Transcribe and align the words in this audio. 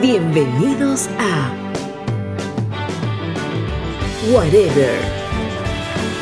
Bienvenidos 0.00 1.10
a 1.18 1.52
Whatever, 4.32 4.98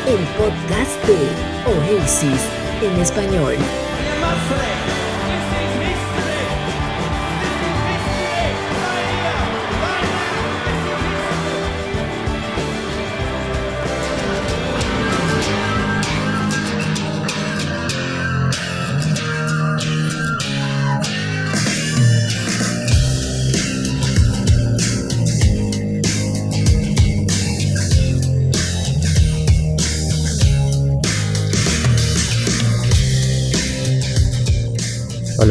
el 0.05 0.19
podcast 0.37 1.07
de 1.07 1.95
Oasis 1.95 2.41
en 2.83 2.99
español. 2.99 3.55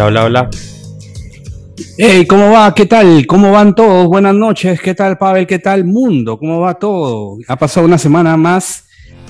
Hola, 0.00 0.06
hola, 0.06 0.24
hola. 0.26 0.50
Hey, 1.96 2.24
¿cómo 2.24 2.52
va? 2.52 2.72
¿Qué 2.72 2.86
tal? 2.86 3.26
¿Cómo 3.26 3.50
van 3.50 3.74
todos? 3.74 4.06
Buenas 4.06 4.32
noches. 4.32 4.80
¿Qué 4.80 4.94
tal, 4.94 5.18
Pavel? 5.18 5.44
¿Qué 5.44 5.58
tal, 5.58 5.84
mundo? 5.84 6.38
¿Cómo 6.38 6.60
va 6.60 6.74
todo? 6.74 7.36
Ha 7.48 7.56
pasado 7.56 7.84
una 7.84 7.98
semana 7.98 8.36
más 8.36 8.86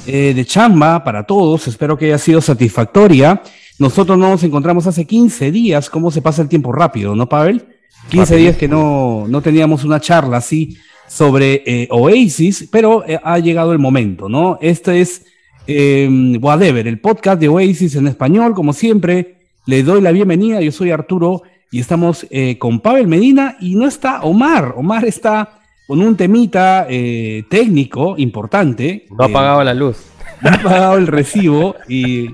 eh, 0.07 0.35
de 0.37 0.45
chamba 0.45 1.03
para 1.03 1.25
todos. 1.25 1.67
Espero 1.69 1.97
que 1.97 2.05
haya 2.05 2.19
sido 2.19 2.43
satisfactoria. 2.43 3.41
Nosotros 3.79 4.19
nos 4.19 4.45
encontramos 4.45 4.87
hace 4.87 5.07
15 5.07 5.51
días. 5.51 5.89
¿Cómo 5.89 6.11
se 6.11 6.21
pasa 6.21 6.43
el 6.43 6.51
tiempo 6.51 6.71
rápido, 6.71 7.17
no, 7.17 7.27
Pavel? 7.27 7.67
15 8.11 8.37
días 8.37 8.57
que 8.59 8.69
no, 8.69 9.25
no 9.27 9.41
teníamos 9.41 9.85
una 9.85 10.01
charla 10.01 10.37
así 10.37 10.77
sobre 11.07 11.63
eh, 11.65 11.89
Oasis, 11.91 12.69
pero 12.71 13.07
eh, 13.09 13.19
ha 13.25 13.39
llegado 13.39 13.73
el 13.73 13.79
momento, 13.79 14.29
¿no? 14.29 14.59
Este 14.61 15.01
es 15.01 15.25
Whatever, 15.67 16.87
el 16.87 17.01
podcast 17.01 17.41
de 17.41 17.49
Oasis 17.49 17.97
en 17.97 18.07
español, 18.07 18.55
como 18.55 18.75
siempre 18.75 19.38
le 19.69 19.83
doy 19.83 20.01
la 20.01 20.13
bienvenida, 20.13 20.63
yo 20.63 20.73
soy 20.73 20.93
Arturo 20.93 21.43
y 21.71 21.79
estamos 21.79 22.27
eh, 22.31 22.57
con 22.57 22.81
Pavel 22.81 23.07
Medina 23.07 23.59
y 23.61 23.75
no 23.75 23.87
está 23.87 24.23
Omar. 24.23 24.73
Omar 24.79 25.05
está 25.05 25.61
con 25.87 26.01
un 26.01 26.17
temita 26.17 26.87
eh, 26.89 27.45
técnico 27.51 28.15
importante. 28.17 29.05
No 29.11 29.27
ha 29.27 29.29
pagado 29.29 29.63
la 29.63 29.75
luz. 29.75 30.07
No 30.41 30.49
ha 30.49 30.59
pagado 30.63 30.97
el 30.97 31.07
recibo 31.07 31.75
y, 31.87 32.29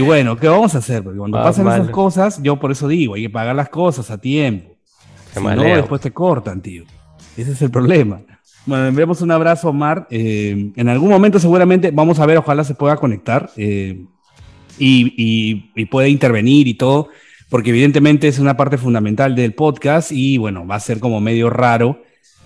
bueno, 0.00 0.36
¿qué 0.36 0.48
vamos 0.48 0.74
a 0.74 0.78
hacer? 0.78 1.04
Porque 1.04 1.20
cuando 1.20 1.40
pasan 1.40 1.68
esas 1.68 1.90
cosas, 1.90 2.42
yo 2.42 2.58
por 2.58 2.72
eso 2.72 2.88
digo, 2.88 3.14
hay 3.14 3.22
que 3.22 3.30
pagar 3.30 3.54
las 3.54 3.68
cosas 3.68 4.10
a 4.10 4.20
tiempo. 4.20 4.74
si 5.32 5.40
no, 5.40 5.62
después 5.62 6.00
te 6.00 6.10
cortan, 6.10 6.60
tío. 6.60 6.82
Ese 7.36 7.52
es 7.52 7.62
el 7.62 7.70
problema. 7.70 8.20
Bueno, 8.66 8.88
enviamos 8.88 9.22
un 9.22 9.30
abrazo, 9.30 9.68
Omar. 9.68 10.08
Eh, 10.10 10.72
en 10.74 10.88
algún 10.88 11.10
momento 11.10 11.38
seguramente 11.38 11.92
vamos 11.92 12.18
a 12.18 12.26
ver, 12.26 12.38
ojalá 12.38 12.64
se 12.64 12.74
pueda 12.74 12.96
conectar 12.96 13.48
y, 14.80 15.86
puede 15.86 16.08
intervenir 16.08 16.66
y 16.68 16.74
todo, 16.74 17.08
porque 17.48 17.70
evidentemente 17.70 18.28
es 18.28 18.38
una 18.38 18.56
parte 18.56 18.78
fundamental 18.78 19.34
del 19.34 19.54
podcast 19.54 20.12
y 20.12 20.38
bueno, 20.38 20.66
va 20.66 20.76
a 20.76 20.80
ser 20.80 21.00
como 21.00 21.20
medio 21.20 21.50
raro. 21.50 22.02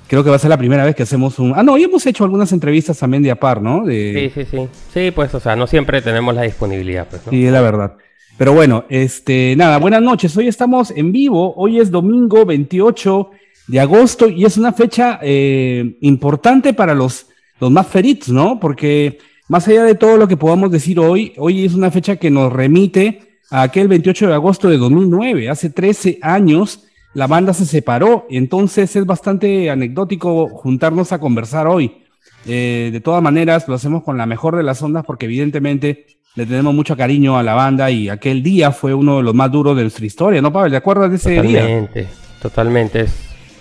Creo 0.07 0.23
que 0.23 0.31
va 0.31 0.37
a 0.37 0.39
ser 0.39 0.51
la 0.51 0.59
primera 0.59 0.85
vez 0.85 0.95
que 0.95 1.03
hacemos 1.03 1.39
un... 1.39 1.55
Ah, 1.57 1.63
no, 1.63 1.79
y 1.79 1.85
hemos 1.85 2.05
hecho 2.07 2.25
algunas 2.25 2.53
entrevistas 2.53 2.99
también 2.99 3.23
de 3.23 3.31
APAR, 3.31 3.63
¿no? 3.63 3.87
Sí, 3.87 4.31
sí, 4.35 4.45
sí. 4.51 4.69
Sí, 4.93 5.11
pues, 5.11 5.35
o 5.35 5.41
sea, 5.41 5.57
no 5.57 5.67
siempre 5.67 6.03
tenemos 6.03 6.35
la 6.35 6.43
disponibilidad, 6.43 7.09
pues, 7.09 7.25
¿no? 7.25 7.31
Sí, 7.31 7.47
es 7.47 7.53
la 7.53 7.63
verdad. 7.63 7.97
Pero 8.37 8.53
bueno, 8.53 8.85
este, 8.89 9.55
nada, 9.57 9.79
buenas 9.79 10.03
noches. 10.03 10.37
Hoy 10.37 10.49
estamos 10.49 10.91
en 10.91 11.13
vivo. 11.13 11.55
Hoy 11.57 11.79
es 11.79 11.91
domingo 11.91 12.45
28 12.45 13.31
de 13.69 13.81
agosto 13.81 14.29
y 14.29 14.45
es 14.45 14.57
una 14.57 14.73
fecha 14.73 15.21
eh, 15.23 15.97
importante 16.01 16.75
para 16.75 16.95
los, 16.95 17.29
los 17.61 17.71
más 17.71 17.87
feritos, 17.87 18.29
¿no? 18.29 18.59
Porque 18.59 19.19
más 19.49 19.69
allá 19.69 19.85
de 19.85 19.95
todo 19.95 20.17
lo 20.17 20.27
que 20.27 20.37
podamos 20.37 20.71
decir 20.71 20.99
hoy, 20.99 21.35
hoy 21.37 21.65
es 21.65 21.75
una 21.75 21.91
fecha 21.91 22.17
que 22.17 22.31
nos 22.31 22.53
remite 22.53 23.41
a 23.51 23.63
aquel 23.63 23.89
28 23.89 24.29
de 24.29 24.35
agosto 24.35 24.69
de 24.69 24.79
2009. 24.79 25.51
Hace 25.51 25.71
13 25.71 26.19
años 26.23 26.85
la 27.13 27.27
banda 27.27 27.53
se 27.53 27.67
separó, 27.67 28.27
entonces 28.31 28.97
es 28.97 29.07
bastante 29.07 29.71
anecdótico 29.71 30.49
juntarnos 30.49 31.13
a 31.13 31.19
conversar 31.19 31.67
hoy. 31.67 31.99
Eh, 32.47 32.91
de 32.93 33.01
todas 33.01 33.23
maneras, 33.23 33.69
lo 33.69 33.75
hacemos 33.75 34.03
con 34.03 34.19
la 34.19 34.27
mejor 34.27 34.57
de 34.57 34.63
las 34.63 34.83
ondas 34.83 35.05
porque 35.07 35.27
evidentemente 35.27 36.07
le 36.35 36.47
tenemos 36.47 36.75
mucho 36.75 36.97
cariño 36.97 37.39
a 37.39 37.43
la 37.43 37.55
banda 37.55 37.91
y 37.91 38.09
aquel 38.09 38.43
día 38.43 38.73
fue 38.73 38.93
uno 38.93 39.19
de 39.19 39.23
los 39.23 39.35
más 39.35 39.53
duros 39.53 39.77
de 39.77 39.83
nuestra 39.83 40.05
historia, 40.05 40.43
¿no, 40.43 40.53
Pablo? 40.53 40.71
¿Te 40.71 40.77
acuerdas 40.77 41.11
de 41.11 41.17
ese 41.17 41.43
día? 41.43 41.61
Totalmente, 41.61 42.07
totalmente. 42.43 43.07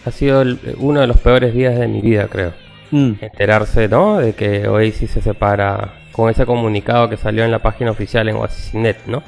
Ha 0.06 0.12
sido 0.12 0.44
uno 0.78 1.02
de 1.02 1.08
los 1.08 1.18
peores 1.18 1.54
días 1.54 1.78
de 1.78 1.88
mi 1.88 2.02
vida, 2.02 2.28
creo. 2.28 2.63
Mm. 2.94 3.14
enterarse, 3.22 3.88
¿no? 3.88 4.20
De 4.20 4.34
que 4.34 4.68
Oasis 4.68 5.10
se 5.10 5.22
separa 5.22 5.96
con 6.12 6.30
ese 6.30 6.46
comunicado 6.46 7.10
que 7.10 7.18
salió 7.18 7.44
en 7.44 7.50
la 7.50 7.60
página 7.60 7.90
oficial 7.90 8.30
en 8.30 8.36
Oasis.net, 8.36 8.98
¿no? 9.08 9.24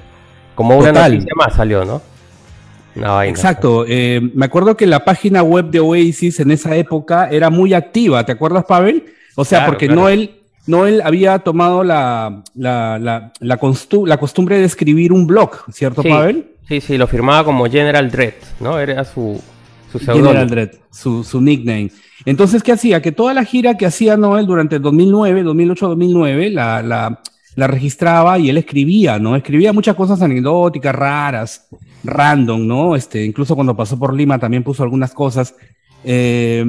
Como 0.54 0.78
una 0.78 0.92
noticia 0.92 1.34
más 1.36 1.56
salió, 1.56 1.84
¿no? 1.84 2.02
Exacto. 3.24 3.86
Eh, 3.88 4.22
me 4.34 4.46
acuerdo 4.46 4.78
que 4.78 4.86
la 4.86 5.04
página 5.04 5.44
web 5.44 5.66
de 5.66 5.80
Oasis 5.80 6.40
en 6.40 6.52
esa 6.52 6.76
época 6.76 7.28
era 7.30 7.50
muy 7.50 7.74
activa. 7.74 8.26
¿Te 8.26 8.32
acuerdas, 8.32 8.66
Pavel? 8.66 9.04
O 9.36 9.44
sea, 9.44 9.66
porque 9.66 9.90
Noel, 9.90 10.40
Noel 10.68 11.02
había 11.04 11.40
tomado 11.40 11.84
la, 11.84 12.44
la, 12.54 13.00
la, 13.00 13.34
la, 13.40 13.58
costumbre 13.58 14.60
de 14.60 14.66
escribir 14.66 15.12
un 15.12 15.28
blog, 15.28 15.66
¿cierto, 15.74 16.04
Pavel? 16.04 16.52
Sí, 16.68 16.82
sí, 16.82 16.98
lo 16.98 17.08
firmaba 17.08 17.44
como 17.44 17.66
General 17.66 18.10
Dread, 18.10 18.36
¿no? 18.60 18.80
Era 18.80 19.04
su, 19.04 19.42
su 20.00 20.12
General 20.12 20.50
Dread, 20.50 20.72
su, 20.92 21.24
su 21.24 21.42
nickname. 21.42 21.92
Entonces, 22.26 22.64
¿qué 22.64 22.72
hacía? 22.72 23.02
Que 23.02 23.12
toda 23.12 23.34
la 23.34 23.46
gira 23.46 23.78
que 23.78 23.86
hacía 23.86 24.18
Noel 24.18 24.46
durante 24.46 24.78
el 24.78 24.82
2009, 24.82 25.44
2008-2009, 25.44 26.52
la, 26.52 26.82
la, 26.82 27.22
la, 27.56 27.68
registraba 27.68 28.40
y 28.40 28.50
él 28.50 28.58
escribía, 28.58 29.20
¿no? 29.20 29.36
Escribía 29.36 29.74
muchas 29.74 29.96
cosas 29.96 30.22
anecdóticas, 30.22 30.96
raras, 30.96 31.68
random, 32.04 32.66
¿no? 32.66 32.96
Este, 32.96 33.24
incluso 33.24 33.56
cuando 33.56 33.76
pasó 33.76 34.00
por 34.00 34.14
Lima 34.14 34.40
también 34.40 34.64
puso 34.64 34.84
algunas 34.84 35.14
cosas. 35.14 35.56
Eh, 36.04 36.66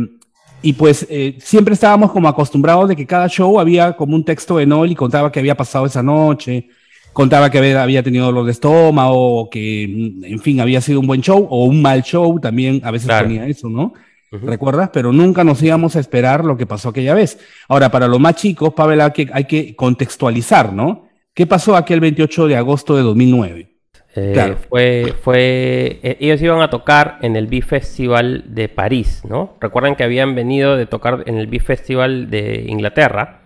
y 0.62 0.72
pues 0.72 1.06
eh, 1.10 1.36
siempre 1.38 1.74
estábamos 1.74 2.10
como 2.10 2.28
acostumbrados 2.28 2.88
de 2.88 2.96
que 2.96 3.06
cada 3.06 3.28
show 3.28 3.60
había 3.60 3.96
como 3.96 4.16
un 4.16 4.24
texto 4.24 4.56
de 4.56 4.66
Noel 4.66 4.90
y 4.90 4.96
contaba 4.96 5.30
qué 5.30 5.38
había 5.38 5.56
pasado 5.56 5.86
esa 5.86 6.02
noche, 6.02 6.68
contaba 7.16 7.48
que 7.48 7.56
había, 7.56 8.02
tenido 8.02 8.26
dolor 8.26 8.44
de 8.44 8.52
estómago, 8.52 9.48
que 9.48 9.84
en 9.84 10.38
fin 10.38 10.60
había 10.60 10.82
sido 10.82 11.00
un 11.00 11.06
buen 11.06 11.22
show 11.22 11.48
o 11.48 11.64
un 11.64 11.80
mal 11.80 12.02
show, 12.02 12.38
también 12.38 12.82
a 12.84 12.90
veces 12.90 13.10
ponía 13.10 13.46
eso, 13.46 13.70
¿no? 13.70 13.94
¿Recuerdas? 14.30 14.90
Pero 14.92 15.12
nunca 15.12 15.42
nos 15.42 15.62
íbamos 15.62 15.96
a 15.96 16.00
esperar 16.00 16.44
lo 16.44 16.58
que 16.58 16.66
pasó 16.66 16.90
aquella 16.90 17.14
vez. 17.14 17.38
Ahora, 17.68 17.90
para 17.90 18.06
los 18.06 18.20
más 18.20 18.34
chicos, 18.34 18.74
Pavel, 18.74 19.00
hay 19.00 19.12
que, 19.12 19.30
hay 19.32 19.44
que 19.44 19.74
contextualizar, 19.74 20.74
¿no? 20.74 21.08
¿Qué 21.32 21.46
pasó 21.46 21.74
aquel 21.74 22.00
28 22.00 22.48
de 22.48 22.56
agosto 22.56 22.94
de 22.94 23.02
2009? 23.02 23.70
Eh, 24.14 24.54
fue, 24.68 25.14
fue, 25.22 26.00
eh, 26.02 26.18
ellos 26.20 26.42
iban 26.42 26.60
a 26.60 26.68
tocar 26.68 27.16
en 27.22 27.34
el 27.34 27.46
B-Festival 27.46 28.44
de 28.48 28.68
París, 28.68 29.22
¿no? 29.26 29.56
Recuerden 29.58 29.94
que 29.94 30.04
habían 30.04 30.34
venido 30.34 30.76
de 30.76 30.84
tocar 30.84 31.22
en 31.24 31.38
el 31.38 31.46
B-Festival 31.46 32.28
de 32.28 32.66
Inglaterra 32.68 33.40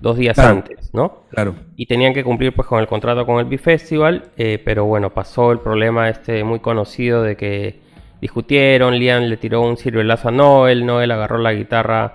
dos 0.00 0.16
días 0.16 0.38
antes, 0.38 0.92
¿no? 0.92 1.24
Claro. 1.30 1.54
Y 1.76 1.86
tenían 1.86 2.14
que 2.14 2.24
cumplir 2.24 2.54
pues 2.54 2.68
con 2.68 2.80
el 2.80 2.86
contrato 2.86 3.24
con 3.26 3.38
el 3.38 3.46
B-Festival, 3.46 4.30
eh, 4.36 4.60
pero 4.64 4.84
bueno, 4.84 5.10
pasó 5.10 5.52
el 5.52 5.60
problema 5.60 6.08
este 6.08 6.44
muy 6.44 6.60
conocido 6.60 7.22
de 7.22 7.36
que 7.36 7.80
discutieron, 8.20 8.98
Liam 8.98 9.24
le 9.24 9.36
tiró 9.36 9.62
un 9.62 9.76
ciruelazo 9.76 10.28
a 10.28 10.30
Noel, 10.30 10.86
Noel 10.86 11.10
agarró 11.10 11.38
la 11.38 11.52
guitarra, 11.52 12.14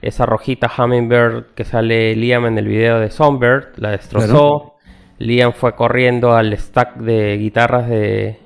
esa 0.00 0.26
rojita 0.26 0.70
Hummingbird 0.76 1.54
que 1.54 1.64
sale 1.64 2.16
Liam 2.16 2.46
en 2.46 2.58
el 2.58 2.66
video 2.66 2.98
de 2.98 3.10
Songbird, 3.10 3.76
la 3.76 3.90
destrozó. 3.90 4.76
Liam 5.18 5.52
fue 5.52 5.76
corriendo 5.76 6.34
al 6.34 6.56
stack 6.58 6.96
de 6.96 7.36
guitarras 7.36 7.88
de, 7.88 8.38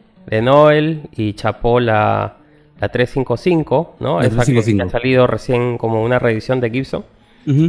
Noel 0.43 1.09
y 1.13 1.33
chapó 1.33 1.81
la, 1.81 2.37
la 2.81 2.89
355, 2.89 3.97
¿no? 4.01 4.21
esa 4.21 4.45
que 4.45 4.83
ha 4.83 4.89
salido 4.89 5.27
recién 5.27 5.79
como 5.79 6.03
una 6.03 6.19
reedición 6.19 6.61
de 6.61 6.71
Gibson, 6.71 7.05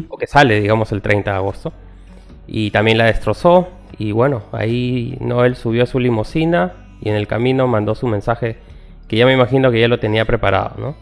o 0.09 0.17
que 0.17 0.27
sale, 0.27 0.59
digamos, 0.59 0.91
el 0.91 1.01
30 1.01 1.31
de 1.31 1.37
agosto. 1.37 1.73
Y 2.47 2.71
también 2.71 2.97
la 2.97 3.05
destrozó. 3.05 3.69
Y 3.97 4.11
bueno, 4.11 4.43
ahí 4.51 5.17
Noel 5.21 5.55
subió 5.55 5.83
a 5.83 5.85
su 5.85 5.99
limusina 5.99 6.73
y 7.01 7.09
en 7.09 7.15
el 7.15 7.27
camino 7.27 7.67
mandó 7.67 7.95
su 7.95 8.07
mensaje 8.07 8.57
que 9.07 9.15
ya 9.15 9.25
me 9.25 9.33
imagino 9.33 9.71
que 9.71 9.79
ya 9.79 9.87
lo 9.87 9.99
tenía 9.99 10.25
preparado, 10.25 10.75
¿no? 10.77 10.95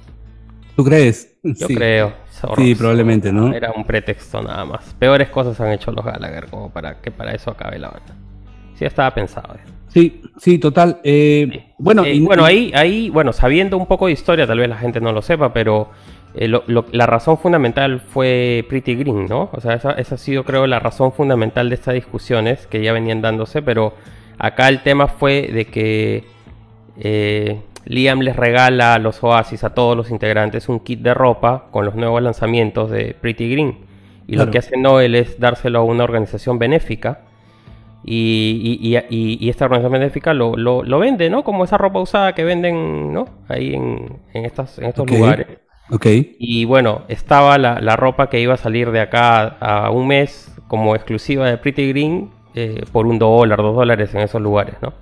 ¿Tú 0.75 0.83
crees? 0.83 1.37
Yo 1.43 1.67
creo. 1.67 2.13
Sí, 2.57 2.75
probablemente, 2.75 3.31
¿no? 3.31 3.53
Era 3.53 3.71
un 3.71 3.85
pretexto 3.85 4.41
nada 4.41 4.65
más. 4.65 4.93
Peores 4.99 5.29
cosas 5.29 5.59
han 5.61 5.71
hecho 5.71 5.91
los 5.91 6.03
Gallagher 6.03 6.47
como 6.47 6.69
para 6.69 7.01
que 7.01 7.11
para 7.11 7.33
eso 7.33 7.51
acabe 7.51 7.79
la 7.79 7.89
banda. 7.89 8.15
Sí, 8.75 8.85
estaba 8.85 9.13
pensado. 9.13 9.55
Sí, 9.87 10.21
sí, 10.37 10.59
total. 10.59 10.99
Eh, 11.03 11.71
bueno, 11.77 12.03
eh, 12.03 12.19
bueno 12.21 12.43
ahí, 12.43 12.71
ahí, 12.75 13.09
bueno, 13.09 13.31
sabiendo 13.31 13.77
un 13.77 13.85
poco 13.85 14.07
de 14.07 14.11
historia, 14.11 14.45
tal 14.45 14.59
vez 14.59 14.67
la 14.67 14.77
gente 14.77 14.99
no 14.99 15.13
lo 15.13 15.21
sepa, 15.21 15.53
pero 15.53 15.89
eh, 16.35 16.51
la 16.91 17.05
razón 17.05 17.37
fundamental 17.37 17.99
fue 18.01 18.65
Pretty 18.69 18.95
Green, 18.95 19.25
¿no? 19.25 19.49
O 19.53 19.61
sea, 19.61 19.73
esa, 19.73 19.91
esa, 19.91 20.15
ha 20.15 20.17
sido, 20.17 20.43
creo, 20.43 20.67
la 20.67 20.79
razón 20.79 21.11
fundamental 21.13 21.69
de 21.69 21.75
estas 21.75 21.93
discusiones 21.93 22.67
que 22.67 22.81
ya 22.83 22.93
venían 22.93 23.21
dándose, 23.21 23.61
pero 23.61 23.93
acá 24.37 24.67
el 24.69 24.81
tema 24.83 25.07
fue 25.07 25.43
de 25.51 25.65
que 25.65 26.23
Liam 27.85 28.21
les 28.21 28.35
regala 28.35 28.93
a 28.95 28.99
los 28.99 29.23
Oasis, 29.23 29.63
a 29.63 29.73
todos 29.73 29.95
los 29.95 30.09
integrantes, 30.11 30.69
un 30.69 30.79
kit 30.79 31.01
de 31.01 31.13
ropa 31.13 31.65
con 31.71 31.85
los 31.85 31.95
nuevos 31.95 32.21
lanzamientos 32.21 32.89
de 32.89 33.15
Pretty 33.19 33.49
Green. 33.51 33.77
Y 34.27 34.33
Claro. 34.33 34.45
lo 34.47 34.51
que 34.51 34.57
hace 34.57 34.75
Noel 34.77 35.13
es 35.15 35.39
dárselo 35.39 35.79
a 35.79 35.83
una 35.83 36.03
organización 36.03 36.57
benéfica. 36.57 37.21
Y, 38.03 38.77
y- 38.81 38.95
y- 38.95 38.97
y- 39.09 39.37
y 39.45 39.49
esta 39.49 39.65
organización 39.65 39.93
benéfica 39.93 40.33
lo, 40.33 40.55
lo- 40.55 40.83
lo 40.83 40.99
vende, 40.99 41.29
¿no? 41.29 41.43
Como 41.43 41.63
esa 41.63 41.77
ropa 41.77 41.99
usada 41.99 42.33
que 42.33 42.43
venden, 42.43 43.11
¿no? 43.13 43.25
Ahí 43.47 43.73
en, 43.73 44.17
en 44.33 44.45
estas, 44.45 44.77
en 44.79 44.85
estos 44.85 45.09
lugares. 45.09 45.47
Ok. 45.91 46.05
Y 46.39 46.65
bueno, 46.65 47.03
estaba 47.07 47.57
la, 47.57 47.79
la 47.79 47.95
ropa 47.95 48.29
que 48.29 48.39
iba 48.39 48.53
a 48.55 48.57
salir 48.57 48.91
de 48.91 49.01
acá 49.01 49.43
a 49.59 49.91
un 49.91 50.07
mes 50.07 50.51
como 50.67 50.95
exclusiva 50.95 51.47
de 51.49 51.57
Pretty 51.57 51.89
Green 51.89 52.31
eh, 52.55 52.83
por 52.91 53.05
un 53.05 53.19
dólar, 53.19 53.59
dos 53.59 53.75
dólares 53.75 54.13
en 54.15 54.21
esos 54.21 54.41
lugares, 54.41 54.75
¿no? 54.81 54.93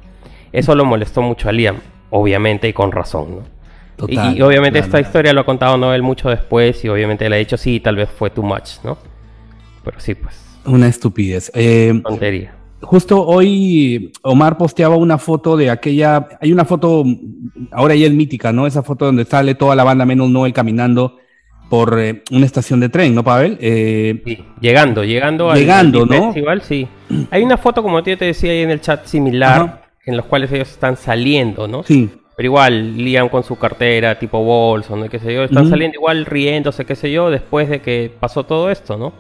Eso 0.52 0.76
lo 0.76 0.86
molestó 0.86 1.22
mucho 1.22 1.50
a 1.50 1.52
Liam, 1.52 1.78
obviamente 2.10 2.68
y 2.68 2.74
con 2.74 2.92
razón, 2.92 3.36
¿no? 3.38 3.42
Y- 4.08 4.16
Total, 4.16 4.38
y, 4.38 4.42
obviamente 4.42 4.80
claro. 4.80 4.86
esta 4.88 5.00
historia 5.00 5.34
lo 5.34 5.42
ha 5.42 5.46
contado 5.46 5.78
Noel 5.78 6.02
mucho 6.02 6.30
después 6.30 6.84
y 6.84 6.90
obviamente 6.90 7.30
le 7.30 7.36
ha 7.36 7.40
dicho 7.40 7.58
sí, 7.58 7.80
tal 7.80 7.96
vez 7.96 8.10
fue 8.10 8.30
too 8.32 8.44
much, 8.44 8.84
¿no? 8.84 8.98
Pero 9.86 10.00
sí, 10.00 10.16
pues, 10.16 10.36
Una 10.66 10.88
estupidez. 10.88 11.52
Eh, 11.56 11.94
tontería. 12.04 12.56
Justo 12.84 13.26
hoy 13.26 14.12
Omar 14.22 14.58
posteaba 14.58 14.96
una 14.96 15.18
foto 15.18 15.58
de 15.58 15.70
aquella, 15.70 16.28
hay 16.40 16.52
una 16.52 16.66
foto, 16.66 17.04
ahora 17.72 17.96
ya 17.96 18.06
es 18.08 18.14
mítica, 18.14 18.52
¿no? 18.52 18.68
Esa 18.68 18.84
foto 18.84 19.06
donde 19.06 19.26
sale 19.26 19.56
toda 19.56 19.76
la 19.76 19.84
banda 19.84 20.06
menos 20.06 20.30
Noel 20.30 20.54
caminando 20.54 21.18
por 21.70 21.98
eh, 22.00 22.24
una 22.32 22.46
estación 22.46 22.80
de 22.80 22.90
tren, 22.90 23.16
¿no, 23.16 23.24
Pavel? 23.24 23.58
Eh, 23.60 24.22
Sí, 24.26 24.44
llegando, 24.62 25.04
llegando 25.04 25.50
al- 25.50 25.58
Llegando, 25.60 26.04
al 26.04 26.10
¿no? 26.10 26.24
festival, 26.26 26.62
sí. 26.62 26.88
Hay 27.32 27.42
una 27.42 27.58
foto, 27.58 27.82
como 27.82 28.04
yo 28.04 28.18
te 28.18 28.26
decía 28.26 28.52
ahí 28.52 28.60
en 28.60 28.70
el 28.70 28.82
chat, 28.82 29.06
similar, 29.06 29.62
Ajá. 29.62 29.82
en 30.06 30.18
los 30.18 30.26
cuales 30.26 30.52
ellos 30.52 30.70
están 30.70 30.98
saliendo, 30.98 31.68
¿no? 31.68 31.82
sí, 31.84 32.10
Pero 32.36 32.48
igual, 32.48 32.98
Liam 32.98 33.30
con 33.30 33.44
su 33.44 33.56
cartera, 33.58 34.20
tipo 34.20 34.44
bolso, 34.44 34.96
¿no? 34.96 35.08
qué 35.10 35.20
sé 35.20 35.34
yo, 35.34 35.44
están 35.44 35.70
saliendo 35.70 35.96
igual 35.98 36.26
riéndose, 36.26 36.86
qué 36.86 36.96
sé 36.96 37.12
yo, 37.12 37.30
después 37.32 37.70
de 37.70 37.80
que 37.82 38.12
pasó 38.20 38.44
todo 38.44 38.70
esto, 38.70 38.98
¿no? 38.98 39.14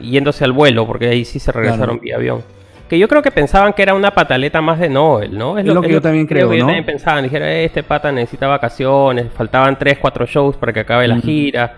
Yéndose 0.00 0.44
al 0.44 0.52
vuelo, 0.52 0.86
porque 0.86 1.08
ahí 1.08 1.24
sí 1.24 1.38
se 1.38 1.52
regresaron 1.52 1.98
Claro. 1.98 2.00
vía 2.02 2.16
avión. 2.16 2.55
Que 2.88 2.98
yo 2.98 3.08
creo 3.08 3.20
que 3.22 3.30
pensaban 3.32 3.72
que 3.72 3.82
era 3.82 3.94
una 3.94 4.12
pataleta 4.12 4.60
más 4.60 4.78
de 4.78 4.88
Noel, 4.88 5.36
¿no? 5.36 5.58
Es 5.58 5.66
lo 5.66 5.80
que 5.82 5.90
yo 5.90 6.00
también 6.00 6.26
creo, 6.26 6.48
que 6.50 6.58
yo 6.58 6.62
¿no? 6.64 6.68
también 6.68 6.86
pensaba, 6.86 7.20
dijera, 7.20 7.52
este 7.52 7.82
pata 7.82 8.12
necesita 8.12 8.46
vacaciones, 8.46 9.26
faltaban 9.32 9.76
3, 9.78 9.98
4 9.98 10.26
shows 10.26 10.56
para 10.56 10.72
que 10.72 10.80
acabe 10.80 11.08
la 11.08 11.18
gira, 11.18 11.74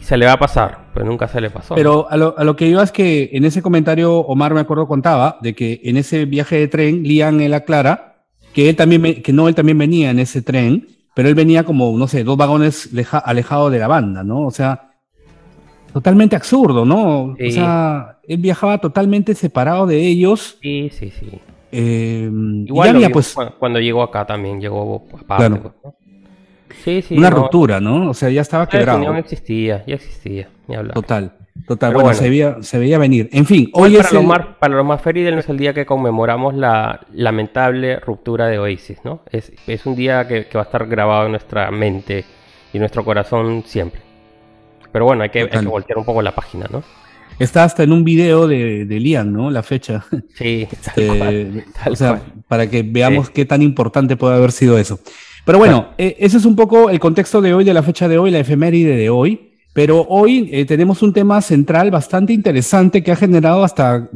y 0.00 0.04
se 0.04 0.16
le 0.16 0.26
va 0.26 0.32
a 0.32 0.38
pasar, 0.38 0.88
pero 0.92 1.06
nunca 1.06 1.26
se 1.26 1.40
le 1.40 1.48
pasó. 1.50 1.74
pero 1.74 2.06
a 2.10 2.16
lo, 2.16 2.34
a 2.36 2.44
lo 2.44 2.54
que 2.54 2.66
iba 2.66 2.82
es 2.82 2.92
que 2.92 3.30
en 3.32 3.44
ese 3.46 3.62
comentario 3.62 4.14
Omar 4.18 4.52
me 4.52 4.60
acuerdo 4.60 4.86
contaba 4.86 5.38
de 5.40 5.54
que 5.54 5.80
en 5.84 5.96
ese 5.96 6.26
viaje 6.26 6.56
de 6.58 6.68
tren 6.68 7.02
Liam 7.02 7.40
él 7.40 7.54
aclara 7.54 8.16
que 8.52 8.68
él 8.68 8.76
también, 8.76 9.22
que 9.22 9.32
no, 9.32 9.48
él 9.48 9.54
también 9.54 9.78
venía 9.78 10.10
en 10.10 10.18
ese 10.18 10.42
tren, 10.42 10.86
pero 11.14 11.28
él 11.30 11.34
venía 11.34 11.64
como, 11.64 11.96
no 11.96 12.06
sé, 12.08 12.24
dos 12.24 12.36
vagones 12.36 12.92
leja- 12.92 13.18
alejado 13.18 13.70
de 13.70 13.78
la 13.78 13.86
banda, 13.86 14.22
¿no? 14.22 14.40
O 14.46 14.50
sea, 14.50 14.85
totalmente 15.96 16.36
absurdo, 16.36 16.84
¿no? 16.84 17.34
Sí. 17.38 17.46
O 17.48 17.50
sea, 17.52 18.18
él 18.28 18.36
viajaba 18.36 18.76
totalmente 18.78 19.34
separado 19.34 19.86
de 19.86 19.98
ellos. 20.06 20.58
Sí, 20.60 20.90
sí, 20.92 21.10
sí. 21.10 21.40
eh, 21.72 22.30
Igual 22.66 22.96
había 22.96 23.08
pues 23.08 23.32
cu- 23.32 23.44
cuando 23.58 23.80
llegó 23.80 24.02
acá 24.02 24.26
también, 24.26 24.60
llegó 24.60 25.06
aparte. 25.14 25.46
Claro. 25.46 25.62
pues, 25.62 25.74
¿no? 25.82 25.94
Sí, 26.84 27.00
sí. 27.00 27.16
una 27.16 27.30
no, 27.30 27.36
ruptura, 27.36 27.80
¿no? 27.80 28.10
O 28.10 28.14
sea, 28.14 28.28
ya 28.28 28.42
estaba 28.42 28.64
La 28.64 28.68
quebrado. 28.68 28.98
definición 28.98 29.16
existía, 29.24 29.84
ya 29.86 29.94
existía, 29.94 30.48
ni 30.68 30.74
hablar. 30.76 30.92
Total, 30.92 31.32
total. 31.66 31.94
Bueno, 31.94 32.04
bueno. 32.08 32.18
Se, 32.20 32.28
veía, 32.28 32.56
se 32.60 32.78
veía 32.78 32.98
venir. 32.98 33.30
En 33.32 33.46
fin, 33.46 33.70
Hoy 33.72 33.92
hoy 33.92 33.96
para, 33.96 34.08
es 34.08 34.12
los 34.12 34.22
el- 34.22 34.28
más, 34.28 34.40
para 34.60 34.74
los 34.76 34.84
más 34.84 35.00
feridos 35.00 35.34
es 35.38 35.48
el 35.48 35.56
día 35.56 35.72
que 35.72 35.86
conmemoramos 35.86 36.54
la 36.54 37.00
lamentable 37.14 37.98
ruptura 38.00 38.48
de 38.48 38.58
Oasis, 38.58 38.98
¿no? 39.02 39.22
Es, 39.32 39.50
es 39.66 39.86
un 39.86 39.96
día 39.96 40.28
que, 40.28 40.44
que 40.46 40.58
va 40.58 40.64
a 40.64 40.66
estar 40.66 40.86
grabado 40.86 41.24
en 41.24 41.30
nuestra 41.32 41.70
mente 41.70 42.26
y 42.74 42.78
nuestro 42.78 43.02
corazón 43.02 43.62
siempre. 43.64 44.02
Pero 44.96 45.04
bueno, 45.04 45.24
hay 45.24 45.28
que, 45.28 45.40
hay 45.40 45.44
Total. 45.48 45.60
que 45.64 45.68
voltear 45.68 45.98
un 45.98 46.06
poco 46.06 46.22
la 46.22 46.34
página, 46.34 46.66
¿no? 46.72 46.82
Está 47.38 47.64
hasta 47.64 47.82
en 47.82 47.92
un 47.92 48.02
video 48.02 48.48
de, 48.48 48.86
de 48.86 48.98
Liam, 48.98 49.30
¿no? 49.30 49.50
La 49.50 49.62
fecha. 49.62 50.02
Sí, 50.34 50.66
tal 50.84 50.94
Eh, 50.96 51.08
cual, 51.18 51.64
tal 51.84 51.92
o 51.92 51.96
sea, 51.96 52.08
cual. 52.16 52.22
para 52.48 52.70
que 52.70 52.82
veamos 52.82 53.26
Sí. 53.26 53.32
qué 53.34 53.44
tan 53.44 53.60
importante 53.60 54.16
puede 54.16 54.36
haber 54.36 54.52
sido 54.52 54.78
eso. 54.78 54.98
Pero 55.44 55.58
bueno, 55.58 55.90
eh, 55.98 56.16
ese 56.18 56.38
es 56.38 56.46
un 56.46 56.56
poco 56.56 56.88
el 56.88 56.98
contexto 56.98 57.42
de 57.42 57.52
hoy, 57.52 57.62
de 57.62 57.74
la 57.74 57.82
fecha 57.82 58.08
de 58.08 58.16
hoy, 58.16 58.30
la 58.30 58.38
efeméride 58.38 58.96
de 58.96 59.10
hoy. 59.10 59.50
Pero 59.74 60.06
hoy 60.08 60.48
eh, 60.50 60.64
tenemos 60.64 61.02
un 61.02 61.12
tema 61.12 61.42
central 61.42 61.90
bastante 61.90 62.32
interesante 62.32 63.02
que 63.02 63.12
ha 63.12 63.16
generado 63.16 63.64
hasta 63.64 64.08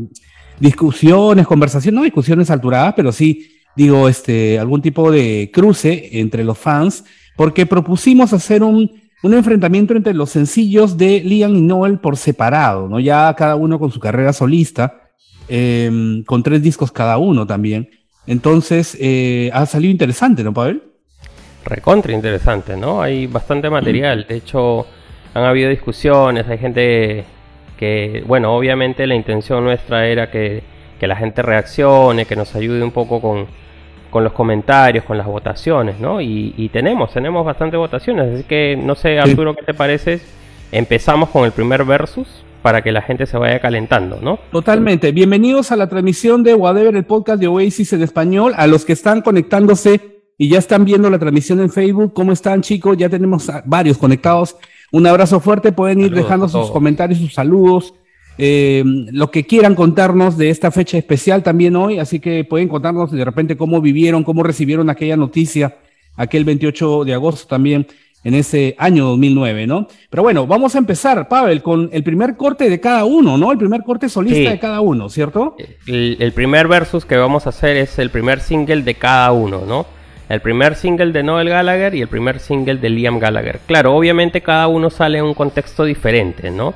discusiones, 0.59 1.47
conversaciones, 1.47 1.97
no 1.99 2.05
discusiones 2.05 2.51
alturadas, 2.51 2.95
pero 2.97 3.13
sí, 3.13 3.51
digo, 3.77 4.09
este, 4.09 4.59
algún 4.59 4.81
tipo 4.81 5.11
de 5.13 5.51
cruce 5.53 6.09
entre 6.21 6.43
los 6.43 6.57
fans, 6.57 7.05
porque 7.37 7.67
propusimos 7.67 8.33
hacer 8.33 8.63
un, 8.63 9.00
un 9.23 9.35
enfrentamiento 9.35 9.95
entre 9.95 10.15
los 10.15 10.31
sencillos 10.31 10.97
de 10.97 11.21
Liam 11.21 11.55
y 11.55 11.61
Noel 11.61 11.99
por 11.99 12.17
separado, 12.17 12.89
¿no? 12.89 13.01
Ya 13.01 13.35
cada 13.37 13.57
uno 13.57 13.79
con 13.79 13.91
su 13.91 14.01
carrera 14.01 14.33
solista, 14.33 15.03
eh, 15.49 16.23
con 16.27 16.43
tres 16.43 16.63
discos 16.63 16.91
cada 16.91 17.19
uno 17.19 17.47
también. 17.47 17.91
Entonces, 18.27 18.97
eh, 19.01 19.51
ha 19.53 19.67
salido 19.67 19.91
interesante, 19.91 20.45
¿no, 20.45 20.55
Pavel? 20.55 20.83
Recontra 21.65 22.13
interesante, 22.13 22.77
¿no? 22.77 23.03
Hay 23.03 23.27
bastante 23.27 23.69
material. 23.69 24.27
De 24.29 24.37
hecho, 24.37 24.87
han 25.35 25.45
habido 25.45 25.69
discusiones, 25.69 26.47
hay 26.49 26.59
gente 26.59 27.25
que, 27.79 28.23
bueno, 28.27 28.55
obviamente 28.55 29.07
la 29.07 29.15
intención 29.15 29.65
nuestra 29.65 30.07
era 30.07 30.31
que, 30.31 30.63
que 30.99 31.07
la 31.07 31.17
gente 31.17 31.43
reaccione, 31.43 32.25
que 32.25 32.37
nos 32.37 32.55
ayude 32.55 32.83
un 32.83 32.91
poco 32.91 33.21
con, 33.21 33.47
con 34.11 34.25
los 34.25 34.33
comentarios, 34.33 35.05
con 35.05 35.17
las 35.17 35.27
votaciones, 35.27 36.01
¿no? 36.01 36.21
Y, 36.21 36.55
y 36.57 36.69
tenemos, 36.69 37.13
tenemos 37.13 37.47
bastante 37.47 37.77
votaciones. 37.77 38.35
Así 38.35 38.45
que, 38.45 38.77
no 38.77 38.95
sé, 38.95 39.19
Arturo, 39.19 39.55
¿qué 39.55 39.63
te 39.63 39.75
parece? 39.75 40.21
Empezamos 40.73 41.31
con 41.31 41.45
el 41.45 41.53
primer 41.53 41.85
versus 41.85 42.27
para 42.63 42.83
que 42.83 42.93
la 42.93 43.03
gente 43.03 43.27
se 43.27 43.39
vaya 43.39 43.59
calentando, 43.61 44.19
¿no? 44.21 44.39
Totalmente. 44.53 45.13
Bienvenidos 45.13 45.73
a 45.73 45.77
la 45.77 45.89
transmisión 45.89 46.43
de 46.43 46.55
Whatever, 46.55 46.95
el 46.95 47.05
podcast 47.05 47.41
de 47.41 47.49
Oasis 47.49 47.93
en 47.93 48.03
español. 48.03 48.53
A 48.57 48.67
los 48.67 48.85
que 48.85 48.93
están 48.93 49.23
conectándose 49.23 50.21
y 50.37 50.49
ya 50.49 50.59
están 50.59 50.85
viendo 50.85 51.09
la 51.09 51.19
transmisión 51.19 51.61
en 51.61 51.71
Facebook, 51.71 52.13
¿cómo 52.13 52.33
están, 52.33 52.63
chicos? 52.63 52.97
Ya 52.97 53.09
tenemos 53.09 53.51
varios 53.65 53.97
conectados. 53.97 54.57
Un 54.93 55.07
abrazo 55.07 55.41
fuerte. 55.41 55.73
Pueden 55.73 56.01
ir 56.01 56.07
Saludos 56.07 56.25
dejando 56.25 56.49
sus 56.49 56.71
comentarios, 56.71 57.19
sus 57.21 57.33
saludos, 57.33 57.95
eh, 58.43 58.83
lo 59.13 59.31
que 59.31 59.45
quieran 59.45 59.75
contarnos 59.75 60.39
de 60.39 60.49
esta 60.49 60.71
fecha 60.71 60.97
especial 60.97 61.43
también 61.43 61.77
hoy. 61.77 61.99
Así 61.99 62.21
que 62.21 62.43
pueden 62.45 62.69
contarnos 62.69 63.11
de 63.13 63.25
repente 63.25 63.57
cómo 63.57 63.81
vivieron, 63.83 64.25
cómo 64.25 64.43
recibieron 64.43 64.89
aquella 64.89 65.17
noticia, 65.17 65.77
aquel 66.17 66.45
28 66.47 67.05
de 67.05 67.13
agosto 67.15 67.47
también 67.47 67.87
en 68.25 68.35
ese 68.35 68.75
año 68.79 69.05
2009, 69.07 69.67
¿no? 69.67 69.89
Pero 70.11 70.23
bueno, 70.23 70.47
vamos 70.47 70.75
a 70.75 70.79
empezar, 70.79 71.29
Pavel, 71.29 71.63
con 71.63 71.89
el 71.93 72.03
primer 72.03 72.37
corte 72.37 72.69
de 72.71 72.81
cada 72.81 73.05
uno, 73.05 73.37
¿no? 73.37 73.53
El 73.53 73.59
primer 73.59 73.83
corte 73.83 74.09
solista 74.09 74.37
Sí. 74.39 74.47
de 74.47 74.59
cada 74.59 74.81
uno, 74.81 75.09
¿cierto? 75.09 75.57
El, 75.87 76.17
el 76.21 76.33
primer 76.33 76.67
versus 76.69 77.05
que 77.05 77.17
vamos 77.17 77.47
a 77.47 77.51
hacer 77.51 77.77
es 77.77 77.99
el 77.99 78.11
primer 78.11 78.41
single 78.41 78.83
de 78.83 78.95
cada 78.95 79.33
uno, 79.33 79.63
¿no? 79.67 79.87
El 80.29 80.41
primer 80.41 80.77
single 80.77 81.13
de 81.13 81.23
Noel 81.23 81.49
Gallagher 81.49 81.95
y 81.95 82.03
el 82.03 82.09
primer 82.09 82.41
single 82.41 82.77
de 82.77 82.89
Liam 82.91 83.19
Gallagher. 83.19 83.61
Claro, 83.67 83.95
obviamente 83.97 84.41
cada 84.43 84.69
uno 84.69 84.89
sale 84.91 85.19
en 85.19 85.25
un 85.25 85.35
contexto 85.35 85.85
diferente, 85.85 86.51
¿no? 86.51 86.73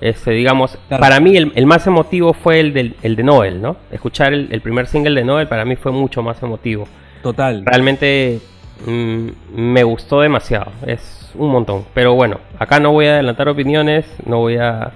Este, 0.00 0.32
digamos, 0.32 0.76
Claro. 0.88 1.00
para 1.00 1.20
mí 1.20 1.36
el, 1.36 1.52
el 1.54 1.64
más 1.66 1.86
emotivo 1.86 2.34
fue 2.34 2.60
el, 2.60 2.72
del, 2.74 2.96
el 3.02 3.16
de 3.16 3.22
Noel, 3.22 3.62
¿no? 3.62 3.76
Escuchar 3.90 4.34
el, 4.34 4.48
el 4.50 4.60
primer 4.60 4.86
single 4.86 5.14
de 5.18 5.24
Noel 5.24 5.48
para 5.48 5.64
mí 5.64 5.76
fue 5.76 5.90
mucho 5.92 6.22
más 6.22 6.42
emotivo. 6.42 6.86
Total. 7.22 7.62
Realmente 7.64 8.40
mm, 8.86 9.28
me 9.54 9.82
gustó 9.84 10.20
demasiado, 10.20 10.70
es 10.86 11.30
un 11.34 11.50
montón. 11.50 11.84
Pero 11.94 12.14
bueno, 12.14 12.40
acá 12.58 12.78
no 12.78 12.92
voy 12.92 13.06
a 13.06 13.14
adelantar 13.14 13.48
opiniones, 13.48 14.04
no 14.26 14.38
voy 14.40 14.56
a 14.58 14.92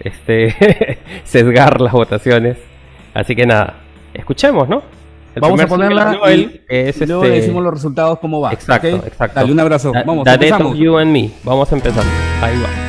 este, 0.00 0.98
sesgar 1.24 1.80
las 1.80 1.92
votaciones. 1.92 2.56
Así 3.12 3.36
que 3.36 3.44
nada, 3.46 3.74
escuchemos, 4.14 4.68
¿no? 4.68 4.82
El 5.34 5.42
Vamos 5.42 5.60
a 5.60 5.66
ponerla 5.66 6.06
de 6.10 6.16
Noel 6.16 6.62
y, 6.70 6.74
es 6.74 7.00
y 7.00 7.06
luego 7.06 7.24
este- 7.24 7.36
decimos 7.36 7.62
los 7.62 7.74
resultados 7.74 8.18
cómo 8.18 8.40
va. 8.40 8.52
Exacto, 8.52 8.96
¿ok? 8.96 9.06
exacto. 9.06 9.40
Dale, 9.40 9.52
un 9.52 9.60
abrazo. 9.60 9.92
Da- 9.92 10.02
Vamos, 10.04 10.26
empezamos. 10.26 10.76
You 10.78 10.96
and 10.96 11.12
Me. 11.12 11.30
Vamos 11.44 11.70
a 11.70 11.76
empezar. 11.76 12.02
Ahí 12.42 12.56
va. 12.60 12.87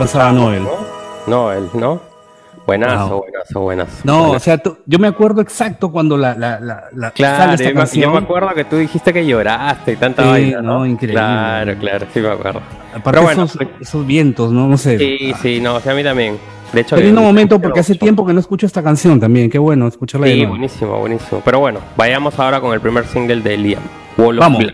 Pasaba 0.00 0.32
Noel. 0.32 0.62
¿no? 0.64 0.70
Noel, 1.26 1.68
¿no? 1.74 2.00
Buenazo, 2.66 3.08
Wow. 3.08 3.18
buenazo, 3.22 3.60
buenazo. 3.60 3.92
No, 4.04 4.12
Buenazo. 4.18 4.36
o 4.36 4.40
sea, 4.40 4.58
tú- 4.58 4.76
yo 4.86 4.98
me 4.98 5.08
acuerdo 5.08 5.40
exacto 5.40 5.90
cuando 5.90 6.16
la, 6.16 6.34
la, 6.34 6.60
la, 6.60 6.84
la- 6.94 7.10
Claro, 7.10 7.36
sale 7.38 7.54
esta 7.54 7.64
yo 7.64 7.68
me, 7.70 7.74
yo 7.74 7.78
canción. 7.80 8.12
me 8.12 8.18
acuerdo 8.18 8.48
que 8.54 8.64
tú 8.64 8.76
dijiste 8.76 9.12
que 9.12 9.26
lloraste 9.26 9.92
y 9.92 9.96
tanta 9.96 10.22
Sí, 10.22 10.28
vaina, 10.28 10.62
¿no? 10.62 10.78
no, 10.80 10.86
increíble. 10.86 11.14
Claro, 11.20 11.74
claro, 11.80 12.06
sí 12.12 12.20
me 12.20 12.28
acuerdo. 12.28 12.60
Aparte 12.90 13.02
Pero 13.10 13.22
bueno, 13.22 13.44
esos, 13.44 13.58
esos 13.80 14.06
vientos, 14.06 14.52
¿no? 14.52 14.68
No 14.68 14.76
sé. 14.78 14.98
Sí, 14.98 15.32
sí, 15.42 15.60
no, 15.60 15.76
o 15.76 15.80
sea, 15.80 15.92
a 15.92 15.94
mí 15.96 16.04
también. 16.04 16.38
De 16.72 16.82
hecho, 16.82 16.96
lindo 16.96 17.20
momento 17.20 17.60
porque 17.60 17.80
hace 17.80 17.96
tiempo 17.96 18.24
que 18.24 18.32
no 18.32 18.38
escucho 18.38 18.66
esta 18.66 18.80
canción 18.84 19.18
también. 19.18 19.50
Qué 19.50 19.58
bueno 19.58 19.88
escucharla 19.88 20.28
Sí, 20.28 20.44
buenísimo, 20.46 20.98
buenísimo. 21.00 21.42
Pero 21.44 21.58
bueno, 21.58 21.80
vayamos 21.96 22.38
ahora 22.38 22.60
con 22.60 22.72
el 22.72 22.80
primer 22.80 23.04
single 23.06 23.40
de 23.40 23.56
Liam, 23.56 23.82
Wall 24.16 24.38
of 24.38 24.42
Vamos. 24.44 24.64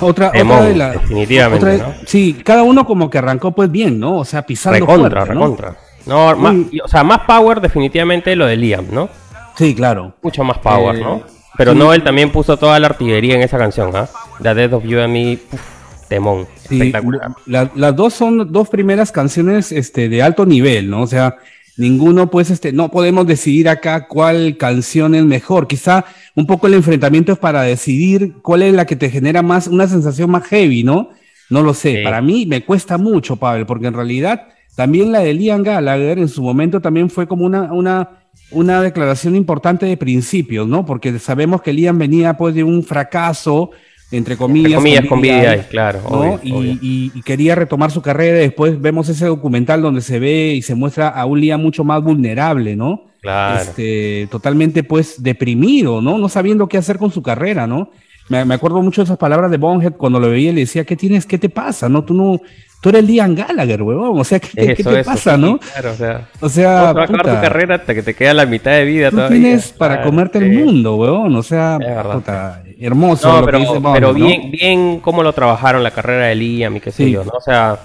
Otra, 0.00 0.28
otra 0.28 0.30
Temón, 0.32 0.64
de 0.68 0.74
la. 0.76 0.90
definitivamente, 0.92 1.64
otra 1.64 1.72
de- 1.72 1.78
¿no? 1.78 1.94
Sí, 2.06 2.40
cada 2.44 2.62
uno 2.62 2.84
como 2.86 3.08
que 3.10 3.18
arrancó 3.18 3.52
pues 3.52 3.70
bien, 3.70 3.98
¿no? 3.98 4.16
O 4.18 4.24
sea, 4.24 4.42
pisando 4.46 4.78
Recontra, 4.78 5.10
fuerte, 5.26 5.34
¿no? 5.34 5.40
recontra. 5.40 5.76
No, 6.06 6.36
más- 6.36 6.54
o 6.84 6.88
sea, 6.88 7.04
más 7.04 7.20
power 7.20 7.60
definitivamente 7.60 8.34
lo 8.36 8.46
de 8.46 8.56
Liam, 8.56 8.86
¿no? 8.90 9.08
Sí, 9.56 9.74
claro. 9.74 10.14
Mucho 10.22 10.44
más 10.44 10.58
power, 10.58 10.96
Eh, 10.96 11.00
¿no? 11.00 11.22
Pero 11.56 11.72
sí. 11.72 11.78
Noel 11.78 12.02
también 12.04 12.30
puso 12.30 12.56
toda 12.56 12.78
la 12.78 12.86
artillería 12.86 13.34
en 13.34 13.42
esa 13.42 13.58
canción, 13.58 13.90
¿ah? 13.94 14.08
The 14.40 14.54
Death 14.54 14.72
of 14.74 14.84
You 14.84 15.00
and 15.00 15.12
Me, 15.12 15.38
uf, 15.52 15.60
temón, 16.08 16.46
Sí, 16.68 16.76
espectacular. 16.76 17.30
la- 17.46 17.70
las 17.74 17.96
dos 17.96 18.14
son 18.14 18.52
dos 18.52 18.68
primeras 18.68 19.10
canciones 19.12 19.72
este, 19.72 20.08
de 20.08 20.22
alto 20.22 20.46
nivel, 20.46 20.88
¿no? 20.88 21.02
O 21.02 21.06
sea, 21.08 21.36
ninguno, 21.78 22.30
pues, 22.30 22.50
este, 22.50 22.72
no 22.72 22.90
podemos 22.90 23.26
decidir 23.26 23.68
acá 23.68 24.06
cuál 24.06 24.56
canción 24.58 25.14
es 25.14 25.24
mejor. 25.24 25.66
Quizá 25.66 26.04
un 26.34 26.46
poco 26.46 26.66
el 26.66 26.74
enfrentamiento 26.74 27.32
es 27.32 27.38
para 27.38 27.62
decidir 27.62 28.34
cuál 28.42 28.62
es 28.62 28.74
la 28.74 28.84
que 28.84 28.96
te 28.96 29.10
genera 29.10 29.42
más, 29.42 29.66
una 29.68 29.86
sensación 29.86 30.30
más 30.30 30.46
heavy, 30.48 30.82
¿no? 30.82 31.10
No 31.48 31.62
lo 31.62 31.72
sé. 31.72 31.98
Sí. 31.98 32.04
Para 32.04 32.20
mí 32.20 32.44
me 32.46 32.64
cuesta 32.64 32.98
mucho, 32.98 33.36
Pavel, 33.36 33.64
porque 33.64 33.86
en 33.86 33.94
realidad 33.94 34.48
también 34.78 35.10
la 35.10 35.20
de 35.20 35.34
Liam 35.34 35.62
Gallagher 35.62 36.18
en 36.18 36.28
su 36.28 36.42
momento 36.42 36.80
también 36.80 37.10
fue 37.10 37.26
como 37.26 37.44
una, 37.44 37.72
una, 37.72 38.10
una 38.50 38.82
declaración 38.82 39.34
importante 39.34 39.86
de 39.86 39.96
principios, 39.96 40.68
¿no? 40.68 40.84
Porque 40.84 41.18
sabemos 41.18 41.62
que 41.62 41.72
Liam 41.72 41.98
venía 41.98 42.36
pues 42.36 42.54
de 42.54 42.64
un 42.64 42.82
fracaso, 42.82 43.70
entre 44.10 44.36
comillas, 44.36 44.72
Entre 44.72 44.76
comillas, 44.78 45.06
con 45.06 45.20
BDI, 45.20 45.30
BDI, 45.56 45.64
claro, 45.68 46.00
¿no? 46.10 46.16
obvio, 46.18 46.40
y, 46.42 46.52
obvio. 46.52 46.72
y- 46.80 47.12
y 47.14 47.22
quería 47.22 47.54
retomar 47.54 47.90
su 47.90 48.00
carrera. 48.00 48.38
Después 48.38 48.80
vemos 48.80 49.08
ese 49.08 49.26
documental 49.26 49.82
donde 49.82 50.00
se 50.00 50.18
ve 50.18 50.54
y 50.54 50.62
se 50.62 50.74
muestra 50.74 51.08
a 51.08 51.26
un 51.26 51.40
Liam 51.40 51.60
mucho 51.60 51.84
más 51.84 52.02
vulnerable, 52.02 52.74
¿no? 52.76 53.02
Claro. 53.20 53.60
Este, 53.60 54.28
totalmente 54.30 54.82
pues 54.84 55.22
deprimido, 55.22 56.00
¿no? 56.00 56.18
No 56.18 56.28
sabiendo 56.28 56.68
qué 56.68 56.78
hacer 56.78 56.98
con 56.98 57.10
su 57.10 57.22
carrera, 57.22 57.66
¿no? 57.66 57.90
Me, 58.30 58.44
me 58.44 58.54
acuerdo 58.54 58.80
mucho 58.82 59.00
de 59.00 59.06
esas 59.06 59.18
palabras 59.18 59.50
de 59.50 59.56
Bonhead 59.56 59.94
cuando 59.94 60.20
lo 60.20 60.28
veía 60.30 60.50
y 60.50 60.54
le 60.54 60.60
decía, 60.60 60.84
¿qué 60.84 60.96
tienes? 60.96 61.24
¿Qué 61.26 61.38
te 61.38 61.48
pasa? 61.48 61.88
¿No? 61.88 62.04
Tú 62.04 62.12
no, 62.14 62.40
tú 62.82 62.90
eres 62.90 63.04
Liam 63.04 63.34
Gallagher, 63.34 63.82
huevón. 63.82 64.20
O 64.20 64.24
sea, 64.24 64.38
¿qué, 64.38 64.48
te- 64.54 64.74
qué 64.74 64.82
Eso, 64.82 64.90
te 64.90 65.00
eso, 65.00 65.10
pasa, 65.10 65.34
sí, 65.34 65.40
no? 65.40 65.58
Claro, 65.58 65.92
o 65.92 65.94
sea, 65.94 66.28
O 66.40 66.48
sea, 66.48 66.78
¿cómo 66.78 66.92
te 66.92 66.94
va 66.94 67.00
a 67.00 67.04
acabar 67.04 67.36
tu 67.36 67.40
carrera 67.42 67.74
hasta 67.76 67.94
que 67.94 68.02
te 68.02 68.14
queda 68.14 68.34
la 68.34 68.44
mitad 68.46 68.72
de 68.72 68.84
vida 68.84 69.10
tú 69.10 69.16
todavía? 69.16 69.40
tienes 69.40 69.72
para 69.72 69.94
Claro, 69.96 70.10
comerte 70.10 70.38
sí. 70.38 70.44
el 70.44 70.52
mundo, 70.64 70.96
huevón. 70.96 71.34
O 71.36 71.42
sea, 71.42 71.78
puta, 72.12 72.62
hermoso 72.80 73.28
No, 73.28 73.40
lo 73.40 73.46
pero, 73.46 73.58
que 73.58 73.64
dice 73.64 73.80
pero 73.80 73.82
Bonhead, 73.82 74.02
¿no? 74.02 74.14
bien, 74.14 74.50
bien 74.50 75.00
cómo 75.00 75.22
lo 75.22 75.32
trabajaron 75.32 75.82
la 75.82 75.90
carrera 75.90 76.26
de 76.26 76.34
Liam 76.34 76.76
y 76.76 76.80
qué 76.80 76.90
sé 76.92 77.04
Sí. 77.04 77.12
yo, 77.12 77.24
¿no? 77.24 77.32
O 77.36 77.40
sea, 77.40 77.78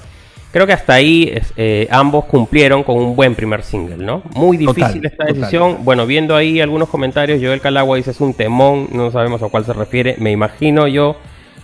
creo 0.51 0.67
que 0.67 0.73
hasta 0.73 0.93
ahí 0.93 1.33
eh, 1.57 1.87
ambos 1.89 2.25
cumplieron 2.25 2.83
con 2.83 2.97
un 2.97 3.15
buen 3.15 3.33
primer 3.35 3.63
single, 3.63 3.97
¿no? 3.97 4.21
Muy 4.35 4.57
difícil 4.57 4.83
Total, 4.83 5.05
esta 5.05 5.17
total. 5.25 5.35
decisión. 5.35 5.77
Bueno, 5.83 6.05
viendo 6.05 6.35
ahí 6.35 6.61
algunos 6.61 6.89
comentarios, 6.89 7.39
Joel 7.41 7.59
Calagua 7.61 7.97
dice 7.97 8.11
es 8.11 8.21
un 8.21 8.33
temón, 8.33 8.89
no 8.91 9.09
sabemos 9.11 9.41
a 9.41 9.49
cuál 9.49 9.65
se 9.65 9.73
refiere. 9.73 10.15
Me 10.19 10.31
imagino 10.31 10.87
yo 10.87 11.15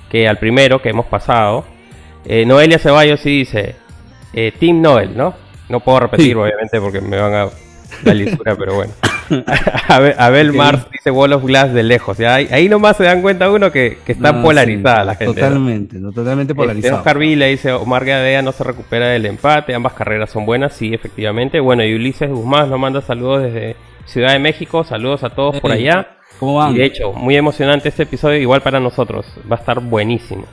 que 0.10 0.28
al 0.28 0.38
primero 0.38 0.82
que 0.82 0.90
hemos 0.90 1.06
pasado. 1.06 1.66
Eh, 2.26 2.46
Noelia 2.46 2.80
Ceballos 2.80 3.20
sí 3.20 3.30
dice 3.30 3.76
eh, 4.34 4.52
Team 4.60 4.82
Noel, 4.82 5.16
¿no? 5.16 5.34
No 5.70 5.80
puedo 5.82 6.00
repetir, 6.02 6.26
Sí. 6.28 6.34
obviamente, 6.34 6.82
porque 6.82 7.00
me 7.00 7.18
van 7.18 7.34
a 7.36 7.50
la 8.04 8.14
lisura, 8.14 8.56
pero 8.56 8.76
bueno. 8.76 8.94
Abel, 9.88 10.16
Abel. 10.18 10.54
Mars 10.54 10.88
dice 10.92 11.12
Wall 11.12 11.34
of 11.34 11.44
Glass 11.46 11.74
de 11.74 11.84
lejos. 11.84 12.18
Ya 12.18 12.36
ahí, 12.36 12.48
ahí 12.52 12.68
nomás 12.68 12.98
se 12.98 13.04
dan 13.04 13.22
cuenta 13.22 13.52
uno 13.52 13.72
que, 13.72 14.00
que 14.06 14.14
está 14.14 14.32
No, 14.32 14.42
polarizada 14.42 15.02
sí, 15.02 15.06
la 15.08 15.16
gente. 15.16 15.34
Totalmente, 15.42 16.00
no, 16.00 16.12
totalmente 16.12 16.54
Este, 16.54 16.56
polarizado. 16.62 16.98
Oscar 16.98 17.18
Vila 17.18 17.46
dice 17.46 17.72
Omar 17.72 18.06
Gadea 18.06 18.42
no 18.42 18.52
se 18.52 18.64
recupera 18.64 19.08
del 19.08 19.26
empate, 19.26 19.74
ambas 19.76 19.94
carreras 19.94 20.30
son 20.32 20.46
buenas, 20.46 20.74
sí, 20.74 20.94
efectivamente. 20.94 21.60
Bueno, 21.60 21.84
y 21.84 21.94
Ulises 21.94 22.30
Guzmán 22.30 22.70
nos 22.70 22.80
manda 22.80 23.02
saludos 23.02 23.44
desde 23.44 23.76
Ciudad 24.06 24.34
de 24.34 24.40
México, 24.40 24.84
saludos 24.84 25.24
a 25.24 25.30
todos 25.30 25.60
por 25.60 25.72
allá. 25.72 26.16
¿Cómo 26.40 26.56
van? 26.56 26.74
Y 26.74 26.78
de 26.80 26.86
hecho, 26.86 27.12
muy 27.14 27.36
emocionante 27.36 27.90
este 27.90 28.04
episodio, 28.04 28.38
igual 28.38 28.62
para 28.62 28.80
nosotros, 28.80 29.26
va 29.52 29.58
a 29.58 29.60
estar 29.60 29.80
buenísimo. 29.80 30.46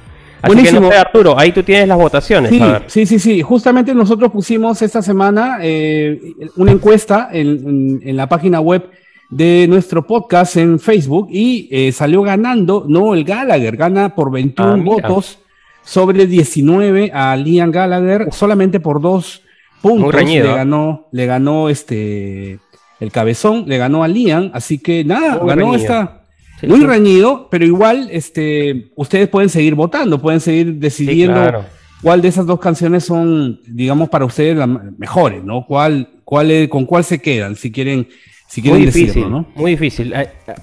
Así 0.43 0.53
Buenísimo. 0.55 0.81
que 0.81 0.87
no 0.87 0.93
sé, 0.93 0.99
Arturo, 0.99 1.39
ahí 1.39 1.53
tú 1.53 1.63
tienes 1.63 1.89
las 1.89 1.99
votaciones, 1.99 2.51
Sí, 2.51 2.61
sí, 2.89 3.07
sí, 3.07 3.19
sí. 3.19 3.43
Justamente 3.43 3.95
nosotros 3.95 4.31
pusimos 4.31 4.81
esta 4.83 5.01
semana 5.03 5.59
eh, 5.63 6.21
una 6.57 6.73
encuesta 6.73 7.29
en, 7.33 7.49
en- 7.49 8.01
en 8.05 8.17
la 8.17 8.29
página 8.29 8.61
web 8.61 8.91
de 9.31 9.67
nuestro 9.69 10.07
podcast 10.07 10.57
en 10.57 10.79
Facebook 10.79 11.29
y 11.31 11.69
eh, 11.73 11.91
salió 11.91 12.23
ganando, 12.23 12.85
no 12.87 13.15
el 13.15 13.25
Gallagher, 13.25 13.77
gana 13.77 14.15
por 14.15 14.31
21 14.31 14.73
Ah, 14.75 14.77
votos 14.85 15.39
sobre 15.83 16.27
19 16.27 17.11
a 17.13 17.35
Liam 17.37 17.71
Gallagher, 17.73 18.29
solamente 18.33 18.79
por 18.79 19.01
dos 19.01 19.43
puntos. 19.83 20.15
reñido, 20.15 20.47
Le 20.47 20.53
¿eh? 20.53 20.57
ganó, 20.57 21.09
le 21.13 21.27
ganó 21.27 21.69
este 21.69 22.59
el 23.01 23.11
cabezón, 23.13 23.65
le 23.67 23.79
ganó 23.79 24.05
a 24.05 24.09
Liam, 24.09 24.51
así 24.55 24.79
que 24.79 25.05
nada, 25.05 25.39
Muy 25.39 25.49
ganó 25.49 25.73
reñido. 25.73 25.77
esta. 25.77 26.23
Sí, 26.61 26.67
muy 26.67 26.81
sí. 26.81 26.87
reñido, 26.87 27.49
pero 27.51 27.65
igual 27.67 28.09
este, 28.11 28.91
ustedes 28.97 29.29
pueden 29.29 29.49
seguir 29.49 29.75
votando, 29.75 30.21
pueden 30.21 30.41
seguir 30.41 30.67
Sí, 30.69 30.73
decidiendo 30.79 31.35
claro. 31.35 31.65
cuál 32.03 32.23
de 32.23 32.29
esas 32.29 32.47
dos 32.47 32.59
canciones 32.61 33.05
son, 33.05 33.61
digamos, 33.67 34.09
para 34.09 34.25
ustedes 34.25 34.57
las 34.57 34.69
mejores, 34.99 35.45
¿no? 35.45 35.67
¿Cuál, 35.67 36.09
cuál 36.25 36.51
es- 36.51 36.69
con 36.69 36.87
cuál 36.87 37.05
se 37.05 37.21
quedan, 37.21 37.57
si 37.57 37.71
quieren, 37.71 38.09
si 38.49 38.63
quieren 38.63 38.79
Muy 38.81 38.87
decirlo, 38.87 39.07
difícil, 39.13 39.31
¿no? 39.31 39.47
muy 39.55 39.73
difícil. 39.73 40.15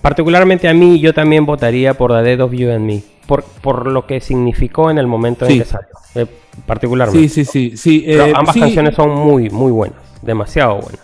Particularmente 0.01 0.67
a 0.67 0.73
mí, 0.73 0.99
yo 0.99 1.13
también 1.13 1.45
votaría 1.45 1.93
por 1.95 2.11
The 2.11 2.23
Dead 2.23 2.39
of 2.41 2.53
You 2.53 2.71
and 2.71 2.85
Me, 2.85 3.01
por, 3.27 3.43
por 3.43 3.87
lo 3.87 4.07
que 4.07 4.19
significó 4.19 4.89
en 4.89 4.97
el 4.97 5.05
momento 5.07 5.45
en 5.45 5.59
que 5.59 5.65
salió. 5.65 5.87
eh, 6.15 6.25
particularmente. 6.65 7.29
Sí, 7.29 7.45
sí, 7.45 7.77
sí, 7.77 8.03
eh, 8.07 8.31
ambas 8.35 8.55
canciones 8.55 8.95
son 8.95 9.11
muy, 9.11 9.49
muy 9.49 9.71
buenas, 9.71 9.99
demasiado 10.21 10.75
buenas. 10.81 11.02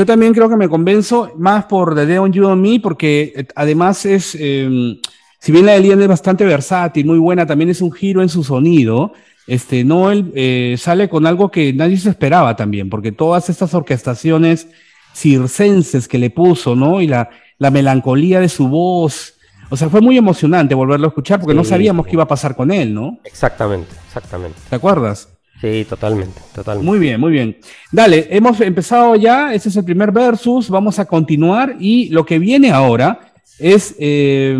Yo 0.00 0.06
también 0.06 0.32
creo 0.32 0.48
que 0.48 0.56
me 0.56 0.66
convenzo 0.66 1.30
más 1.36 1.66
por 1.66 1.94
The 1.94 2.06
Day 2.06 2.16
on 2.16 2.32
You 2.32 2.48
and 2.48 2.62
Me, 2.62 2.80
porque 2.80 3.34
eh, 3.36 3.46
además 3.54 4.06
es, 4.06 4.34
eh, 4.40 4.98
si 5.38 5.52
bien 5.52 5.66
la 5.66 5.72
de 5.72 5.80
Liam 5.80 6.00
es 6.00 6.08
bastante 6.08 6.42
versátil, 6.46 7.04
muy 7.04 7.18
buena, 7.18 7.44
también 7.44 7.68
es 7.68 7.82
un 7.82 7.92
giro 7.92 8.22
en 8.22 8.30
su 8.30 8.42
sonido. 8.42 9.12
este, 9.46 9.84
Noel 9.84 10.32
eh, 10.34 10.76
sale 10.78 11.10
con 11.10 11.26
algo 11.26 11.50
que 11.50 11.74
nadie 11.74 11.98
se 11.98 12.08
esperaba 12.08 12.56
también, 12.56 12.88
porque 12.88 13.12
todas 13.12 13.50
estas 13.50 13.74
orquestaciones 13.74 14.68
circenses 15.14 16.08
que 16.08 16.16
le 16.16 16.30
puso, 16.30 16.74
¿no? 16.74 17.02
Y 17.02 17.06
la, 17.06 17.28
la 17.58 17.70
melancolía 17.70 18.40
de 18.40 18.48
su 18.48 18.68
voz. 18.68 19.34
O 19.68 19.76
sea, 19.76 19.90
fue 19.90 20.00
muy 20.00 20.16
emocionante 20.16 20.74
volverlo 20.74 21.08
a 21.08 21.10
escuchar 21.10 21.40
porque 21.40 21.54
no 21.54 21.62
Sí. 21.62 21.68
sabíamos 21.70 22.06
qué 22.06 22.12
iba 22.14 22.22
a 22.22 22.28
pasar 22.28 22.56
con 22.56 22.70
él, 22.70 22.94
¿no? 22.94 23.18
Exactamente, 23.24 23.94
exactamente. 24.06 24.56
¿Te 24.70 24.76
acuerdas? 24.76 25.28
Sí, 25.60 25.84
totalmente, 25.88 26.40
totalmente. 26.54 26.90
Muy 26.90 26.98
bien, 26.98 27.20
muy 27.20 27.32
bien. 27.32 27.56
Dale, 27.92 28.28
hemos 28.30 28.60
empezado 28.60 29.14
ya, 29.16 29.52
este 29.52 29.68
es 29.68 29.76
el 29.76 29.84
primer 29.84 30.10
versus, 30.10 30.70
vamos 30.70 30.98
a 30.98 31.04
continuar 31.04 31.76
y 31.78 32.08
lo 32.08 32.24
que 32.24 32.38
viene 32.38 32.70
ahora 32.70 33.20
es 33.58 33.94
eh, 33.98 34.58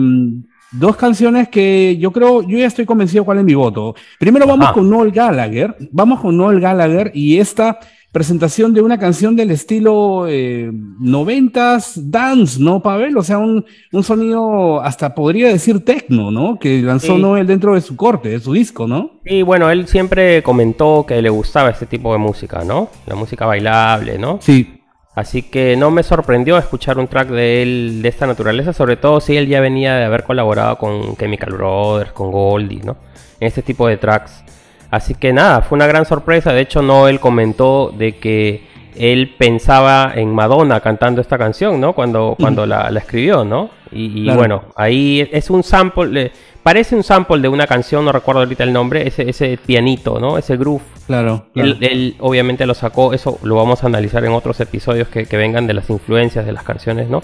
dos 0.73 0.97
canciones 0.97 1.49
que 1.49 1.97
yo 1.99 2.13
creo, 2.13 2.43
yo 2.43 2.59
ya 2.59 2.67
estoy 2.67 2.85
convencido 2.85 3.25
cuál 3.25 3.39
es 3.39 3.45
mi 3.45 3.55
voto. 3.55 3.95
Primero 4.19 4.47
vamos 4.47 4.67
Ajá. 4.67 4.75
con 4.75 4.91
Noel 4.91 5.11
Gallagher, 5.11 5.75
vamos 5.91 6.21
con 6.21 6.37
Noel 6.37 6.61
Gallagher 6.61 7.11
y 7.15 7.39
esta 7.39 7.81
presentación 8.13 8.75
de 8.75 8.83
una 8.83 8.99
canción 8.99 9.37
del 9.37 9.51
estilo 9.51 10.27
eh, 10.29 10.71
noventas 10.99 12.11
dance, 12.11 12.61
¿no, 12.61 12.83
Pavel? 12.83 13.17
O 13.17 13.23
sea, 13.23 13.39
un, 13.39 13.65
un 13.93 14.03
sonido 14.03 14.81
hasta 14.83 15.15
podría 15.15 15.49
decir 15.49 15.85
techno, 15.85 16.31
¿no? 16.31 16.59
Que 16.59 16.83
lanzó 16.83 17.15
Sí. 17.17 17.23
Noel 17.23 17.47
dentro 17.47 17.75
de 17.75 17.81
su 17.81 17.97
corte, 17.97 18.31
de 18.31 18.41
su 18.41 18.53
disco, 18.53 18.87
¿no? 18.87 19.21
Y 19.25 19.43
bueno, 19.43 19.71
él 19.71 19.87
siempre 19.87 20.43
comentó 20.43 21.05
que 21.07 21.23
le 21.23 21.31
gustaba 21.31 21.71
este 21.71 21.87
tipo 21.87 22.13
de 22.13 22.19
música, 22.19 22.65
¿no? 22.65 22.89
La 23.07 23.15
música 23.15 23.47
bailable, 23.47 24.19
¿no? 24.19 24.39
Sí, 24.41 24.77
Así 25.13 25.43
que 25.43 25.77
no 25.77 25.91
me 25.91 26.05
sorprendió 26.05 26.57
escuchar 26.57 26.99
un 26.99 27.09
track 27.09 27.29
de 27.29 27.63
él 27.63 28.01
de 28.01 28.09
esta 28.09 28.29
naturaleza, 28.29 28.73
sobre 28.73 28.97
todo 28.97 29.21
si 29.21 29.37
él 29.37 29.49
ya 29.49 29.61
venía 29.61 29.97
de 29.97 30.05
haber 30.05 30.23
colaborado 30.23 30.79
con 30.79 31.17
Chemical 31.17 31.53
Brothers, 31.53 32.13
con 32.13 32.31
Goldie, 32.31 32.81
¿no? 32.85 32.97
En 33.41 33.49
este 33.49 33.61
tipo 33.63 33.89
de 33.89 33.97
tracks. 33.97 34.45
Así 34.91 35.15
que 35.15 35.33
nada, 35.33 35.63
fue 35.63 35.77
una 35.77 35.87
gran 35.87 36.05
sorpresa. 36.05 36.53
De 36.53 36.61
hecho, 36.63 36.83
Noel 36.83 37.21
comentó 37.21 37.93
de 37.97 38.17
que 38.17 38.69
él 38.97 39.35
pensaba 39.39 40.13
en 40.15 40.35
Madonna 40.35 40.81
cantando 40.81 41.21
esta 41.21 41.39
canción, 41.39 41.81
¿no? 41.81 41.93
Cuando, 41.93 42.37
cuando 42.39 42.67
la, 42.67 42.91
la 42.91 43.01
escribió, 43.01 43.45
¿no? 43.45 43.71
Y, 43.93 44.21
y 44.21 44.25
Claro. 44.25 44.39
bueno, 44.39 44.65
ahí 44.77 45.29
es 45.33 45.49
un 45.49 45.63
sample, 45.63 46.23
eh, 46.23 46.33
parece 46.63 46.97
un 46.97 47.03
sample 47.05 47.41
de 47.41 47.49
una 47.49 47.67
canción, 47.67 48.05
no 48.05 48.13
recuerdo 48.13 48.41
ahorita 48.43 48.65
el 48.65 48.73
nombre, 48.73 49.07
ese, 49.07 49.29
ese 49.31 49.59
pianito, 49.65 50.19
¿no? 50.19 50.37
Ese 50.39 50.57
groove. 50.57 50.83
claro. 51.07 51.47
claro. 51.55 51.71
Él, 51.71 51.79
él 51.81 52.15
obviamente 52.19 52.67
lo 52.67 52.75
sacó, 52.75 53.13
eso 53.15 53.39
lo 53.43 53.55
vamos 53.55 53.83
a 53.85 53.87
analizar 53.87 54.25
en 54.25 54.33
otros 54.33 54.61
episodios 54.61 55.09
que, 55.09 55.25
que 55.25 55.37
vengan 55.37 55.67
de 55.69 55.75
las 55.75 55.89
influencias 55.89 56.45
de 56.45 56.53
las 56.53 56.65
canciones, 56.65 57.09
¿no? 57.09 57.23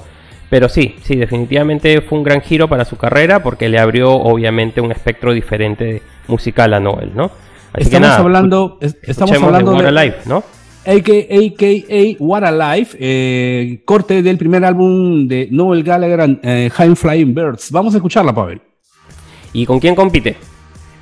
Pero 0.48 0.68
sí, 0.68 0.94
sí, 1.02 1.16
definitivamente 1.16 2.00
fue 2.00 2.18
un 2.18 2.24
gran 2.24 2.40
giro 2.40 2.68
para 2.68 2.84
su 2.84 2.96
carrera 2.96 3.42
porque 3.42 3.68
le 3.68 3.80
abrió 3.80 4.12
obviamente 4.12 4.80
un 4.80 4.92
espectro 4.92 5.32
diferente 5.32 6.02
musical 6.28 6.72
a 6.72 6.78
Noel, 6.80 7.10
¿no? 7.14 7.32
Así 7.76 7.84
Estamos 7.84 8.08
hablando, 8.10 8.78
es- 8.80 8.96
estamos 9.02 9.32
hablando 9.42 9.72
de 9.72 9.76
de, 9.78 9.82
What 9.84 9.96
a 9.98 10.04
Life, 10.04 10.16
¿no? 10.26 10.42
AKA 10.86 12.16
What 12.20 12.44
a 12.44 12.76
Life, 12.76 12.96
eh, 13.00 13.82
corte 13.84 14.22
del 14.22 14.38
primer 14.38 14.64
álbum 14.64 15.26
de 15.28 15.48
Noel 15.50 15.82
Gallagher 15.82 16.20
and 16.20 16.38
eh, 16.42 16.70
High 16.72 16.94
Flying 16.96 17.34
Birds. 17.34 17.70
Vamos 17.70 17.94
a 17.94 17.98
escucharla, 17.98 18.32
Pavel. 18.34 18.60
¿Y 19.52 19.66
con 19.66 19.78
quién 19.80 19.94
compite? 19.94 20.36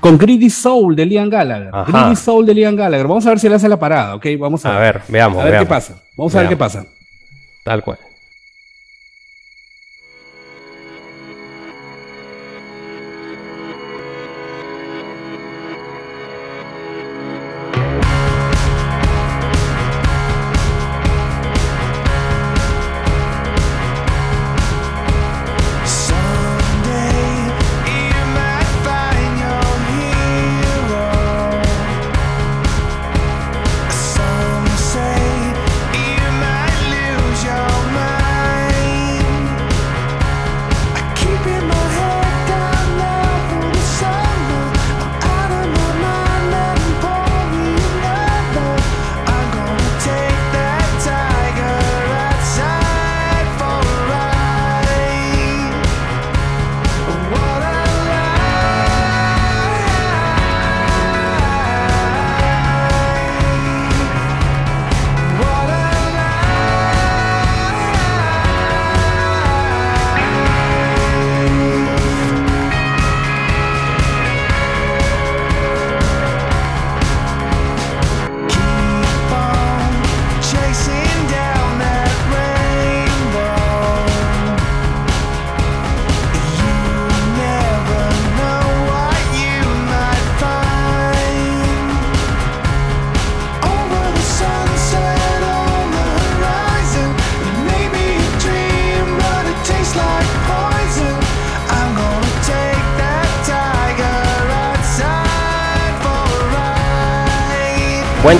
Con 0.00 0.18
Greedy 0.18 0.50
Soul 0.50 0.96
de 0.96 1.06
Liam 1.06 1.28
Gallagher. 1.30 1.70
Ajá. 1.72 1.90
Greedy 2.02 2.16
Soul 2.16 2.44
de 2.46 2.54
Liam 2.54 2.76
Gallagher. 2.76 3.06
Vamos 3.06 3.26
a 3.26 3.30
ver 3.30 3.38
si 3.38 3.48
le 3.48 3.54
hace 3.54 3.68
la 3.68 3.78
parada, 3.78 4.14
¿ok? 4.16 4.26
Vamos 4.38 4.64
a, 4.66 4.76
A 4.76 4.80
ver, 4.80 5.00
veamos, 5.08 5.42
A 5.42 5.44
ver 5.44 5.60
qué 5.60 5.66
pasa. 5.66 6.00
Vamos 6.16 6.34
a 6.34 6.40
ver 6.40 6.48
qué 6.48 6.56
pasa. 6.56 6.84
Tal 7.64 7.82
cual. 7.82 7.98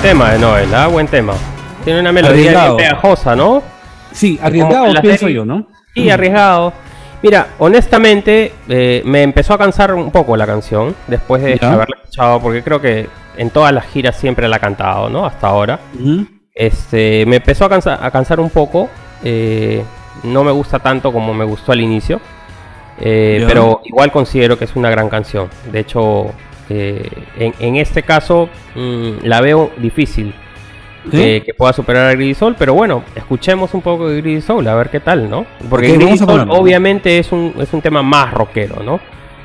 Tema 0.05 0.31
de 0.31 0.39
Noel, 0.39 0.73
¿ah? 0.75 0.87
Buen 0.87 1.07
tema. 1.07 1.33
Tiene 1.83 1.99
una 1.99 2.11
melodía 2.11 2.51
bien 2.65 2.77
pegajosa, 2.77 3.35
¿no? 3.35 3.63
Sí, 4.11 4.39
arriesgado 4.41 4.93
pienso 5.01 5.27
yo, 5.29 5.45
¿no? 5.45 5.67
Sí, 5.93 6.09
arriesgado. 6.09 6.73
Mira, 7.23 7.47
honestamente, 7.57 8.53
eh, 8.69 9.01
me 9.05 9.23
empezó 9.23 9.55
a 9.55 9.57
cansar 9.57 9.93
un 9.93 10.11
poco 10.11 10.37
la 10.37 10.45
canción 10.45 10.95
después 11.07 11.41
de 11.41 11.57
Ya. 11.57 11.73
haberla 11.73 11.95
escuchado, 12.01 12.39
porque 12.39 12.61
creo 12.61 12.79
que 12.79 13.09
en 13.37 13.49
todas 13.49 13.73
las 13.73 13.85
giras 13.87 14.15
siempre 14.15 14.47
la 14.47 14.57
ha 14.57 14.59
cantado, 14.59 15.09
¿no? 15.09 15.25
Hasta 15.25 15.47
ahora. 15.47 15.79
Este, 16.53 17.25
me 17.25 17.37
empezó 17.37 17.65
a 17.65 17.69
cansar, 17.69 17.99
a 18.01 18.11
cansar 18.11 18.39
un 18.39 18.49
poco. 18.49 18.89
eh, 19.23 19.83
no 20.23 20.43
me 20.43 20.51
gusta 20.51 20.79
tanto 20.79 21.11
como 21.11 21.33
me 21.33 21.45
gustó 21.45 21.71
al 21.71 21.81
inicio. 21.81 22.19
eh, 22.99 23.43
pero 23.47 23.81
igual 23.85 24.11
considero 24.11 24.57
que 24.57 24.65
es 24.65 24.75
una 24.75 24.89
gran 24.89 25.09
canción. 25.09 25.49
De 25.71 25.79
hecho, 25.79 26.27
eh, 26.69 27.09
en, 27.37 27.53
en 27.59 27.75
este 27.75 28.03
caso 28.03 28.49
mm, 28.75 29.23
la 29.25 29.41
veo 29.41 29.71
difícil 29.77 30.33
¿Sí? 31.05 31.11
que, 31.11 31.43
que 31.45 31.53
pueda 31.53 31.73
superar 31.73 32.09
a 32.09 32.13
Greedy 32.13 32.33
Soul, 32.33 32.55
pero 32.57 32.73
bueno, 32.73 33.03
escuchemos 33.15 33.73
un 33.73 33.81
poco 33.81 34.09
de 34.09 34.21
Greedy 34.21 34.41
Soul, 34.41 34.67
a 34.67 34.75
ver 34.75 34.89
qué 34.89 34.99
tal, 34.99 35.29
¿no? 35.29 35.45
Porque 35.69 35.91
Ok, 35.91 35.97
Greedy 35.97 36.17
Soul 36.17 36.47
obviamente 36.49 37.19
es 37.19 37.31
un, 37.31 37.53
es 37.59 37.71
un 37.73 37.81
tema 37.81 38.01
más 38.01 38.33
rockero, 38.33 38.81
¿no? 38.83 38.99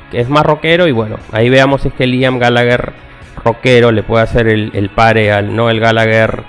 Que 0.09 0.19
es 0.21 0.29
más 0.29 0.45
rockero 0.45 0.87
y 0.87 0.91
bueno, 0.91 1.17
ahí 1.31 1.49
veamos 1.49 1.81
si 1.83 1.89
es 1.89 1.93
que 1.93 2.07
Liam 2.07 2.39
Gallagher 2.39 2.93
rockero 3.43 3.91
le 3.91 4.03
puede 4.03 4.23
hacer 4.23 4.47
el, 4.47 4.71
el 4.73 4.89
pare 4.89 5.31
al 5.31 5.55
Noel 5.55 5.79
Gallagher 5.79 6.43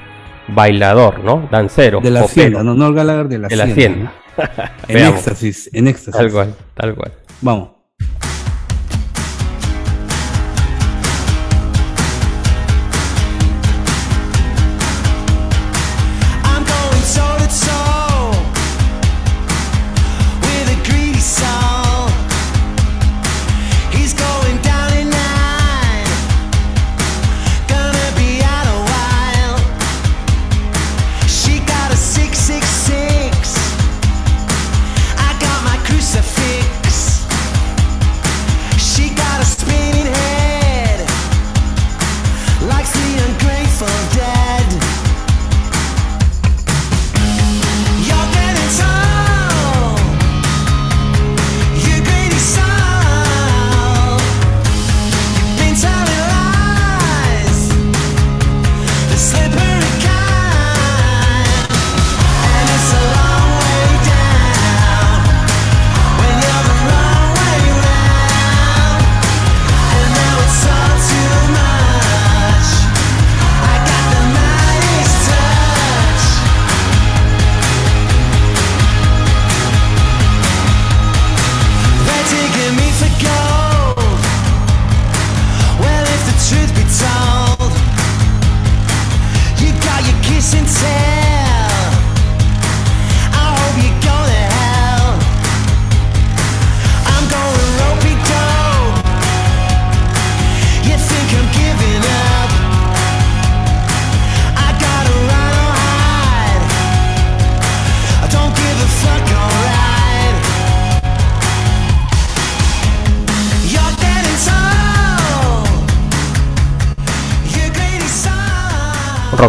bailador, 0.49 1.23
¿no? 1.23 1.49
Dancero. 1.51 2.01
De 2.01 2.11
la 2.11 2.23
popero, 2.23 2.43
hacienda, 2.43 2.63
no, 2.65 2.75
no 2.75 2.87
el 2.89 2.95
Gallagher 2.95 3.29
de 3.29 3.39
la 3.39 3.49
De 3.49 3.57
la 3.57 3.65
hacienda. 3.65 4.13
En 4.89 4.97
éxtasis, 4.97 5.69
en 5.75 5.89
éxtasis. 5.89 6.19
Tal 6.19 6.33
cual, 6.33 6.55
tal 6.75 6.95
cual. 6.95 7.13
Vamos. 7.43 7.82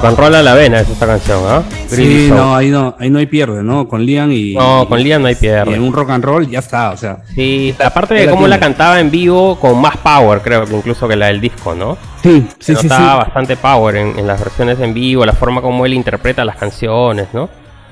Rock 0.03 0.09
and 0.09 0.17
roll 0.19 0.35
a 0.35 0.43
la 0.43 0.53
vena 0.53 0.79
es 0.81 0.89
esta 0.89 1.07
canción, 1.07 1.39
¿ah? 1.47 1.63
Sí, 1.87 2.27
Soul. 2.27 2.37
no, 2.37 2.55
ahí 2.55 2.69
no, 2.69 2.95
ahí 2.99 3.09
no 3.09 3.19
hay 3.19 3.25
pierde, 3.25 3.63
¿no? 3.63 3.87
Con 3.87 4.05
Liam 4.05 4.31
y. 4.31 4.53
No, 4.55 4.87
con 4.87 4.99
Liam 5.01 5.21
no 5.21 5.27
hay 5.27 5.33
y 5.33 5.37
pierde. 5.37 5.73
en 5.75 5.81
un 5.81 5.93
rock 5.93 6.09
and 6.11 6.23
roll 6.23 6.47
ya 6.49 6.59
está, 6.59 6.91
o 6.91 6.97
sea. 6.97 7.17
Sí, 7.33 7.73
aparte 7.83 8.13
de 8.15 8.29
cómo 8.29 8.47
la 8.47 8.59
cantaba 8.59 8.99
en 8.99 9.09
vivo 9.09 9.57
con 9.59 9.79
más 9.81 9.97
power, 9.97 10.41
creo 10.41 10.65
que 10.65 10.75
incluso 10.75 11.07
que 11.07 11.15
la 11.15 11.27
del 11.27 11.41
disco, 11.41 11.73
¿no? 11.73 11.97
Sí, 12.21 12.45
Se 12.59 12.75
sí, 12.75 12.75
sí, 12.75 12.81
sí. 12.81 12.87
notaba 12.87 13.15
bastante 13.15 13.55
power 13.57 13.95
en, 13.95 14.19
en 14.19 14.27
las 14.27 14.39
versiones 14.39 14.79
en 14.79 14.93
vivo, 14.93 15.25
la 15.25 15.33
forma 15.33 15.61
como 15.61 15.85
él 15.85 15.93
interpreta 15.93 16.43
las 16.45 16.57
canciones, 16.57 17.27
¿no? 17.33 17.49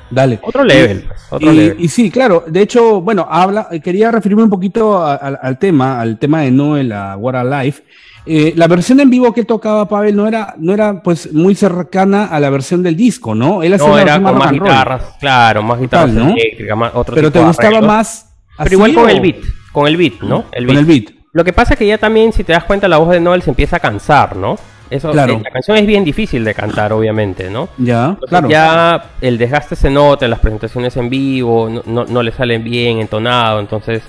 Dale. 0.10 0.40
Otro 0.42 0.66
level, 0.66 1.06
pues, 1.08 1.20
otro 1.30 1.52
y, 1.54 1.56
level. 1.56 1.78
y 1.80 1.88
sí, 1.88 2.12
claro. 2.12 2.44
De 2.46 2.62
hecho, 2.62 3.00
bueno, 3.00 3.26
habla, 3.30 3.70
quería 3.82 4.12
referirme 4.12 4.44
un 4.44 4.50
poquito 4.50 4.98
a- 5.02 5.14
a- 5.16 5.40
al 5.42 5.58
tema, 5.58 6.02
al 6.02 6.18
tema 6.18 6.42
de 6.42 6.52
Noel, 6.52 6.92
a 6.92 7.16
What 7.16 7.36
a 7.36 7.44
Life. 7.64 7.82
Eh, 8.26 8.54
la 8.56 8.68
versión 8.68 9.00
en 9.00 9.10
vivo 9.10 9.34
que 9.34 9.44
tocaba 9.46 9.88
Pavel 9.88 10.16
no 10.16 10.28
era, 10.28 10.54
no 10.60 10.74
era 10.74 11.02
pues 11.02 11.34
muy 11.34 11.56
cercana 11.56 12.26
a 12.26 12.40
la 12.40 12.50
versión 12.52 12.84
del 12.84 12.96
disco, 12.96 13.34
¿no? 13.34 13.64
Él 13.64 13.74
hacía 13.74 13.88
No, 13.88 13.98
era 13.98 14.22
con 14.22 14.38
más 14.38 14.52
guitarras, 14.52 15.04
claro, 15.20 15.64
más 15.64 15.80
guitarras 15.80 16.12
¿no? 16.12 16.30
eléctricas, 16.30 16.78
más 16.78 16.92
otro 16.94 17.16
Pero 17.16 17.30
tipo 17.32 17.40
te 17.40 17.46
gustaba 17.48 17.68
arreglos. 17.70 17.88
más. 17.88 18.34
Pero 18.58 18.66
así 18.68 18.74
igual 18.76 18.94
con 18.94 19.06
o- 19.06 19.10
el 19.10 19.22
beat, 19.22 19.38
con 19.72 19.88
el 19.88 19.98
beat, 19.98 20.22
¿no? 20.22 20.46
El 20.52 20.68
Con 20.68 20.78
el 20.78 20.86
beat. 20.86 21.06
Lo 21.34 21.44
que 21.44 21.54
pasa 21.54 21.74
es 21.74 21.80
que 21.80 21.88
ya 21.88 21.98
también, 21.98 22.32
si 22.34 22.44
te 22.44 22.54
das 22.54 22.66
cuenta, 22.66 22.88
la 22.88 22.98
voz 22.98 23.10
de 23.10 23.20
Noel 23.20 23.42
se 23.42 23.50
empieza 23.50 23.78
a 23.78 23.80
cansar, 23.80 24.36
¿no? 24.36 24.56
Eso, 24.90 25.10
Claro. 25.12 25.36
eh, 25.36 25.42
la 25.44 25.50
canción 25.50 25.78
es 25.78 25.88
bien 25.88 26.04
difícil 26.04 26.44
de 26.44 26.54
cantar, 26.54 26.92
obviamente, 26.94 27.50
¿no? 27.50 27.70
Ya, 27.78 28.08
Entonces 28.10 28.30
claro. 28.30 28.50
Ya 28.50 29.06
el 29.22 29.38
desgaste 29.38 29.76
se 29.78 29.90
nota 29.90 30.26
en 30.26 30.32
las 30.32 30.42
presentaciones 30.42 30.96
en 30.98 31.10
vivo, 31.10 31.70
no, 31.70 31.82
no, 31.86 32.04
no 32.06 32.22
le 32.22 32.32
salen 32.34 32.64
bien 32.64 33.00
entonado, 33.00 33.62
entonces 33.62 34.04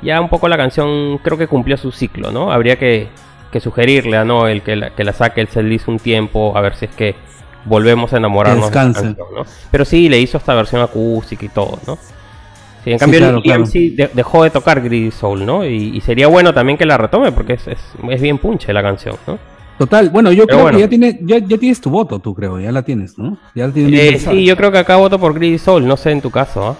ya 0.00 0.20
un 0.20 0.28
poco 0.28 0.46
la 0.48 0.56
canción 0.56 1.18
creo 1.18 1.36
que 1.36 1.48
cumplió 1.48 1.76
su 1.76 1.90
ciclo, 1.90 2.30
¿no? 2.30 2.52
Habría 2.52 2.78
que, 2.78 3.08
que 3.52 3.60
sugerirle 3.60 4.16
a 4.16 4.24
Noel 4.24 4.62
que 4.62 4.76
la, 4.76 4.90
que 4.90 5.04
la 5.04 5.12
saque 5.12 5.40
el 5.40 5.48
setlist 5.48 5.88
un 5.88 5.98
tiempo, 5.98 6.56
a 6.56 6.60
ver 6.60 6.74
si 6.76 6.84
es 6.86 6.94
que 6.94 7.14
volvemos 7.64 8.12
a 8.12 8.16
enamorarnos 8.18 8.70
de 8.70 8.76
la 8.76 8.82
canción, 8.82 9.16
¿no? 9.34 9.44
Pero 9.70 9.84
sí, 9.84 10.08
le 10.08 10.18
hizo 10.20 10.38
esta 10.38 10.54
versión 10.54 10.82
acústica 10.82 11.44
y 11.44 11.48
todo, 11.48 11.78
¿no? 11.86 11.96
Sí, 12.84 12.92
en 12.92 12.98
Sí, 12.98 13.00
cambio, 13.00 13.18
claro, 13.20 13.40
Liam 13.40 13.42
claro. 13.62 13.66
sí 13.66 13.90
de- 13.90 14.10
dejó 14.14 14.44
de 14.44 14.50
tocar 14.50 14.80
Greedy 14.80 15.10
Soul, 15.10 15.44
¿no? 15.44 15.64
Y, 15.64 15.96
y 15.96 16.00
sería 16.00 16.28
bueno 16.28 16.54
también 16.54 16.78
que 16.78 16.86
la 16.86 16.96
retome 16.96 17.32
porque 17.32 17.54
es, 17.54 17.66
es, 17.66 17.78
es 18.08 18.20
bien 18.22 18.38
punche 18.38 18.72
la 18.72 18.82
canción, 18.82 19.16
¿no? 19.26 19.38
Total, 19.78 20.10
bueno, 20.10 20.32
yo 20.32 20.44
Pero 20.46 20.58
creo 20.58 20.62
bueno. 20.62 20.76
que 20.78 20.82
ya, 20.82 20.88
tiene, 20.88 21.18
ya, 21.22 21.38
ya 21.38 21.56
tienes 21.58 21.80
tu 21.80 21.90
voto, 21.90 22.18
tú 22.18 22.34
creo, 22.34 22.58
ya 22.58 22.72
la 22.72 22.82
tienes, 22.82 23.16
¿no? 23.18 23.38
Ya 23.54 23.66
la 23.68 23.72
tienes 23.72 23.92
bien 23.92 24.14
Eh, 24.14 24.18
sí, 24.18 24.44
yo 24.44 24.56
creo 24.56 24.72
que 24.72 24.78
acá 24.78 24.96
voto 24.96 25.18
por 25.18 25.34
Greedy 25.34 25.58
Soul, 25.58 25.86
no 25.86 25.96
sé 25.96 26.10
en 26.10 26.20
tu 26.20 26.30
caso, 26.30 26.66
¿ah? 26.68 26.76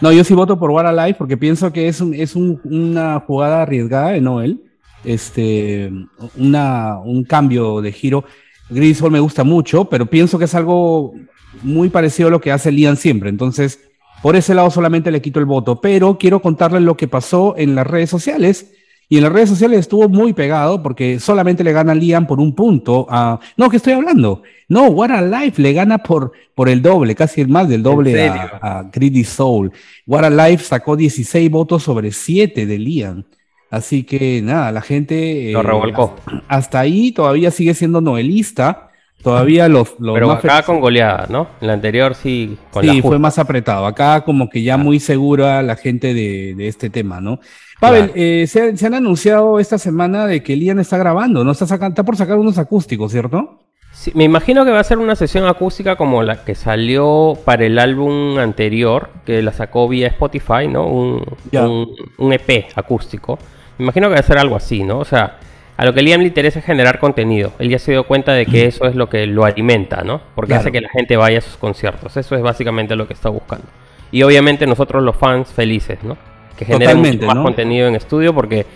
No, 0.00 0.10
yo 0.12 0.24
sí 0.24 0.34
voto 0.34 0.58
por 0.58 0.70
What 0.70 0.86
a 0.86 1.06
Life 1.06 1.18
porque 1.18 1.36
pienso 1.36 1.72
que 1.72 1.86
es, 1.88 2.00
un, 2.00 2.14
es 2.14 2.34
un- 2.34 2.60
una 2.64 3.20
jugada 3.20 3.62
arriesgada 3.62 4.10
de 4.10 4.20
Noel. 4.20 4.60
Este, 5.04 5.90
una, 6.36 6.98
un 6.98 7.24
cambio 7.24 7.80
de 7.80 7.92
giro. 7.92 8.24
Grisol 8.68 9.10
me 9.10 9.20
gusta 9.20 9.44
mucho, 9.44 9.86
pero 9.86 10.06
pienso 10.06 10.38
que 10.38 10.44
es 10.44 10.54
algo 10.54 11.14
muy 11.62 11.88
parecido 11.88 12.28
a 12.28 12.30
lo 12.30 12.40
que 12.40 12.52
hace 12.52 12.70
Liam 12.70 12.96
siempre. 12.96 13.30
Entonces, 13.30 13.80
por 14.22 14.36
ese 14.36 14.54
lado 14.54 14.70
solamente 14.70 15.10
le 15.10 15.22
quito 15.22 15.40
el 15.40 15.46
voto. 15.46 15.80
Pero 15.80 16.18
quiero 16.18 16.40
contarles 16.40 16.82
lo 16.82 16.96
que 16.96 17.08
pasó 17.08 17.54
en 17.56 17.74
las 17.74 17.86
redes 17.86 18.10
sociales. 18.10 18.72
Y 19.08 19.16
en 19.16 19.24
las 19.24 19.32
redes 19.32 19.48
sociales 19.48 19.80
estuvo 19.80 20.08
muy 20.08 20.32
pegado 20.32 20.84
porque 20.84 21.18
solamente 21.18 21.64
le 21.64 21.72
gana 21.72 21.96
Liam 21.96 22.28
por 22.28 22.38
un 22.38 22.54
punto. 22.54 23.06
A... 23.10 23.40
No, 23.56 23.68
¿qué 23.68 23.78
estoy 23.78 23.94
hablando? 23.94 24.42
No, 24.68 24.86
What 24.86 25.10
a 25.10 25.20
Life 25.20 25.60
le 25.60 25.72
gana 25.72 25.98
por, 25.98 26.30
por 26.54 26.68
el 26.68 26.80
doble, 26.80 27.16
casi 27.16 27.44
más 27.44 27.68
del 27.68 27.82
doble 27.82 28.28
a, 28.28 28.60
a 28.62 28.82
Greedy 28.84 29.24
Soul. 29.24 29.72
What 30.06 30.24
a 30.24 30.30
Life 30.30 30.62
sacó 30.62 30.94
16 30.94 31.50
votos 31.50 31.82
sobre 31.82 32.12
7 32.12 32.66
de 32.66 32.78
Liam. 32.78 33.24
Así 33.70 34.02
que 34.04 34.42
nada, 34.42 34.72
la 34.72 34.80
gente. 34.82 35.50
Lo 35.52 35.60
eh, 35.60 35.62
revolcó. 35.62 36.16
Hasta 36.48 36.80
ahí 36.80 37.12
todavía 37.12 37.50
sigue 37.50 37.74
siendo 37.74 38.00
novelista. 38.00 38.88
Todavía 39.22 39.68
los, 39.68 39.96
los 39.98 40.14
Pero 40.14 40.28
más 40.28 40.38
acá 40.38 40.48
felices- 40.48 40.64
con 40.66 40.80
goleada, 40.80 41.26
¿no? 41.28 41.46
En 41.60 41.66
la 41.66 41.74
anterior 41.74 42.14
sí, 42.14 42.56
con 42.70 42.86
la 42.86 42.92
Sí, 42.94 43.02
fue 43.02 43.18
más 43.18 43.38
apretado. 43.38 43.84
Acá 43.84 44.22
como 44.22 44.48
que 44.48 44.62
ya 44.62 44.78
muy 44.78 44.98
segura 44.98 45.62
la 45.62 45.76
gente 45.76 46.14
de, 46.14 46.54
de 46.56 46.68
este 46.68 46.88
tema, 46.88 47.20
¿no? 47.20 47.38
Pavel, 47.80 48.06
Claro. 48.06 48.12
eh, 48.16 48.46
se, 48.46 48.76
se 48.78 48.86
han 48.86 48.94
anunciado 48.94 49.60
esta 49.60 49.76
semana 49.76 50.26
de 50.26 50.42
que 50.42 50.56
Liam 50.56 50.78
está 50.80 50.96
grabando, 50.96 51.44
¿no? 51.44 51.52
Está, 51.52 51.66
está 51.66 52.02
por 52.02 52.16
sacar 52.16 52.38
unos 52.38 52.56
acústicos, 52.56 53.12
¿cierto? 53.12 53.58
Sí, 53.92 54.10
me 54.14 54.24
imagino 54.24 54.64
que 54.64 54.70
va 54.70 54.80
a 54.80 54.84
ser 54.84 54.96
una 54.98 55.14
sesión 55.16 55.46
acústica 55.46 55.96
como 55.96 56.22
la 56.22 56.42
que 56.44 56.54
salió 56.54 57.34
para 57.44 57.66
el 57.66 57.78
álbum 57.78 58.38
anterior, 58.38 59.10
que 59.26 59.42
la 59.42 59.52
sacó 59.52 59.86
vía 59.86 60.06
Spotify, 60.08 60.66
¿no? 60.66 60.86
Un, 60.86 61.24
Ya. 61.52 61.68
un, 61.68 61.88
un 62.16 62.32
EP 62.32 62.68
acústico. 62.74 63.38
Me 63.80 63.84
imagino 63.86 64.08
que 64.08 64.14
va 64.14 64.20
a 64.20 64.22
ser 64.22 64.38
algo 64.38 64.56
así, 64.56 64.82
¿no? 64.84 64.98
O 64.98 65.04
sea, 65.04 65.38
a 65.76 65.84
lo 65.86 65.94
que 65.94 66.02
Liam 66.02 66.20
le 66.20 66.26
interesa 66.28 66.58
es 66.58 66.64
generar 66.64 66.98
contenido. 66.98 67.52
Él 67.58 67.70
ya 67.70 67.78
se 67.78 67.92
dio 67.92 68.04
cuenta 68.04 68.32
de 68.32 68.44
que 68.46 68.66
eso 68.66 68.84
es 68.86 68.94
lo 68.94 69.08
que 69.08 69.26
lo 69.26 69.44
alimenta, 69.44 70.02
¿no? 70.04 70.20
Porque 70.34 70.48
Claro. 70.50 70.60
hace 70.60 70.72
que 70.72 70.80
la 70.80 70.88
gente 70.90 71.16
vaya 71.16 71.38
a 71.38 71.40
sus 71.40 71.56
conciertos. 71.56 72.16
Eso 72.16 72.34
es 72.36 72.42
básicamente 72.42 72.94
lo 72.96 73.06
que 73.08 73.14
está 73.14 73.30
buscando. 73.30 73.64
Y 74.12 74.22
obviamente 74.22 74.66
nosotros 74.66 75.02
los 75.02 75.16
fans 75.16 75.48
felices, 75.52 75.98
¿no? 76.02 76.16
Que 76.58 76.64
generen 76.66 76.98
mucho 76.98 77.26
más 77.26 77.36
¿no? 77.36 77.42
contenido 77.42 77.88
en 77.88 77.94
estudio 77.96 78.34
porque 78.34 78.66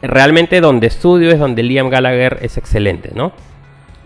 realmente 0.00 0.60
donde 0.60 0.86
estudio 0.86 1.30
es 1.30 1.38
donde 1.40 1.62
Liam 1.64 1.88
Gallagher 1.90 2.38
es 2.42 2.56
excelente, 2.56 3.10
¿no? 3.14 3.32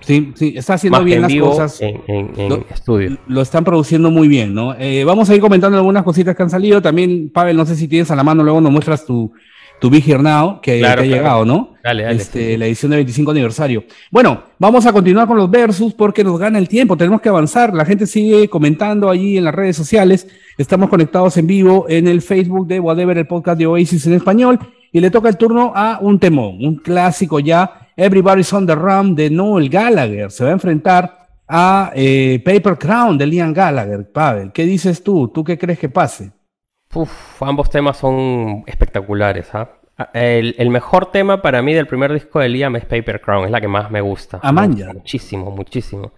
Sí, 0.00 0.32
sí, 0.36 0.54
está 0.56 0.74
haciendo 0.74 0.98
Más 0.98 1.04
bien 1.04 1.24
en 1.24 1.40
las 1.40 1.48
cosas. 1.48 1.82
en, 1.82 2.00
en- 2.06 2.30
en 2.36 2.48
Lo- 2.48 2.64
estudio. 2.70 3.18
Lo 3.26 3.42
están 3.42 3.64
produciendo 3.64 4.10
muy 4.10 4.28
bien, 4.28 4.54
¿no? 4.54 4.74
Eh, 4.78 5.02
vamos 5.04 5.28
a 5.28 5.34
ir 5.34 5.40
comentando 5.40 5.76
algunas 5.76 6.04
cositas 6.04 6.36
que 6.36 6.42
han 6.44 6.50
salido. 6.50 6.80
También, 6.80 7.28
Pavel, 7.30 7.56
no 7.56 7.66
sé 7.66 7.74
si 7.74 7.88
tienes 7.88 8.08
a 8.12 8.16
la 8.16 8.22
mano, 8.22 8.44
luego 8.44 8.60
nos 8.60 8.70
muestras 8.70 9.04
tu, 9.04 9.32
tu 9.78 9.90
Big 9.90 10.08
Here 10.08 10.22
Now, 10.22 10.60
que, 10.60 10.78
Claro, 10.78 11.02
que 11.02 11.08
ha 11.08 11.10
claro. 11.10 11.22
llegado, 11.22 11.44
¿no? 11.44 11.74
Dale, 11.82 12.04
dale, 12.04 12.16
Este, 12.16 12.52
sí. 12.52 12.56
La 12.56 12.66
edición 12.66 12.90
de 12.90 12.96
25 12.96 13.30
aniversario. 13.30 13.84
Bueno, 14.10 14.42
vamos 14.58 14.86
a 14.86 14.92
continuar 14.92 15.26
con 15.26 15.36
los 15.36 15.50
versus 15.50 15.94
porque 15.94 16.24
nos 16.24 16.38
gana 16.38 16.58
el 16.58 16.68
tiempo, 16.68 16.96
tenemos 16.96 17.20
que 17.20 17.28
avanzar. 17.28 17.74
La 17.74 17.84
gente 17.84 18.06
sigue 18.06 18.48
comentando 18.48 19.10
allí 19.10 19.36
en 19.36 19.44
las 19.44 19.54
redes 19.54 19.76
sociales. 19.76 20.26
Estamos 20.58 20.88
conectados 20.88 21.36
en 21.36 21.46
vivo 21.46 21.86
en 21.88 22.08
el 22.08 22.22
Facebook 22.22 22.66
de 22.66 22.80
Whatever, 22.80 23.18
el 23.18 23.26
podcast 23.26 23.58
de 23.58 23.66
Oasis 23.66 24.06
en 24.06 24.14
español. 24.14 24.58
Y 24.92 25.00
le 25.00 25.10
toca 25.10 25.28
el 25.28 25.36
turno 25.36 25.72
a 25.74 25.98
un 26.00 26.18
temón, 26.18 26.64
un 26.64 26.76
clásico 26.76 27.38
ya, 27.38 27.88
Everybody's 27.96 28.52
on 28.52 28.66
the 28.66 28.74
Run 28.74 29.14
de 29.14 29.28
Noel 29.30 29.68
Gallagher. 29.68 30.30
Se 30.30 30.44
va 30.44 30.50
a 30.50 30.52
enfrentar 30.54 31.28
a 31.48 31.92
eh, 31.94 32.42
Paper 32.44 32.76
Crown 32.78 33.18
de 33.18 33.26
Liam 33.26 33.52
Gallagher. 33.52 34.10
Pavel, 34.10 34.52
¿qué 34.52 34.64
dices 34.64 35.02
tú? 35.02 35.28
¿Tú 35.28 35.44
qué 35.44 35.58
crees 35.58 35.78
que 35.78 35.88
pase? 35.88 36.32
Uf, 36.96 37.42
ambos 37.42 37.70
temas 37.70 37.96
son 37.96 38.64
espectaculares. 38.66 39.54
¿ah? 39.54 39.68
Ah, 39.98 40.10
El, 40.12 40.54
el 40.58 40.70
mejor 40.70 41.10
tema 41.10 41.42
para 41.42 41.62
mí 41.62 41.74
del 41.74 41.86
primer 41.86 42.12
disco 42.12 42.40
de 42.40 42.48
Liam 42.48 42.76
es 42.76 42.84
Paper 42.84 43.20
Crown, 43.20 43.44
es 43.44 43.50
la 43.50 43.60
que 43.60 43.68
más 43.68 43.90
me 43.90 44.00
gusta. 44.00 44.38
Ya. 44.76 44.92
Muchísimo, 44.92 45.50
muchísimo. 45.50 46.12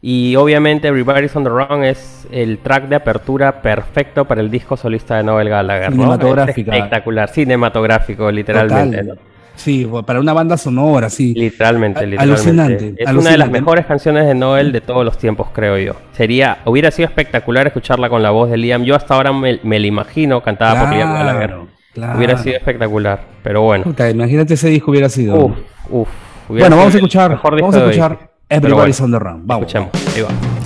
Y 0.00 0.36
obviamente 0.36 0.88
Everybody's 0.88 1.34
on 1.34 1.44
the 1.44 1.50
Run 1.50 1.82
es 1.84 2.26
el 2.30 2.58
track 2.58 2.88
de 2.88 2.96
apertura 2.96 3.62
perfecto 3.62 4.26
para 4.26 4.42
el 4.42 4.50
disco 4.50 4.76
solista 4.76 5.16
de 5.16 5.22
Noel 5.22 5.48
Gallagher. 5.48 5.90
¿no? 5.90 6.02
Cinematográfica. 6.02 6.72
Es 6.72 6.76
espectacular, 6.76 7.28
cinematográfico, 7.30 8.30
literalmente. 8.30 8.98
Total. 8.98 9.16
¿no? 9.16 9.33
Sí, 9.56 9.88
para 10.06 10.20
una 10.20 10.32
banda 10.32 10.56
sonora, 10.56 11.08
sí. 11.08 11.32
Literalmente, 11.34 12.06
literalmente. 12.06 12.50
alucinante, 12.50 12.94
Es 12.98 13.12
una 13.12 13.30
de 13.30 13.38
las 13.38 13.50
mejores 13.50 13.86
canciones 13.86 14.26
de 14.26 14.34
Noel 14.34 14.72
de 14.72 14.80
todos 14.80 15.04
los 15.04 15.16
tiempos, 15.16 15.48
creo 15.52 15.78
yo. 15.78 15.94
Sería, 16.12 16.58
hubiera 16.64 16.90
sido 16.90 17.08
espectacular 17.08 17.66
escucharla 17.66 18.08
con 18.08 18.22
la 18.22 18.30
voz 18.30 18.50
de 18.50 18.56
Liam. 18.56 18.84
Yo 18.84 18.94
hasta 18.94 19.14
ahora 19.14 19.32
me, 19.32 19.60
me 19.62 19.78
la 19.78 19.86
imagino 19.86 20.42
cantada 20.42 20.80
por 20.80 20.94
Liam 20.94 21.12
Gallagher. 21.12 21.56
Claro. 21.94 22.18
Hubiera 22.18 22.38
sido 22.38 22.56
espectacular, 22.56 23.20
pero 23.42 23.62
bueno. 23.62 23.84
Puta, 23.84 24.10
imagínate 24.10 24.54
ese 24.54 24.68
disco 24.68 24.90
hubiera 24.90 25.08
sido. 25.08 25.36
Uf, 25.36 25.58
uf. 25.90 26.08
hubiera 26.48 26.64
bueno, 26.64 26.66
sido 26.66 26.76
vamos 26.76 26.94
a 26.94 26.96
escuchar, 26.98 27.30
mejor 27.30 27.60
vamos 27.60 27.76
a 27.76 27.78
escuchar 27.78 28.30
Everybody's 28.48 29.00
bueno, 29.00 29.16
on 29.16 29.20
the 29.22 29.30
Run. 29.30 29.46
Vamos. 29.46 29.66
Escuchemos, 29.66 30.16
ahí 30.16 30.22
va. 30.22 30.63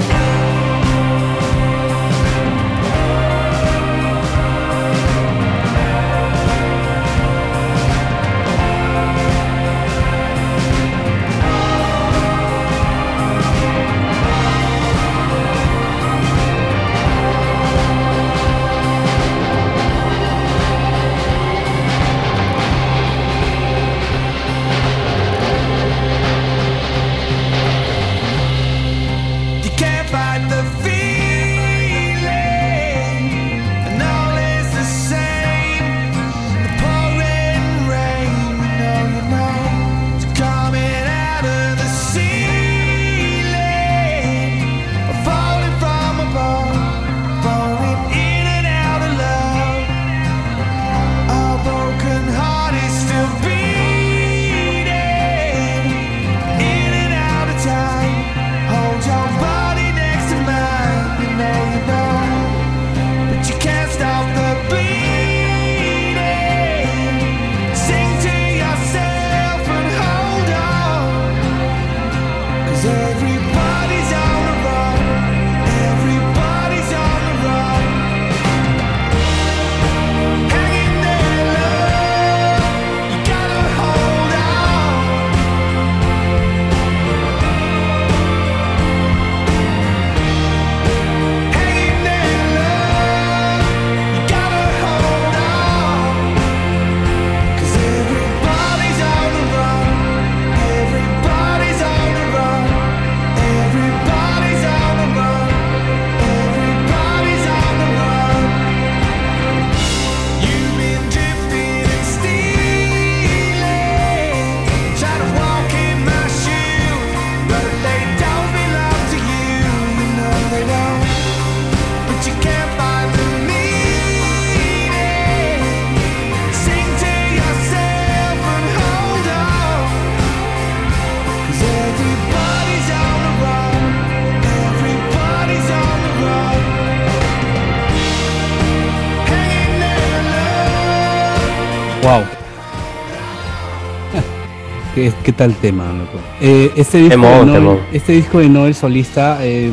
¿Qué, 145.29 145.33
tal 145.35 145.53
tema, 145.57 145.85
loco? 145.93 146.19
Eh, 146.41 146.73
este, 146.75 146.97
disco 146.97 147.11
Temón, 147.11 147.41
de 147.41 147.45
Noel, 147.45 147.55
temón. 147.61 147.81
este 147.93 148.12
disco 148.14 148.38
de 148.38 148.49
Noel 148.49 148.75
solista 148.75 149.37
eh, 149.43 149.71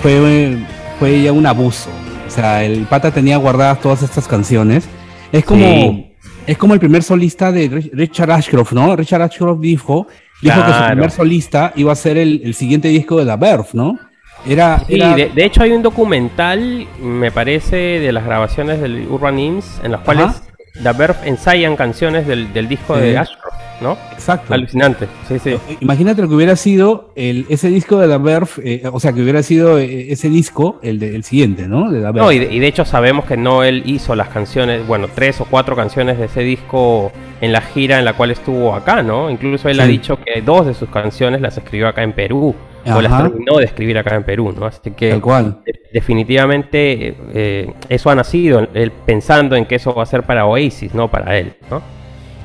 fue, 0.00 0.56
fue 0.98 1.20
ya 1.20 1.32
un 1.32 1.44
abuso. 1.44 1.90
O 2.26 2.30
sea, 2.30 2.64
el 2.64 2.86
pata 2.86 3.10
tenía 3.10 3.36
guardadas 3.36 3.78
todas 3.82 4.02
estas 4.02 4.26
canciones. 4.26 4.88
Es 5.32 5.44
como, 5.44 5.62
Sí. 5.66 6.12
es 6.46 6.56
como 6.56 6.72
el 6.72 6.80
primer 6.80 7.02
solista 7.02 7.52
de 7.52 7.70
Rich- 7.70 7.90
Richard 7.92 8.30
Ashcroft, 8.30 8.72
¿no? 8.72 8.96
Richard 8.96 9.20
Ashcroft 9.20 9.60
dijo, 9.60 10.06
dijo 10.40 10.64
que 10.64 10.72
su 10.72 10.86
primer 10.86 11.10
solista 11.10 11.72
iba 11.76 11.92
a 11.92 11.96
ser 11.96 12.16
el, 12.16 12.40
el 12.42 12.54
siguiente 12.54 12.88
disco 12.88 13.18
de 13.18 13.26
la 13.26 13.36
Verve, 13.36 13.68
¿no? 13.74 13.98
Era, 14.48 14.82
Sí, 14.86 14.94
era- 14.94 15.14
de, 15.14 15.28
de 15.28 15.44
hecho 15.44 15.62
hay 15.62 15.72
un 15.72 15.82
documental, 15.82 16.88
me 17.02 17.30
parece, 17.30 17.76
de 17.76 18.12
las 18.12 18.24
grabaciones 18.24 18.80
del 18.80 19.06
Urban 19.10 19.38
Hymns, 19.38 19.78
en 19.84 19.92
las 19.92 20.00
cuales 20.00 20.24
Ajá. 20.28 20.40
The 20.82 20.92
Verve 20.92 21.16
ensayan 21.26 21.74
canciones 21.76 22.26
del, 22.26 22.52
del 22.54 22.66
disco 22.68 22.96
Sí. 22.96 23.02
de 23.02 23.18
Ashcroft, 23.18 23.45
¿no? 23.80 23.96
exacto. 24.12 24.52
Alucinante, 24.54 25.06
sí, 25.28 25.38
sí. 25.38 25.56
Imagínate 25.80 26.22
lo 26.22 26.28
que 26.28 26.34
hubiera 26.34 26.56
sido 26.56 27.10
el, 27.14 27.46
ese 27.48 27.68
disco 27.68 27.98
de 27.98 28.06
la 28.06 28.18
Verve, 28.18 28.48
eh, 28.64 28.82
o 28.92 28.98
sea, 29.00 29.12
que 29.12 29.22
hubiera 29.22 29.42
sido 29.42 29.78
eh, 29.78 30.12
ese 30.12 30.28
disco, 30.28 30.78
el, 30.82 30.98
de- 30.98 31.14
el 31.14 31.24
siguiente, 31.24 31.68
¿no? 31.68 31.90
De 31.90 32.00
la. 32.00 32.12
No, 32.12 32.32
y 32.32 32.38
de, 32.38 32.52
y 32.52 32.58
de 32.58 32.66
hecho 32.66 32.84
sabemos 32.84 33.24
que 33.26 33.36
Noel 33.36 33.82
hizo 33.86 34.14
las 34.16 34.28
canciones, 34.28 34.86
bueno, 34.86 35.08
tres 35.14 35.40
o 35.40 35.44
cuatro 35.44 35.76
canciones 35.76 36.18
de 36.18 36.24
ese 36.26 36.40
disco 36.40 37.12
en 37.40 37.52
la 37.52 37.60
gira 37.60 37.98
en 37.98 38.04
la 38.04 38.14
cual 38.14 38.30
estuvo 38.30 38.74
acá, 38.74 39.02
¿no? 39.02 39.30
Incluso 39.30 39.68
él 39.68 39.78
ha 39.80 39.86
dicho 39.86 40.18
que 40.24 40.40
dos 40.40 40.66
de 40.66 40.74
sus 40.74 40.88
canciones 40.88 41.40
las 41.40 41.56
escribió 41.58 41.88
acá 41.88 42.02
en 42.02 42.12
Perú, 42.14 42.54
o 42.86 43.00
las 43.02 43.12
terminó 43.30 43.58
de 43.58 43.64
escribir 43.66 43.98
acá 43.98 44.14
en 44.14 44.22
Perú, 44.24 44.54
¿no? 44.58 44.64
Así 44.66 44.90
que 44.92 45.10
Tal 45.10 45.20
cual. 45.20 45.58
de- 45.66 45.74
definitivamente 45.92 47.14
eh, 47.34 47.72
eso 47.88 48.10
ha 48.10 48.14
nacido, 48.14 48.66
él 48.74 48.92
pensando 49.04 49.56
en 49.56 49.66
que 49.66 49.76
eso 49.76 49.94
va 49.94 50.02
a 50.02 50.06
ser 50.06 50.22
para 50.22 50.46
Oasis, 50.46 50.94
no 50.94 51.10
para 51.10 51.36
él, 51.38 51.54
¿no? 51.70 51.82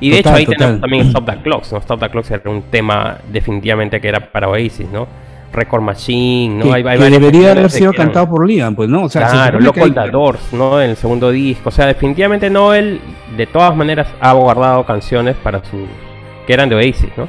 Y 0.02 0.10
de 0.10 0.18
Total, 0.18 0.34
hecho 0.34 0.38
ahí 0.40 0.46
total. 0.46 0.58
tenemos 0.60 0.82
también 0.82 1.08
Stop 1.08 1.26
the 1.26 1.38
Clocks, 1.44 1.72
¿no? 1.72 1.78
Stop 1.80 2.00
the 2.02 2.10
Clocks 2.10 2.32
era 2.32 2.50
un 2.52 2.64
tema 2.64 3.18
definitivamente 3.32 4.02
que 4.02 4.10
era 4.10 4.20
para 4.32 4.50
Oasis, 4.50 4.90
¿no? 4.92 5.08
Record 5.54 5.82
Machine, 5.82 6.56
¿no? 6.56 6.64
que, 6.64 6.70
Hay- 6.70 6.76
hay 6.76 6.82
que 6.84 6.88
varias 7.04 7.12
debería 7.12 7.52
haber 7.52 7.70
sido 7.70 7.92
eran- 7.92 8.06
cantado 8.08 8.30
por 8.30 8.48
Liam, 8.48 8.74
pues, 8.76 8.90
¿no? 8.90 9.04
O 9.04 9.10
sea, 9.10 9.28
se 9.28 9.34
Claro, 9.36 9.62
supone 9.62 9.86
Local 9.90 10.04
hay- 10.06 10.12
Doors, 10.12 10.54
¿no? 10.54 10.82
En 10.82 10.90
el 10.92 10.96
segundo 10.96 11.30
disco. 11.30 11.70
O 11.70 11.72
sea, 11.72 11.86
definitivamente 11.88 12.50
Noel, 12.50 13.00
de 13.38 13.46
todas 13.48 13.76
maneras, 13.76 14.08
ha 14.22 14.34
guardado 14.34 14.86
canciones 14.86 15.36
para 15.38 15.64
su. 15.66 15.86
que 16.48 16.54
eran 16.54 16.70
de 16.70 16.76
Oasis, 16.76 17.10
¿no? 17.18 17.28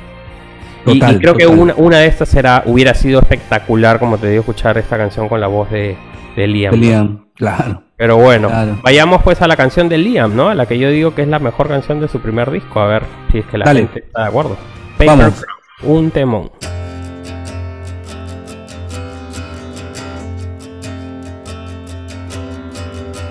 Y- 0.86 0.98
Total, 0.98 1.16
y, 1.16 1.18
creo 1.18 1.34
que 1.34 1.46
una, 1.46 1.74
una 1.76 1.98
de 1.98 2.06
estas 2.06 2.28
será, 2.28 2.62
hubiera 2.66 2.94
sido 2.94 3.20
espectacular, 3.20 3.98
como 3.98 4.18
te 4.18 4.28
digo, 4.30 4.40
escuchar 4.40 4.78
esta 4.78 4.96
canción 4.96 5.28
con 5.28 5.40
la 5.40 5.46
voz 5.48 5.70
de, 5.70 5.96
de 6.36 6.46
Liam. 6.46 6.72
de 6.72 6.78
¿no? 6.78 6.82
Liam, 6.84 7.24
claro. 7.34 7.82
Pero 8.02 8.16
bueno, 8.16 8.48
Claro. 8.48 8.80
vayamos 8.82 9.22
pues 9.22 9.40
a 9.42 9.46
la 9.46 9.54
canción 9.56 9.88
de 9.88 9.96
Liam, 9.96 10.34
¿no? 10.34 10.48
A 10.48 10.56
la 10.56 10.66
que 10.66 10.76
yo 10.76 10.90
digo 10.90 11.14
que 11.14 11.22
es 11.22 11.28
la 11.28 11.38
mejor 11.38 11.68
canción 11.68 12.00
de 12.00 12.08
su 12.08 12.18
primer 12.18 12.50
disco. 12.50 12.80
A 12.80 12.86
ver 12.88 13.04
si 13.30 13.38
es 13.38 13.46
que 13.46 13.56
la 13.58 13.64
Dale. 13.66 13.78
gente 13.82 14.00
está 14.00 14.22
de 14.22 14.26
acuerdo. 14.26 14.56
Paper 14.98 15.06
Vamos. 15.06 15.44
Crown, 15.78 15.96
un 15.98 16.10
temón. 16.10 16.50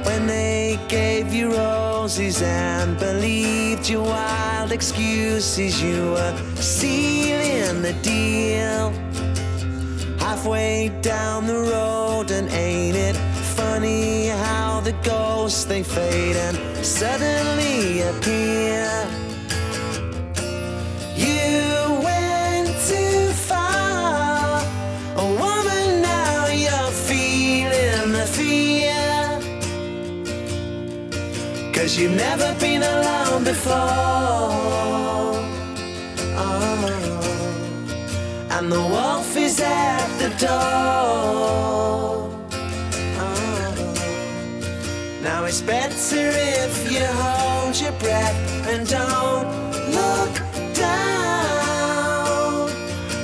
When 0.06 0.28
they 0.28 0.80
gave 0.88 1.34
you 1.34 1.52
roses 1.56 2.42
and 2.42 2.98
believed 3.00 3.90
your 3.90 4.04
wild 4.04 4.72
excuses, 4.72 5.82
you 5.82 6.12
were 6.12 6.36
sealing 6.56 7.82
the 7.82 7.94
deal. 8.02 8.92
Halfway 10.20 10.90
down 11.02 11.48
the 11.48 11.60
road, 11.74 12.32
and 12.32 12.50
ain't 12.52 12.96
it 12.96 13.16
funny 13.72 14.28
how 14.28 14.82
the 14.82 14.92
ghosts 15.12 15.64
they 15.64 15.82
fade 15.82 16.36
and 16.36 16.58
suddenly 16.86 18.02
appear? 18.12 18.86
You 21.26 21.62
went 22.08 22.70
too 22.92 23.22
far, 23.50 24.62
a 25.24 25.28
woman. 25.44 25.88
Now 26.02 26.48
you're 26.64 26.94
feeling 27.10 28.08
the 28.20 28.28
fear. 28.38 29.04
Cause 31.76 31.92
you've 31.98 32.18
never 32.28 32.50
been 32.60 32.84
alone 32.96 33.44
before. 33.52 34.48
Oh. 36.44 36.56
And 38.56 38.66
the 38.76 38.84
wolf 38.96 39.38
is 39.38 39.60
at 39.62 40.10
the 40.22 40.30
door. 40.46 42.11
Now 45.22 45.46
it's 45.46 45.62
better 45.62 46.32
if 46.34 46.92
you 46.92 47.06
hold 47.06 47.80
your 47.80 47.92
breath 48.00 48.36
and 48.68 48.88
don't 48.88 49.48
look 49.94 50.34
down 50.74 52.70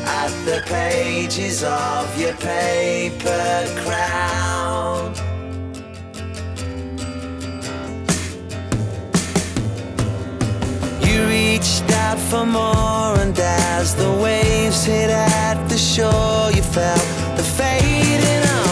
at 0.05 0.31
the 0.45 0.61
pages 0.67 1.63
of 1.63 2.19
your 2.19 2.33
paper 2.35 3.65
crown. 3.81 5.11
You 11.01 11.25
reached 11.25 11.89
out 11.91 12.19
for 12.19 12.45
more, 12.45 13.17
and 13.23 13.35
as 13.39 13.95
the 13.95 14.11
waves 14.21 14.85
hit 14.85 15.09
at 15.09 15.67
the 15.67 15.77
shore, 15.79 16.51
you 16.51 16.61
felt 16.61 17.07
the 17.35 17.43
fading 17.57 18.43
of. 18.51 18.66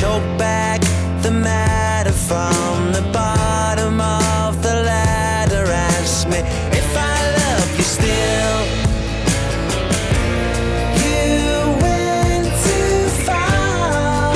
Choke 0.00 0.38
back 0.38 0.80
the 1.22 1.30
matter 1.30 2.12
from 2.12 2.92
the 2.92 3.00
bottom 3.12 3.98
of 3.98 4.62
the 4.62 4.82
ladder. 4.82 5.64
Ask 5.64 6.28
me 6.28 6.36
if 6.36 6.96
I 6.96 7.16
love 7.40 7.70
you 7.78 7.84
still. 7.96 8.58
You 11.02 11.80
went 11.80 12.46
too 12.66 13.08
far, 13.24 14.34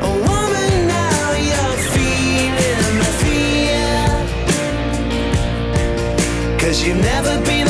a 0.00 0.12
woman. 0.28 0.72
Now 0.88 1.32
you're 1.48 1.78
feeling 1.92 2.96
the 3.04 3.12
fear. 3.22 3.92
Cause 6.58 6.82
you've 6.82 7.02
never 7.02 7.38
been 7.44 7.68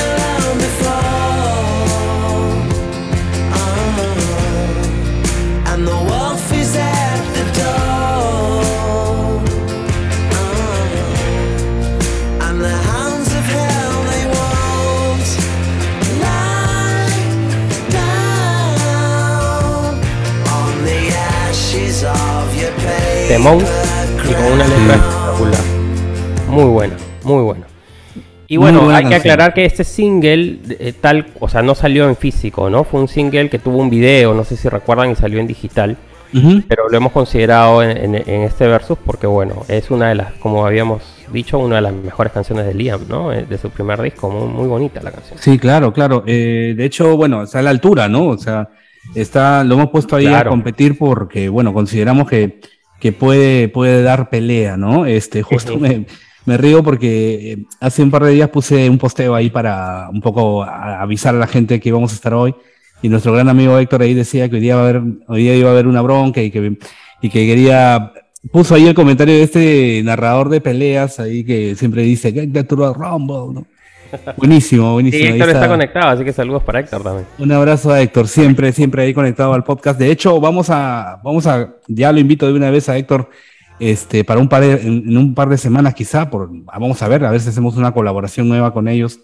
Temón 23.34 23.58
y 23.58 24.32
con 24.32 24.44
una 24.52 24.64
letra 24.64 24.94
Sí. 24.94 25.42
espectacular. 25.42 25.60
Muy 26.48 26.64
buena, 26.66 26.94
muy 27.24 27.42
buena. 27.42 27.66
Y 28.46 28.56
bueno, 28.58 28.88
hay 28.90 29.06
que 29.06 29.16
aclarar 29.16 29.52
que 29.52 29.64
este 29.64 29.82
single, 29.82 30.60
eh, 30.78 30.92
tal, 31.00 31.26
o 31.40 31.48
sea, 31.48 31.60
no 31.60 31.74
salió 31.74 32.08
en 32.08 32.14
físico, 32.14 32.70
¿no? 32.70 32.84
Fue 32.84 33.00
un 33.00 33.08
single 33.08 33.50
que 33.50 33.58
tuvo 33.58 33.78
un 33.78 33.90
video, 33.90 34.34
no 34.34 34.44
sé 34.44 34.56
si 34.56 34.68
recuerdan, 34.68 35.10
y 35.10 35.16
salió 35.16 35.40
en 35.40 35.48
digital. 35.48 35.96
Pero 36.68 36.88
lo 36.88 36.96
hemos 36.96 37.10
considerado 37.10 37.82
en, 37.82 37.96
en- 38.14 38.14
en 38.14 38.42
este 38.42 38.68
versus 38.68 38.98
porque, 39.04 39.26
bueno, 39.26 39.62
es 39.66 39.90
una 39.90 40.10
de 40.10 40.14
las, 40.14 40.32
como 40.34 40.64
habíamos 40.64 41.02
dicho, 41.32 41.58
una 41.58 41.74
de 41.76 41.82
las 41.82 41.92
mejores 41.92 42.32
canciones 42.32 42.66
de 42.66 42.74
Liam, 42.74 43.00
¿no? 43.08 43.32
Eh, 43.32 43.44
De 43.48 43.58
su 43.58 43.68
primer 43.70 44.00
disco, 44.00 44.30
muy, 44.30 44.46
muy 44.46 44.68
bonita 44.68 45.00
la 45.02 45.10
canción. 45.10 45.40
Sí, 45.40 45.58
claro, 45.58 45.92
claro. 45.92 46.22
Eh, 46.24 46.74
de 46.76 46.84
hecho, 46.84 47.16
bueno, 47.16 47.42
está 47.42 47.58
a 47.58 47.62
la 47.62 47.70
altura, 47.70 48.08
¿no? 48.08 48.28
O 48.28 48.38
sea, 48.38 48.68
está, 49.16 49.64
lo 49.64 49.74
hemos 49.74 49.90
puesto 49.90 50.14
ahí 50.14 50.26
Claro. 50.26 50.50
a 50.50 50.52
competir 50.52 50.96
porque, 50.96 51.48
bueno, 51.48 51.72
consideramos 51.74 52.28
que, 52.28 52.60
que 53.00 53.12
puede, 53.12 53.68
puede 53.68 54.02
dar 54.02 54.30
pelea, 54.30 54.76
¿no? 54.76 55.06
Este, 55.06 55.42
justo 55.42 55.78
me, 55.78 56.06
me 56.46 56.56
río 56.56 56.82
porque 56.82 57.52
eh, 57.52 57.64
hace 57.80 58.02
un 58.02 58.10
par 58.10 58.24
de 58.24 58.32
días 58.32 58.50
puse 58.50 58.88
un 58.88 58.98
posteo 58.98 59.34
ahí 59.34 59.50
para 59.50 60.08
un 60.10 60.20
poco 60.20 60.62
avisar 60.62 61.34
a 61.34 61.38
la 61.38 61.46
gente 61.46 61.80
que 61.80 61.88
íbamos 61.88 62.12
a 62.12 62.14
estar 62.14 62.34
hoy. 62.34 62.54
Y 63.02 63.08
nuestro 63.08 63.32
gran 63.32 63.48
amigo 63.48 63.78
Héctor 63.78 64.02
ahí 64.02 64.14
decía 64.14 64.48
que 64.48 64.56
hoy 64.56 64.62
día, 64.62 64.76
va 64.76 64.82
a 64.82 64.88
haber, 64.88 65.02
hoy 65.28 65.42
día 65.42 65.56
iba 65.56 65.68
a 65.68 65.72
haber 65.72 65.86
una 65.86 66.00
bronca 66.00 66.42
y 66.42 66.50
que, 66.50 66.78
y 67.20 67.28
que 67.28 67.46
quería. 67.46 68.12
Puso 68.52 68.74
ahí 68.74 68.86
el 68.86 68.94
comentario 68.94 69.34
de 69.34 69.42
este 69.42 70.02
narrador 70.04 70.50
de 70.50 70.60
peleas 70.60 71.18
ahí 71.18 71.44
que 71.44 71.74
siempre 71.76 72.02
dice: 72.02 72.32
Get 72.32 72.52
the 72.52 72.74
Royal 72.74 72.94
Rumble, 72.94 73.54
¿no? 73.54 73.66
Buenísimo, 74.36 74.86
Sí, 74.88 74.92
buenísimo. 74.92 75.24
ahí 75.24 75.32
Héctor 75.32 75.48
está 75.48 75.60
está. 75.60 75.68
conectado, 75.68 76.08
así 76.08 76.24
que 76.24 76.32
saludos 76.32 76.62
para 76.62 76.80
Héctor 76.80 77.02
también. 77.02 77.26
Un 77.38 77.52
abrazo 77.52 77.90
a 77.90 78.00
Héctor, 78.00 78.28
siempre, 78.28 78.72
siempre 78.72 79.02
ahí 79.02 79.14
conectado 79.14 79.52
al 79.54 79.64
podcast. 79.64 79.98
De 79.98 80.10
hecho, 80.10 80.40
vamos 80.40 80.70
a, 80.70 81.20
vamos 81.24 81.46
a, 81.46 81.74
ya 81.88 82.12
lo 82.12 82.20
invito 82.20 82.46
de 82.46 82.52
una 82.54 82.70
vez 82.70 82.88
a 82.88 82.96
Héctor, 82.96 83.28
este, 83.80 84.24
para 84.24 84.40
un 84.40 84.48
par 84.48 84.62
de, 84.62 84.72
en, 84.86 85.08
en 85.08 85.16
un 85.18 85.34
par 85.34 85.48
de 85.48 85.58
semanas 85.58 85.94
quizá, 85.94 86.30
por, 86.30 86.48
vamos 86.50 87.02
a 87.02 87.08
ver, 87.08 87.24
a 87.24 87.30
ver 87.30 87.40
si 87.40 87.48
hacemos 87.48 87.76
una 87.76 87.92
colaboración 87.92 88.48
nueva 88.48 88.72
con 88.72 88.86
ellos, 88.88 89.20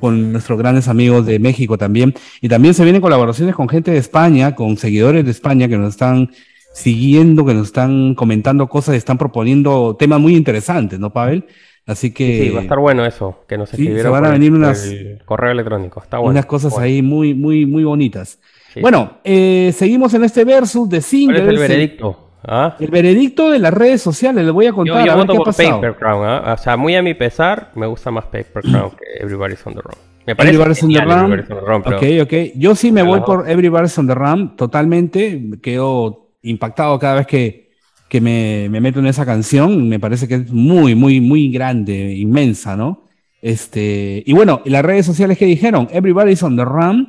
con 0.00 0.30
nuestros 0.32 0.58
grandes 0.58 0.86
amigos 0.88 1.26
de 1.26 1.38
México 1.40 1.76
también. 1.76 2.14
Y 2.40 2.48
también 2.48 2.74
se 2.74 2.84
vienen 2.84 3.02
colaboraciones 3.02 3.54
con 3.56 3.68
gente 3.68 3.90
de 3.90 3.98
España, 3.98 4.54
con 4.54 4.76
seguidores 4.76 5.24
de 5.24 5.30
España 5.32 5.66
que 5.68 5.76
nos 5.76 5.90
están 5.90 6.30
siguiendo, 6.72 7.44
que 7.44 7.54
nos 7.54 7.66
están 7.68 8.14
comentando 8.14 8.68
cosas, 8.68 8.94
están 8.94 9.18
proponiendo 9.18 9.96
temas 9.98 10.20
muy 10.20 10.36
interesantes, 10.36 11.00
¿no, 11.00 11.12
Pavel? 11.12 11.44
Así 11.88 12.12
que 12.12 12.42
Sí, 12.44 12.50
va 12.50 12.60
a 12.60 12.62
estar 12.62 12.78
bueno 12.78 13.04
eso, 13.04 13.40
que 13.48 13.58
nos 13.58 13.70
sí, 13.70 13.76
se 13.76 13.82
escribieron 13.82 14.12
van 14.12 14.26
a 14.26 14.30
venir 14.30 14.52
unas- 14.52 14.84
el 14.86 15.22
correo 15.24 15.50
electrónico. 15.52 16.00
Está 16.02 16.18
bueno. 16.18 16.32
unas 16.32 16.46
cosas 16.46 16.70
Bueno. 16.72 16.84
ahí 16.84 17.02
muy, 17.02 17.34
muy, 17.34 17.66
muy 17.66 17.82
bonitas. 17.82 18.38
Sí. 18.74 18.80
Bueno, 18.80 19.18
eh, 19.24 19.72
seguimos 19.74 20.12
en 20.14 20.22
este 20.24 20.44
versus 20.44 20.88
de 20.88 20.98
¿Cuál 20.98 21.02
singles. 21.02 21.42
es 21.42 21.48
el 21.48 21.58
veredicto? 21.58 22.24
¿Ah? 22.44 22.76
El 22.78 22.90
veredicto 22.90 23.50
de 23.50 23.58
las 23.58 23.74
redes 23.74 24.00
sociales, 24.00 24.44
le 24.44 24.50
voy 24.52 24.66
a 24.66 24.68
Yo, 24.68 24.74
contar 24.76 25.04
yo 25.04 25.12
a 25.12 25.16
ver 25.16 25.26
voto 25.26 25.32
qué 25.32 25.38
ha 25.38 25.44
por. 25.44 25.80
Paper 25.80 25.96
Crown, 25.96 26.24
¿ah? 26.28 26.54
O 26.54 26.62
sea, 26.62 26.76
muy 26.76 26.94
a 26.94 27.02
mi 27.02 27.14
pesar, 27.14 27.72
me 27.74 27.86
gusta 27.86 28.10
más 28.10 28.26
Paper 28.26 28.62
Crown 28.62 28.90
que 28.90 29.24
Everybody's 29.24 29.66
on 29.66 29.74
the 29.74 29.80
Run. 29.80 29.94
Me 30.26 30.36
parece 30.36 30.54
Everybody's 30.56 30.82
on 30.84 30.92
the 30.92 31.42
pero- 31.48 31.96
Ok, 31.96 32.02
ok. 32.22 32.52
Yo 32.56 32.74
sí 32.74 32.92
me 32.92 33.02
voy 33.02 33.20
por 33.22 33.48
Everybody's 33.48 33.96
on 33.98 34.06
the 34.06 34.14
Run 34.14 34.56
totalmente. 34.56 35.42
Quedo 35.62 36.28
impactado 36.42 36.98
cada 36.98 37.14
vez 37.14 37.26
que, 37.26 37.67
que 38.08 38.20
me, 38.20 38.68
me 38.70 38.80
meto 38.80 39.00
en 39.00 39.06
esa 39.06 39.26
canción. 39.26 39.88
Me 39.88 40.00
parece 40.00 40.26
que 40.28 40.34
es 40.36 40.50
muy, 40.50 40.94
muy, 40.94 41.20
muy 41.20 41.50
grande, 41.50 42.14
inmensa, 42.16 42.76
¿no? 42.76 43.04
Este, 43.42 44.22
y 44.26 44.32
bueno, 44.32 44.62
las 44.64 44.84
redes 44.84 45.06
sociales 45.06 45.38
que 45.38 45.46
dijeron, 45.46 45.88
Everybody's 45.92 46.42
on 46.42 46.56
the 46.56 46.64
Run 46.64 47.08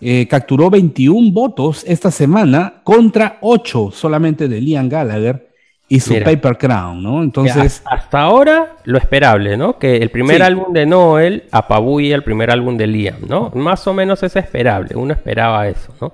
eh, 0.00 0.26
capturó 0.28 0.70
21 0.70 1.32
votos 1.32 1.84
esta 1.86 2.10
semana 2.10 2.80
contra 2.84 3.38
8 3.40 3.90
solamente 3.92 4.48
de 4.48 4.60
Liam 4.60 4.88
Gallagher 4.88 5.48
y 5.88 6.00
su 6.00 6.12
Mira. 6.14 6.24
Paper 6.26 6.56
Crown, 6.58 7.02
¿no? 7.02 7.22
Entonces, 7.22 7.82
hasta 7.84 8.20
ahora 8.20 8.76
lo 8.84 8.96
esperable, 8.98 9.56
¿no? 9.56 9.78
Que 9.78 9.96
el 9.96 10.10
primer 10.10 10.36
Sí. 10.36 10.42
álbum 10.42 10.72
de 10.72 10.86
Noel 10.86 11.44
apabulle 11.50 12.12
el 12.14 12.22
primer 12.22 12.50
álbum 12.50 12.76
de 12.76 12.86
Liam, 12.86 13.16
¿no? 13.28 13.50
Más 13.54 13.86
o 13.88 13.92
menos 13.94 14.22
es 14.22 14.36
esperable, 14.36 14.94
uno 14.96 15.12
esperaba 15.12 15.66
eso, 15.66 15.92
¿no? 16.00 16.12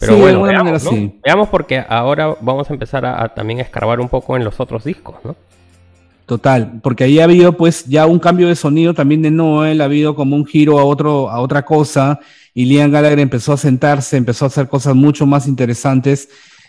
Pero 0.00 0.14
Sí, 0.14 0.16
de 0.18 0.22
bueno, 0.22 0.38
alguna 0.44 0.52
veamos, 0.64 0.84
manera 0.84 0.84
¿no? 0.84 0.90
sí. 1.12 1.20
Veamos 1.24 1.48
porque 1.50 1.84
ahora 1.88 2.34
vamos 2.40 2.68
a 2.68 2.72
empezar 2.72 3.04
a, 3.06 3.22
a 3.22 3.28
también 3.28 3.60
a 3.60 3.62
escarbar 3.62 4.00
un 4.00 4.08
poco 4.08 4.36
en 4.36 4.44
los 4.44 4.58
otros 4.58 4.82
discos, 4.84 5.16
¿no? 5.22 5.36
Total, 6.26 6.80
porque 6.82 7.04
ahí 7.04 7.18
ha 7.18 7.24
habido 7.24 7.56
pues 7.56 7.84
ya 7.86 8.06
un 8.06 8.20
cambio 8.20 8.46
de 8.48 8.54
sonido 8.54 8.94
también 8.94 9.20
de 9.20 9.32
Noel, 9.32 9.80
ha 9.80 9.84
habido 9.86 10.14
como 10.14 10.36
un 10.36 10.46
giro 10.46 10.78
a 10.78 10.84
otro, 10.84 11.28
a 11.28 11.40
otra 11.40 11.64
cosa, 11.64 12.20
y 12.54 12.66
Liam 12.66 12.92
Gallagher 12.92 13.18
empezó 13.18 13.52
a 13.52 13.56
sentarse, 13.56 14.16
empezó 14.16 14.44
a 14.44 14.48
hacer 14.48 14.68
cosas 14.68 14.94
mucho 14.94 15.26
más 15.26 15.48
interesantes, 15.48 16.28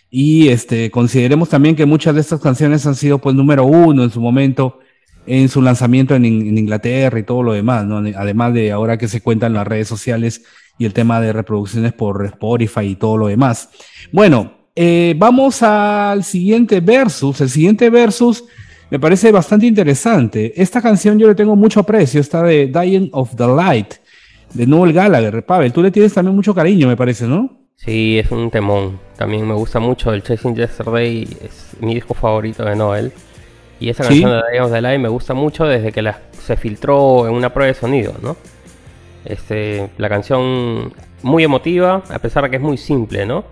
y 0.09 0.47
este, 0.49 0.89
consideremos 0.89 1.47
también 1.49 1.75
que 1.75 1.86
muchas 1.86 2.15
de 2.15 2.21
estas 2.21 2.41
canciones 2.41 2.88
han 2.88 2.95
sido 2.95 3.19
pues 3.19 3.36
número 3.36 3.63
uno 3.63 4.03
en 4.03 4.09
su 4.09 4.19
momento, 4.19 4.79
en 5.27 5.47
su 5.47 5.61
lanzamiento 5.61 6.15
en, 6.15 6.25
en 6.25 6.57
Inglaterra 6.57 7.19
y 7.19 7.23
todo 7.23 7.43
lo 7.43 7.53
demás, 7.53 7.86
¿no? 7.86 7.97
Además 8.17 8.55
de 8.55 8.71
ahora 8.71 8.97
que 8.97 9.07
se 9.07 9.21
cuentan 9.21 9.53
las 9.53 9.67
redes 9.67 9.88
sociales 9.88 10.41
y 10.82 10.86
el 10.86 10.93
tema 10.93 11.21
de 11.21 11.32
reproducciones 11.32 11.93
por 11.93 12.25
Spotify 12.25 12.82
y 12.88 12.95
todo 12.95 13.17
lo 13.17 13.27
demás. 13.27 13.69
Bueno, 14.11 14.51
eh, 14.75 15.13
vamos 15.15 15.61
al 15.61 16.23
siguiente 16.23 16.79
versus. 16.79 17.39
El 17.41 17.49
siguiente 17.49 17.89
versus 17.91 18.43
me 18.89 18.99
parece 18.99 19.32
bastante 19.32 19.67
interesante. 19.67 20.59
Esta 20.59 20.82
canción 20.82 21.19
yo 21.19 21.27
le 21.27 21.36
tengo 21.36 21.55
mucho 21.55 21.82
aprecio, 21.82 22.19
esta 22.19 22.41
de 22.41 22.65
Dying 22.67 23.09
of 23.13 23.36
the 23.36 23.45
Light, 23.47 23.93
de 24.53 24.65
Noel 24.65 24.91
Gallagher. 24.91 25.45
Pavel, 25.45 25.71
tú 25.71 25.84
le 25.84 25.91
tienes 25.91 26.13
también 26.15 26.36
mucho 26.36 26.55
cariño, 26.55 26.88
me 26.88 26.97
parece, 26.97 27.27
¿no? 27.27 27.59
Sí, 27.75 28.17
es 28.17 28.32
un 28.32 28.49
temón. 28.49 28.99
También 29.17 29.47
me 29.47 29.53
gusta 29.53 29.79
mucho 29.79 30.11
el 30.13 30.23
Chasing 30.23 30.55
Yesterday, 30.55 31.27
es 31.43 31.73
mi 31.79 31.93
disco 31.93 32.15
favorito 32.15 32.65
de 32.65 32.75
Noel. 32.75 33.11
Y 33.79 33.89
esa 33.89 34.03
Sí. 34.03 34.09
canción 34.21 34.32
de 34.32 34.38
Day 34.38 34.59
of 34.59 34.71
the 34.71 34.82
Light 34.82 34.99
me 34.99 35.09
gusta 35.09 35.34
mucho 35.36 35.65
desde 35.65 35.91
que 35.91 36.01
la- 36.01 36.19
se 36.43 36.55
filtró 36.57 37.27
en 37.27 37.34
una 37.36 37.53
prueba 37.53 37.67
de 37.73 37.79
sonido, 37.79 38.13
¿no? 38.21 38.36
Este, 39.26 39.89
la 39.97 40.09
canción 40.09 40.93
muy 41.22 41.43
emotiva, 41.43 42.01
a 42.09 42.19
pesar 42.19 42.43
de 42.43 42.49
que 42.49 42.55
es 42.57 42.61
muy 42.61 42.78
simple, 42.78 43.26
¿no? 43.26 43.43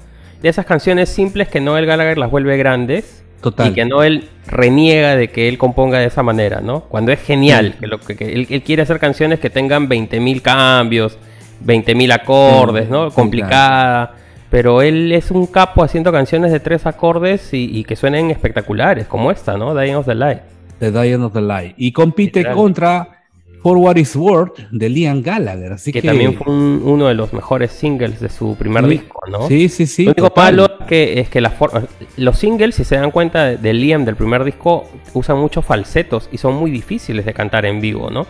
De 0.42 0.50
esas 0.50 0.66
canciones 0.66 1.10
simples 1.10 1.48
que 1.50 1.60
Noel 1.60 1.86
Gallagher 1.86 2.18
las 2.18 2.32
vuelve 2.32 2.58
grandes 2.58 3.24
Total. 3.42 3.70
y 3.70 3.74
que 3.74 3.86
Noel 3.86 4.30
reniega 4.48 5.16
de 5.16 5.30
que 5.30 5.48
él 5.48 5.58
componga 5.58 6.00
de 6.00 6.06
esa 6.06 6.24
manera, 6.24 6.62
¿no? 6.62 6.82
Cuando 6.82 7.12
es 7.12 7.20
genial, 7.22 7.76
que, 7.80 7.88
lo, 7.88 8.00
que, 8.00 8.16
que 8.16 8.34
él, 8.34 8.48
él 8.50 8.64
quiere 8.64 8.82
hacer 8.82 9.00
canciones 9.00 9.40
que 9.40 9.50
tengan 9.50 9.88
20.000 9.88 10.42
cambios, 10.42 11.18
20.000 11.66 12.14
acordes, 12.14 12.86
Sí, 12.86 12.92
¿no? 12.92 13.10
sí, 13.10 13.16
Complicada. 13.16 14.16
Pero 14.50 14.82
él 14.82 15.12
es 15.12 15.30
un 15.30 15.46
capo 15.46 15.84
haciendo 15.84 16.12
canciones 16.12 16.52
de 16.52 16.60
tres 16.60 16.88
acordes 16.88 17.54
y, 17.54 17.70
y 17.78 17.84
que 17.84 17.96
suenen 17.96 18.32
espectaculares, 18.32 19.06
como 19.06 19.30
esta, 19.30 19.56
¿no? 19.58 19.76
Dying 19.80 19.96
of 19.96 20.08
the 20.08 20.16
Light. 20.16 20.40
The 20.80 20.92
Dying 20.92 21.22
of 21.22 21.34
the 21.34 21.42
Light. 21.42 21.74
Y 21.78 21.92
compite 21.92 22.40
Literal. 22.40 22.56
contra 22.58 23.19
For 23.62 23.76
What 23.78 23.98
Is 23.98 24.16
Worth 24.16 24.58
de 24.72 24.90
Liam 24.90 25.22
Gallagher. 25.22 25.74
Así 25.74 25.92
Que, 25.92 26.02
que, 26.02 26.08
también 26.08 26.36
fue 26.36 26.52
un- 26.54 26.82
uno 26.84 27.08
de 27.08 27.14
los 27.14 27.34
mejores 27.34 27.72
singles 27.72 28.20
de 28.20 28.30
su 28.30 28.56
primer 28.56 28.86
Sí, 28.86 28.90
disco, 28.92 29.20
¿no? 29.30 29.48
Sí, 29.48 29.68
sí, 29.70 29.86
sí. 29.86 30.06
Lo 30.06 30.12
único 30.12 30.34
malo 30.36 30.66
es 30.80 30.86
que, 30.88 31.20
es 31.20 31.30
que 31.30 31.42
la 31.42 31.50
for- 31.50 31.88
los 32.18 32.38
singles, 32.40 32.76
si 32.76 32.84
se 32.86 32.96
dan 32.96 33.12
cuenta 33.12 33.46
de, 33.46 33.58
de 33.58 33.74
Liam 33.74 34.06
del 34.06 34.16
primer 34.16 34.44
disco, 34.44 34.86
usan 35.14 35.38
muchos 35.40 35.66
falsetos 35.66 36.30
y 36.32 36.38
son 36.38 36.56
muy 36.56 36.72
difíciles 36.72 37.26
de 37.26 37.34
cantar 37.34 37.66
en 37.66 37.82
vivo, 37.82 38.10
¿no? 38.10 38.26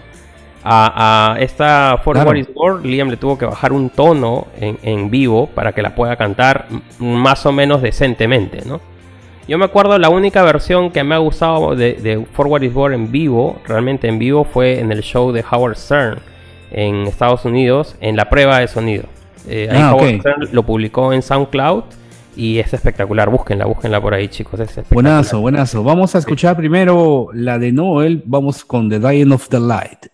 A, 0.63 1.33
a 1.35 1.39
esta 1.39 1.99
For 2.03 2.15
Claro. 2.15 2.31
What 2.31 2.35
Is 2.37 2.47
Worth, 2.53 2.83
Liam 2.85 3.09
le 3.09 3.17
tuvo 3.17 3.37
que 3.37 3.45
bajar 3.45 3.71
un 3.71 3.89
tono 3.89 4.47
en, 4.59 4.77
en 4.83 5.09
vivo 5.09 5.47
para 5.47 5.71
que 5.73 5.81
la 5.81 5.95
pueda 5.95 6.15
cantar 6.17 6.65
más 6.99 7.45
o 7.45 7.51
menos 7.53 7.81
decentemente, 7.81 8.63
¿no? 8.65 8.81
Yo 9.49 9.57
me 9.57 9.65
acuerdo 9.65 9.97
la 9.97 10.09
única 10.09 10.43
versión 10.43 10.91
que 10.91 11.03
me 11.03 11.15
ha 11.15 11.17
gustado 11.17 11.75
de, 11.75 11.93
de 11.95 12.23
For 12.33 12.45
What 12.45 12.61
Is 12.61 12.71
Worth 12.75 12.93
en 12.93 13.11
vivo, 13.11 13.59
realmente 13.67 14.07
en 14.07 14.19
vivo, 14.19 14.43
fue 14.43 14.79
en 14.79 14.91
el 14.91 15.01
show 15.01 15.31
de 15.31 15.43
Howard 15.51 15.75
Stern 15.75 16.19
en 16.69 17.07
Estados 17.07 17.45
Unidos, 17.45 17.95
en 17.99 18.15
la 18.15 18.29
prueba 18.29 18.59
de 18.59 18.67
sonido. 18.67 19.05
Eh, 19.47 19.67
ahí 19.71 19.79
Ah, 19.81 19.95
Howard 19.95 20.13
ok. 20.13 20.19
Stern 20.19 20.49
lo 20.51 20.61
publicó 20.61 21.13
en 21.13 21.23
SoundCloud 21.23 21.85
y 22.35 22.59
es 22.59 22.71
espectacular. 22.75 23.31
Búsquenla, 23.31 23.65
búsquenla 23.65 23.99
por 23.99 24.13
ahí, 24.13 24.27
chicos. 24.27 24.59
Es. 24.59 24.79
Buenazo, 24.91 25.41
buenazo. 25.41 25.83
Vamos 25.83 26.13
a 26.13 26.19
escuchar 26.19 26.55
primero 26.55 27.29
la 27.33 27.57
de 27.57 27.71
Noel. 27.71 28.21
Vamos 28.27 28.63
con 28.63 28.87
The 28.87 28.99
Dying 28.99 29.31
of 29.31 29.49
the 29.49 29.59
Light. 29.59 30.05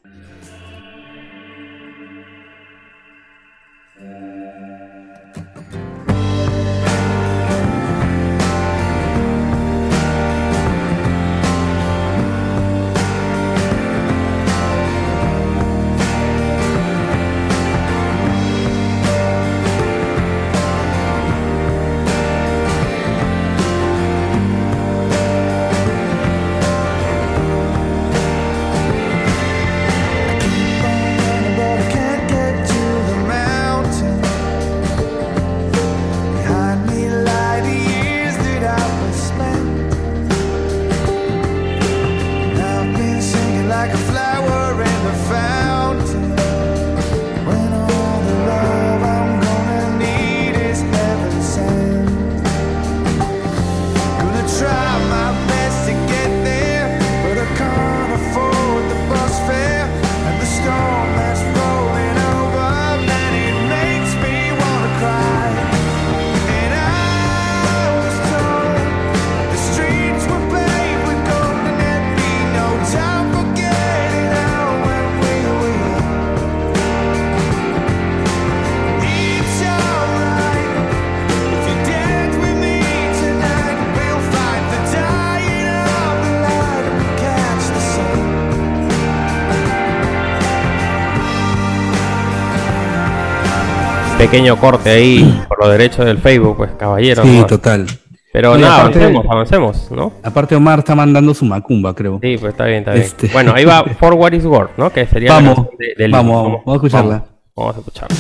Pequeño 94.25 94.57
corte 94.57 94.89
ahí 94.89 95.43
por 95.47 95.59
los 95.59 95.69
derechos 95.69 96.05
del 96.05 96.17
Facebook, 96.17 96.57
pues 96.57 96.71
caballero. 96.77 97.23
Sí, 97.23 97.43
total. 97.47 97.85
Pero 98.33 98.51
Oye, 98.53 98.63
nada, 98.63 98.81
aparte- 98.81 98.99
avancemos, 99.03 99.25
avancemos, 99.29 99.91
¿no? 99.91 100.13
Aparte, 100.23 100.55
Omar 100.55 100.79
está 100.79 100.95
mandando 100.95 101.33
su 101.33 101.45
macumba, 101.45 101.93
creo. 101.93 102.19
Sí, 102.21 102.35
pues 102.37 102.51
está 102.53 102.65
bien, 102.65 102.79
está 102.79 102.91
bien. 102.93 103.03
Este- 103.05 103.27
Bueno, 103.27 103.53
ahí 103.55 103.65
va 103.65 103.83
For 103.99 104.13
What 104.13 104.33
Is 104.33 104.45
Worth, 104.45 104.71
¿no? 104.77 104.91
Que 104.91 105.05
sería 105.05 105.31
Vamos, 105.33 105.55
canción 105.55 105.77
de, 105.77 105.85
de 105.97 106.07
Liam. 106.07 106.11
vamos, 106.27 106.43
vamos, 106.43 106.61
vamos 106.65 106.73
a 106.73 106.75
escucharla. 106.75 107.11
Vamos, 107.15 107.29
vamos 107.55 107.75
a 107.75 107.79
escucharla. 107.79 108.15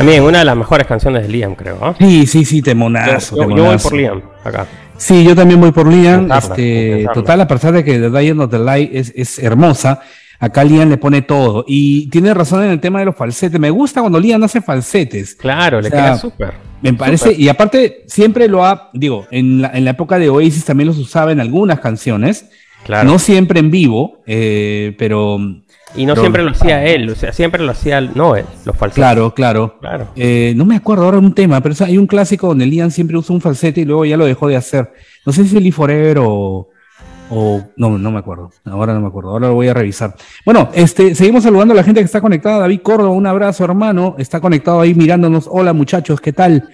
También 0.00 0.22
una 0.22 0.38
de 0.40 0.44
las 0.44 0.56
mejores 0.56 0.86
canciones 0.86 1.22
de 1.22 1.28
Liam, 1.28 1.54
creo. 1.54 1.78
¿ah? 1.82 1.94
Sí, 1.98 2.26
sí, 2.26 2.44
sí, 2.44 2.58
Yo, 2.58 2.64
temonazo. 2.64 3.36
yo- 3.36 3.42
yo 3.42 3.48
voy 3.48 3.54
temonazo. 3.56 3.88
por 3.90 3.98
Liam, 3.98 4.22
acá. 4.44 4.66
Sí, 4.96 5.24
yo 5.24 5.34
también 5.36 5.60
voy 5.60 5.72
por 5.72 5.86
Liam. 5.86 6.28
Pensarla, 6.28 6.38
Este, 6.56 6.92
pensarla. 6.96 7.12
total, 7.12 7.40
a 7.42 7.48
pesar 7.48 7.72
de 7.72 7.84
que 7.84 7.98
The 7.98 8.10
Diamond 8.10 8.40
of 8.42 8.50
the 8.50 8.58
Light 8.58 8.90
es, 8.94 9.12
es 9.16 9.38
hermosa, 9.38 10.00
acá 10.38 10.64
Liam 10.64 10.88
le 10.88 10.96
pone 10.96 11.22
todo. 11.22 11.64
Y 11.66 12.08
tiene 12.10 12.32
razón 12.34 12.64
en 12.64 12.70
el 12.70 12.80
tema 12.80 12.98
de 13.00 13.04
los 13.06 13.16
falsetes. 13.16 13.58
Me 13.60 13.70
gusta 13.70 14.00
cuando 14.00 14.18
Liam 14.20 14.42
hace 14.42 14.60
falsetes. 14.60 15.34
Claro, 15.36 15.80
le 15.80 15.88
O 15.88 15.90
sea, 15.90 16.00
queda 16.02 16.18
súper. 16.18 16.52
Me 16.82 16.94
parece, 16.94 17.24
Súper. 17.30 17.40
y 17.40 17.48
aparte, 17.50 18.04
siempre 18.06 18.48
lo 18.48 18.64
ha, 18.64 18.88
digo, 18.94 19.26
en 19.30 19.60
la, 19.60 19.70
en 19.74 19.84
la 19.84 19.90
época 19.90 20.18
de 20.18 20.30
Oasis 20.30 20.64
también 20.64 20.86
los 20.88 20.96
usaba 20.96 21.30
en 21.30 21.40
algunas 21.40 21.78
canciones. 21.80 22.46
Claro. 22.84 23.08
No 23.08 23.18
siempre 23.18 23.60
en 23.60 23.70
vivo, 23.70 24.18
eh, 24.26 24.94
pero 24.98 25.38
y 25.96 26.06
no 26.06 26.14
siempre 26.14 26.42
lo 26.42 26.50
hacía 26.50 26.84
él, 26.84 27.10
o 27.10 27.14
sea, 27.14 27.32
siempre 27.32 27.62
lo 27.62 27.72
hacía 27.72 28.00
Noel, 28.00 28.44
los 28.64 28.76
falsetes. 28.76 28.94
claro, 28.94 29.34
claro. 29.34 29.76
Claro. 29.80 30.08
Eh, 30.16 30.52
no 30.56 30.64
me 30.64 30.76
acuerdo 30.76 31.04
ahora 31.04 31.18
un 31.18 31.34
tema, 31.34 31.60
pero 31.60 31.74
hay 31.84 31.98
un 31.98 32.06
clásico 32.06 32.48
donde 32.48 32.66
Liam 32.66 32.90
siempre 32.90 33.16
usa 33.16 33.34
un 33.34 33.40
falsete 33.40 33.80
y 33.80 33.84
luego 33.84 34.04
ya 34.04 34.16
lo 34.16 34.24
dejó 34.24 34.48
de 34.48 34.56
hacer. 34.56 34.92
No 35.26 35.32
sé 35.32 35.44
si 35.44 35.58
Lee 35.58 35.72
Forever 35.72 36.18
o, 36.20 36.68
o 37.30 37.62
no, 37.76 37.98
no 37.98 38.10
me 38.10 38.18
acuerdo. 38.20 38.50
Ahora 38.64 38.94
no 38.94 39.00
me 39.00 39.08
acuerdo. 39.08 39.30
Ahora 39.30 39.48
lo 39.48 39.54
voy 39.54 39.68
a 39.68 39.74
revisar. 39.74 40.14
Bueno, 40.44 40.70
este, 40.74 41.14
seguimos 41.14 41.42
saludando 41.42 41.74
a 41.74 41.76
la 41.76 41.84
gente 41.84 42.00
que 42.00 42.06
está 42.06 42.20
conectada. 42.20 42.60
David 42.60 42.80
Córdoba, 42.82 43.10
un 43.10 43.26
abrazo, 43.26 43.64
hermano. 43.64 44.14
Está 44.18 44.40
conectado 44.40 44.80
ahí 44.80 44.94
mirándonos. 44.94 45.48
Hola, 45.50 45.72
muchachos, 45.72 46.20
¿qué 46.20 46.32
tal? 46.32 46.68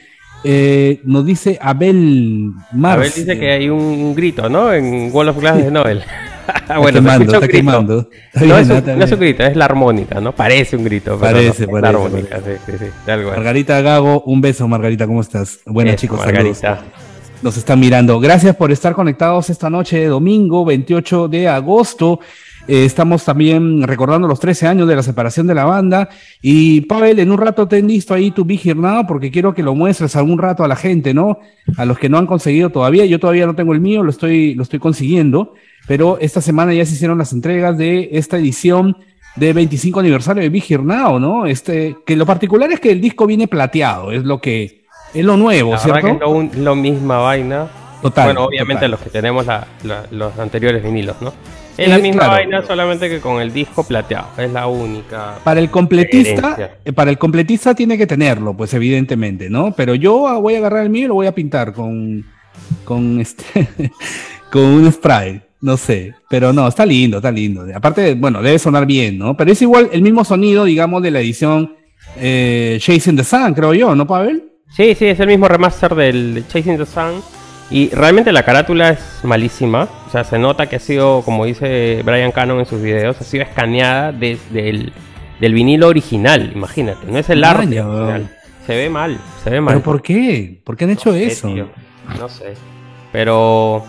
Eh, 0.45 1.01
nos 1.05 1.25
dice 1.27 1.59
Abel 1.61 2.53
Mars. 2.73 2.99
Abel 2.99 3.13
dice 3.15 3.39
que 3.39 3.51
hay 3.51 3.69
un 3.69 4.15
grito, 4.15 4.49
¿no? 4.49 4.73
En 4.73 5.11
Wall 5.13 5.29
of 5.31 5.41
Glass 5.41 5.57
de 5.59 5.71
Noel. 5.71 6.03
Está 6.47 6.79
bueno, 6.79 6.99
se 6.99 7.05
quemando, 7.05 7.35
está 7.35 7.49
quemando. 7.49 8.09
Está 8.33 8.47
No 8.47 8.59
es, 8.59 8.69
un, 8.71 8.77
está 8.77 8.95
no 8.97 9.05
es 9.05 9.13
un 9.13 9.19
grito, 9.19 9.43
es 9.43 9.57
la 9.57 9.65
armónica, 9.65 10.21
¿no? 10.21 10.33
Parece 10.33 10.77
un 10.77 10.85
grito. 10.85 11.19
pero 11.21 11.33
Parece, 11.33 11.67
no, 11.67 11.73
parece, 11.73 11.93
La 11.93 11.99
armónica, 12.05 12.37
sí, 12.39 12.51
sí, 12.67 12.73
sí. 12.79 13.11
algo. 13.11 13.31
Margarita 13.31 13.81
Gago, 13.81 14.23
un 14.23 14.41
beso, 14.41 14.69
Margarita, 14.69 15.07
¿cómo 15.09 15.21
estás? 15.21 15.59
Bueno, 15.67 15.91
Eso, 15.91 15.99
chicos, 16.01 16.19
Margarita. 16.21 16.55
saludos. 16.55 16.85
nos 17.43 17.57
están 17.57 17.81
mirando. 17.81 18.21
Gracias 18.21 18.55
por 18.55 18.71
estar 18.71 18.95
conectados 18.95 19.51
esta 19.51 19.69
noche 19.71 19.99
de 19.99 20.07
domingo 20.07 20.65
28 20.65 21.27
de 21.29 21.49
agosto. 21.49 22.21
Eh, 22.69 22.85
estamos 22.85 23.25
también 23.25 23.83
recordando 23.83 24.27
los 24.27 24.41
13 24.41 24.67
años 24.67 24.89
de 24.89 24.97
la 24.97 25.03
separación 25.03 25.47
de 25.47 25.55
la 25.55 25.65
banda. 25.65 26.09
Y 26.43 26.83
Pavel, 26.83 27.19
en 27.21 27.31
un 27.31 27.39
rato 27.39 27.69
ten 27.69 27.87
listo 27.87 28.13
ahí 28.15 28.31
tu 28.33 28.45
Big 28.45 28.63
porque 29.07 29.31
quiero 29.31 29.55
que 29.55 29.63
lo 29.63 29.75
muestres 29.75 30.17
algún 30.17 30.39
rato 30.39 30.65
a 30.65 30.69
la 30.69 30.77
gente, 30.77 31.15
¿no? 31.15 31.39
A 31.77 31.85
los 31.85 31.99
que 31.99 32.09
no 32.09 32.19
han 32.19 32.27
conseguido 32.27 32.71
todavía. 32.71 33.05
Yo 33.07 33.21
todavía 33.21 33.47
no 33.47 33.55
tengo 33.55 33.73
el 33.73 33.81
mío, 33.81 34.03
lo 34.03 34.11
estoy, 34.11 34.55
lo 34.55 34.63
estoy 34.63 34.79
consiguiendo. 34.79 35.55
Pero 35.87 36.19
esta 36.21 36.41
semana 36.41 36.75
ya 36.75 36.85
se 36.85 36.95
hicieron 36.95 37.19
las 37.19 37.33
entregas 37.33 37.79
de 37.79 38.09
esta 38.13 38.39
edición 38.39 38.97
de 39.37 39.53
25 39.53 40.01
aniversario 40.01 40.43
de 40.43 40.49
Big 40.49 40.81
Now, 40.83 41.21
¿no? 41.21 41.47
Este, 41.47 41.97
que 42.05 42.17
lo 42.17 42.27
particular 42.27 42.73
es 42.73 42.81
que 42.81 42.91
el 42.91 43.01
disco 43.01 43.27
viene 43.27 43.47
plateado, 43.47 44.11
es 44.11 44.25
lo 44.25 44.41
que, 44.41 44.87
es 45.15 45.25
lo 45.25 45.37
nuevo, 45.37 45.73
La 45.73 45.79
¿cierto? 45.79 46.07
que 46.07 46.13
es 46.15 46.21
lo, 46.21 46.31
un- 46.31 46.51
lo 46.65 46.75
misma 46.75 47.19
vaina. 47.19 47.69
Total. 48.03 48.25
bueno, 48.27 48.45
obviamente 48.45 48.81
total. 48.87 48.91
los 48.93 49.01
que 49.01 49.11
tenemos 49.11 49.47
la- 49.47 49.67
la- 49.85 50.05
los 50.11 50.39
anteriores 50.39 50.83
vinilos, 50.83 51.17
¿no? 51.21 51.33
Es 51.77 51.87
Eh, 51.87 51.89
la 51.89 51.99
misma 51.99 52.21
claro. 52.23 52.33
vaina, 52.35 52.63
solamente 52.63 53.09
que 53.09 53.21
con 53.21 53.41
el 53.41 53.53
disco 53.53 53.85
plateado. 53.85 54.29
Es 54.39 54.51
la 54.51 54.67
única. 54.67 55.35
Para 55.45 55.61
el 55.61 55.71
completista, 55.71 56.79
eh, 56.85 56.93
para 56.93 57.11
el 57.11 57.19
completista 57.19 57.75
tiene 57.75 57.99
que 57.99 58.07
tenerlo, 58.07 58.57
pues 58.57 58.73
evidentemente, 58.75 59.51
¿no? 59.51 59.73
Pero 59.73 59.95
yo 59.95 60.27
ah, 60.27 60.39
voy 60.39 60.55
a 60.55 60.59
agarrar 60.59 60.83
el 60.85 60.91
mío 60.91 61.05
y 61.05 61.09
lo 61.09 61.15
voy 61.15 61.27
a 61.27 61.35
pintar 61.35 61.73
con, 61.73 62.25
con 62.85 63.21
este, 63.21 63.45
con 64.51 64.63
un 64.63 64.91
spray, 64.91 65.43
no 65.61 65.77
sé. 65.77 66.15
Pero 66.31 66.53
no, 66.53 66.67
está 66.67 66.87
lindo, 66.87 67.19
está 67.19 67.31
lindo. 67.31 67.67
Aparte, 67.75 68.15
bueno, 68.15 68.41
debe 68.43 68.59
sonar 68.59 68.87
bien, 68.87 69.19
¿no? 69.19 69.37
Pero 69.37 69.53
es 69.53 69.61
igual 69.61 69.91
el 69.93 70.03
mismo 70.03 70.25
sonido, 70.25 70.65
digamos, 70.65 71.03
de 71.03 71.11
la 71.11 71.21
edición 71.21 71.75
eh, 72.17 72.79
Chasing 72.81 73.17
the 73.17 73.25
Sun, 73.25 73.53
creo 73.55 73.75
yo, 73.75 73.95
¿no, 73.95 74.07
Pavel? 74.07 74.45
Sí, 74.75 74.95
sí, 74.95 75.07
es 75.07 75.21
el 75.21 75.27
mismo 75.29 75.47
remaster 75.47 75.95
del 75.95 76.45
Chasing 76.49 76.79
the 76.79 76.87
Sun. 76.87 77.23
Y 77.71 77.89
realmente 77.91 78.33
la 78.33 78.45
carátula 78.45 78.91
es 78.91 79.01
malísima. 79.25 79.89
O 80.07 80.11
sea, 80.11 80.23
se 80.25 80.39
nota 80.39 80.67
que 80.69 80.77
ha 80.77 80.81
sido, 80.81 81.23
como 81.23 81.45
dice 81.45 82.01
Brian 82.05 82.31
Cannon 82.33 82.61
en 82.61 82.67
sus 82.67 82.81
videos, 82.81 83.21
ha 83.21 83.25
sido 83.25 83.43
escaneada 83.43 84.13
desde 84.13 84.69
el 84.69 84.93
del 85.41 85.53
vinilo 85.53 85.89
original. 85.89 86.53
Imagínate, 86.55 87.07
no 87.11 87.19
es 87.19 87.29
el 87.29 87.43
arte 87.45 87.81
original. 87.81 88.31
Se 88.67 88.77
ve 88.77 88.89
mal, 88.89 89.19
se 89.45 89.51
ve 89.51 89.61
mal. 89.61 89.75
¿Pero 89.75 89.85
por 89.85 90.03
qué? 90.03 90.61
¿Por 90.65 90.77
qué 90.77 90.85
han 90.85 90.91
hecho 90.91 91.11
No 91.11 91.17
sé, 91.17 91.27
eso? 91.27 91.49
tío, 91.53 91.69
No 92.19 92.29
sé. 92.29 92.55
Pero 93.13 93.85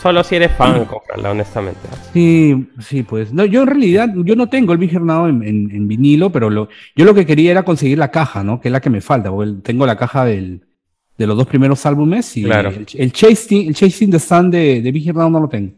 solo 0.00 0.22
si 0.24 0.36
eres 0.36 0.52
fan, 0.52 0.84
cómprala, 0.86 1.30
honestamente. 1.30 1.80
Sí, 2.12 2.68
sí, 2.80 3.02
pues. 3.02 3.32
No, 3.32 3.44
yo 3.44 3.62
en 3.62 3.66
realidad, 3.68 4.08
yo 4.14 4.36
no 4.36 4.48
tengo 4.48 4.72
el 4.72 4.78
Big 4.78 4.94
en, 4.94 5.10
en- 5.10 5.70
en 5.70 5.88
vinilo, 5.88 6.30
pero 6.30 6.48
lo, 6.50 6.68
yo 6.96 7.04
lo 7.04 7.14
que 7.14 7.26
quería 7.26 7.50
era 7.50 7.62
conseguir 7.64 7.98
la 7.98 8.10
caja, 8.10 8.42
¿no? 8.44 8.60
Que 8.60 8.68
es 8.68 8.72
la 8.72 8.80
que 8.80 8.90
me 8.90 9.00
falta, 9.00 9.30
porque 9.30 9.52
tengo 9.62 9.86
la 9.86 9.96
caja 9.96 10.24
del, 10.24 10.62
de 11.16 11.26
los 11.26 11.36
dos 11.36 11.46
primeros 11.46 11.84
álbumes 11.86 12.36
y 12.36 12.44
Claro. 12.44 12.70
el, 12.70 12.86
el 12.94 13.12
Chasing, 13.12 13.68
el 13.68 13.74
Chasing 13.74 14.10
the 14.10 14.18
Sun 14.18 14.50
de, 14.50 14.80
de 14.82 14.92
Big 14.92 15.14
Now 15.14 15.30
no 15.30 15.40
lo 15.40 15.48
tengo. 15.48 15.72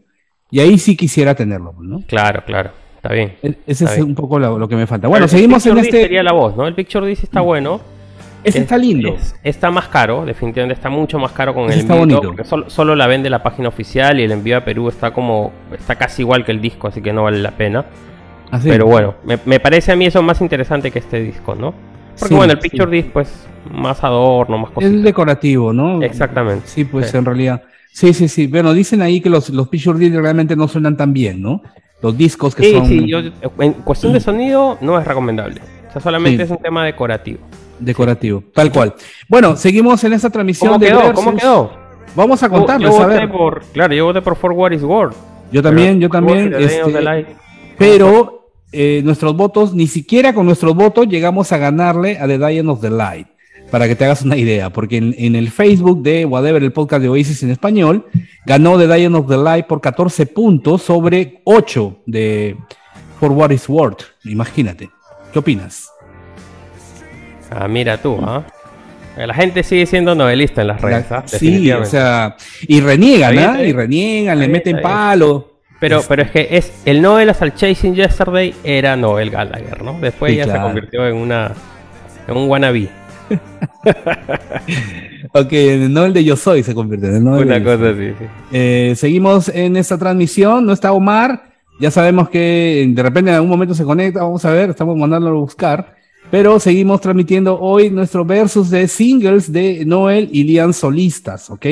Y 0.49 0.59
ahí 0.59 0.77
sí 0.77 0.95
quisiera 0.95 1.35
tenerlo, 1.35 1.75
¿no? 1.79 2.01
Claro, 2.07 2.43
claro. 2.45 2.71
Está 2.95 3.13
bien. 3.13 3.33
E- 3.43 3.49
Ese 3.67 3.83
Está 3.83 3.91
es 3.91 3.95
bien. 3.97 4.07
un 4.09 4.15
poco 4.15 4.39
lo, 4.39 4.57
lo 4.57 4.67
que 4.67 4.75
me 4.75 4.87
falta. 4.87 5.07
Bueno, 5.07 5.25
El 5.25 5.29
seguimos 5.29 5.65
en 5.67 5.77
este. 5.77 6.01
sería 6.03 6.23
la 6.23 6.31
voz, 6.33 6.55
¿no? 6.55 6.65
El 6.67 6.73
Picture 6.73 7.05
Disc 7.05 7.23
está 7.23 7.41
bueno. 7.41 7.79
Ese 8.43 8.59
Es- 8.59 8.63
está 8.63 8.77
lindo. 8.77 9.15
es- 9.15 9.35
está 9.43 9.69
más 9.71 9.87
caro, 9.89 10.25
definitivamente 10.25 10.73
está 10.75 10.89
mucho 10.89 11.19
más 11.19 11.31
caro 11.33 11.53
con 11.53 11.65
Ese 11.65 11.73
el 11.75 11.79
está 11.81 11.97
envío. 11.97 12.21
bonito. 12.21 12.43
solo, 12.45 12.69
solo 12.69 12.95
la 12.95 13.05
vende 13.07 13.29
la 13.29 13.43
página 13.43 13.67
oficial 13.67 14.19
y 14.19 14.23
el 14.23 14.31
envío 14.31 14.57
a 14.57 14.61
Perú 14.65 14.87
está 14.89 15.11
como. 15.11 15.51
está 15.77 15.95
casi 15.95 16.21
igual 16.21 16.45
que 16.45 16.51
el 16.51 16.61
disco, 16.61 16.87
así 16.87 17.01
que 17.01 17.11
no 17.13 17.23
vale 17.23 17.39
la 17.39 17.51
pena. 17.51 17.85
Así. 18.49 18.69
Pero 18.69 18.85
bueno, 18.85 19.15
me, 19.25 19.37
me 19.45 19.59
parece 19.59 19.91
a 19.91 19.95
mí 19.97 20.05
eso 20.05 20.21
más 20.23 20.39
interesante 20.39 20.89
que 20.91 20.99
este 20.99 21.19
disco, 21.19 21.53
¿no? 21.55 21.73
Porque 22.19 22.33
Sí, 22.33 22.35
bueno, 22.35 22.53
el 22.53 22.61
sí. 22.61 22.69
Picture 22.69 22.91
Disc, 22.91 23.09
pues, 23.13 23.47
más 23.71 24.03
adorno, 24.03 24.57
más 24.57 24.69
Es 24.69 24.75
cositas. 24.75 25.03
decorativo, 25.03 25.73
¿no? 25.73 26.01
Exactamente. 26.01 26.67
Sí, 26.67 26.85
pues 26.85 27.09
Sí. 27.11 27.17
en 27.17 27.25
realidad. 27.25 27.61
Sí, 27.91 28.13
sí, 28.13 28.27
sí. 28.27 28.47
Bueno, 28.47 28.73
dicen 28.73 29.01
ahí 29.01 29.21
que 29.21 29.29
los, 29.29 29.49
los 29.49 29.67
Picture 29.69 29.97
Disc 29.97 30.15
realmente 30.15 30.55
no 30.55 30.67
suenan 30.67 30.95
tan 30.97 31.13
bien, 31.13 31.41
¿no? 31.41 31.61
Los 32.01 32.15
discos 32.17 32.53
que 32.55 32.63
Sí, 32.63 32.71
son 32.73 32.85
sí, 32.87 33.07
yo, 33.07 33.19
en 33.59 33.73
cuestión 33.83 34.13
de 34.13 34.19
sonido 34.19 34.77
no 34.81 34.99
es 34.99 35.05
recomendable. 35.07 35.61
O 35.89 35.91
sea, 35.93 36.01
solamente 36.01 36.37
Sí. 36.45 36.51
es 36.53 36.57
un 36.57 36.63
tema 36.63 36.85
decorativo. 36.85 37.39
decorativos, 37.79 38.43
tal 38.55 38.71
cual. 38.71 38.95
Bueno, 39.29 39.55
seguimos 39.55 40.03
en 40.03 40.13
esta 40.13 40.31
transmisión 40.31 40.69
¿Cómo 40.73 40.79
de 40.79 40.87
quedó? 40.87 40.97
Versus. 40.97 41.15
¿Cómo 41.25 41.37
quedó? 41.37 41.71
Vamos 42.15 42.41
a 42.41 42.47
Yo- 42.47 42.51
contarles, 42.53 42.89
yo 42.89 42.97
a 43.01 43.05
voté 43.05 43.19
ver. 43.19 43.31
por, 43.31 43.61
claro, 43.71 43.93
yo 43.93 44.05
voté 44.05 44.21
por 44.23 44.35
For 44.35 44.51
What 44.51 44.71
is 44.71 44.81
World. 44.81 45.13
Yo 45.51 45.61
también, 45.61 45.99
yo 45.99 46.09
también. 46.09 46.55
este, 46.57 46.81
pero 47.77 48.46
eh, 48.71 49.01
nuestros 49.03 49.35
votos, 49.35 49.73
ni 49.73 49.87
siquiera 49.87 50.33
con 50.33 50.45
nuestros 50.45 50.75
votos 50.75 51.07
llegamos 51.07 51.51
a 51.51 51.57
ganarle 51.57 52.17
a 52.19 52.27
The 52.27 52.37
Dian 52.37 52.69
of 52.69 52.81
the 52.81 52.89
Light. 52.89 53.27
Para 53.71 53.87
que 53.87 53.95
te 53.95 54.05
hagas 54.05 54.21
una 54.21 54.37
idea, 54.37 54.69
porque 54.69 54.95
en, 54.95 55.13
en 55.17 55.35
el 55.35 55.49
Facebook 55.49 56.01
de 56.01 56.23
Whatever, 56.25 56.63
el 56.63 56.71
podcast 56.71 57.01
de 57.01 57.09
Oasis 57.09 57.43
en 57.43 57.49
español, 57.49 58.05
ganó 58.45 58.77
The 58.77 58.87
Dian 58.87 59.13
of 59.15 59.27
the 59.27 59.35
Light 59.35 59.65
por 59.65 59.81
14 59.81 60.25
puntos 60.27 60.83
sobre 60.83 61.41
8 61.43 61.97
de 62.05 62.55
For 63.19 63.33
What 63.33 63.51
is 63.51 63.67
Worth. 63.67 64.03
Imagínate. 64.23 64.89
¿Qué 65.33 65.39
opinas? 65.39 65.91
Ah, 67.49 67.67
mira 67.67 68.01
tú, 68.01 68.17
¿ah? 68.21 68.45
La 69.17 69.33
gente 69.33 69.63
sigue 69.63 69.85
siendo 69.87 70.13
novelista 70.13 70.61
en 70.61 70.67
las 70.67 70.79
redes, 70.79 71.11
¿ah? 71.11 71.23
sí, 71.25 71.71
o 71.71 71.83
sea, 71.85 72.35
y 72.67 72.81
reniegan, 72.81 73.37
¿ah? 73.39 73.63
Y 73.63 73.73
reniegan, 73.73 74.39
le 74.39 74.47
meten 74.47 74.79
palo. 74.79 75.56
Pero, 75.79 76.01
pero 76.07 76.23
es 76.23 76.31
que 76.31 76.47
es 76.51 76.81
el 76.85 77.01
Noel 77.01 77.29
hasta 77.29 77.45
el 77.45 77.53
Chasing 77.53 77.93
Yesterday 77.93 78.55
era 78.63 78.95
Noel 78.95 79.29
Gallagher, 79.29 79.83
¿no? 79.83 79.99
Después 79.99 80.31
Sí, 80.31 80.37
ya 80.37 80.45
se 80.45 80.59
convirtió 80.59 81.07
en 81.07 81.15
una 81.15 81.51
en 82.27 82.37
un 82.37 82.49
wannabe. 82.49 82.89
Ok, 85.33 85.51
el 85.51 86.13
de 86.13 86.23
Yo 86.23 86.35
Soy 86.35 86.63
se 86.63 86.73
convierte 86.73 87.07
en 87.07 87.15
el 87.17 87.23
no 87.23 87.37
el 87.37 87.45
Una 87.45 87.59
de 87.59 87.63
cosa 87.63 87.89
así, 87.89 88.13
sí. 88.17 88.25
Eh, 88.51 88.93
seguimos 88.95 89.49
en 89.49 89.75
esta 89.75 89.97
transmisión, 89.97 90.65
no 90.65 90.73
está 90.73 90.91
Omar, 90.93 91.43
ya 91.79 91.91
sabemos 91.91 92.29
que 92.29 92.85
de 92.87 93.03
repente 93.03 93.29
en 93.29 93.35
algún 93.35 93.49
momento 93.49 93.73
se 93.73 93.83
conecta, 93.83 94.23
vamos 94.23 94.43
a 94.45 94.51
ver, 94.51 94.69
estamos 94.69 94.97
mandándolo 94.97 95.37
a 95.37 95.41
buscar, 95.41 95.95
pero 96.31 96.59
seguimos 96.59 97.01
transmitiendo 97.01 97.59
hoy 97.59 97.89
nuestro 97.89 98.25
versus 98.25 98.69
de 98.69 98.87
singles 98.87 99.51
de 99.51 99.85
Noel 99.85 100.29
y 100.31 100.43
Lian 100.43 100.73
solistas, 100.73 101.49
¿ok? 101.49 101.65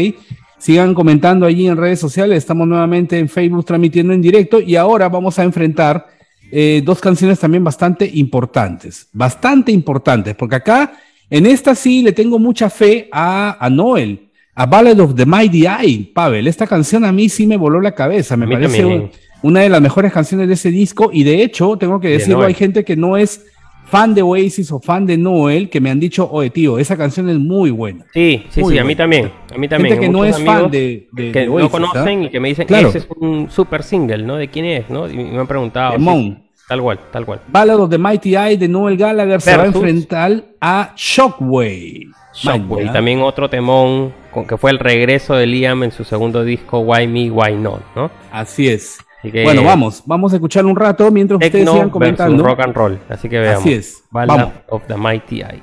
Sigan 0.65 0.95
comentando 0.95 1.45
allí 1.45 1.67
en 1.67 1.77
redes 1.77 1.99
sociales, 1.99 2.39
estamos 2.39 2.67
nuevamente 2.67 3.19
en 3.19 3.29
Facebook 3.29 3.65
transmitiendo 3.65 4.13
en 4.13 4.21
directo 4.23 4.59
y 4.59 4.75
ahora 4.75 5.07
vamos 5.09 5.37
a 5.37 5.43
enfrentar 5.43 6.07
eh, 6.51 6.81
dos 6.83 6.99
canciones 6.99 7.39
también 7.39 7.63
bastante 7.63 8.09
importantes, 8.11 9.07
bastante 9.13 9.71
importantes, 9.71 10.33
porque 10.33 10.55
acá 10.55 10.93
en 11.29 11.45
esta 11.45 11.75
sí 11.75 12.01
le 12.01 12.13
tengo 12.13 12.39
mucha 12.39 12.71
fe 12.71 13.07
a, 13.11 13.63
a 13.63 13.69
Noel. 13.69 14.21
A 14.55 14.65
Ballad 14.65 14.99
of 15.01 15.13
the 15.13 15.25
Mighty 15.27 15.67
Eye, 15.67 16.11
Pavel. 16.15 16.47
Esta 16.47 16.65
canción 16.65 17.05
a 17.05 17.11
mí 17.11 17.29
sí 17.29 17.45
me 17.45 17.57
voló 17.57 17.79
la 17.79 17.91
cabeza. 17.93 18.35
Me 18.35 18.47
parece 18.47 18.83
un- 18.85 19.11
una 19.43 19.59
de 19.59 19.69
las 19.69 19.81
mejores 19.81 20.11
canciones 20.13 20.47
de 20.47 20.55
ese 20.55 20.71
disco. 20.71 21.11
Y 21.13 21.23
de 21.25 21.43
hecho, 21.43 21.77
tengo 21.77 21.99
que 21.99 22.07
De 22.07 22.13
decirlo, 22.13 22.37
hay 22.47 22.53
gente 22.55 22.83
que 22.85 22.95
no 22.95 23.17
es 23.17 23.45
fan 23.85 24.13
de 24.13 24.21
Oasis 24.21 24.71
o 24.71 24.79
fan 24.79 25.05
de 25.05 25.17
Noel 25.17 25.69
que 25.69 25.79
me 25.79 25.89
han 25.89 25.99
dicho, 25.99 26.27
oye, 26.31 26.49
tío, 26.49 26.77
esa 26.79 26.97
canción 26.97 27.29
es 27.29 27.37
muy 27.37 27.71
buena. 27.71 28.05
Sí, 28.13 28.43
sí, 28.49 28.61
Muy 28.61 28.73
sí, 28.73 28.79
a 28.79 28.83
mí 28.83 28.95
también. 28.95 29.31
A 29.53 29.57
mí 29.57 29.67
también. 29.67 29.93
Gente 29.95 30.05
que 30.07 30.11
no 30.11 30.25
es 30.25 30.39
fan 30.43 30.69
de, 30.71 31.07
de- 31.11 31.31
que 31.31 31.39
de 31.41 31.45
no 31.47 31.53
Oasis, 31.55 31.69
conocen 31.71 32.21
¿ah? 32.21 32.23
y 32.25 32.29
que 32.29 32.39
me 32.39 32.47
dicen, 32.49 32.67
Claro. 32.67 32.89
ese 32.89 32.97
es 32.99 33.07
un 33.19 33.49
super 33.49 33.83
single, 33.83 34.23
¿no? 34.23 34.35
¿De 34.35 34.47
quién 34.49 34.65
es, 34.65 34.89
no? 34.89 35.09
Y 35.09 35.15
me 35.15 35.37
han 35.39 35.47
preguntado. 35.47 35.97
Sí. 35.97 36.37
Tal 36.67 36.81
cual, 36.81 36.99
tal 37.11 37.25
cual. 37.27 37.41
Ballad 37.47 37.79
of 37.79 37.89
the 37.91 37.97
Mighty 37.99 38.35
Eye 38.35 38.57
de 38.57 38.67
Noel 38.67 38.97
Gallagher 38.97 39.39
se 39.39 39.55
va 39.55 39.63
a 39.63 39.67
enfrentar 39.67 40.43
a 40.59 40.93
Shockwave. 40.95 42.07
Shockwave, 42.33 42.85
y 42.85 42.89
también 42.91 43.21
otro 43.21 43.49
temón 43.49 44.11
con 44.31 44.45
que 44.47 44.57
fue 44.57 44.71
el 44.71 44.79
regreso 44.79 45.35
de 45.35 45.45
Liam 45.45 45.83
en 45.83 45.91
su 45.91 46.03
segundo 46.03 46.43
disco 46.43 46.79
Why 46.79 47.07
Me, 47.07 47.29
Why 47.31 47.53
Not, 47.55 47.81
¿no? 47.95 48.09
Así 48.31 48.67
es. 48.67 48.97
Así 49.25 49.31
que 49.31 49.43
Bueno, 49.43 49.63
vamos, 49.63 50.03
vamos 50.05 50.33
a 50.33 50.35
escuchar 50.35 50.65
un 50.67 50.75
rato 50.75 51.09
mientras 51.09 51.43
ustedes 51.43 51.67
sigan 51.67 51.89
comentando. 51.89 52.43
rock 52.43 52.59
and 52.59 52.75
roll. 52.75 52.99
Así 53.09 53.27
que 53.27 53.39
veamos. 53.39 53.61
Así 53.61 53.73
es. 53.73 54.03
Ballad 54.11 54.37
Vamos. 54.37 54.53
of 54.69 54.83
the 54.87 54.95
Mighty 54.95 55.37
Eye. 55.41 55.61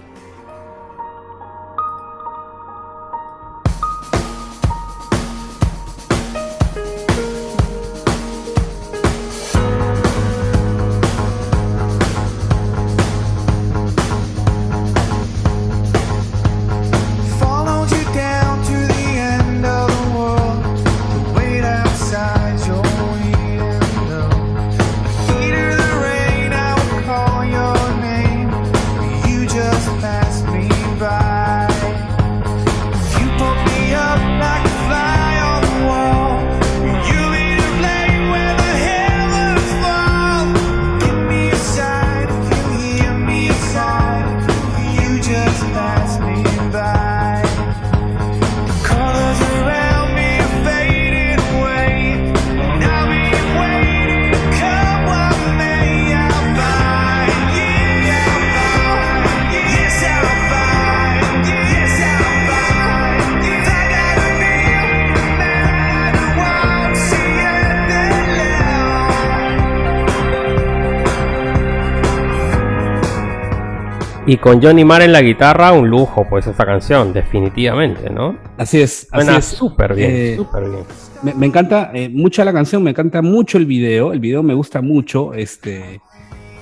Y 74.32 74.38
con 74.38 74.62
Johnny 74.62 74.82
Marr 74.82 75.02
en 75.02 75.12
la 75.12 75.20
guitarra, 75.20 75.72
un 75.72 75.90
lujo, 75.90 76.26
pues, 76.26 76.46
esta 76.46 76.64
canción, 76.64 77.12
definitivamente, 77.12 78.08
¿no? 78.08 78.34
Así 78.56 78.80
es. 78.80 79.06
Suena 79.12 79.42
súper 79.42 79.94
bien, 79.94 80.10
Eh, 80.10 80.34
súper 80.36 80.70
bien. 80.70 80.84
Me, 81.22 81.34
me 81.34 81.44
encanta 81.46 81.90
eh, 81.92 82.08
mucho 82.08 82.42
la 82.42 82.50
canción, 82.52 82.82
me 82.82 82.90
encanta 82.92 83.20
mucho 83.20 83.58
el 83.58 83.66
video. 83.66 84.14
El 84.14 84.20
video 84.20 84.42
me 84.42 84.54
gusta 84.54 84.80
mucho. 84.80 85.34
Este, 85.34 86.00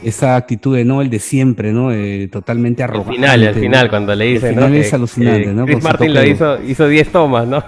esa 0.03 0.35
actitud 0.35 0.75
de 0.77 0.85
Noel 0.85 1.11
de 1.11 1.21
siempre, 1.21 1.73
¿no? 1.73 1.93
Eh, 1.93 2.29
totalmente 2.33 2.83
Al 2.83 2.91
arrogante. 2.91 3.15
final, 3.15 3.47
al 3.47 3.55
final, 3.55 3.89
cuando 3.89 4.15
le 4.17 4.27
El 4.27 4.35
dice, 4.35 4.49
final 4.51 4.71
¿no? 4.73 4.77
es 4.77 4.93
alucinante, 4.95 5.47
¿no? 5.53 5.65
Chris 5.65 5.85
Martin 5.85 6.13
lo 6.15 6.25
hizo, 6.25 6.61
hizo 6.65 6.89
10 6.89 7.13
tomas, 7.13 7.47
¿no? 7.47 7.63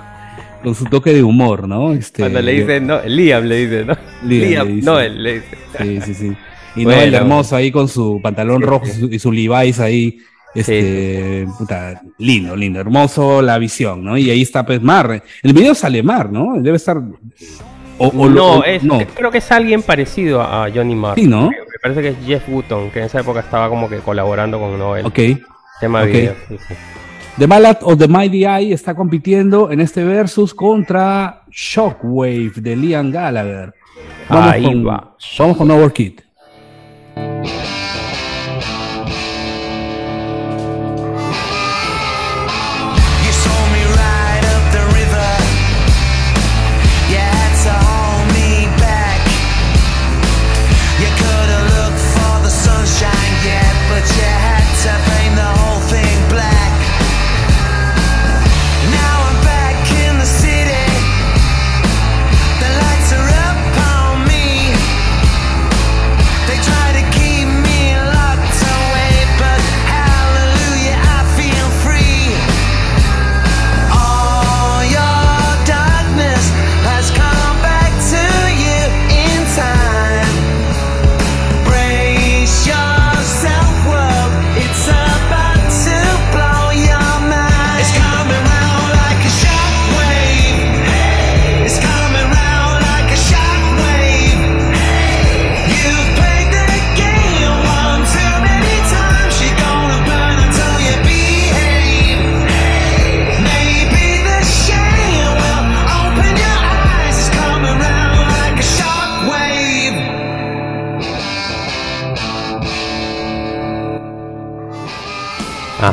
Con 0.64 0.74
su 0.74 0.84
toque 0.86 1.12
de 1.12 1.22
humor, 1.22 1.68
¿no? 1.68 1.92
Este, 1.92 2.22
Cuando 2.22 2.42
le 2.42 2.52
dice, 2.54 2.80
no, 2.80 3.00
Liam 3.06 3.44
le 3.44 3.56
dice, 3.56 3.84
¿no? 3.84 3.94
Liam 4.24 4.48
Liam, 4.48 4.66
le 4.66 4.74
dice. 4.74 4.86
no, 4.86 4.98
él 4.98 5.22
le 5.22 5.34
dice. 5.34 5.56
Sí, 5.78 6.00
sí, 6.00 6.14
sí. 6.14 6.32
Y 6.76 6.84
Bueno. 6.84 7.00
Noel 7.00 7.14
hermoso 7.14 7.56
ahí 7.56 7.70
con 7.70 7.88
su 7.88 8.20
pantalón 8.22 8.62
rojo 8.62 8.86
y 9.10 9.18
su, 9.18 9.30
Levi's 9.32 9.80
ahí. 9.80 10.18
Este, 10.54 11.46
puta, 11.56 12.02
lindo, 12.18 12.54
lindo, 12.54 12.78
hermoso 12.78 13.40
la 13.40 13.56
visión, 13.58 14.04
¿no? 14.04 14.18
Y 14.18 14.28
ahí 14.30 14.42
está 14.42 14.66
pues 14.66 14.82
Mar. 14.82 15.22
El 15.42 15.52
video 15.54 15.74
sale 15.74 16.02
Mar, 16.02 16.30
¿no? 16.30 16.54
Debe 16.60 16.76
estar. 16.76 16.98
O, 17.98 18.28
no, 18.28 18.58
o- 18.58 18.64
es, 18.64 18.82
no. 18.82 18.98
creo 19.14 19.30
que 19.30 19.38
es 19.38 19.50
alguien 19.52 19.82
parecido 19.82 20.42
a 20.42 20.68
Johnny 20.74 20.94
Marr. 20.94 21.14
Sí, 21.14 21.26
¿no? 21.26 21.48
Me 21.50 21.56
parece 21.82 22.02
que 22.02 22.08
es 22.08 22.16
Jeff 22.26 22.48
Wooton, 22.48 22.90
que 22.90 22.98
en 22.98 23.06
esa 23.06 23.20
época 23.20 23.40
estaba 23.40 23.68
como 23.70 23.88
que 23.88 23.98
colaborando 23.98 24.58
con 24.58 24.78
Noel. 24.78 25.06
Ok. 25.06 25.18
Tema 25.80 26.02
ok. 26.02 26.06
video. 26.08 26.34
sí, 26.48 26.56
sí. 26.68 26.74
The 27.38 27.46
Ballad 27.46 27.78
of 27.82 27.98
the 27.98 28.08
Mighty 28.08 28.44
Eye 28.44 28.72
está 28.74 28.94
compitiendo 28.94 29.70
en 29.70 29.80
este 29.80 30.04
versus 30.04 30.52
contra 30.52 31.44
Shockwave 31.50 32.52
de 32.56 32.76
Liam 32.76 33.10
Gallagher. 33.10 33.72
Ahí 34.28 34.64
con, 34.64 34.86
va. 34.86 35.16
Vamos 35.38 35.56
con 35.56 35.70
Overkid. 35.70 36.20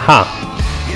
Ajá. 0.09 0.25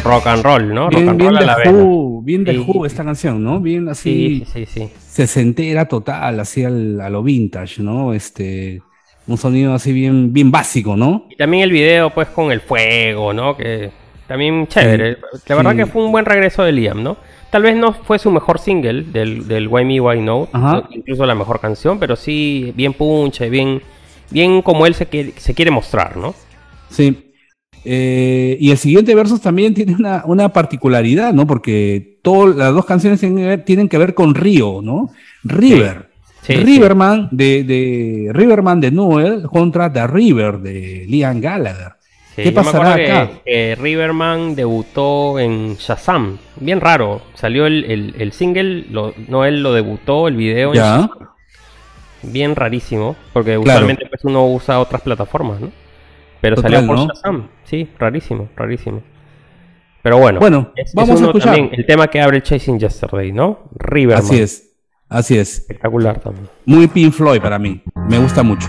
Rock 0.04 0.26
and 0.28 0.44
roll, 0.44 0.74
¿no? 0.74 0.90
Bien, 0.90 1.02
rock 1.04 1.10
and 1.12 1.20
bien 1.20 1.34
roll 1.36 1.38
a 1.50 1.56
de 1.58 1.66
la. 1.66 1.72
Who, 1.72 2.22
bien 2.24 2.44
de 2.44 2.54
Sí. 2.54 2.66
Who 2.68 2.86
esta 2.88 3.04
canción, 3.06 3.44
¿no? 3.44 3.60
Bien 3.60 3.84
Sí, 3.94 4.44
así, 4.44 4.66
sí, 4.66 4.66
sí. 4.66 4.90
sesentera 5.00 5.88
total, 5.88 6.40
así 6.40 6.64
al- 6.66 7.00
a 7.00 7.10
lo 7.12 7.22
vintage, 7.22 7.84
¿no? 7.84 8.14
Este, 8.14 8.82
un 9.28 9.38
sonido 9.38 9.76
así 9.76 9.94
bien, 9.94 10.34
bien 10.34 10.50
básico, 10.52 10.98
¿no? 10.98 11.28
Y 11.30 11.36
también 11.36 11.64
el 11.64 11.72
video, 11.72 12.10
pues, 12.10 12.28
con 12.30 12.52
el 12.52 12.60
fuego, 12.62 13.34
¿no? 13.34 13.56
Que 13.56 13.92
también 14.28 14.66
chévere. 14.68 15.18
La 15.48 15.56
verdad 15.56 15.72
sí. 15.72 15.78
que 15.78 15.86
fue 15.86 16.04
un 16.04 16.12
buen 16.12 16.26
regreso 16.26 16.64
de 16.64 16.72
Liam, 16.72 17.04
¿no? 17.04 17.16
Tal 17.52 17.62
vez 17.62 17.76
no 17.76 17.94
fue 17.94 18.18
su 18.18 18.32
mejor 18.32 18.58
single 18.60 19.04
del, 19.04 19.48
del 19.48 19.68
Why 19.68 19.86
Me, 19.86 20.02
Why 20.02 20.22
No, 20.22 20.50
incluso 20.90 21.26
la 21.28 21.36
mejor 21.36 21.60
canción, 21.60 22.00
pero 22.00 22.16
sí 22.16 22.74
bien 22.76 22.94
punche, 22.94 23.48
bien, 23.52 23.80
bien 24.32 24.64
como 24.64 24.88
él 24.88 24.96
se 24.96 25.06
quiere, 25.06 25.34
se 25.38 25.54
quiere 25.54 25.70
mostrar, 25.70 26.18
¿no? 26.18 26.34
Sí. 26.90 27.30
Eh, 27.86 28.58
y 28.60 28.72
el 28.72 28.78
siguiente 28.78 29.14
versus 29.16 29.42
también 29.42 29.74
tiene 29.74 29.94
una, 29.96 30.24
una 30.26 30.50
particularidad, 30.50 31.34
¿no? 31.34 31.46
Porque 31.46 32.18
todas 32.22 32.56
las 32.56 32.74
dos 32.74 32.86
canciones 32.86 33.20
tienen 33.20 33.38
que 33.38 33.46
ver, 33.48 33.66
tienen 33.66 33.90
que 33.90 33.98
ver 33.98 34.14
con 34.14 34.34
Río, 34.36 34.82
¿no? 34.82 35.10
River. 35.44 36.10
Sí, 36.44 36.56
Riverman 36.56 37.30
de, 37.32 37.64
de 37.64 38.30
Riverman 38.34 38.82
de 38.82 38.92
Noel 38.92 39.44
contra 39.44 39.92
The 39.92 40.08
River 40.08 40.60
de 40.60 41.06
Liam 41.08 41.40
Gallagher. 41.40 41.94
Sí, 42.36 42.44
¿Qué 42.44 42.52
pasará 42.52 42.94
acá? 42.96 43.32
Que, 43.46 43.76
Riverman 43.80 44.56
debutó 44.56 45.40
en 45.40 45.76
Shazam. 45.76 46.38
Bien 46.60 46.82
raro. 46.82 47.22
Salió 47.36 47.66
el, 47.68 47.86
el- 47.86 48.16
el 48.18 48.32
single, 48.34 48.86
lo- 48.90 49.14
no 49.28 49.46
él 49.46 49.62
lo 49.62 49.72
debutó, 49.74 50.28
el 50.28 50.36
video 50.36 50.70
en 50.70 50.76
Ya. 50.76 50.84
Shazam. 50.98 51.10
Bien 52.24 52.56
rarísimo, 52.56 53.16
porque 53.34 53.52
Claro. 53.52 53.62
usualmente 53.82 54.06
pues, 54.08 54.24
uno 54.24 54.48
usa 54.48 54.80
otras 54.80 55.02
plataformas, 55.02 55.60
¿no? 55.62 55.70
Pero 56.44 56.58
Total, 56.58 56.72
salió 56.74 56.88
por 56.88 56.98
¿no? 56.98 57.08
Shazam. 57.08 57.48
Sí, 57.64 57.90
rarísimo, 57.98 58.50
rarísimo. 58.56 59.02
Pero 60.02 60.18
bueno, 60.18 60.40
Bueno, 60.42 60.74
es- 60.76 60.90
es 60.90 60.94
vamos 60.94 61.22
a 61.22 61.26
escuchar. 61.26 61.56
también, 61.56 61.70
el 61.74 61.86
tema 61.86 62.08
que 62.08 62.20
abre 62.22 62.44
Chasing 62.44 62.78
Yesterday, 62.78 63.32
¿no? 63.32 63.70
Riverman. 63.76 64.24
Así 64.26 64.40
es, 64.42 64.76
así 65.08 65.38
es. 65.38 65.60
Espectacular 65.60 66.20
también. 66.20 66.50
Muy 66.66 66.88
Pink 66.88 67.14
Floyd 67.14 67.42
para 67.42 67.58
mí. 67.58 67.82
Me 68.10 68.20
gusta 68.20 68.44
mucho. 68.44 68.68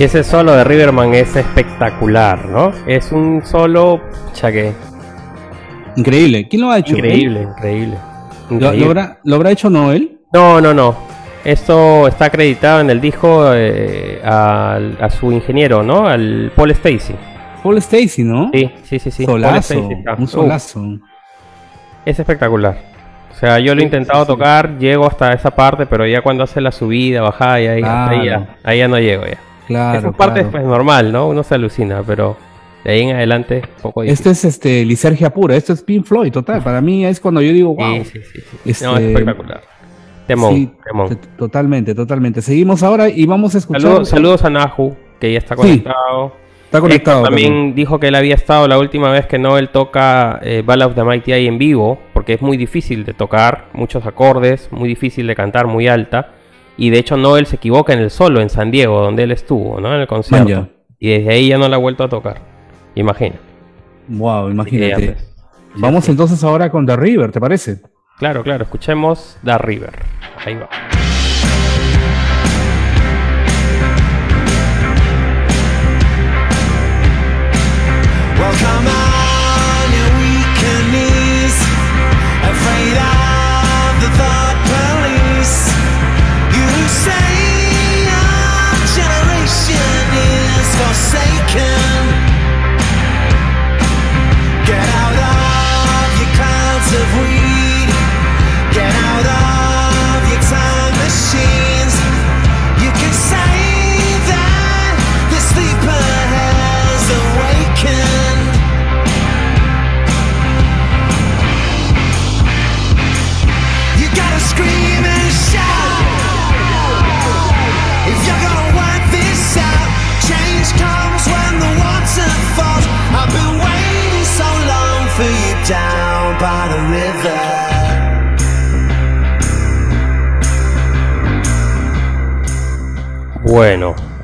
Y 0.00 0.04
ese 0.04 0.24
solo 0.24 0.52
de 0.52 0.64
Riverman 0.64 1.12
es 1.12 1.36
espectacular, 1.36 2.46
¿no? 2.46 2.72
Es 2.86 3.12
un 3.12 3.44
solo, 3.44 4.00
ya 4.34 4.50
que 4.50 4.72
Increíble. 5.94 6.48
¿Quién 6.48 6.62
lo 6.62 6.70
ha 6.70 6.78
hecho? 6.78 6.96
increíble, 6.96 7.42
increíble. 7.42 7.98
¿Lo, 8.48 8.56
increíble. 8.56 8.78
lo 8.78 8.86
habrá, 8.86 9.18
lo 9.22 9.36
habrá 9.36 9.50
hecho 9.50 9.68
Noel? 9.68 10.20
No, 10.32 10.58
no, 10.58 10.72
no. 10.72 10.96
Esto 11.44 12.08
está 12.08 12.24
acreditado 12.24 12.80
en 12.80 12.88
el 12.88 12.98
disco 12.98 13.52
eh, 13.52 14.22
a, 14.24 14.80
su 15.10 15.32
ingeniero, 15.32 15.82
¿no? 15.82 16.06
Al 16.06 16.50
Paul 16.56 16.70
Stacy. 16.70 17.14
Paul 17.62 17.76
Stacy, 17.76 18.24
¿no? 18.24 18.50
Sí, 18.54 18.70
sí, 18.84 18.98
sí, 18.98 19.10
sí. 19.10 19.26
Solazo. 19.26 19.86
Un 20.16 20.26
solazo. 20.26 20.82
es 22.06 22.18
espectacular. 22.18 22.78
O 23.32 23.34
sea, 23.34 23.58
yo 23.58 23.74
lo 23.74 23.82
he 23.82 23.84
intentado 23.84 24.24
sí, 24.24 24.32
sí. 24.32 24.38
tocar, 24.38 24.78
llego 24.78 25.06
hasta 25.06 25.34
esa 25.34 25.50
parte, 25.50 25.84
pero 25.84 26.06
ya 26.06 26.22
cuando 26.22 26.44
hace 26.44 26.62
la 26.62 26.72
subida, 26.72 27.20
bajada, 27.20 27.60
y 27.60 27.66
ahí, 27.66 27.82
hasta 27.82 28.08
ahí, 28.08 28.22
Claro. 28.22 28.46
ya, 28.46 28.56
ahí 28.64 28.78
ya 28.78 28.88
no 28.88 28.98
llego 28.98 29.26
ya. 29.26 29.49
Claro. 29.70 29.98
Esa 30.00 30.10
parte 30.12 30.40
claro. 30.40 30.48
es 30.48 30.52
pues, 30.52 30.64
normal, 30.64 31.12
¿no? 31.12 31.28
Uno 31.28 31.44
se 31.44 31.54
alucina, 31.54 32.02
pero 32.04 32.36
de 32.84 32.90
ahí 32.90 33.02
en 33.02 33.14
adelante, 33.14 33.62
poco 33.80 34.02
difícil. 34.02 34.30
Este 34.30 34.30
es 34.30 34.44
este 34.56 34.84
lisergia 34.84 35.30
pura, 35.30 35.54
esto 35.54 35.72
es 35.72 35.82
Pink 35.82 36.04
Floyd, 36.04 36.32
total. 36.32 36.60
Para 36.62 36.80
mí 36.80 37.06
es 37.06 37.20
cuando 37.20 37.40
yo 37.40 37.52
digo, 37.52 37.74
wow. 37.74 38.04
Sí, 38.04 38.20
sí, 38.20 38.20
sí. 38.32 38.84
No, 38.84 38.96
Este, 38.96 39.04
es 39.04 39.10
espectacular. 39.10 39.60
Temón, 40.26 40.54
Sí, 40.54 40.70
temón. 40.84 41.18
totalmente, 41.36 41.94
totalmente. 41.94 42.42
Seguimos 42.42 42.82
ahora 42.82 43.08
y 43.08 43.26
vamos 43.26 43.54
a 43.54 43.58
escuchar. 43.58 43.82
Saludos, 43.82 44.08
saludos 44.08 44.44
a 44.44 44.50
Nahu, 44.50 44.96
que 45.20 45.32
ya 45.32 45.38
está 45.38 45.54
conectado. 45.56 46.32
Está 46.64 46.80
conectado. 46.80 47.18
Héctor 47.18 47.30
también 47.30 47.74
dijo 47.74 47.98
que 47.98 48.08
él 48.08 48.14
había 48.14 48.34
estado 48.34 48.66
la 48.68 48.78
última 48.78 49.10
vez 49.10 49.26
que 49.26 49.38
Noel 49.38 49.70
toca 49.70 50.38
eh, 50.42 50.62
Ball 50.64 50.82
of 50.82 50.94
the 50.94 51.02
Mighty 51.04 51.32
Eye 51.32 51.48
en 51.48 51.58
vivo, 51.58 51.98
porque 52.12 52.34
es 52.34 52.42
muy 52.42 52.56
difícil 52.56 53.04
de 53.04 53.12
tocar, 53.12 53.66
muchos 53.72 54.06
acordes, 54.06 54.68
muy 54.70 54.88
difícil 54.88 55.26
de 55.26 55.34
cantar 55.34 55.66
muy 55.66 55.88
alta. 55.88 56.34
Y 56.80 56.88
de 56.88 56.98
hecho 56.98 57.18
Noel 57.18 57.44
se 57.44 57.56
equivoca 57.56 57.92
en 57.92 57.98
el 57.98 58.10
solo 58.10 58.40
en 58.40 58.48
San 58.48 58.70
Diego, 58.70 59.02
donde 59.02 59.24
él 59.24 59.32
estuvo, 59.32 59.78
¿no? 59.82 59.94
En 59.94 60.00
el 60.00 60.06
concierto. 60.06 60.70
Y 60.98 61.10
desde 61.10 61.30
ahí 61.30 61.48
ya 61.48 61.58
no 61.58 61.68
la 61.68 61.76
ha 61.76 61.78
vuelto 61.78 62.04
a 62.04 62.08
tocar. 62.08 62.40
Imagina. 62.94 63.36
Wow, 64.08 64.48
imagínate. 64.48 65.12
pues. 65.12 65.34
Vamos 65.74 66.08
entonces 66.08 66.42
ahora 66.42 66.70
con 66.70 66.86
The 66.86 66.96
River, 66.96 67.32
¿te 67.32 67.38
parece? 67.38 67.82
Claro, 68.18 68.42
claro, 68.42 68.64
escuchemos 68.64 69.36
The 69.44 69.58
River. 69.58 69.92
Ahí 70.42 70.54
va. 70.54 70.70
Well, 78.38 78.56
come 78.56 78.88
on, 78.88 78.99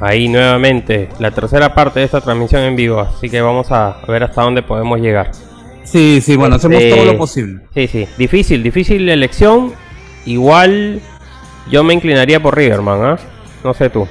ahí 0.06 0.28
nuevamente 0.28 1.08
la 1.18 1.30
tercera 1.30 1.74
parte 1.74 2.00
de 2.00 2.06
esta 2.06 2.20
transmisión 2.20 2.62
en 2.62 2.76
vivo, 2.76 3.00
así 3.00 3.28
que 3.28 3.40
vamos 3.40 3.70
a 3.70 3.96
ver 4.06 4.22
hasta 4.24 4.42
dónde 4.42 4.62
podemos 4.62 5.00
llegar. 5.00 5.32
Sí, 5.84 6.20
sí, 6.20 6.36
bueno, 6.36 6.56
hacemos 6.56 6.82
todo 6.90 7.04
lo 7.04 7.16
posible. 7.16 7.62
Sí, 7.74 7.86
sí, 7.86 8.06
difícil, 8.18 8.62
difícil 8.62 9.06
la 9.06 9.12
elección. 9.12 9.72
Igual 10.24 11.00
yo 11.70 11.84
me 11.84 11.94
inclinaría 11.94 12.42
por 12.42 12.56
Riverman, 12.56 13.04
¿ah? 13.04 13.18
No 13.62 13.72
sé 13.74 13.90
tú. 13.90 14.06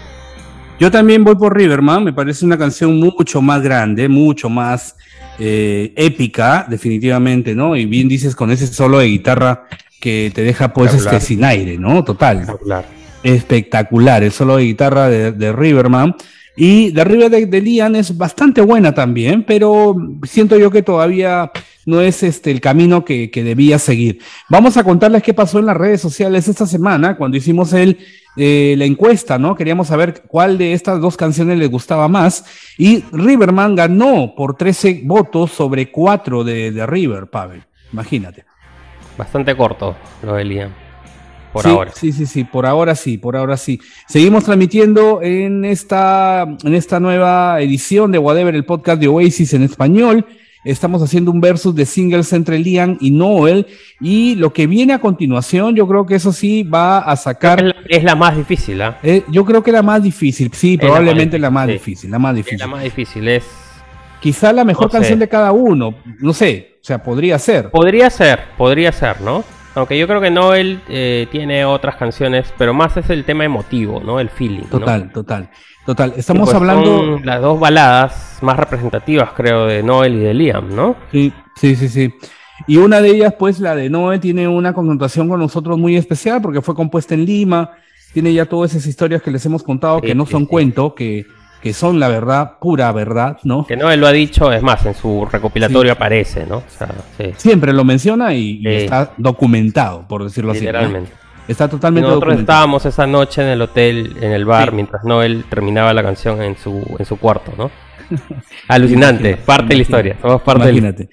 Yo 0.80 0.92
también 0.92 1.24
voy 1.24 1.36
por 1.36 1.56
Riverman, 1.56 2.04
me 2.04 2.14
parece 2.14 2.46
una 2.46 2.58
canción 2.58 2.98
mucho 3.00 3.42
más 3.42 3.62
grande, 3.62 4.10
mucho 4.10 4.50
más 4.50 4.96
eh, 5.40 5.94
épica, 5.96 6.66
definitivamente, 6.70 7.56
¿no? 7.56 7.76
Y 7.76 7.86
bien 7.86 8.08
dices 8.08 8.36
con 8.36 8.52
ese 8.52 8.68
solo 8.68 9.00
de 9.00 9.08
guitarra 9.08 9.68
que 10.00 10.32
te 10.34 10.44
deja 10.44 10.74
pues 10.74 10.94
este 10.94 11.20
sin 11.20 11.44
aire, 11.44 11.78
¿no? 11.78 12.04
Total. 12.04 12.40
Espectacular. 12.40 12.86
Espectacular 13.26 14.24
el 14.24 14.32
solo 14.32 14.58
de 14.58 14.64
guitarra 14.64 15.10
de, 15.10 15.52
Riverman. 15.52 16.16
Y 16.56 16.92
la 16.92 17.04
River 17.04 17.50
de, 17.50 17.62
Lian 17.62 17.96
es 17.96 18.16
bastante 18.16 18.62
buena 18.62 18.94
también, 18.94 19.44
pero 19.44 19.96
siento 20.24 20.58
yo 20.58 20.72
que 20.72 20.84
todavía 20.84 21.52
no 21.86 22.02
es 22.02 22.24
este 22.24 22.52
el 22.52 22.62
camino 22.62 23.04
que, 23.04 23.30
debía 23.34 23.80
seguir. 23.80 24.20
Vamos 24.48 24.78
a 24.78 24.84
contarles 24.84 25.24
qué 25.24 25.34
pasó 25.34 25.60
en 25.60 25.66
las 25.66 25.76
redes 25.76 26.00
sociales 26.00 26.48
esta 26.48 26.66
semana 26.66 27.18
cuando 27.18 27.36
hicimos 27.36 27.74
el, 27.74 27.98
eh, 28.38 28.76
la 28.78 28.86
encuesta, 28.86 29.38
¿no? 29.38 29.56
Queríamos 29.56 29.88
saber 29.88 30.24
cuál 30.28 30.58
de 30.58 30.74
estas 30.74 31.02
dos 31.02 31.18
canciones 31.18 31.58
les 31.58 31.70
gustaba 31.70 32.08
más. 32.08 32.46
Y 32.78 33.04
Riverman 33.12 33.76
ganó 33.76 34.34
por 34.36 34.56
13 34.56 35.02
votos 35.04 35.52
sobre 35.52 35.92
4 35.92 36.44
de, 36.44 36.86
River, 36.86 37.28
Pavel. 37.28 37.64
Imagínate. 37.92 38.46
Bastante 39.18 39.58
corto 39.58 39.96
lo 40.24 40.36
de 40.36 40.46
Liam. 40.46 40.85
Por 41.56 41.64
sí, 41.64 41.70
ahora. 41.70 41.92
Sí, 41.96 42.12
sí, 42.12 42.26
sí, 42.26 42.44
por 42.44 42.66
ahora 42.66 42.96
sí, 42.96 43.18
por 43.18 43.38
ahora 43.38 43.56
sí. 43.56 43.80
Seguimos 44.10 44.44
transmitiendo 44.44 45.22
en 45.22 45.64
esta, 45.64 46.46
en 46.64 46.74
esta 46.74 47.00
nueva 47.00 47.62
edición 47.62 48.12
de 48.12 48.18
Whatever, 48.18 48.54
el 48.56 48.66
podcast 48.66 49.00
de 49.00 49.08
Oasis 49.08 49.54
en 49.54 49.64
español. 49.64 50.26
Estamos 50.66 51.02
haciendo 51.02 51.32
un 51.32 51.40
versus 51.40 51.74
de 51.74 51.86
singles 51.86 52.34
entre 52.34 52.60
Liam 52.60 52.98
y 53.00 53.12
Noel. 53.12 53.68
Y 54.02 54.36
lo 54.36 54.52
que 54.52 54.68
viene 54.68 54.92
a 54.94 55.00
continuación, 55.00 55.76
yo 55.76 55.88
creo 55.88 56.06
que 56.06 56.16
eso 56.16 56.34
sí 56.34 56.64
va 56.64 57.00
a 57.00 57.14
Es 57.14 57.22
sacar. 57.22 57.62
la, 57.64 57.76
es 57.88 58.04
la 58.04 58.16
más 58.16 58.36
difícil, 58.36 58.82
¿ah? 58.82 58.98
eh, 59.02 59.24
yo 59.32 59.46
creo 59.46 59.64
que 59.64 59.72
la 59.72 59.82
más 59.82 60.04
difícil, 60.04 60.52
sí, 60.54 60.76
la 60.76 60.84
más 60.84 60.88
probablemente 60.92 61.40
la 61.40 61.50
más 61.52 61.68
sí. 61.68 61.74
difícil, 61.74 62.12
la 62.12 62.20
más 62.20 62.36
difícil. 62.36 62.60
la 62.60 62.68
más 62.68 62.84
difícil. 62.84 63.28
Es. 63.30 63.46
Quizá 64.20 64.52
la 64.52 64.66
mejor 64.66 64.88
No 64.88 64.90
sé. 64.92 64.98
canción 64.98 65.20
de 65.20 65.30
cada 65.30 65.52
uno, 65.54 65.94
no 66.20 66.34
sé, 66.34 66.78
o 66.82 66.84
sea, 66.84 67.02
podría 67.02 67.38
ser. 67.40 67.70
Podría 67.70 68.10
ser, 68.10 68.40
podría 68.58 68.92
ser, 68.92 69.22
¿no? 69.22 69.44
Aunque 69.76 69.98
yo 69.98 70.08
creo 70.08 70.22
que 70.22 70.32
Noel 70.32 70.82
eh, 70.88 71.28
tiene 71.32 71.66
otras 71.66 71.98
canciones, 71.98 72.54
pero 72.58 72.74
más 72.74 72.96
es 72.96 73.10
el 73.10 73.26
tema 73.26 73.44
emotivo, 73.44 74.02
¿no? 74.02 74.20
El 74.20 74.30
feeling. 74.30 74.64
¿no? 74.64 74.80
Total, 74.80 75.12
total, 75.12 75.50
total. 75.86 76.14
Estamos 76.16 76.46
pues 76.46 76.56
hablando. 76.56 76.86
son 76.86 77.26
las 77.26 77.42
dos 77.42 77.60
baladas 77.60 78.40
más 78.42 78.58
representativas, 78.58 79.32
creo, 79.34 79.66
de 79.66 79.84
Noel 79.84 80.16
y 80.16 80.20
de 80.20 80.34
Liam, 80.34 80.74
¿no? 80.74 80.96
Sí, 81.12 81.34
sí, 81.56 81.76
sí, 81.76 81.90
sí. 81.90 82.14
Y 82.68 82.78
una 82.78 83.02
de 83.02 83.10
ellas, 83.10 83.34
pues, 83.38 83.60
la 83.60 83.76
de 83.76 83.90
Noé, 83.90 84.20
tiene 84.20 84.48
una 84.48 84.74
connotación 84.74 85.28
con 85.28 85.40
nosotros 85.42 85.78
muy 85.78 85.98
especial 85.98 86.42
porque 86.42 86.62
fue 86.62 86.74
compuesta 86.74 87.14
en 87.14 87.26
Lima, 87.26 87.72
tiene 88.14 88.34
ya 88.34 88.46
todas 88.46 88.72
esas 88.72 88.88
historias 88.88 89.22
que 89.22 89.30
les 89.30 89.46
hemos 89.46 89.62
contado 89.62 90.00
Sí, 90.00 90.08
que 90.08 90.16
no 90.16 90.26
son 90.26 90.44
sí. 90.44 90.48
cuento, 90.48 90.96
que, 90.96 91.26
que 91.66 91.74
son 91.74 92.00
la 92.00 92.10
verdad, 92.10 92.60
pura 92.62 92.92
verdad, 92.92 93.40
¿no? 93.42 93.66
Que 93.66 93.76
Noel 93.76 94.00
lo 94.00 94.06
ha 94.06 94.12
dicho, 94.12 94.54
es 94.54 94.62
más, 94.62 94.86
en 94.86 94.94
su 94.94 95.26
recopilatorio 95.26 95.94
aparece, 95.94 96.46
¿no? 96.46 96.58
O 96.58 96.64
sea, 96.70 96.90
sí, 97.18 97.34
Siempre 97.38 97.74
lo 97.74 97.84
menciona 97.84 98.36
y, 98.36 98.60
y 98.62 98.68
está 98.68 99.14
documentado, 99.18 100.08
por 100.08 100.24
decirlo 100.24 100.52
así. 100.52 100.60
¿no? 100.60 100.68
literalmente. 100.68 101.12
Está 101.48 101.66
Y 101.66 101.70
totalmente 101.70 102.08
nosotros 102.08 102.34
documentado. 102.34 102.56
estábamos 102.58 102.86
esa 102.86 103.08
noche 103.08 103.42
en 103.42 103.48
el 103.48 103.62
hotel, 103.64 104.16
en 104.22 104.32
el 104.34 104.46
bar, 104.46 104.74
mientras 104.74 105.04
Noel 105.06 105.46
terminaba 105.50 105.92
la 105.96 106.04
canción 106.04 106.40
en 106.44 106.56
su, 106.56 106.84
en 107.00 107.04
su 107.04 107.18
cuarto, 107.18 107.52
¿no? 107.58 107.72
Alucinante, 108.68 109.30
Imagínate, 109.30 109.44
parte 109.44 109.70
de 109.70 109.76
la 109.76 109.82
historia, 109.82 110.18
somos 110.22 110.44
parte 110.44 110.68
del... 110.68 110.78
Imagínate. 110.78 111.10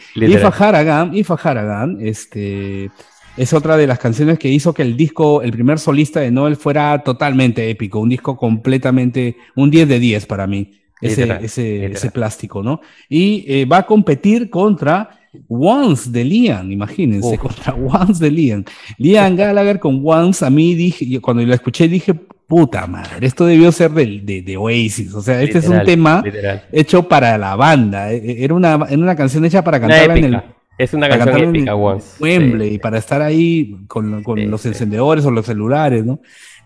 Harrigan, 0.59 1.15
Ifa 1.15 1.39
Harrigan, 1.43 1.97
este, 2.03 2.91
es 3.37 3.53
otra 3.53 3.77
de 3.77 3.87
las 3.87 3.99
canciones 3.99 4.39
que 4.39 4.49
hizo 4.49 4.75
que 4.75 4.83
el 4.83 4.97
disco, 4.97 5.43
el 5.43 5.53
primer 5.53 5.79
solista 5.79 6.21
de 6.21 6.31
Noel 6.31 6.57
fuera 6.57 7.03
totalmente 7.03 7.69
épico, 7.71 7.99
un 8.01 8.09
disco 8.11 8.37
completamente, 8.37 9.37
un 9.57 9.71
10 9.71 9.89
de 9.89 9.99
10 9.99 10.27
para 10.27 10.47
mí, 10.47 10.73
ese, 11.01 11.23
Literal, 11.23 11.45
ese, 11.45 11.63
literal. 11.63 11.93
ese 11.93 12.11
plástico, 12.11 12.63
¿no? 12.63 12.81
Y 13.09 13.45
eh, 13.49 13.65
va 13.65 13.79
a 13.79 13.87
competir 13.87 14.51
contra 14.51 15.11
Once 15.49 16.11
de 16.11 16.25
Liam, 16.25 16.71
imagínense, 16.71 17.39
contra 17.39 17.75
Once 17.75 18.23
de 18.23 18.31
Liam. 18.31 18.65
Liam 18.99 19.35
Gallagher 19.35 19.79
con 19.79 20.01
Once, 20.05 20.45
a 20.45 20.51
mí 20.51 20.75
dije, 20.75 21.21
cuando 21.21 21.43
lo 21.43 21.55
escuché 21.55 21.89
dije, 21.89 22.13
puta 22.47 22.87
madre, 22.87 23.27
esto 23.27 23.47
debió 23.47 23.73
ser 23.73 23.91
del- 23.93 24.27
de, 24.27 24.43
de 24.43 24.57
Oasis, 24.59 25.15
o 25.15 25.23
sea, 25.23 25.41
este 25.43 25.59
es 25.59 25.69
un 25.69 25.83
tema 25.87 26.21
literal. 26.23 26.65
hecho 26.71 27.09
para 27.09 27.39
la 27.39 27.57
banda. 27.57 28.13
eh, 28.13 28.45
Era 28.45 28.53
una, 28.55 28.75
era 28.89 28.99
una 28.99 29.17
canción 29.17 29.43
hecha 29.47 29.65
para 29.65 29.81
cantarla 29.81 30.17
en 30.19 30.25
el, 30.27 30.43
Es 30.83 30.95
una 30.95 31.09
canción 31.09 31.37
épica, 31.57 31.75
Once. 31.75 32.23
Wembley, 32.23 32.79
para 32.79 32.99
estar 32.99 33.23
ahí 33.23 33.77
con, 33.87 34.23
con 34.23 34.39
Sí, 34.39 34.47
los 34.47 34.65
encendedores 34.67 35.25
o 35.25 35.31
los 35.31 35.47
celulares, 35.47 36.05
¿no? 36.05 36.21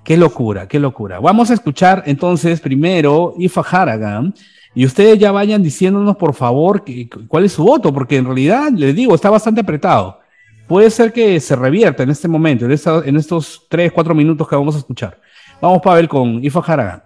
Qué 0.05 0.17
locura, 0.17 0.69
qué 0.69 0.79
locura. 0.79 1.19
Vamos 1.21 1.51
a 1.51 1.55
escuchar 1.55 2.03
entonces 2.07 2.61
primero 2.61 3.35
Ifa 3.39 3.61
Haragam 3.61 4.33
y 4.75 4.85
ustedes 4.87 5.19
ya 5.19 5.33
vayan 5.33 5.63
diciéndonos 5.63 6.17
por 6.17 6.33
favor 6.35 6.85
que- 6.85 7.09
cuál 7.29 7.45
es 7.45 7.53
su 7.53 7.65
voto, 7.65 7.93
porque 7.93 8.17
en 8.17 8.25
realidad, 8.27 8.71
les 8.73 8.95
digo, 8.95 9.15
está 9.15 9.31
bastante 9.31 9.61
apretado. 9.63 10.21
Puede 10.69 10.91
ser 10.91 11.13
que 11.13 11.39
se 11.41 11.55
revierta 11.57 12.03
en 12.03 12.11
este 12.11 12.29
momento, 12.29 12.65
en, 12.65 12.73
esta- 12.73 13.03
en 13.05 13.17
estos 13.17 13.67
3, 13.69 13.93
4 13.93 14.15
minutos 14.15 14.49
que 14.49 14.57
vamos 14.57 14.75
a 14.75 14.79
escuchar. 14.79 15.21
Vamos, 15.61 15.81
Pavel, 15.83 16.09
con 16.09 16.43
Ifa 16.45 16.61
Haragam. 16.61 17.01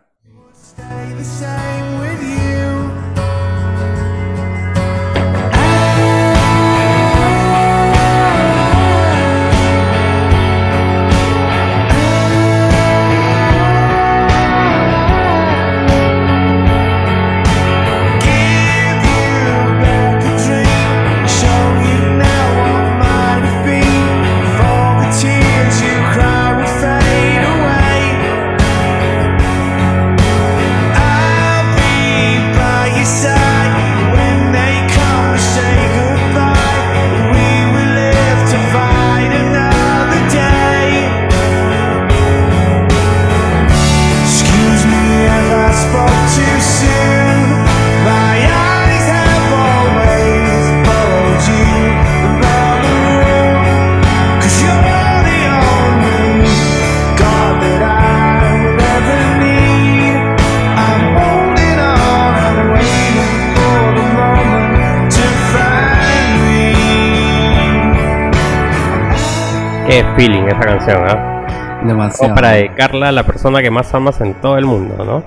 Feeling 70.16 70.44
esa 70.44 70.60
canción, 70.60 70.98
¿ah? 71.06 71.80
Demasiado. 71.86 72.24
Como 72.24 72.34
para 72.34 72.50
dedicarla 72.52 73.08
a 73.08 73.12
la 73.12 73.24
persona 73.24 73.62
que 73.62 73.70
más 73.70 73.92
amas 73.94 74.20
en 74.20 74.34
todo 74.40 74.58
el 74.58 74.66
mundo, 74.66 74.96
¿no? 75.04 75.24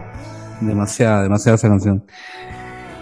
Demasiada, 0.62 1.24
demasiada 1.24 1.56
esa 1.56 1.68
canción. 1.68 2.04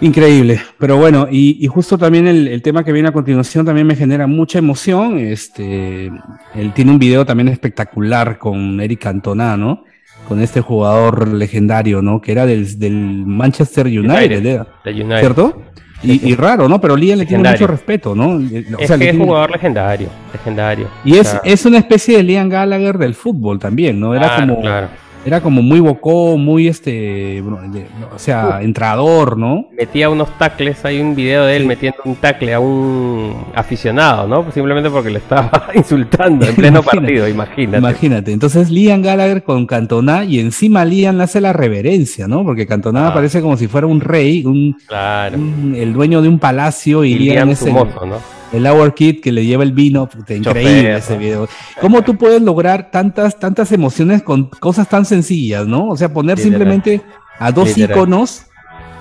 Increíble, 0.00 0.60
pero 0.78 0.96
bueno, 0.96 1.28
y, 1.30 1.64
y 1.64 1.68
justo 1.68 1.96
también 1.96 2.26
el, 2.26 2.48
el 2.48 2.60
tema 2.60 2.82
que 2.82 2.90
viene 2.90 3.10
a 3.10 3.12
continuación 3.12 3.64
también 3.64 3.86
me 3.86 3.94
genera 3.94 4.26
mucha 4.26 4.58
emoción. 4.58 5.18
Este, 5.18 6.06
él 6.06 6.72
tiene 6.74 6.90
un 6.90 6.98
video 6.98 7.24
también 7.24 7.48
espectacular 7.48 8.38
con 8.38 8.80
Eric 8.80 9.00
Cantona, 9.02 9.56
¿no? 9.56 9.84
Con 10.26 10.40
este 10.40 10.60
jugador 10.60 11.28
legendario, 11.28 12.02
¿no? 12.02 12.20
Que 12.20 12.32
era 12.32 12.46
del, 12.46 12.78
del 12.80 13.24
Manchester 13.26 13.86
United, 13.86 14.40
United. 14.40 14.66
De 14.84 14.90
United. 14.92 15.20
¿cierto? 15.20 15.62
Y, 16.02 16.30
y 16.30 16.34
raro, 16.34 16.68
¿no? 16.68 16.80
Pero 16.80 16.96
Lian 16.96 17.18
le 17.18 17.26
tiene 17.26 17.48
mucho 17.48 17.66
respeto, 17.66 18.14
¿no? 18.14 18.36
O 18.36 18.40
Es 18.80 18.88
sea, 18.88 18.98
que 18.98 19.04
es 19.04 19.10
tiene- 19.10 19.24
jugador 19.24 19.50
legendario, 19.52 20.08
legendario. 20.32 20.88
y 21.04 21.14
es, 21.16 21.28
O 21.28 21.30
sea, 21.30 21.40
es 21.44 21.64
una 21.64 21.78
especie 21.78 22.16
de 22.16 22.22
Liam 22.24 22.48
Gallagher 22.48 22.98
del 22.98 23.14
fútbol 23.14 23.58
también, 23.58 24.00
¿no? 24.00 24.14
Era 24.14 24.34
claro, 24.34 24.54
como 24.54 24.60
claro. 24.62 24.88
Era 25.24 25.40
como 25.40 25.62
muy 25.62 25.78
bocón, 25.80 26.44
muy 26.44 26.66
este, 26.68 27.40
o 27.42 28.18
sea, 28.18 28.60
entrador, 28.60 29.38
¿no? 29.38 29.66
Metía 29.76 30.10
unos 30.10 30.36
tacles, 30.38 30.84
hay 30.84 31.00
un 31.00 31.14
video 31.14 31.44
de 31.44 31.56
él 31.56 31.66
metiendo 31.66 31.98
un 32.04 32.16
tacle 32.16 32.54
a 32.54 32.60
un 32.60 33.34
aficionado, 33.54 34.26
¿no? 34.26 34.50
Simplemente 34.52 34.90
porque 34.90 35.10
le 35.10 35.18
estaba 35.18 35.68
insultando 35.74 36.44
en 36.46 36.54
pleno 36.56 36.80
Imagínate. 36.80 36.96
partido, 37.06 37.28
imagínate. 37.28 37.78
Imagínate. 37.78 38.32
Entonces 38.32 38.70
Liam 38.70 39.00
Gallagher 39.02 39.42
con 39.44 39.66
Cantona 39.66 40.24
y 40.24 40.40
encima 40.40 40.84
Liam 40.84 41.20
hace 41.20 41.40
la 41.40 41.52
reverencia, 41.52 42.26
¿no? 42.26 42.44
Porque 42.44 42.66
Cantona 42.66 43.08
Ah. 43.08 43.14
parece 43.14 43.40
como 43.40 43.56
si 43.56 43.68
fuera 43.68 43.86
un 43.86 44.00
rey, 44.00 44.44
un, 44.44 44.76
Claro. 44.86 45.36
un- 45.38 45.74
el 45.76 45.92
dueño 45.92 46.20
de 46.22 46.28
un 46.28 46.38
palacio 46.38 47.04
y, 47.04 47.12
Y 47.12 47.18
Liam 47.18 47.34
Liam 47.34 47.50
es 47.50 47.62
el, 47.62 47.72
mozo, 47.72 48.06
¿no? 48.06 48.16
El 48.52 48.66
Hour 48.66 48.94
Kid 48.94 49.20
que 49.20 49.32
le 49.32 49.44
lleva 49.44 49.62
el 49.62 49.72
vino. 49.72 50.08
Puta, 50.08 50.34
increíble 50.34 50.96
ese 50.96 51.16
video. 51.16 51.48
¿Cómo 51.80 52.02
tú 52.02 52.16
puedes 52.16 52.42
lograr 52.42 52.90
tantas, 52.90 53.38
tantas 53.38 53.72
emociones 53.72 54.22
con 54.22 54.44
cosas 54.44 54.88
tan 54.88 55.04
sencillas, 55.04 55.66
no? 55.66 55.88
O 55.88 55.96
sea, 55.96 56.12
poner 56.12 56.36
Literal. 56.38 56.58
simplemente 56.58 57.00
a 57.38 57.50
dos 57.50 57.68
Literal. 57.76 57.90
íconos 57.96 58.46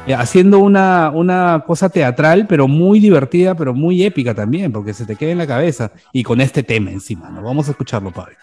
eh, 0.08 0.16
haciendo 0.16 0.60
una, 0.60 1.12
una 1.14 1.64
cosa 1.68 1.90
teatral, 1.90 2.48
pero 2.48 2.68
muy 2.68 3.00
divertida, 3.00 3.54
pero 3.54 3.74
muy 3.74 4.04
épica 4.04 4.34
también, 4.34 4.72
porque 4.72 4.94
se 4.94 5.06
te 5.06 5.16
queda 5.16 5.32
en 5.32 5.38
la 5.38 5.48
cabeza. 5.48 5.92
Y 6.12 6.24
con 6.24 6.42
este 6.42 6.64
tema 6.64 6.92
encima, 6.92 7.30
¿no? 7.30 7.44
Vamos 7.44 7.68
a 7.68 7.72
escucharlo, 7.72 8.12
Pablo. 8.12 8.36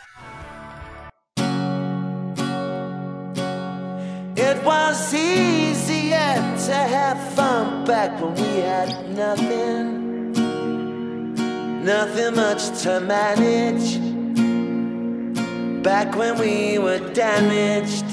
It 4.36 4.64
was 4.64 5.12
easier 5.12 6.36
to 6.66 6.72
have 6.72 7.18
fun 7.34 7.84
back 7.84 8.20
when 8.22 8.34
we 8.34 8.61
had 8.62 8.88
nothing. 9.16 9.77
Nothing 11.89 12.36
much 12.36 12.82
to 12.82 13.01
manage. 13.01 13.97
Back 15.82 16.14
when 16.16 16.39
we 16.39 16.78
were 16.78 16.99
damaged. 17.14 18.05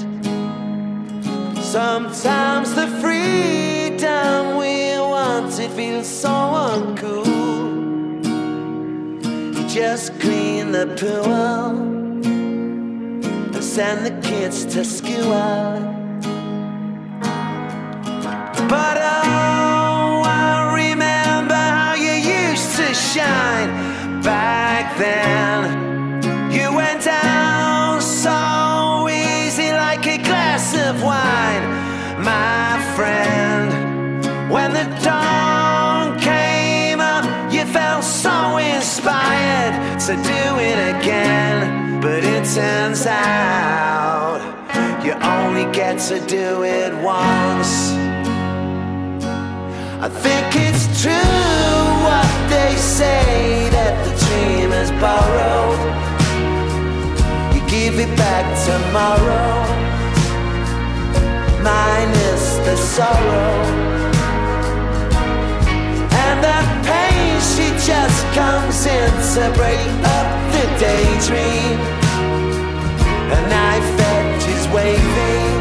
Sometimes 1.61 2.73
the 2.73 2.87
freedom 3.01 4.55
we 4.55 4.97
wanted 4.97 5.71
feels 5.71 6.07
so 6.07 6.29
uncool. 6.29 7.25
You 9.57 9.67
just 9.67 10.17
clean 10.21 10.71
the 10.71 10.87
pool 10.97 11.33
and 12.23 13.61
send 13.61 14.05
the 14.05 14.15
kids 14.25 14.63
to 14.73 14.85
school. 14.85 15.33
But 18.69 18.97
oh, 19.01 19.54
used 23.15 23.17
to 23.17 23.21
shine 23.21 24.21
back 24.21 24.97
then. 24.97 26.51
You 26.51 26.75
went 26.75 27.03
down 27.03 28.01
so 28.01 29.07
easy 29.09 29.71
like 29.71 30.05
a 30.07 30.17
glass 30.17 30.75
of 30.75 31.01
wine, 31.03 31.63
my 32.23 32.79
friend. 32.95 34.51
When 34.51 34.73
the 34.73 34.85
dawn 35.03 36.19
came 36.19 36.99
up, 36.99 37.25
you 37.51 37.65
felt 37.65 38.03
so 38.03 38.57
inspired 38.57 39.99
to 40.01 40.15
do 40.15 40.59
it 40.59 40.95
again. 40.95 42.01
But 42.01 42.23
it 42.23 42.45
turns 42.53 43.05
out 43.05 44.41
you 45.03 45.13
only 45.13 45.71
get 45.71 45.99
to 46.09 46.19
do 46.27 46.63
it 46.63 46.93
once. 47.03 47.91
I 50.05 50.07
think 50.07 50.45
it's 50.53 50.85
true 51.01 51.11
what 52.05 52.29
they 52.47 52.75
say 52.77 53.69
that 53.73 53.95
the 54.05 54.13
dream 54.21 54.69
is 54.71 54.91
borrowed. 55.01 55.81
You 57.55 57.61
give 57.65 57.97
it 57.97 58.15
back 58.15 58.45
tomorrow, 58.69 59.65
minus 61.65 62.45
the 62.67 62.77
sorrow. 62.77 63.57
And 66.21 66.37
that 66.45 66.67
pain, 66.85 67.41
she 67.41 67.73
just 67.81 68.21
comes 68.37 68.85
in 68.85 69.09
to 69.33 69.43
break 69.57 69.89
up 70.05 70.29
the 70.53 70.65
daydream. 70.85 71.81
A 73.33 73.41
knife 73.49 73.99
edge 74.13 74.45
is 74.53 74.67
waving 74.67 75.54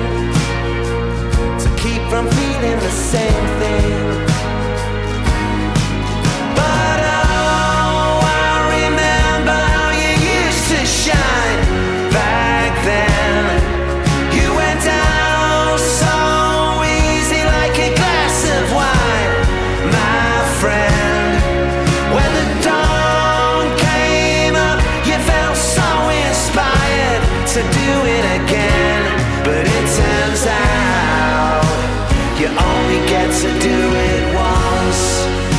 from 2.14 2.28
feeling 2.28 2.78
the 2.78 2.90
same 2.90 3.46
thing. 3.58 4.53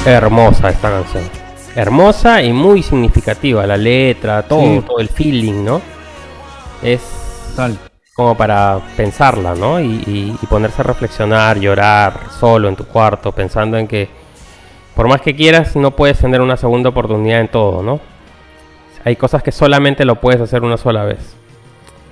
Hermosa 0.06 0.70
esta 0.70 0.90
canción. 0.92 1.24
hermosa 1.76 2.42
y 2.42 2.54
muy 2.54 2.82
significativa. 2.84 3.66
La 3.68 3.76
letra, 3.76 4.44
todo, 4.44 4.62
Sí. 4.62 4.82
todo 4.88 5.00
el 5.00 5.10
feeling, 5.10 5.66
¿no? 5.66 5.82
Es 6.82 7.02
Tal. 7.56 7.78
como 8.16 8.38
para 8.38 8.80
pensarla, 8.96 9.56
¿no? 9.56 9.82
Y, 9.82 9.86
y- 10.08 10.38
y 10.42 10.46
ponerse 10.46 10.82
a 10.82 10.86
reflexionar, 10.86 11.60
llorar 11.60 12.18
solo 12.40 12.70
en 12.70 12.78
tu 12.78 12.86
cuarto, 12.86 13.34
pensando 13.34 13.78
en 13.78 13.88
que 13.88 14.08
por 14.96 15.10
más 15.10 15.20
que 15.20 15.36
quieras, 15.36 15.76
no 15.76 15.92
puedes 15.98 16.18
tener 16.20 16.40
una 16.40 16.56
segunda 16.56 16.90
oportunidad 16.92 17.42
en 17.42 17.50
todo, 17.50 17.84
¿no? 17.84 18.00
Hay 19.04 19.18
cosas 19.18 19.44
que 19.44 19.52
solamente 19.52 20.06
lo 20.06 20.22
puedes 20.22 20.40
hacer 20.40 20.64
una 20.64 20.78
sola 20.78 21.04
vez. 21.04 21.36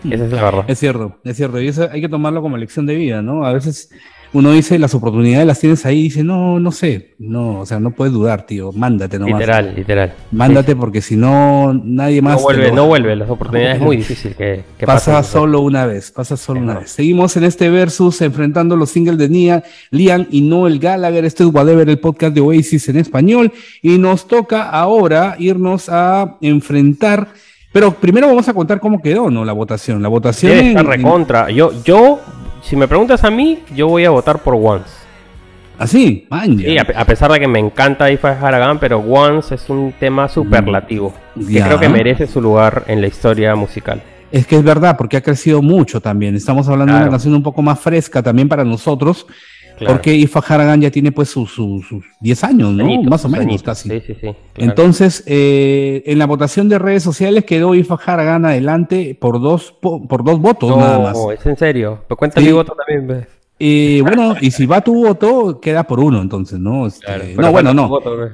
Esa 0.04 0.26
es 0.26 0.32
la 0.34 0.44
verdad. 0.44 0.66
Es 0.68 0.80
cierto, 0.80 1.16
es 1.24 1.38
cierto. 1.38 1.62
Y 1.62 1.70
eso 1.70 1.88
hay 1.90 2.02
que 2.02 2.10
tomarlo 2.10 2.42
como 2.42 2.58
lección 2.58 2.86
de 2.86 2.96
vida, 2.96 3.22
¿no? 3.22 3.46
A 3.46 3.54
veces 3.54 3.90
uno 4.34 4.52
dice 4.52 4.80
las 4.80 4.94
oportunidades 4.96 5.46
las 5.46 5.60
tienes 5.60 5.86
ahí 5.86 6.00
y 6.00 6.04
dice, 6.04 6.24
no, 6.24 6.60
no 6.60 6.72
sé, 6.72 7.12
no, 7.20 7.60
o 7.60 7.66
sea, 7.66 7.80
no 7.80 7.92
puedes 7.92 8.14
dudar, 8.14 8.46
tío, 8.46 8.72
mándate 8.72 9.20
nomás. 9.20 9.40
Literal, 9.40 9.74
literal. 9.76 10.14
Mándate 10.32 10.76
porque 10.76 11.02
si 11.02 11.16
no, 11.16 11.72
nadie 11.84 12.22
más. 12.22 12.38
No 12.38 12.42
vuelve, 12.42 12.72
no 12.72 12.88
vuelve. 12.88 13.16
Las 13.16 13.30
oportunidades 13.30 13.76
es 13.78 13.82
muy 13.82 13.98
difícil 13.98 14.36
que, 14.36 14.64
que 14.78 14.86
pasa 14.86 15.14
pasen. 15.14 15.32
solo 15.34 15.60
una 15.62 15.86
vez, 15.86 16.12
pasa 16.12 16.36
solo 16.36 16.60
Es 16.60 16.64
una 16.64 16.80
vez. 16.80 16.90
Seguimos 16.92 17.38
en 17.38 17.44
este 17.44 17.70
versus 17.70 18.22
enfrentando 18.22 18.76
los 18.76 18.90
singles 18.90 19.18
de 19.20 19.30
Nia, 19.30 19.64
Liam 19.92 20.26
y 20.32 20.42
Noel 20.42 20.80
Gallagher. 20.80 21.26
Esto 21.26 21.44
es 21.48 21.54
Whatever, 21.54 21.88
el 21.88 22.00
podcast 22.00 22.34
de 22.34 22.42
Oasis 22.42 22.90
en 22.90 22.98
español. 22.98 23.52
Y 23.82 23.98
nos 24.00 24.28
toca 24.28 24.70
ahora 24.70 25.36
irnos 25.38 25.90
a 25.90 26.38
enfrentar. 26.42 27.28
Pero 27.72 27.92
primero 27.94 28.28
vamos 28.28 28.48
a 28.48 28.54
contar 28.54 28.80
cómo 28.80 29.02
quedó, 29.02 29.30
¿no? 29.30 29.46
La 29.46 29.54
votación. 29.54 30.02
La 30.02 30.10
votación. 30.10 30.52
En- 30.54 30.66
estar 30.70 30.86
en- 30.86 30.92
recontra. 30.92 31.50
Yo, 31.52 31.72
yo, 31.84 32.20
si 32.64 32.76
me 32.76 32.88
preguntas 32.88 33.24
a 33.24 33.30
mí, 33.30 33.60
yo 33.76 33.88
voy 33.88 34.06
a 34.06 34.10
votar 34.10 34.40
por 34.40 34.56
Once. 34.56 34.90
Así, 35.78 36.28
ya. 36.32 36.44
Sí, 36.46 36.78
a, 36.78 37.02
a 37.02 37.06
pesar 37.06 37.32
de 37.32 37.40
que 37.40 37.48
me 37.48 37.60
encanta 37.60 38.10
Ifa 38.10 38.32
Haragan, 38.40 38.80
pero 38.80 39.00
Once 39.00 39.56
es 39.56 39.70
un 39.70 39.92
tema 40.00 40.28
superlativo. 40.30 41.14
Que 41.36 41.54
Ya. 41.54 41.66
creo 41.66 41.80
que 41.80 41.90
merece 41.90 42.28
su 42.28 42.42
lugar 42.42 42.84
en 42.88 43.02
la 43.02 43.08
historia 43.08 43.56
musical. 43.56 44.02
Es 44.32 44.48
que 44.48 44.56
es 44.56 44.64
verdad, 44.64 44.96
porque 44.98 45.18
ha 45.18 45.22
crecido 45.22 45.62
mucho 45.62 46.00
también. 46.02 46.36
Estamos 46.36 46.68
hablando 46.68 46.94
de 46.94 46.98
Claro. 47.00 47.06
una 47.10 47.12
canción 47.12 47.36
un 47.36 47.44
poco 47.44 47.62
más 47.62 47.80
fresca 47.80 48.24
también 48.24 48.48
para 48.50 48.64
nosotros. 48.64 49.28
Claro. 49.78 49.96
Porque 49.96 50.14
Ifa 50.16 50.40
Haragan 50.48 50.82
ya 50.82 50.92
tiene 50.92 51.12
pues 51.12 51.30
sus, 51.30 51.52
sus, 51.52 51.86
sus 51.88 52.04
10 52.22 52.44
años, 52.44 52.72
¿no? 52.74 52.84
Añitos, 52.86 53.10
más 53.10 53.26
o 53.26 53.30
menos, 53.30 53.46
añitos. 53.48 53.64
casi. 53.64 53.90
Sí, 53.90 54.00
sí, 54.06 54.14
sí. 54.14 54.20
claro. 54.22 54.36
Entonces, 54.58 55.24
eh, 55.26 56.04
en 56.06 56.20
la 56.20 56.26
votación 56.28 56.70
de 56.70 56.80
redes 56.80 57.04
sociales 57.04 57.44
quedó 57.46 57.74
Ifa 57.76 57.96
Haragan 58.06 58.46
adelante 58.46 59.18
por 59.20 59.42
dos, 59.42 59.72
po- 59.82 60.08
por 60.08 60.24
dos 60.24 60.40
votos 60.40 60.70
no, 60.70 60.78
nada 60.78 61.00
más. 61.00 61.18
es 61.38 61.46
en 61.46 61.58
serio. 61.58 62.00
Pero 62.08 62.18
cuenta 62.18 62.40
mi 62.40 62.52
voto 62.52 62.74
también. 62.76 63.08
pues. 63.08 63.28
Eh, 63.60 64.02
bueno, 64.04 64.36
y 64.42 64.52
si 64.52 64.66
va 64.66 64.82
tu 64.82 64.94
voto, 65.06 65.60
queda 65.62 65.84
por 65.84 66.00
uno, 66.00 66.22
entonces, 66.22 66.60
¿no? 66.60 66.86
Este, 66.88 67.06
Claro, 67.06 67.24
no, 67.38 67.52
bueno, 67.52 67.74
no. 67.74 67.88
voto, 67.88 68.16
pues. 68.16 68.32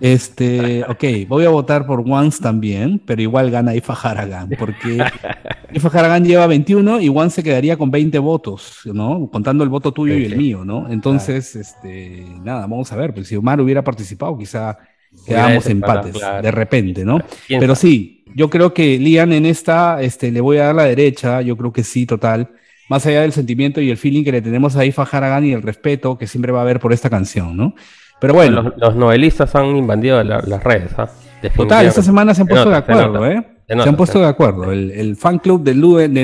Este, 0.00 0.84
ok, 0.84 1.04
voy 1.26 1.46
a 1.46 1.48
votar 1.48 1.86
por 1.86 2.00
Once 2.06 2.42
también, 2.42 3.00
pero 3.04 3.22
igual 3.22 3.50
gana 3.50 3.74
Ifa 3.74 3.94
Haragan, 3.94 4.50
porque 4.58 5.02
Ifa 5.72 5.88
Haragan 5.88 6.24
lleva 6.24 6.46
21 6.46 7.00
y 7.00 7.08
Once 7.08 7.36
se 7.36 7.42
quedaría 7.42 7.76
con 7.78 7.90
20 7.90 8.18
votos, 8.18 8.80
¿no? 8.84 9.28
Contando 9.30 9.64
el 9.64 9.70
voto 9.70 9.92
tuyo 9.92 10.14
Sí, 10.14 10.20
y 10.20 10.24
el 10.24 10.32
sí. 10.32 10.38
mío, 10.38 10.64
¿no? 10.64 10.90
Entonces, 10.90 11.56
este, 11.56 12.26
nada, 12.42 12.62
vamos 12.62 12.92
a 12.92 12.96
ver, 12.96 13.14
pues 13.14 13.28
si 13.28 13.36
Omar 13.36 13.60
hubiera 13.60 13.82
participado, 13.82 14.36
quizá 14.36 14.78
quedábamos 15.26 15.66
empates, 15.66 16.12
claro. 16.12 16.42
de 16.42 16.50
repente, 16.50 17.04
¿no? 17.04 17.20
¿Quién 17.46 17.60
Pero 17.60 17.74
sí, 17.74 18.24
yo 18.34 18.50
creo 18.50 18.74
que 18.74 18.98
Lian 18.98 19.32
en 19.32 19.46
esta, 19.46 20.02
este, 20.02 20.30
le 20.30 20.42
voy 20.42 20.58
a 20.58 20.66
dar 20.66 20.74
la 20.74 20.84
derecha, 20.84 21.40
yo 21.40 21.56
creo 21.56 21.72
que 21.72 21.82
sí, 21.82 22.04
total. 22.04 22.50
Más 22.88 23.04
allá 23.06 23.22
del 23.22 23.32
sentimiento 23.32 23.80
y 23.80 23.90
el 23.90 23.96
feeling 23.96 24.22
que 24.22 24.30
le 24.30 24.42
tenemos 24.42 24.76
a 24.76 24.84
Ifa 24.84 25.02
Haragan 25.10 25.44
y 25.44 25.52
el 25.52 25.62
respeto 25.62 26.18
que 26.18 26.26
siempre 26.26 26.52
va 26.52 26.60
a 26.60 26.62
haber 26.62 26.78
por 26.78 26.92
esta 26.92 27.10
canción, 27.10 27.56
¿no? 27.56 27.74
Pero 28.20 28.34
bueno. 28.34 28.62
Los, 28.62 28.72
los 28.76 28.96
novelistas 28.96 29.54
han 29.54 29.76
invadido 29.76 30.22
la- 30.24 30.42
las 30.46 30.62
redes. 30.64 30.90
¿ah? 30.98 31.08
Total, 31.54 31.86
esta 31.86 32.02
semana 32.02 32.34
se 32.34 32.42
han 32.42 32.46
Se 32.48 32.50
puesto 32.54 32.70
nota, 32.70 32.80
de 32.80 32.86
se 32.86 32.92
acuerdo, 32.92 33.12
nota. 33.20 33.32
¿eh? 33.32 33.42
Se 33.66 33.66
Se, 33.72 33.76
nota, 33.76 33.88
han 33.90 33.96
puesto 33.96 34.18
se 34.18 34.24
de 34.24 34.26
acuerdo. 34.30 34.72
El, 34.72 34.90
el 34.90 35.16
fan 35.16 35.38
club 35.38 35.62
de, 35.62 35.74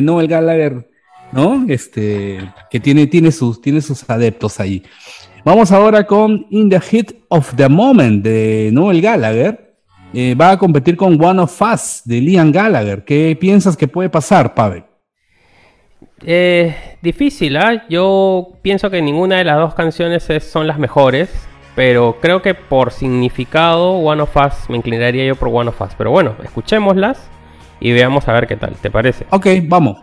Noel 0.01 0.27
Gallagher, 0.29 0.89
¿no? 1.33 1.65
Este, 1.69 2.39
que 2.71 2.81
tiene, 2.81 3.07
tiene, 3.07 3.31
sus, 3.31 3.61
tiene 3.61 3.81
sus 3.83 4.09
adeptos 4.09 4.59
ahí. 4.59 4.83
Vamos 5.45 5.71
ahora 5.73 6.07
con 6.07 6.47
In 6.51 6.71
the 6.71 6.81
Hit 6.81 7.13
of 7.29 7.55
the 7.57 7.69
Moment 7.69 8.25
de 8.25 8.71
Noel 8.73 9.01
Gallagher. 9.03 9.75
Eh, 10.15 10.35
va 10.35 10.53
a 10.53 10.59
competir 10.59 10.97
con 10.97 11.23
One 11.23 11.41
of 11.43 11.61
Us 11.63 12.03
de 12.05 12.21
Liam 12.21 12.53
Gallagher. 12.53 13.05
¿Qué 13.05 13.37
piensas 13.41 13.77
que 13.77 13.89
puede 13.89 14.09
pasar, 14.11 14.55
Pavel? 14.55 14.85
Eh, 16.25 16.75
difícil, 17.03 17.57
¿ah? 17.57 17.85
Yo 17.89 18.53
pienso 18.63 18.91
que 18.91 19.03
ninguna 19.03 19.37
de 19.39 19.45
las 19.45 19.59
dos 19.59 19.75
canciones 19.75 20.29
es- 20.31 20.45
son 20.45 20.67
las 20.67 20.79
mejores. 20.79 21.31
Pero 21.75 22.19
creo 22.21 22.43
que 22.43 22.55
por 22.55 22.93
significado, 22.93 23.93
One 23.93 24.23
of 24.23 24.37
Us, 24.37 24.69
me 24.69 24.77
inclinaría 24.77 25.25
yo 25.25 25.37
por 25.37 25.49
One 25.49 25.71
of 25.71 25.81
Us. 25.81 25.95
Pero 25.97 26.11
bueno, 26.11 26.35
escuchémoslas 26.43 27.31
y 27.81 27.93
veamos 27.93 28.29
a 28.29 28.33
ver 28.33 28.47
qué 28.47 28.57
tal. 28.57 28.75
¿Te 28.75 28.91
parece? 28.91 29.27
Ok, 29.31 29.47
vamos. 29.65 29.99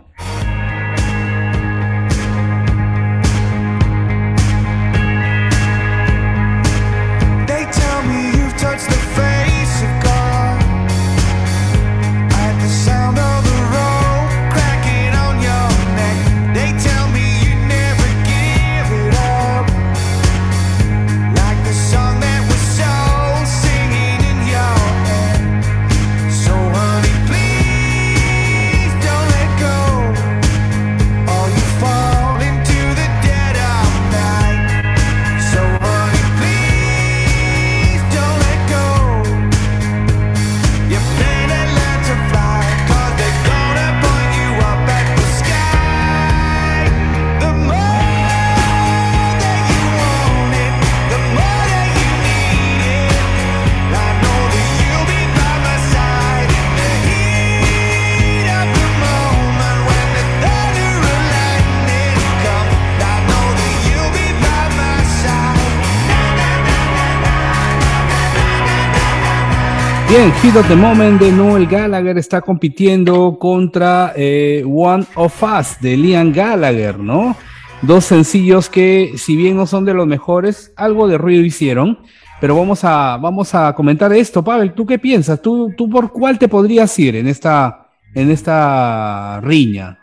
Bien, 70.10 70.32
Hit 70.42 70.56
of 70.56 70.66
the 70.66 70.74
Moment 70.74 71.20
de 71.20 71.30
Noel 71.30 71.68
Gallagher 71.68 72.18
está 72.18 72.40
compitiendo 72.40 73.38
contra 73.38 74.12
eh, 74.16 74.64
One 74.66 75.04
of 75.14 75.40
Us 75.40 75.80
de 75.80 75.96
Liam 75.96 76.32
Gallagher, 76.32 76.98
¿no? 76.98 77.36
Dos 77.82 78.06
sencillos 78.06 78.68
que, 78.68 79.12
si 79.14 79.36
bien 79.36 79.56
no 79.56 79.68
son 79.68 79.84
de 79.84 79.94
los 79.94 80.08
mejores, 80.08 80.72
algo 80.74 81.06
de 81.06 81.16
ruido 81.16 81.44
hicieron. 81.44 82.00
Pero 82.40 82.56
vamos 82.56 82.82
a, 82.82 83.18
vamos 83.18 83.54
a 83.54 83.72
comentar 83.72 84.12
esto, 84.12 84.42
Pavel. 84.42 84.72
¿Tú 84.72 84.84
qué 84.84 84.98
piensas? 84.98 85.40
¿Tú, 85.40 85.72
tú 85.76 85.88
por 85.88 86.10
cuál 86.10 86.40
te 86.40 86.48
podrías 86.48 86.98
ir 86.98 87.14
en 87.14 87.28
esta, 87.28 87.90
en 88.12 88.32
esta 88.32 89.40
riña? 89.42 90.00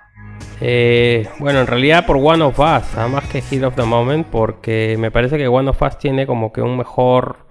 Eh, 0.62 1.28
bueno, 1.40 1.60
en 1.60 1.68
realidad 1.68 2.06
por 2.06 2.16
One 2.16 2.46
of 2.46 2.58
Us, 2.58 2.98
¿ah? 2.98 3.10
más 3.12 3.26
que 3.26 3.42
Hit 3.42 3.62
of 3.62 3.76
the 3.76 3.84
Moment, 3.84 4.26
porque 4.28 4.96
me 4.98 5.12
parece 5.12 5.38
que 5.38 5.50
One 5.50 5.70
of 5.70 5.82
Us 5.82 5.98
tiene 5.98 6.26
como 6.26 6.54
que 6.54 6.62
un 6.62 6.78
mejor 6.78 7.47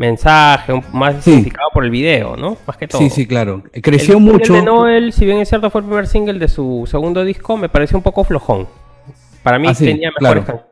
mensaje, 0.00 0.72
más 0.92 1.16
Sí. 1.22 1.30
significado 1.30 1.68
por 1.72 1.84
el 1.84 1.90
video, 1.90 2.36
¿no? 2.36 2.56
Más 2.66 2.76
que 2.76 2.88
todo. 2.88 3.00
Sí, 3.00 3.10
sí, 3.10 3.26
claro. 3.26 3.62
Creció 3.82 4.14
el 4.16 4.20
mucho. 4.22 4.54
de 4.54 4.62
Noel, 4.62 5.12
si 5.12 5.24
bien 5.26 5.38
es 5.38 5.48
cierto 5.48 5.70
fue 5.70 5.82
el 5.82 5.86
primer 5.86 6.06
single 6.06 6.38
de 6.38 6.48
su 6.48 6.84
segundo 6.90 7.24
disco, 7.24 7.56
me 7.56 7.68
pareció 7.68 7.96
un 7.98 8.02
poco 8.02 8.24
flojón. 8.24 8.66
Para 9.42 9.58
mí 9.58 9.68
Ah, 9.68 9.74
sí, 9.74 9.84
tenía 9.86 10.10
mejores 10.18 10.44
claro. 10.44 10.64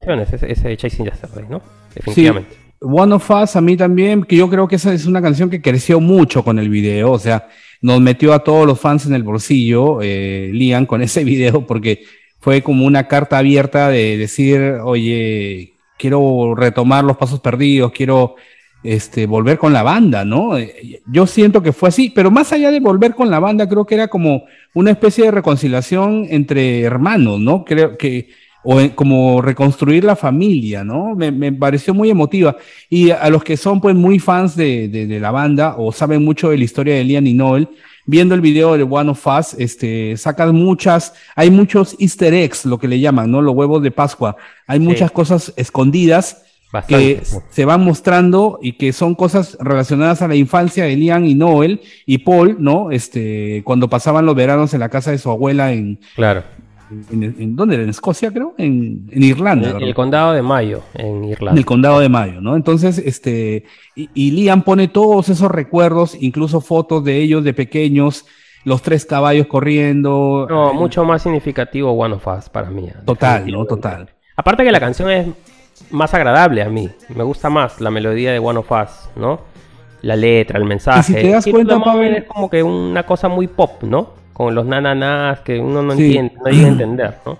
canciones 0.00 0.32
ese, 0.32 0.52
ese 0.52 0.76
Chasing 0.76 1.06
Yesterday, 1.06 1.44
¿no? 1.48 1.60
Definitivamente. 1.94 2.56
One 2.80 3.14
of 3.14 3.30
Us 3.30 3.56
a 3.56 3.60
mí 3.62 3.76
también, 3.76 4.22
que 4.24 4.36
yo 4.36 4.48
creo 4.50 4.68
que 4.68 4.76
esa 4.76 4.92
es 4.92 5.06
una 5.06 5.22
canción 5.22 5.48
que 5.48 5.62
creció 5.62 6.00
mucho 6.00 6.44
con 6.44 6.58
el 6.58 6.68
video, 6.68 7.12
o 7.12 7.18
sea, 7.18 7.48
nos 7.80 8.00
metió 8.00 8.34
a 8.34 8.44
todos 8.44 8.66
los 8.66 8.78
fans 8.78 9.06
en 9.06 9.14
el 9.14 9.22
bolsillo, 9.22 10.00
eh, 10.02 10.50
Liam, 10.52 10.84
con 10.84 11.00
ese 11.00 11.24
video, 11.24 11.66
porque 11.66 12.04
fue 12.40 12.60
como 12.62 12.84
una 12.84 13.08
carta 13.08 13.38
abierta 13.38 13.88
de 13.88 14.18
decir, 14.18 14.60
oye, 14.84 15.72
quiero 15.98 16.54
retomar 16.54 17.04
los 17.04 17.16
pasos 17.16 17.40
perdidos, 17.40 17.92
quiero 17.92 18.34
este, 18.84 19.26
volver 19.26 19.58
con 19.58 19.72
la 19.72 19.82
banda, 19.82 20.24
¿no? 20.24 20.56
Eh, 20.58 21.00
Yo 21.10 21.26
siento 21.26 21.62
que 21.62 21.72
fue 21.72 21.88
así, 21.88 22.10
pero 22.14 22.30
más 22.30 22.52
allá 22.52 22.70
de 22.70 22.80
volver 22.80 23.14
con 23.14 23.30
la 23.30 23.40
banda, 23.40 23.68
creo 23.68 23.84
que 23.86 23.94
era 23.96 24.08
como 24.08 24.44
una 24.74 24.90
especie 24.92 25.24
de 25.24 25.30
reconciliación 25.30 26.26
entre 26.30 26.82
hermanos, 26.82 27.40
¿no? 27.40 27.64
Creo 27.64 27.96
que 27.98 28.28
o 28.66 28.78
como 28.94 29.42
reconstruir 29.42 30.04
la 30.04 30.16
familia, 30.16 30.84
¿no? 30.84 31.14
Me, 31.14 31.30
me 31.30 31.52
pareció 31.52 31.92
muy 31.92 32.08
emotiva. 32.08 32.56
Y 32.88 33.10
a 33.10 33.28
los 33.28 33.44
que 33.44 33.58
son 33.58 33.78
pues 33.80 33.94
muy 33.94 34.18
fans 34.18 34.56
de, 34.56 34.88
de- 34.88 35.06
de 35.06 35.20
la 35.20 35.30
banda 35.30 35.74
o 35.76 35.92
saben 35.92 36.24
mucho 36.24 36.48
de 36.48 36.56
la 36.56 36.64
historia 36.64 36.94
de 36.94 37.04
Liam 37.04 37.26
y 37.26 37.34
Noel, 37.34 37.68
viendo 38.06 38.34
el 38.34 38.40
video 38.40 38.76
de 38.78 38.82
One 38.82 39.10
of 39.10 39.26
Us, 39.26 39.54
este, 39.58 40.16
sacan 40.16 40.54
muchas, 40.54 41.12
hay 41.36 41.50
muchos 41.50 41.94
easter 41.98 42.32
eggs, 42.32 42.64
lo 42.64 42.78
que 42.78 42.88
le 42.88 43.00
llaman, 43.00 43.30
¿no? 43.30 43.42
Los 43.42 43.54
huevos 43.54 43.82
de 43.82 43.90
Pascua. 43.90 44.36
Hay 44.66 44.78
muchas 44.80 45.10
cosas 45.10 45.52
escondidas 45.56 46.42
que 46.82 47.22
se 47.50 47.64
van 47.64 47.82
mostrando 47.84 48.58
y 48.62 48.72
que 48.72 48.92
son 48.92 49.14
cosas 49.14 49.56
relacionadas 49.60 50.22
a 50.22 50.28
la 50.28 50.34
infancia 50.36 50.84
de 50.84 50.96
Liam 50.96 51.24
y 51.24 51.34
Noel 51.34 51.80
y 52.06 52.18
Paul, 52.18 52.56
¿no? 52.58 52.90
Este, 52.90 53.62
cuando 53.64 53.88
pasaban 53.88 54.26
los 54.26 54.34
veranos 54.34 54.74
en 54.74 54.80
la 54.80 54.88
casa 54.88 55.10
de 55.10 55.18
su 55.18 55.30
abuela 55.30 55.72
en, 55.72 55.98
Claro. 56.14 56.42
en, 57.12 57.22
en- 57.22 57.56
¿dónde 57.56 57.74
era? 57.76 57.84
¿En 57.84 57.90
Escocia, 57.90 58.30
creo? 58.30 58.54
En, 58.58 59.06
en 59.10 59.22
Irlanda, 59.22 59.70
En 59.70 59.82
el 59.82 59.94
condado 59.94 60.32
de 60.32 60.42
Mayo, 60.42 60.82
en 60.94 61.06
en 61.06 61.24
Irlanda. 61.24 61.58
el 61.58 61.64
condado 61.66 62.00
de 62.00 62.08
Mayo, 62.08 62.40
¿no? 62.40 62.56
Entonces, 62.56 62.98
este, 62.98 63.64
y, 63.96 64.08
y 64.14 64.30
Liam 64.32 64.62
pone 64.62 64.88
todos 64.88 65.28
esos 65.28 65.50
recuerdos, 65.50 66.16
incluso 66.20 66.60
fotos 66.60 67.02
de 67.04 67.16
ellos 67.18 67.42
de 67.44 67.54
pequeños, 67.54 68.26
los 68.64 68.80
tres 68.82 69.04
caballos 69.04 69.46
corriendo. 69.46 70.46
No, 70.48 70.70
eh, 70.70 70.74
mucho 70.74 71.04
más 71.04 71.22
significativo 71.22 71.90
One 71.92 72.14
of 72.14 72.26
Us 72.26 72.48
para 72.48 72.70
mí. 72.70 72.88
Total, 73.04 73.46
¿no? 73.50 73.64
Total. 73.66 74.08
Aparte 74.36 74.64
que 74.64 74.72
la 74.72 74.80
canción 74.80 75.10
es 75.10 75.26
más 75.90 76.12
agradable 76.14 76.62
a 76.62 76.68
mí. 76.68 76.90
Me 77.14 77.22
gusta 77.24 77.50
más 77.50 77.80
la 77.80 77.90
melodía 77.90 78.32
de 78.32 78.38
One 78.38 78.58
of 78.58 78.70
Us, 78.70 79.08
¿no? 79.16 79.40
La 80.02 80.16
letra, 80.16 80.58
el 80.58 80.64
mensaje. 80.64 81.12
Y 81.12 81.14
si 81.16 81.22
te 81.22 81.30
das 81.30 81.46
cuenta, 81.46 81.78
Pavel- 81.78 82.16
es 82.18 82.24
como 82.24 82.50
que 82.50 82.62
una 82.62 83.04
cosa 83.04 83.28
muy 83.28 83.46
pop, 83.46 83.82
¿no? 83.82 84.10
Con 84.32 84.54
los 84.54 84.66
nananás 84.66 85.40
que 85.40 85.58
uno 85.60 85.82
no 85.82 85.94
Sí. 85.94 86.04
entiende, 86.16 86.34
no 86.44 86.50
llega 86.50 86.66
a 86.66 86.70
entender, 86.72 87.14
¿no? 87.24 87.38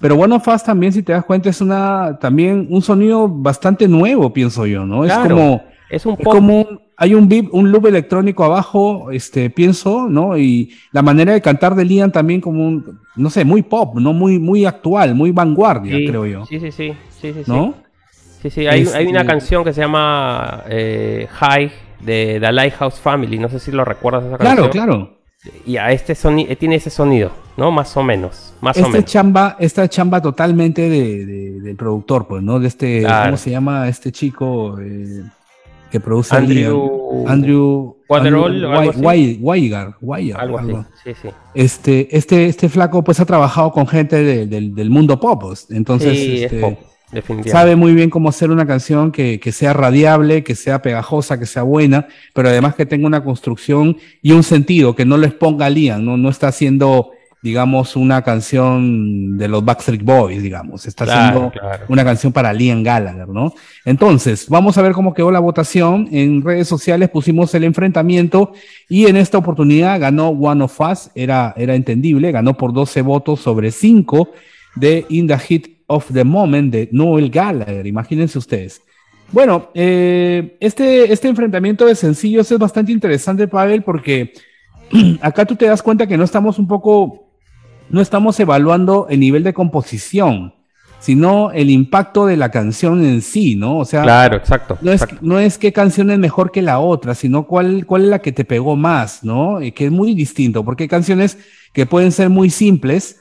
Pero 0.00 0.14
One 0.16 0.34
of 0.34 0.48
Us 0.48 0.62
también, 0.64 0.92
si 0.92 1.02
te 1.02 1.12
das 1.12 1.24
cuenta, 1.24 1.50
es 1.50 1.60
una, 1.60 2.18
también 2.20 2.66
un 2.70 2.80
sonido 2.82 3.28
bastante 3.28 3.86
nuevo, 3.86 4.32
pienso 4.32 4.66
yo, 4.66 4.84
¿no? 4.86 5.04
Es 5.04 5.12
como, 5.14 5.62
Es 5.90 6.06
un 6.06 6.14
es 6.14 6.18
pop. 6.24 6.34
como 6.34 6.60
un- 6.62 6.80
hay 6.96 7.14
un 7.14 7.28
beat, 7.28 7.46
un 7.52 7.70
loop 7.72 7.86
electrónico 7.86 8.44
abajo, 8.44 9.10
este, 9.10 9.48
pienso, 9.48 10.06
¿no? 10.08 10.36
Y 10.36 10.70
la 10.92 11.00
manera 11.00 11.32
de 11.32 11.40
cantar 11.40 11.74
de 11.74 11.84
Liam 11.86 12.10
también 12.10 12.40
como 12.42 12.66
un, 12.66 12.98
no 13.16 13.30
sé, 13.30 13.44
muy 13.44 13.62
pop, 13.62 13.94
¿no? 13.98 14.12
Muy, 14.12 14.38
muy 14.38 14.66
actual, 14.66 15.14
muy 15.14 15.30
vanguardia, 15.32 15.96
Sí, 15.96 16.06
creo 16.06 16.26
yo, 16.26 16.44
Sí, 16.46 16.60
sí, 16.60 16.70
sí. 16.70 16.92
Sí, 17.20 17.32
sí, 17.32 17.44
sí. 17.44 17.50
¿no? 17.50 17.74
Sí, 18.42 18.50
sí, 18.50 18.66
hay, 18.66 18.82
Este- 18.82 18.96
hay 18.98 19.06
una 19.06 19.26
canción 19.26 19.64
que 19.64 19.72
se 19.72 19.80
llama 19.82 20.64
eh, 20.68 21.28
High 21.30 21.70
de 22.00 22.38
The 22.40 22.52
Lighthouse 22.52 22.98
Family. 22.98 23.38
No 23.38 23.48
sé 23.48 23.58
si 23.58 23.70
lo 23.70 23.84
recuerdas 23.84 24.24
esa 24.24 24.38
Claro, 24.38 24.62
canción. 24.64 24.86
claro. 24.86 25.16
Y 25.66 25.76
a 25.78 25.90
este 25.92 26.14
sonido 26.14 26.54
tiene 26.56 26.74
ese 26.76 26.90
sonido, 26.90 27.30
¿no? 27.56 27.70
Más 27.70 27.96
o 27.96 28.02
menos. 28.02 28.52
Más 28.60 28.76
o 28.76 28.80
Esta 28.80 28.92
menos. 28.92 29.04
chamba, 29.10 29.56
esta 29.58 29.88
chamba 29.88 30.20
totalmente 30.20 30.88
de, 30.88 31.24
de- 31.26 31.60
del 31.60 31.76
productor, 31.76 32.26
pues, 32.28 32.42
¿no? 32.42 32.58
De 32.60 32.68
este, 32.68 33.00
Claro. 33.00 33.24
¿cómo 33.26 33.36
se 33.38 33.50
llama 33.50 33.88
este 33.88 34.12
chico 34.12 34.78
eh, 34.80 35.22
que 35.90 35.98
produce 36.00 36.34
Andrew-? 36.36 37.24
Andrew 37.26 37.96
o 38.06 38.14
algo. 38.16 38.48
Wai- 39.02 39.38
Weigar, 39.40 39.96
Weigar, 40.00 40.40
Algo 40.40 40.58
así. 40.58 40.68
algo. 40.70 40.84
Sí, 41.04 41.12
sí. 41.20 41.28
Este, 41.54 42.16
este, 42.16 42.46
este 42.46 42.68
flaco 42.68 43.02
pues 43.02 43.18
ha 43.20 43.24
trabajado 43.24 43.70
con 43.72 43.86
gente 43.86 44.22
de- 44.22 44.46
del- 44.46 44.74
del 44.74 44.90
mundo 44.90 45.18
pop, 45.20 45.40
pues. 45.42 45.66
entonces 45.70 46.18
sí, 46.18 46.42
este, 46.44 46.56
es 46.56 46.62
pop, 46.62 46.78
definitivamente. 47.12 47.50
sabe 47.50 47.76
muy 47.76 47.94
bien 47.94 48.10
cómo 48.10 48.28
hacer 48.28 48.50
una 48.50 48.66
canción 48.66 49.12
que, 49.12 49.40
que 49.40 49.52
sea 49.52 49.72
radiable, 49.72 50.42
que 50.44 50.54
sea 50.54 50.82
pegajosa, 50.82 51.38
que 51.38 51.46
sea 51.46 51.62
buena, 51.62 52.06
pero 52.34 52.48
además 52.48 52.74
que 52.74 52.86
tenga 52.86 53.06
una 53.06 53.24
construcción 53.24 53.96
y 54.22 54.32
un 54.32 54.42
sentido, 54.42 54.94
que 54.94 55.04
no 55.04 55.16
lo 55.16 55.26
exponga 55.26 55.66
a 55.66 55.70
Liam, 55.70 56.04
no, 56.04 56.16
no 56.16 56.28
está 56.28 56.48
haciendo, 56.48 57.10
digamos, 57.42 57.96
una 57.96 58.22
canción 58.22 59.38
de 59.38 59.48
los 59.48 59.64
Backstreet 59.64 60.02
Boys, 60.04 60.42
digamos, 60.42 60.86
está 60.86 61.04
Claro, 61.04 61.20
haciendo 61.20 61.50
claro. 61.52 61.84
una 61.88 62.04
canción 62.04 62.32
para 62.32 62.52
Liam 62.52 62.82
Gallagher, 62.82 63.28
¿no? 63.28 63.54
Entonces, 63.84 64.46
vamos 64.48 64.76
a 64.78 64.82
ver 64.82 64.92
cómo 64.92 65.14
quedó 65.14 65.30
la 65.30 65.40
votación. 65.40 66.08
En 66.12 66.42
redes 66.42 66.68
sociales 66.68 67.08
pusimos 67.08 67.54
el 67.54 67.64
enfrentamiento 67.64 68.52
y 68.88 69.06
en 69.06 69.16
esta 69.16 69.38
oportunidad 69.38 69.98
ganó 69.98 70.28
One 70.28 70.64
of 70.64 70.80
Us, 70.80 71.10
era, 71.14 71.54
era 71.56 71.74
entendible, 71.74 72.30
ganó 72.30 72.56
por 72.56 72.72
12 72.72 73.00
votos 73.02 73.40
sobre 73.40 73.70
5 73.70 74.30
de 74.76 75.06
In 75.08 75.26
the 75.26 75.36
Heat 75.38 75.62
of 75.90 76.12
the 76.12 76.22
Moment 76.22 76.72
de 76.72 76.88
Noel 76.92 77.30
Gallagher, 77.30 77.84
imagínense 77.84 78.38
ustedes. 78.38 78.80
Bueno, 79.32 79.70
eh, 79.74 80.56
este, 80.60 81.12
este 81.12 81.26
enfrentamiento 81.26 81.84
de 81.84 81.96
sencillos 81.96 82.50
es 82.50 82.58
bastante 82.58 82.92
interesante, 82.92 83.48
Pavel, 83.48 83.82
porque 83.82 84.32
acá 85.20 85.44
tú 85.44 85.56
te 85.56 85.66
das 85.66 85.82
cuenta 85.82 86.06
que 86.06 86.16
no 86.16 86.22
estamos 86.22 86.60
un 86.60 86.68
poco, 86.68 87.32
no 87.88 88.00
estamos 88.00 88.38
evaluando 88.38 89.08
el 89.10 89.18
nivel 89.18 89.42
de 89.42 89.52
composición, 89.52 90.54
sino 91.00 91.50
el 91.50 91.70
impacto 91.70 92.26
de 92.26 92.36
la 92.36 92.52
canción 92.52 93.04
en 93.04 93.20
sí, 93.20 93.56
¿no? 93.56 93.78
O 93.78 93.84
sea, 93.84 94.02
Claro, 94.02 94.36
exacto. 94.36 94.78
no 94.82 94.92
es, 94.92 95.02
exacto. 95.02 95.26
no 95.26 95.40
es 95.40 95.58
qué 95.58 95.72
canción 95.72 96.10
es 96.12 96.18
mejor 96.20 96.52
que 96.52 96.62
la 96.62 96.78
otra, 96.78 97.16
sino 97.16 97.48
cuál, 97.48 97.84
cuál 97.84 98.04
es 98.04 98.08
la 98.08 98.20
que 98.20 98.30
te 98.30 98.44
pegó 98.44 98.76
más, 98.76 99.24
¿no? 99.24 99.60
Y 99.60 99.72
que 99.72 99.86
es 99.86 99.90
muy 99.90 100.14
distinto, 100.14 100.64
porque 100.64 100.84
hay 100.84 100.88
canciones 100.88 101.36
que 101.72 101.84
pueden 101.84 102.12
ser 102.12 102.28
muy 102.30 102.50
simples, 102.50 103.20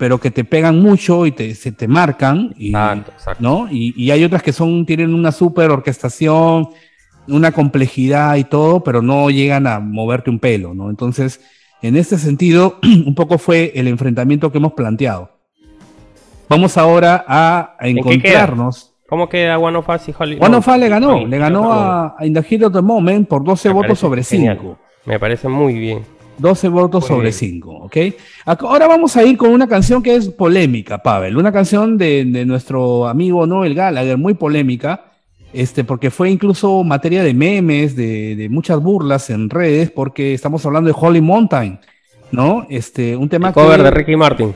pero 0.00 0.16
que 0.18 0.30
te 0.30 0.44
pegan 0.44 0.80
mucho 0.80 1.26
y 1.26 1.32
te, 1.32 1.54
se 1.54 1.72
te 1.72 1.86
marcan, 1.86 2.54
y, 2.56 2.68
Exacto, 2.68 3.12
exacto. 3.12 3.42
¿no? 3.42 3.68
Y, 3.70 3.92
y 3.94 4.10
hay 4.10 4.24
otras 4.24 4.42
que 4.42 4.54
son, 4.54 4.86
tienen 4.86 5.12
una 5.12 5.30
super 5.30 5.70
orquestación, 5.70 6.70
una 7.28 7.52
complejidad 7.52 8.36
y 8.36 8.44
todo, 8.44 8.82
pero 8.82 9.02
no 9.02 9.28
llegan 9.28 9.66
a 9.66 9.78
moverte 9.78 10.30
un 10.30 10.38
pelo, 10.38 10.72
¿no? 10.72 10.88
Entonces, 10.88 11.42
en 11.82 11.98
este 11.98 12.16
sentido, 12.16 12.78
un 12.82 13.14
poco 13.14 13.36
fue 13.36 13.72
el 13.74 13.88
enfrentamiento 13.88 14.50
que 14.50 14.56
hemos 14.56 14.72
planteado. 14.72 15.32
Vamos 16.48 16.78
ahora 16.78 17.22
a, 17.28 17.76
a 17.78 17.84
qué 17.84 17.92
queda? 17.92 18.00
encontrarnos. 18.00 18.94
¿Cómo 19.06 19.28
queda 19.28 19.58
One 19.58 19.76
of 19.76 19.86
Us 19.86 20.08
y 20.08 20.14
Holly? 20.18 20.38
One 20.40 20.48
no, 20.48 20.58
of 20.58 20.66
Us 20.68 20.78
le 20.78 20.88
ganó, 20.88 21.26
le 21.26 21.36
ganó 21.36 21.74
a, 21.74 22.16
a 22.18 22.24
In 22.24 22.32
the 22.32 22.42
Heat 22.42 22.62
of 22.62 22.72
the 22.72 22.80
Moment 22.80 23.28
por 23.28 23.44
12 23.44 23.68
me 23.68 23.74
votos 23.74 23.98
sobre 23.98 24.24
genial. 24.24 24.56
5. 24.62 24.78
Me 25.04 25.20
parece 25.20 25.46
muy 25.46 25.74
bien. 25.74 26.19
12 26.40 26.68
votos 26.68 27.06
sobre 27.06 27.24
bien. 27.28 27.32
5, 27.34 27.70
¿ok? 27.70 27.96
Ac- 28.46 28.66
Ahora 28.68 28.86
vamos 28.88 29.16
a 29.16 29.24
ir 29.24 29.36
con 29.36 29.50
una 29.50 29.66
canción 29.68 30.02
que 30.02 30.14
es 30.16 30.28
polémica, 30.28 30.98
Pavel. 30.98 31.36
Una 31.36 31.52
canción 31.52 31.98
de, 31.98 32.24
de 32.24 32.44
nuestro 32.46 33.06
amigo 33.08 33.46
Noel 33.46 33.74
Gallagher, 33.74 34.16
muy 34.16 34.34
polémica, 34.34 35.04
este, 35.52 35.84
porque 35.84 36.10
fue 36.10 36.30
incluso 36.30 36.82
materia 36.84 37.22
de 37.22 37.34
memes, 37.34 37.96
de, 37.96 38.36
de 38.36 38.48
muchas 38.48 38.80
burlas 38.80 39.30
en 39.30 39.50
redes, 39.50 39.90
porque 39.90 40.32
estamos 40.34 40.64
hablando 40.64 40.88
de 40.88 40.96
Holly 40.98 41.20
Mountain, 41.20 41.78
¿no? 42.32 42.66
Este, 42.70 43.16
un 43.16 43.28
tema 43.28 43.48
El 43.48 43.54
cover 43.54 43.78
que, 43.78 43.82
de 43.82 43.90
Ricky 43.90 44.16
Martin. 44.16 44.54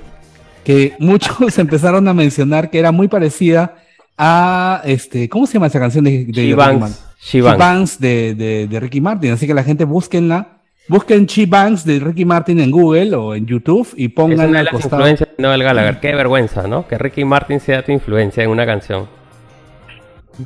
que 0.64 0.92
muchos 1.00 1.58
empezaron 1.58 2.06
a 2.08 2.14
mencionar 2.14 2.70
que 2.70 2.78
era 2.78 2.92
muy 2.92 3.08
parecida 3.08 3.76
a, 4.16 4.80
este, 4.84 5.28
¿cómo 5.28 5.46
se 5.46 5.54
llama 5.54 5.66
esa 5.66 5.80
canción 5.80 6.04
de, 6.04 6.24
de 6.26 6.32
She 6.32 6.54
Banks. 6.54 7.04
She 7.20 7.38
She 7.38 7.42
Banks. 7.42 7.58
Banks 7.58 8.00
de, 8.00 8.34
de- 8.36 8.68
de 8.68 8.80
Ricky 8.80 9.00
Martin. 9.00 9.32
Así 9.32 9.46
que 9.46 9.54
la 9.54 9.64
gente 9.64 9.84
búsquenla. 9.84 10.53
Busquen 10.88 11.26
She 11.26 11.46
Banks 11.46 11.84
de 11.84 11.98
Ricky 11.98 12.24
Martin 12.24 12.60
en 12.60 12.70
Google 12.70 13.14
o 13.16 13.34
en 13.34 13.46
YouTube 13.46 13.88
y 13.96 14.06
Es 14.06 14.12
pónganla 14.12 14.46
una 14.46 14.58
de 14.58 14.64
las 14.64 14.72
costado. 14.72 14.96
influencias 14.96 15.30
de 15.36 15.42
Noel 15.42 15.62
Gallagher. 15.62 15.98
Qué 16.00 16.14
vergüenza, 16.14 16.66
¿no? 16.66 16.86
Que 16.86 16.98
Ricky 16.98 17.24
Martin 17.24 17.58
sea 17.60 17.82
tu 17.82 17.90
influencia 17.92 18.44
en 18.44 18.50
una 18.50 18.66
canción. 18.66 19.08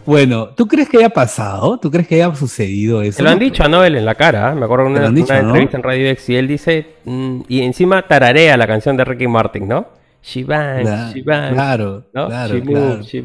Bueno, 0.05 0.48
¿tú 0.51 0.69
crees 0.69 0.89
que 0.89 0.98
haya 0.98 1.09
pasado? 1.09 1.78
¿Tú 1.78 1.90
crees 1.90 2.06
que 2.06 2.16
haya 2.23 2.35
sucedido 2.35 3.01
eso? 3.02 3.16
Se 3.16 3.23
lo 3.23 3.31
han 3.31 3.39
dicho 3.39 3.65
a 3.65 3.69
Noel 3.69 3.97
en 3.97 4.05
la 4.05 4.15
cara, 4.15 4.52
¿eh? 4.52 4.55
me 4.55 4.66
acuerdo 4.66 4.85
de 4.85 4.90
una, 4.90 5.01
lo 5.01 5.06
han 5.09 5.15
dicho, 5.15 5.32
una 5.32 5.40
¿no? 5.43 5.48
entrevista 5.48 5.77
en 5.78 5.82
Radio 5.82 6.09
X 6.10 6.28
y 6.28 6.36
él 6.36 6.47
dice, 6.47 6.86
mm, 7.06 7.40
y 7.48 7.62
encima 7.62 8.02
tararea 8.02 8.56
la 8.59 8.66
canción 8.66 8.97
de 8.98 9.05
Ricky 9.06 9.27
Martin, 9.27 9.66
¿no? 9.66 9.89
She 10.23 10.44
bangs, 10.44 10.82
Cla- 10.86 11.12
she 11.15 11.23
bangs, 11.23 11.55
Claro, 11.55 12.05
¿no? 12.12 12.27
claro, 12.27 12.55
she 12.55 12.60
claro. 12.62 13.02
she. 13.02 13.24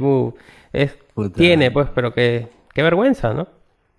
Es, 0.71 0.97
tiene, 1.35 1.69
pues, 1.69 1.89
pero 1.93 2.13
que, 2.13 2.47
qué 2.73 2.81
vergüenza, 2.81 3.33
¿no? 3.33 3.47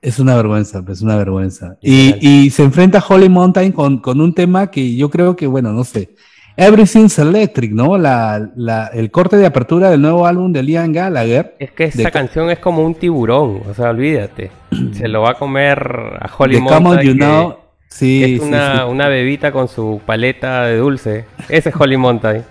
Es 0.04 0.18
una 0.18 0.36
vergüenza, 0.36 0.82
pues 0.84 1.00
una 1.00 1.16
vergüenza. 1.16 1.78
Y, 1.80 2.16
y 2.20 2.50
se 2.50 2.62
enfrenta 2.62 2.98
a 2.98 3.04
Holly 3.08 3.30
Mountain 3.30 3.72
con, 3.72 3.98
con 3.98 4.20
un 4.20 4.34
tema 4.34 4.70
que 4.70 4.94
yo 4.96 5.08
creo 5.08 5.34
que, 5.34 5.46
bueno, 5.46 5.72
no 5.72 5.82
sé. 5.82 6.10
Everything's 6.58 7.18
Electric, 7.18 7.72
¿no? 7.72 7.96
La, 7.96 8.50
la, 8.54 8.88
el 8.88 9.10
corte 9.10 9.38
de 9.38 9.46
apertura 9.46 9.90
del 9.90 10.02
nuevo 10.02 10.26
álbum 10.26 10.52
de 10.52 10.62
Liam 10.62 10.92
Gallagher. 10.92 11.56
Es 11.58 11.72
que 11.72 11.84
esa 11.84 12.10
canción 12.10 12.50
es 12.50 12.58
como 12.58 12.84
un 12.84 12.94
tiburón, 12.94 13.62
o 13.66 13.72
sea, 13.72 13.88
olvídate. 13.88 14.50
Se 14.92 15.08
lo 15.08 15.22
va 15.22 15.30
a 15.30 15.34
comer 15.34 15.78
a 16.20 16.30
Holly 16.36 16.56
de 16.56 16.60
Come 16.60 16.76
On 16.76 16.82
Mountain, 16.82 17.08
You 17.08 17.14
Know. 17.14 17.56
Sí, 17.88 18.34
es 18.34 18.42
una, 18.42 18.76
sí. 18.76 18.82
una 18.90 19.08
bebita 19.08 19.52
con 19.52 19.68
su 19.68 20.02
paleta 20.04 20.64
de 20.64 20.76
dulce. 20.76 21.24
Ese 21.48 21.70
es 21.70 21.74
Holly 21.74 21.96
Mountain. 21.96 22.44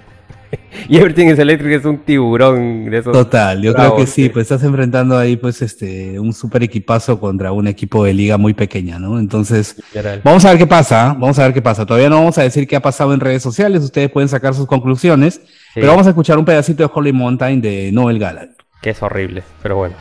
y 0.90 0.98
Everything 0.98 1.28
is 1.28 1.40
Electric 1.40 1.80
es 1.80 1.86
un 1.86 2.00
tiburón 2.00 2.90
de 2.90 2.98
esos. 2.98 3.14
Total, 3.14 3.62
yo 3.62 3.74
creo 3.74 3.96
que 3.96 4.08
sí, 4.08 4.30
pues 4.30 4.44
estás 4.44 4.64
enfrentando 4.64 5.18
ahí 5.18 5.38
pues 5.38 5.62
este 5.62 6.20
un 6.20 6.34
super 6.34 6.64
equipazo 6.64 7.20
contra 7.20 7.52
un 7.52 7.68
equipo 7.68 8.04
de 8.04 8.14
liga 8.14 8.38
muy 8.38 8.54
pequeña, 8.54 9.00
¿no? 9.00 9.20
Entonces, 9.20 9.76
Literal. 9.94 10.22
vamos 10.24 10.46
a 10.46 10.50
ver 10.50 10.58
qué 10.58 10.68
pasa, 10.68 11.10
¿ah? 11.10 11.14
vamos 11.14 11.40
a 11.40 11.44
ver 11.44 11.54
qué 11.54 11.62
pasa. 11.62 11.86
Todavía 11.86 12.10
no 12.10 12.18
vamos 12.18 12.38
a 12.38 12.44
decir 12.44 12.68
qué 12.68 12.76
ha 12.76 12.82
pasado 12.82 13.14
en 13.14 13.20
redes 13.20 13.44
sociales, 13.44 13.84
ustedes 13.84 14.10
pueden 14.10 14.30
sacar 14.30 14.54
sus 14.54 14.68
conclusiones, 14.68 15.42
pero 15.74 15.88
vamos 15.88 16.06
a 16.08 16.10
escuchar 16.10 16.38
un 16.38 16.46
pedacito 16.46 16.84
de 16.84 16.90
Holy 16.94 17.14
Mountain 17.14 17.62
de 17.62 17.92
Noel 17.92 18.20
Gallagher. 18.20 18.56
Que 18.82 18.92
es 18.92 19.02
horrible, 19.02 19.44
pero 19.62 19.78
bueno. 19.78 19.96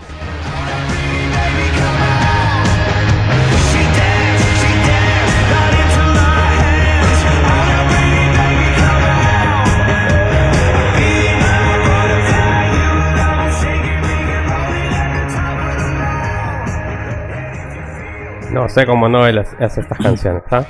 Sé 18.68 18.86
cómo 18.86 19.08
Noel 19.08 19.38
hace 19.38 19.56
hace 19.64 19.80
estas 19.80 19.98
canciones, 19.98 20.42
¿ah? 20.50 20.64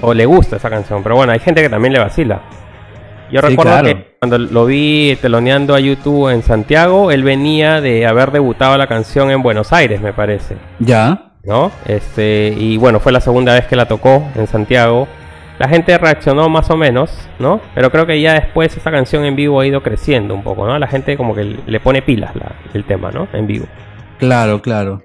O 0.00 0.12
le 0.14 0.26
gusta 0.26 0.56
esa 0.56 0.68
canción, 0.70 1.02
pero 1.02 1.16
bueno, 1.16 1.32
hay 1.32 1.38
gente 1.38 1.62
que 1.62 1.68
también 1.68 1.92
le 1.92 2.00
vacila. 2.00 2.42
Yo 3.32 3.40
Sí, 3.40 3.48
recuerdo 3.48 3.72
claro. 3.72 3.86
que 3.88 4.16
cuando 4.20 4.38
lo 4.38 4.66
vi 4.66 5.18
teloneando 5.20 5.74
a 5.74 5.80
YouTube 5.80 6.28
en 6.32 6.42
Santiago, 6.42 7.10
él 7.10 7.22
venía 7.24 7.80
de 7.80 8.06
haber 8.06 8.30
debutado 8.30 8.76
la 8.78 8.86
canción 8.86 9.30
en 9.30 9.42
Buenos 9.42 9.72
Aires, 9.72 10.00
me 10.00 10.12
parece. 10.12 10.56
Ya. 10.78 11.22
¿no? 11.44 11.70
Este, 11.86 12.54
y 12.56 12.76
bueno, 12.76 12.98
fue 13.00 13.12
la 13.12 13.20
segunda 13.20 13.54
vez 13.54 13.66
que 13.66 13.76
la 13.76 13.86
tocó 13.86 14.22
en 14.34 14.46
Santiago. 14.48 15.06
La 15.58 15.68
gente 15.68 15.96
reaccionó 15.96 16.48
más 16.48 16.68
o 16.70 16.76
menos, 16.76 17.28
¿no? 17.38 17.60
Pero 17.74 17.90
creo 17.90 18.04
que 18.04 18.20
ya 18.20 18.34
después 18.34 18.76
esa 18.76 18.90
canción 18.90 19.24
en 19.24 19.36
vivo 19.36 19.60
ha 19.60 19.66
ido 19.66 19.82
creciendo 19.82 20.34
un 20.34 20.42
poco, 20.42 20.66
¿no? 20.66 20.78
La 20.78 20.86
gente 20.88 21.16
como 21.16 21.34
que 21.34 21.56
le 21.66 21.80
pone 21.80 22.02
pilas 22.02 22.34
la- 22.36 22.52
el 22.74 22.84
tema, 22.84 23.10
¿no? 23.12 23.26
En 23.32 23.46
vivo. 23.46 23.66
Claro, 24.18 24.60
claro. 24.60 25.02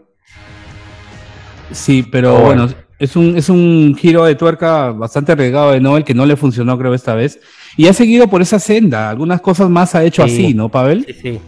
Sí, 1.71 2.03
pero 2.03 2.35
Oh, 2.35 2.41
bueno, 2.45 2.63
bueno. 2.67 2.77
es 2.99 3.15
un, 3.15 3.37
es 3.37 3.49
un 3.49 3.95
giro 3.97 4.25
de 4.25 4.35
tuerca 4.35 4.91
bastante 4.91 5.31
arriesgado 5.31 5.71
de 5.71 5.79
Noel 5.79 6.03
que 6.03 6.13
no 6.13 6.25
le 6.25 6.35
funcionó, 6.35 6.77
creo, 6.77 6.93
esta 6.93 7.15
vez. 7.15 7.39
Y 7.77 7.87
ha 7.87 7.93
seguido 7.93 8.27
por 8.27 8.41
esa 8.41 8.59
senda. 8.59 9.09
Algunas 9.09 9.41
cosas 9.41 9.69
más 9.69 9.95
ha 9.95 10.03
hecho 10.03 10.27
Sí. 10.27 10.33
así, 10.45 10.53
¿no, 10.53 10.69
Pavel? 10.69 11.05
Sí, 11.07 11.13
sí. 11.21 11.39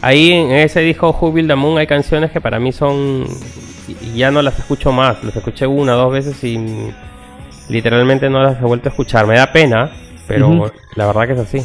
Ahí 0.00 0.32
en 0.32 0.50
ese 0.52 0.80
disco 0.80 1.10
Who 1.20 1.32
Built 1.32 1.48
the 1.48 1.54
Moon 1.56 1.78
hay 1.78 1.86
canciones 1.86 2.30
que 2.30 2.40
para 2.40 2.58
mí 2.58 2.72
son... 2.72 3.24
ya 4.14 4.30
no 4.30 4.42
las 4.42 4.58
escucho 4.58 4.92
más. 4.92 5.22
Las 5.24 5.34
escuché 5.36 5.66
una 5.66 5.92
dos 5.92 6.12
veces 6.12 6.42
y 6.44 6.58
literalmente 7.68 8.28
no 8.28 8.42
las 8.42 8.60
he 8.60 8.64
vuelto 8.64 8.88
a 8.88 8.90
escuchar. 8.90 9.26
Me 9.26 9.36
da 9.36 9.52
pena, 9.52 9.90
pero 10.26 10.70
la 10.96 11.06
verdad 11.06 11.26
que 11.26 11.32
es 11.34 11.38
así. 11.40 11.58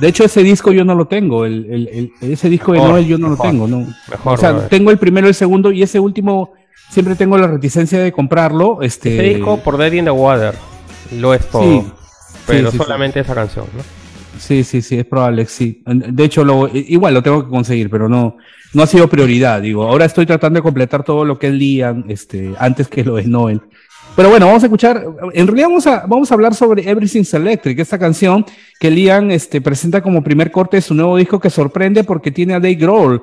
De 0.00 0.08
hecho, 0.08 0.24
ese 0.24 0.42
disco 0.42 0.72
yo 0.72 0.84
no 0.84 0.94
lo 0.94 1.06
tengo. 1.06 1.44
El, 1.46 1.66
el- 1.72 2.12
el- 2.20 2.32
ese 2.32 2.48
disco 2.50 2.72
de 2.72 2.78
Noel 2.78 3.06
yo 3.06 3.18
no 3.18 3.30
mejor, 3.30 3.46
lo 3.46 3.50
tengo, 3.50 3.66
¿no? 3.68 3.78
mejor, 4.10 4.34
o 4.34 4.36
sea, 4.36 4.68
tengo 4.68 4.90
el 4.90 4.98
primero, 4.98 5.26
el 5.26 5.34
segundo 5.34 5.72
y 5.72 5.82
ese 5.82 5.98
último 5.98 6.52
siempre 6.90 7.14
tengo 7.14 7.36
la 7.38 7.46
reticencia 7.46 7.98
de 7.98 8.12
comprarlo. 8.12 8.82
Este, 8.82 9.10
Este 9.16 9.34
disco 9.34 9.58
por 9.58 9.76
Dead 9.76 9.92
in 9.92 10.04
the 10.04 10.10
Water 10.10 10.54
lo 11.18 11.34
es 11.34 11.46
todo. 11.48 11.62
Sí. 11.62 11.86
Pero 12.46 12.70
Sí, 12.70 12.72
sí, 12.72 12.78
sí. 12.78 12.84
solamente 12.84 13.20
esa 13.20 13.34
canción, 13.34 13.66
¿no? 13.76 13.82
Sí, 14.38 14.62
sí, 14.64 14.82
sí, 14.82 14.98
es 14.98 15.04
probable, 15.06 15.46
sí. 15.46 15.82
De 15.86 16.24
hecho, 16.24 16.44
lo, 16.44 16.68
igual 16.72 17.14
lo 17.14 17.22
tengo 17.22 17.42
que 17.44 17.50
conseguir, 17.50 17.88
pero 17.90 18.08
no, 18.08 18.36
no 18.74 18.82
ha 18.82 18.86
sido 18.86 19.08
prioridad, 19.08 19.62
digo. 19.62 19.84
Ahora 19.84 20.04
estoy 20.04 20.26
tratando 20.26 20.58
de 20.58 20.62
completar 20.62 21.02
todo 21.02 21.24
lo 21.24 21.38
que 21.38 21.48
es 21.48 21.54
Liam, 21.54 22.04
este, 22.08 22.52
antes 22.58 22.86
que 22.88 23.02
lo 23.02 23.18
es 23.18 23.26
Noel. 23.26 23.62
Pero 24.14 24.30
bueno, 24.30 24.46
vamos 24.46 24.62
a 24.62 24.66
escuchar, 24.66 25.04
en 25.32 25.46
realidad 25.46 25.68
vamos 25.68 25.86
a, 25.86 26.06
vamos 26.06 26.30
a 26.30 26.34
hablar 26.34 26.54
sobre 26.54 26.88
Everything's 26.88 27.34
Electric, 27.34 27.78
esta 27.78 27.98
canción 27.98 28.44
que 28.78 28.90
Liam 28.90 29.30
este, 29.30 29.60
presenta 29.60 30.02
como 30.02 30.22
primer 30.22 30.50
corte 30.50 30.76
de 30.78 30.82
su 30.82 30.94
nuevo 30.94 31.16
disco 31.16 31.40
que 31.40 31.50
sorprende 31.50 32.04
porque 32.04 32.30
tiene 32.30 32.54
a 32.54 32.60
Dave 32.60 32.76
Grohl 32.76 33.22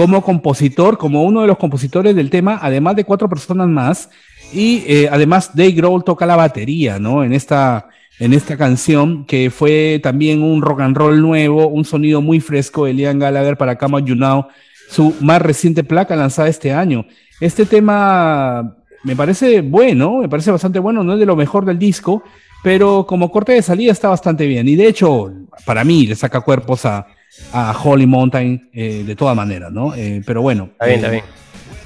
como 0.00 0.22
compositor, 0.22 0.96
como 0.96 1.24
uno 1.24 1.42
de 1.42 1.46
los 1.46 1.58
compositores 1.58 2.16
del 2.16 2.30
tema, 2.30 2.58
además 2.62 2.96
de 2.96 3.04
cuatro 3.04 3.28
personas 3.28 3.68
más. 3.68 4.08
Y 4.50 4.82
eh, 4.86 5.10
además 5.12 5.50
Dave 5.54 5.72
Grohl 5.72 6.04
toca 6.04 6.24
la 6.24 6.36
batería, 6.36 6.98
¿no? 6.98 7.22
En 7.22 7.34
esta, 7.34 7.86
en 8.18 8.32
esta 8.32 8.56
canción, 8.56 9.26
que 9.26 9.50
fue 9.50 10.00
también 10.02 10.42
un 10.42 10.62
rock 10.62 10.80
and 10.80 10.96
roll 10.96 11.20
nuevo, 11.20 11.68
un 11.68 11.84
sonido 11.84 12.22
muy 12.22 12.40
fresco 12.40 12.86
de 12.86 12.94
Liam 12.94 13.18
Gallagher 13.18 13.58
para 13.58 13.76
Come 13.76 13.98
On 13.98 14.06
You 14.06 14.14
Now, 14.14 14.46
su 14.88 15.14
más 15.20 15.42
reciente 15.42 15.84
placa 15.84 16.16
lanzada 16.16 16.48
este 16.48 16.72
año. 16.72 17.04
Este 17.38 17.66
tema 17.66 18.74
me 19.04 19.14
parece 19.14 19.60
bueno, 19.60 20.20
me 20.20 20.30
parece 20.30 20.50
bastante 20.50 20.78
bueno, 20.78 21.04
no 21.04 21.12
es 21.12 21.20
de 21.20 21.26
lo 21.26 21.36
mejor 21.36 21.66
del 21.66 21.78
disco, 21.78 22.22
pero 22.62 23.04
como 23.06 23.30
corte 23.30 23.52
de 23.52 23.60
salida 23.60 23.92
está 23.92 24.08
bastante 24.08 24.46
bien. 24.46 24.66
Y 24.66 24.76
de 24.76 24.86
hecho, 24.86 25.30
para 25.66 25.84
mí 25.84 26.06
le 26.06 26.16
saca 26.16 26.40
cuerpos 26.40 26.86
a, 26.86 27.06
a 27.52 27.74
Holy 27.82 28.06
Mountain 28.06 28.70
eh, 28.72 29.04
de 29.06 29.16
todas 29.16 29.36
maneras, 29.36 29.72
¿no? 29.72 29.94
Eh, 29.94 30.22
pero 30.26 30.42
bueno. 30.42 30.68
Está 30.72 30.86
bien, 30.86 30.94
eh, 30.94 31.00
está 31.00 31.10
bien. 31.10 31.24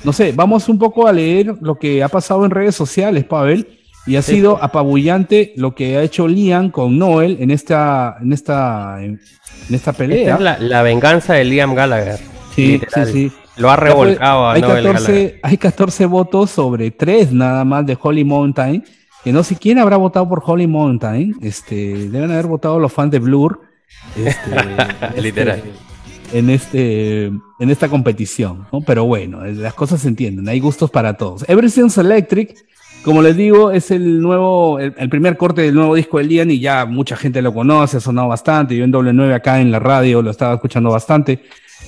no 0.05 0.13
sé, 0.13 0.33
vamos 0.33 0.69
un 0.69 0.79
poco 0.79 1.07
a 1.07 1.13
leer 1.13 1.55
lo 1.61 1.77
que 1.79 2.03
ha 2.03 2.09
pasado 2.09 2.45
en 2.45 2.51
redes 2.51 2.75
sociales, 2.75 3.25
Pavel, 3.25 3.69
y 4.07 4.17
ha 4.17 4.23
Sí. 4.23 4.35
sido 4.37 4.63
apabullante 4.63 5.53
lo 5.57 5.75
que 5.75 5.97
ha 5.97 6.03
hecho 6.03 6.29
Liam 6.29 6.71
con 6.71 6.99
Noel 6.99 7.39
en 7.41 7.51
esta, 7.51 8.17
en 8.21 8.33
esta, 8.33 9.03
en 9.03 9.19
esta 9.71 9.93
pelea. 9.95 10.35
Esta 10.35 10.35
es 10.35 10.41
la, 10.41 10.59
la 10.59 10.83
venganza 10.83 11.35
de 11.35 11.45
Liam 11.45 11.75
Gallagher. 11.75 12.19
Sí, 12.55 12.73
literal. 12.73 13.07
sí, 13.07 13.13
sí. 13.31 13.33
Lo 13.57 13.71
ha 13.71 13.77
revolcado 13.77 14.47
a 14.49 14.53
hay, 14.55 14.61
Gallagher. 14.61 14.93
14, 14.93 15.41
hay 15.43 15.57
14 15.57 16.07
votos 16.07 16.51
sobre 16.51 16.91
3 16.91 17.33
nada 17.33 17.65
más 17.65 17.87
de 17.87 17.97
Holy 18.01 18.25
Mountain, 18.25 18.85
que 19.23 19.33
no 19.33 19.43
sé 19.43 19.57
quién 19.57 19.79
habrá 19.79 19.97
votado 19.97 20.29
por 20.29 20.43
Holy 20.45 20.67
Mountain, 20.67 21.37
este, 21.41 22.09
deben 22.09 22.31
haber 22.33 22.47
votado 22.47 22.79
los 22.79 22.93
fans 22.93 23.11
de 23.13 23.21
Blur. 23.21 23.61
Este, 24.17 24.51
en 25.17 25.23
Literal. 25.23 25.59
este- 25.59 25.85
en 26.39 26.51
este 26.51 27.25
en 27.27 27.71
esta 27.71 27.89
competición, 27.89 28.67
¿no? 28.73 28.81
Pero 28.81 29.05
bueno, 29.05 29.45
eh, 29.45 29.53
las 29.55 29.75
cosas 29.75 30.01
se 30.01 30.09
entienden, 30.09 30.49
hay 30.49 30.59
gustos 30.59 30.91
para 30.91 31.15
todos. 31.17 31.45
Everything's 31.49 31.97
Electric, 31.99 32.57
como 33.05 33.23
les 33.23 33.37
digo, 33.37 33.71
es 33.71 33.91
el 33.93 34.21
nuevo, 34.21 34.81
el, 34.81 34.95
el 34.97 35.09
primer 35.11 35.37
corte 35.37 35.63
del 35.63 35.75
nuevo 35.75 35.95
disco 35.95 36.19
de 36.19 36.25
Liam 36.25 36.51
y 36.51 36.59
ya 36.59 36.87
mucha 36.87 37.15
gente 37.15 37.41
lo 37.43 37.53
conoce, 37.55 37.99
ha 37.99 38.01
sonado 38.01 38.29
bastante. 38.29 38.75
Yo 38.77 38.83
en 38.85 38.93
W9 38.93 39.33
acá 39.35 39.61
en 39.61 39.71
la 39.71 39.79
radio 39.79 40.23
lo 40.23 40.31
estaba 40.31 40.55
escuchando 40.55 40.91
bastante 40.91 41.41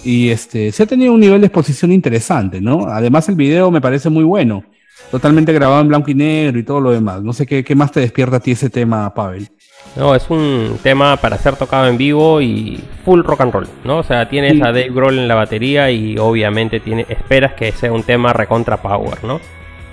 y 0.04 0.28
este 0.28 0.70
se 0.70 0.82
ha 0.82 0.86
tenido 0.86 1.12
un 1.14 1.20
nivel 1.20 1.40
de 1.40 1.46
exposición 1.48 1.90
interesante, 1.90 2.60
¿no? 2.60 2.86
Además 2.86 3.28
el 3.28 3.34
video 3.34 3.70
me 3.72 3.80
parece 3.80 4.10
muy 4.10 4.22
bueno, 4.22 4.62
totalmente 5.10 5.52
grabado 5.52 5.80
en 5.80 5.88
blanco 5.88 6.10
y 6.10 6.14
negro 6.14 6.60
y 6.60 6.62
todo 6.62 6.80
lo 6.80 6.92
demás. 6.92 7.20
No 7.22 7.32
sé 7.32 7.46
qué, 7.46 7.64
qué 7.64 7.74
más 7.74 7.90
te 7.90 7.98
despierta 8.00 8.36
a 8.36 8.40
ti 8.40 8.52
ese 8.52 8.70
tema, 8.70 9.12
Pavel. 9.12 9.48
No, 9.94 10.14
es 10.14 10.28
un 10.28 10.78
tema 10.82 11.16
para 11.16 11.38
ser 11.38 11.56
tocado 11.56 11.86
en 11.88 11.96
vivo 11.96 12.40
y 12.42 12.78
full 13.04 13.22
rock 13.22 13.40
and 13.42 13.52
roll, 13.52 13.68
¿no? 13.84 13.98
O 13.98 14.02
sea, 14.02 14.28
tienes 14.28 14.52
Sí. 14.54 14.60
a 14.62 14.66
Dave 14.66 14.90
Grohl 14.90 15.18
en 15.18 15.28
la 15.28 15.34
batería 15.36 15.90
y 15.90 16.18
obviamente 16.18 16.80
tiene, 16.80 17.06
esperas 17.08 17.54
que 17.54 17.72
sea 17.72 17.92
un 17.92 18.02
tema 18.02 18.32
recontra 18.34 18.76
power, 18.82 19.24
¿no? 19.24 19.40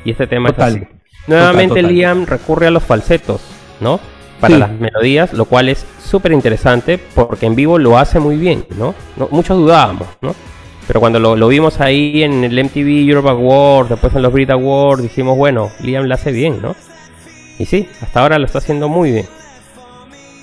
Y 0.04 0.12
este 0.12 0.28
tema 0.28 0.50
Total. 0.50 0.70
es 0.76 0.82
así. 0.84 0.88
Nuevamente 1.28 1.70
Total, 1.70 1.82
total. 1.84 1.96
Liam 1.96 2.26
recurre 2.26 2.68
a 2.68 2.72
los 2.72 2.84
falsetos, 2.84 3.42
¿no? 3.80 4.00
Para 4.42 4.56
Sí. 4.56 4.60
las 4.60 4.72
melodías, 4.72 5.32
lo 5.32 5.46
cual 5.46 5.70
es 5.70 5.86
súper 6.04 6.34
interesante 6.34 6.98
porque 6.98 7.46
en 7.46 7.56
vivo 7.56 7.78
lo 7.80 7.98
hace 7.98 8.20
muy 8.20 8.36
bien, 8.36 8.66
¿no? 8.78 8.94
No- 9.16 9.30
Muchos 9.32 9.58
dudábamos, 9.58 10.08
¿no? 10.22 10.36
Pero 10.86 11.00
cuando 11.00 11.18
lo, 11.22 11.38
lo 11.38 11.48
vimos 11.48 11.80
ahí 11.80 12.24
en 12.24 12.44
el 12.44 12.60
MTV 12.60 13.08
Europe 13.10 13.30
Awards, 13.30 13.90
después 13.92 14.14
en 14.16 14.22
los 14.22 14.34
Brit 14.34 14.50
Awards, 14.50 15.02
dijimos, 15.02 15.38
bueno, 15.38 15.72
Liam 15.80 16.04
lo 16.04 16.14
hace 16.14 16.34
bien, 16.34 16.62
¿no? 16.62 16.76
Y 17.58 17.66
sí, 17.68 17.88
hasta 18.02 18.20
ahora 18.20 18.38
lo 18.38 18.46
está 18.46 18.58
haciendo 18.58 18.90
muy 18.90 19.12
bien. 19.14 19.26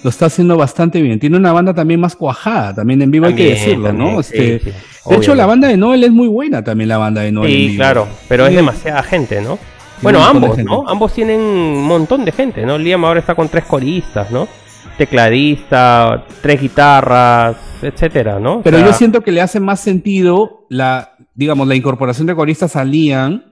Lo 0.03 0.11
está 0.11 0.27
haciendo 0.27 0.57
bastante 0.57 1.03
bien. 1.03 1.19
Tiene 1.19 1.37
una 1.37 1.53
banda 1.53 1.75
también 1.75 2.01
más 2.01 2.17
cuajada, 2.17 2.75
también 2.75 3.03
en 3.03 3.11
vivo 3.11 3.27
hay 3.27 3.35
que 3.35 3.45
También, 3.45 3.67
decirlo, 3.67 3.93
¿no? 3.93 4.21
Este, 4.21 4.59
sí, 4.61 4.71
sí, 4.71 5.11
de 5.11 5.17
hecho, 5.17 5.35
la 5.35 5.47
banda 5.47 5.69
de 5.69 5.77
Noel 5.77 6.05
es 6.05 6.11
muy 6.11 6.29
buena 6.29 6.63
también, 6.63 6.89
la 6.89 6.99
banda 6.99 7.23
de 7.23 7.33
Noel. 7.33 7.51
en 7.51 7.57
Sí, 7.57 7.67
vivo. 7.69 7.77
claro, 7.79 8.09
pero 8.29 8.47
es 8.47 8.55
demasiada 8.55 9.03
gente, 9.03 9.41
¿no? 9.41 9.59
Bueno, 10.03 10.25
ambos. 10.25 10.57
¿no? 10.59 10.89
Ambos 10.89 11.13
tienen 11.13 11.41
un 11.41 11.85
montón 11.85 12.25
de 12.25 12.33
gente, 12.33 12.65
¿no? 12.65 12.79
Liam 12.79 13.05
ahora 13.05 13.21
está 13.21 13.35
con 13.35 13.49
tres 13.49 13.65
coristas, 13.65 14.31
¿no? 14.31 14.49
Tecladista, 14.97 16.25
tres 16.43 16.61
guitarras, 16.61 17.57
etcétera, 17.83 18.39
¿no? 18.39 18.57
O 18.59 18.63
Pero 18.63 18.79
sea, 18.79 18.87
yo 18.87 18.93
siento 18.93 19.23
que 19.23 19.33
le 19.33 19.41
hace 19.41 19.61
más 19.61 19.81
sentido 19.81 20.67
la, 20.69 21.17
digamos, 21.35 21.67
la 21.67 21.75
incorporación 21.75 22.27
de 22.27 22.35
coristas 22.35 22.77
a 22.77 22.85
Liam 22.85 23.43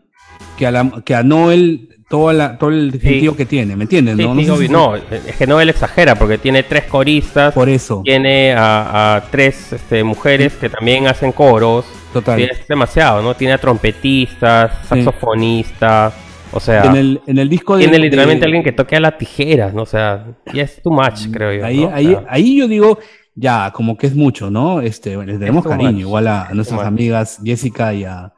que 0.56 0.66
a, 0.66 0.70
la, 0.70 0.90
que 1.04 1.14
a 1.14 1.22
Noel 1.22 1.97
toda 2.08 2.32
la, 2.32 2.56
todo 2.58 2.70
el 2.70 2.90
sentido 2.92 3.36
que 3.36 3.44
tiene, 3.44 3.76
¿me 3.76 3.84
entiendes? 3.84 4.16
sí, 4.16 4.22
no, 4.22 4.34
sí, 4.34 4.44
sé 4.46 4.50
obvio. 4.50 4.66
si- 4.66 4.72
No, 4.72 4.96
es 4.96 5.36
que 5.36 5.46
no 5.46 5.60
él 5.60 5.68
exagera 5.68 6.14
porque 6.14 6.38
tiene 6.38 6.62
tres 6.62 6.84
coristas, 6.84 7.52
Por 7.54 7.68
eso, 7.68 8.00
tiene 8.04 8.52
a, 8.54 9.16
a 9.16 9.20
tres 9.30 9.72
este, 9.74 10.02
mujeres 10.04 10.54
que 10.54 10.68
también 10.70 11.06
hacen 11.06 11.32
coros. 11.32 11.84
total. 12.12 12.38
Sí, 12.40 12.48
es 12.50 12.66
demasiado, 12.66 13.22
¿no? 13.22 13.34
Tiene 13.34 13.52
a 13.54 13.58
trompetistas, 13.58 14.72
saxofonistas, 14.88 16.14
o 16.52 16.60
sea, 16.60 16.84
en, 16.84 16.96
el, 16.96 17.20
en 17.26 17.38
el 17.38 17.48
disco 17.48 17.76
de. 17.76 17.84
tiene 17.84 17.98
literalmente 17.98 18.40
de- 18.40 18.46
alguien 18.46 18.62
que 18.64 18.72
toque 18.72 18.96
a 18.96 19.00
las 19.00 19.18
tijeras, 19.18 19.74
¿no? 19.74 19.82
O 19.82 19.86
sea, 19.86 20.24
ya 20.54 20.62
es 20.62 20.80
too 20.82 20.90
much, 20.90 21.26
creo 21.30 21.52
yo. 21.52 21.64
Ahí, 21.66 21.80
¿no? 21.80 21.88
O 21.88 21.94
ahí, 21.94 22.06
sea, 22.06 22.24
ahí 22.28 22.56
yo 22.56 22.66
digo, 22.68 22.98
ya, 23.34 23.70
como 23.74 23.98
que 23.98 24.06
es 24.06 24.14
mucho, 24.16 24.50
¿no? 24.50 24.80
Este, 24.80 25.14
les 25.26 25.38
tenemos 25.38 25.66
cariño, 25.66 25.90
much. 25.92 26.00
igual 26.00 26.26
a, 26.26 26.46
a 26.46 26.54
nuestras 26.54 26.80
amigas 26.80 27.38
Jessica 27.44 27.92
y 27.92 28.04
a, 28.04 28.32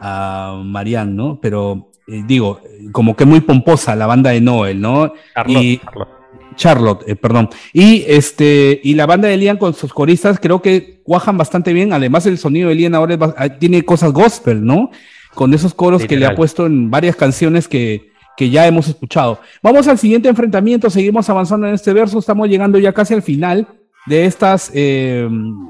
a 0.00 0.60
Marianne, 0.64 1.12
¿no? 1.14 1.40
Pero 1.42 1.90
digo, 2.06 2.60
eh, 2.64 2.86
como 2.92 3.16
que 3.16 3.24
muy 3.24 3.40
pomposa 3.40 3.96
la 3.96 4.06
banda 4.06 4.30
de 4.30 4.40
Noel, 4.40 4.80
¿no? 4.80 5.12
Charlotte, 5.34 5.62
y 5.62 5.78
Charlotte. 5.78 6.08
Charlotte, 6.56 7.04
eh, 7.06 7.16
perdón. 7.16 7.50
Y 7.72 8.04
este, 8.06 8.80
y 8.82 8.94
la 8.94 9.06
banda 9.06 9.28
de 9.28 9.36
Liam 9.36 9.58
con 9.58 9.74
sus 9.74 9.92
coristas 9.92 10.38
creo 10.40 10.62
que 10.62 11.00
cuajan 11.02 11.36
bastante 11.36 11.72
bien. 11.72 11.92
Además, 11.92 12.26
el 12.26 12.38
sonido 12.38 12.68
de 12.68 12.74
Liam 12.74 12.94
ahora 12.94 13.14
es 13.14 13.20
ah, 13.36 13.48
tiene 13.48 13.82
cosas 13.82 14.12
gospel, 14.12 14.64
¿no? 14.64 14.90
Con 15.34 15.52
esos 15.52 15.74
coros 15.74 16.04
que 16.04 16.16
le 16.16 16.26
ha 16.26 16.34
puesto 16.34 16.64
en 16.64 16.90
varias 16.90 17.14
canciones 17.14 17.68
que, 17.68 18.10
que 18.36 18.48
ya 18.48 18.66
hemos 18.66 18.88
escuchado. 18.88 19.38
Vamos 19.62 19.86
al 19.86 19.98
siguiente 19.98 20.28
enfrentamiento, 20.28 20.88
seguimos 20.88 21.28
avanzando 21.28 21.66
en 21.68 21.74
este 21.74 21.92
verso, 21.92 22.18
estamos 22.18 22.48
llegando 22.48 22.78
ya 22.78 22.92
casi 22.92 23.12
al 23.12 23.22
final 23.22 23.68
de 24.06 24.24
estas, 24.24 24.70
eh, 24.72 25.28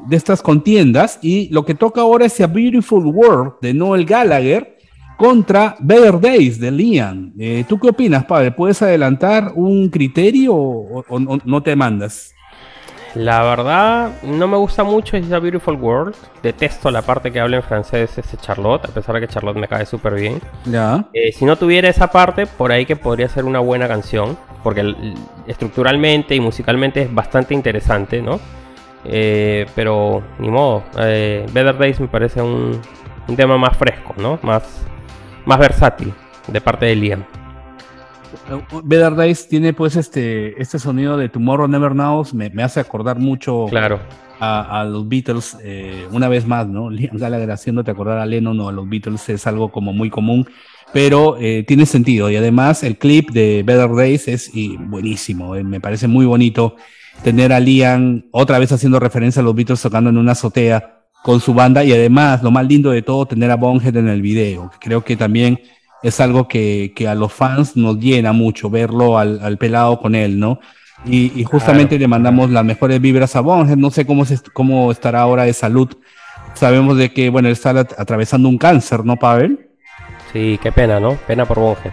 de 0.09 0.17
estas 0.17 0.43
contiendas 0.43 1.19
y 1.23 1.49
lo 1.49 1.65
que 1.65 1.75
toca 1.75 2.03
ahora 2.03 2.27
es 2.27 2.41
A 2.41 2.47
Beautiful 2.47 3.07
World 3.07 3.55
de 3.61 3.75
Noel 3.75 4.05
Gallagher 4.05 4.76
contra 5.17 5.77
Better 5.81 6.21
Days 6.21 6.61
de 6.61 6.71
Liam. 6.71 7.33
Eh, 7.39 7.65
¿Tú 7.69 7.79
qué 7.79 7.89
opinas, 7.89 8.25
Pablo? 8.25 8.55
¿Puedes 8.55 8.81
adelantar 8.83 9.53
un 9.55 9.89
criterio 9.89 10.55
o, 10.55 11.01
o- 11.01 11.05
o 11.09 11.39
no 11.45 11.63
te 11.63 11.75
mandas? 11.77 12.33
La 13.15 13.43
verdad, 13.45 14.11
no 14.25 14.47
me 14.47 14.59
gusta 14.59 14.85
mucho 14.85 15.17
It's 15.17 15.33
a 15.33 15.39
Beautiful 15.39 15.77
World. 15.77 16.15
Detesto 16.43 16.91
la 16.91 17.01
parte 17.01 17.33
que 17.33 17.41
habla 17.41 17.57
en 17.57 17.63
francés 17.63 18.19
ese 18.19 18.37
Charlotte, 18.37 18.85
a 18.85 18.89
pesar 18.89 19.15
de 19.15 19.23
que 19.23 19.29
Charlotte 19.29 19.57
me 19.57 19.69
cae 19.69 19.87
súper 19.87 20.15
bien. 20.17 20.39
Ya. 20.67 21.07
Eh, 21.15 21.33
si 21.33 21.47
no 21.47 21.57
tuviera 21.57 21.89
esa 21.89 22.09
parte, 22.09 22.47
por 22.47 22.73
ahí 22.73 22.85
que 22.85 22.95
podría 22.95 23.29
ser 23.31 23.47
una 23.47 23.61
buena 23.61 23.89
canción, 23.89 24.37
porque 24.63 25.15
estructuralmente 25.47 26.35
y 26.35 26.41
musicalmente 26.41 27.03
es 27.03 27.15
bastante 27.15 27.55
interesante, 27.55 28.21
¿no? 28.21 28.39
Eh, 29.05 29.65
pero 29.75 30.23
ni 30.39 30.51
modo, 30.51 30.83
Better 30.95 31.79
Days 31.79 32.01
me 32.01 32.09
parece 32.09 32.43
un, 32.43 32.79
un 33.29 33.37
tema 33.37 33.57
más 33.57 33.79
fresco, 33.79 34.15
¿no? 34.19 34.39
Más, 34.43 34.85
más 35.47 35.59
versátil 35.59 36.13
de 36.49 36.61
parte 36.61 36.87
de 36.87 36.97
Liam. 36.97 37.25
Better 38.85 39.15
Days 39.15 39.49
tiene 39.49 39.73
pues 39.73 39.97
este, 39.97 40.61
este 40.61 40.79
sonido 40.79 41.17
de 41.17 41.29
Tomorrow 41.29 41.69
Never 41.69 41.93
Knows, 41.93 42.35
me, 42.35 42.51
me 42.51 42.63
hace 42.63 42.81
acordar 42.81 43.19
mucho 43.19 43.67
Claro, 43.71 44.01
a, 44.39 44.81
a 44.81 44.85
los 44.85 45.09
Beatles, 45.09 45.57
eh, 45.63 46.07
una 46.11 46.29
vez 46.29 46.47
más, 46.47 46.67
¿no? 46.67 46.91
Liam 46.91 47.17
Gallagher 47.17 47.51
haciéndote 47.51 47.91
acordar 47.91 48.19
a 48.19 48.27
Lennon 48.27 48.61
o 48.61 48.69
a 48.69 48.73
los 48.73 48.89
Beatles 48.89 49.29
es 49.29 49.47
algo 49.47 49.71
como 49.71 49.93
muy 49.93 50.11
común, 50.11 50.47
pero 50.93 51.37
eh, 51.41 51.65
tiene 51.67 51.87
sentido 51.87 52.31
y 52.31 52.37
además 52.37 52.83
el 52.83 52.99
clip 52.99 53.31
de 53.31 53.63
Better 53.65 53.95
Days 53.95 54.29
es 54.29 54.55
y, 54.55 54.77
buenísimo, 54.77 55.57
eh, 55.57 55.65
me 55.65 55.81
parece 55.81 56.09
muy 56.09 56.27
bonito 56.27 56.77
tener 57.23 57.53
a 57.53 57.61
Liam 57.61 58.25
otra 58.33 58.59
vez 58.59 58.73
haciendo 58.73 59.01
referencia 59.01 59.41
a 59.41 59.45
los 59.45 59.55
Beatles 59.55 59.81
tocando 59.81 60.11
en 60.11 60.19
una 60.19 60.33
azotea 60.33 60.96
con 61.27 61.41
su 61.41 61.53
banda 61.55 61.83
y 61.83 61.93
además 61.93 62.41
lo 62.45 62.53
más 62.53 62.65
lindo 62.65 62.93
de 62.93 63.03
todo 63.03 63.27
tener 63.27 63.51
a 63.51 63.57
Bonhead 63.57 63.97
en 63.97 64.07
el 64.07 64.23
video, 64.23 64.71
creo 64.81 65.03
que 65.03 65.17
también 65.17 65.61
es 66.05 66.21
algo 66.21 66.47
que, 66.47 66.93
que 66.95 67.09
a 67.09 67.17
los 67.17 67.33
fans 67.33 67.77
nos 67.77 67.99
llena 67.99 68.33
mucho 68.33 68.71
verlo 68.71 69.19
al, 69.19 69.41
al 69.43 69.59
pelado 69.59 69.99
con 69.99 70.15
él, 70.15 70.39
¿no? 70.39 70.61
Y, 71.05 71.33
y 71.35 71.43
justamente 71.43 71.99
le 71.99 72.07
mandamos 72.07 72.51
las 72.51 72.65
mejores 72.65 73.01
vibras 73.01 73.35
a 73.35 73.41
Bonhead. 73.41 73.77
No 73.77 73.91
sé 73.91 74.07
cómo, 74.07 74.25
se, 74.25 74.39
cómo 74.53 74.93
estará 74.93 75.21
ahora 75.23 75.43
de 75.43 75.53
salud. 75.53 75.89
Sabemos 76.55 76.97
de 76.97 77.13
que, 77.13 77.29
bueno, 77.29 77.49
él 77.49 77.53
está 77.55 77.71
at- 77.71 77.99
atravesando 77.99 78.49
un 78.49 78.57
cáncer, 78.59 79.05
¿no, 79.05 79.17
Pavel? 79.17 79.69
sí, 80.33 80.61
qué 80.63 80.71
pena, 80.71 81.01
¿no? 81.01 81.17
Pena 81.27 81.45
por 81.45 81.59
Bonge. 81.59 81.91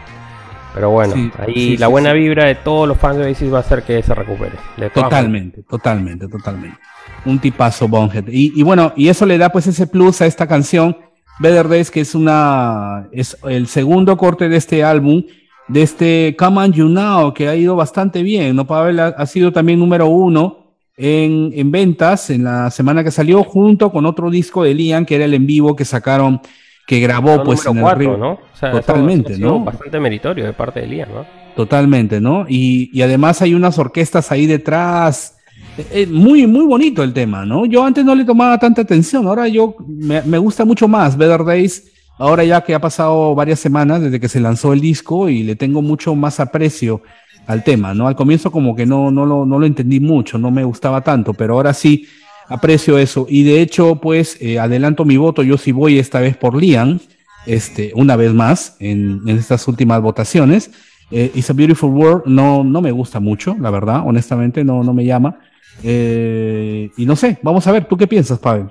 Pero 0.73 0.89
bueno, 0.89 1.13
Sí, 1.13 1.31
ahí 1.37 1.53
sí, 1.53 1.77
la 1.77 1.85
sí, 1.85 1.91
buena 1.91 2.13
vibra 2.13 2.45
de 2.45 2.55
todos 2.55 2.87
los 2.87 2.97
fans 2.97 3.17
de 3.17 3.25
Oasis 3.25 3.53
va 3.53 3.57
a 3.57 3.61
hacer 3.61 3.83
que 3.83 4.01
se 4.01 4.13
recupere. 4.15 4.53
Totalmente, 4.93 5.63
totalmente, 5.63 6.27
totalmente. 6.27 6.77
Un 7.25 7.39
tipazo 7.39 7.87
Bonhead. 7.87 8.27
Y, 8.27 8.59
y 8.59 8.63
bueno, 8.63 8.91
y 8.95 9.07
eso 9.07 9.25
le 9.25 9.37
da 9.37 9.49
pues 9.49 9.67
ese 9.67 9.87
plus 9.87 10.21
a 10.21 10.25
esta 10.25 10.47
canción, 10.47 10.97
Better 11.39 11.67
Days, 11.67 11.91
que 11.91 12.01
es 12.01 12.15
una, 12.15 13.07
es 13.11 13.37
el 13.47 13.67
segundo 13.67 14.17
corte 14.17 14.49
de 14.49 14.57
este 14.57 14.83
álbum, 14.83 15.23
de 15.67 15.81
este 15.83 16.35
Come 16.37 16.61
on 16.61 16.73
You 16.73 16.89
Now, 16.89 17.33
que 17.33 17.47
ha 17.47 17.55
ido 17.55 17.75
bastante 17.75 18.23
bien, 18.23 18.55
¿no? 18.55 18.65
Pavel 18.65 18.99
ha, 18.99 19.07
ha 19.07 19.25
sido 19.25 19.51
también 19.51 19.79
número 19.79 20.07
uno 20.07 20.75
en, 20.97 21.51
en 21.55 21.71
ventas 21.71 22.29
en 22.29 22.43
la 22.43 22.69
semana 22.69 23.03
que 23.03 23.11
salió, 23.11 23.43
junto 23.43 23.91
con 23.91 24.05
otro 24.05 24.29
disco 24.29 24.63
de 24.63 24.73
Liam, 24.73 25.05
que 25.05 25.15
era 25.15 25.25
el 25.25 25.33
en 25.33 25.45
vivo 25.47 25.75
que 25.75 25.85
sacaron, 25.85 26.41
que 26.85 26.99
grabó 26.99 27.43
pues 27.43 27.65
en 27.65 27.77
el 27.77 27.83
Ri- 27.85 28.17
¿no? 28.17 28.31
O 28.33 28.39
sea, 28.53 28.71
Totalmente, 28.71 29.33
eso 29.33 29.41
¿no? 29.41 29.59
Bastante 29.59 29.99
meritorio 29.99 30.45
de 30.45 30.53
parte 30.53 30.81
de 30.81 30.87
Liam, 30.87 31.09
¿no? 31.13 31.25
Totalmente, 31.55 32.19
¿no? 32.19 32.45
Y, 32.49 32.89
y 32.93 33.01
además 33.03 33.41
hay 33.41 33.53
unas 33.53 33.77
orquestas 33.77 34.31
ahí 34.31 34.45
detrás. 34.45 35.37
Eh, 35.77 35.85
eh, 35.91 36.07
muy, 36.07 36.45
muy 36.47 36.65
bonito 36.65 37.03
el 37.03 37.13
tema, 37.13 37.45
¿no? 37.45 37.65
Yo 37.65 37.85
antes 37.85 38.03
no 38.03 38.13
le 38.15 38.25
tomaba 38.25 38.57
tanta 38.59 38.81
atención, 38.81 39.27
ahora 39.27 39.47
yo 39.47 39.75
me, 39.87 40.21
me 40.23 40.37
gusta 40.37 40.65
mucho 40.65 40.87
más 40.87 41.17
Better 41.17 41.43
Days, 41.45 41.91
ahora 42.17 42.43
ya 42.43 42.61
que 42.61 42.75
ha 42.75 42.81
pasado 42.81 43.33
varias 43.33 43.59
semanas 43.59 44.01
desde 44.01 44.19
que 44.19 44.27
se 44.29 44.39
lanzó 44.39 44.73
el 44.73 44.81
disco 44.81 45.29
y 45.29 45.43
le 45.43 45.55
tengo 45.55 45.81
mucho 45.81 46.15
más 46.15 46.39
aprecio 46.39 47.01
al 47.47 47.63
tema, 47.63 47.93
¿no? 47.93 48.07
Al 48.07 48.15
comienzo 48.15 48.51
como 48.51 48.75
que 48.75 48.85
no, 48.85 49.09
no, 49.11 49.25
lo, 49.25 49.45
no 49.45 49.57
lo 49.59 49.65
entendí 49.65 49.99
mucho, 49.99 50.37
no 50.37 50.51
me 50.51 50.63
gustaba 50.63 51.01
tanto, 51.01 51.33
pero 51.33 51.55
ahora 51.55 51.73
sí 51.73 52.07
aprecio 52.47 52.97
eso. 52.97 53.25
Y 53.29 53.43
de 53.43 53.61
hecho, 53.61 53.95
pues 53.95 54.37
eh, 54.41 54.59
adelanto 54.59 55.05
mi 55.05 55.17
voto, 55.17 55.43
yo 55.43 55.57
sí 55.57 55.71
voy 55.71 55.99
esta 55.99 56.19
vez 56.19 56.37
por 56.37 56.55
Liam, 56.55 56.99
este, 57.45 57.91
una 57.95 58.15
vez 58.15 58.33
más 58.33 58.75
en, 58.79 59.21
estas 59.27 59.67
últimas 59.67 60.01
votaciones. 60.01 60.71
Eh, 61.11 61.31
It's 61.35 61.49
a 61.49 61.53
Beautiful 61.53 61.91
World 61.91 62.23
no, 62.25 62.63
no 62.63 62.81
me 62.81 62.91
gusta 62.91 63.19
mucho, 63.19 63.55
la 63.59 63.69
verdad, 63.69 64.03
honestamente 64.05 64.63
no, 64.63 64.83
no 64.83 64.93
me 64.93 65.05
llama. 65.05 65.39
Eh, 65.83 66.89
y 66.97 67.05
no 67.05 67.15
sé, 67.15 67.39
vamos 67.41 67.65
a 67.67 67.71
ver, 67.71 67.85
¿tú 67.85 67.97
qué 67.97 68.07
piensas, 68.07 68.39
Pavel? 68.39 68.69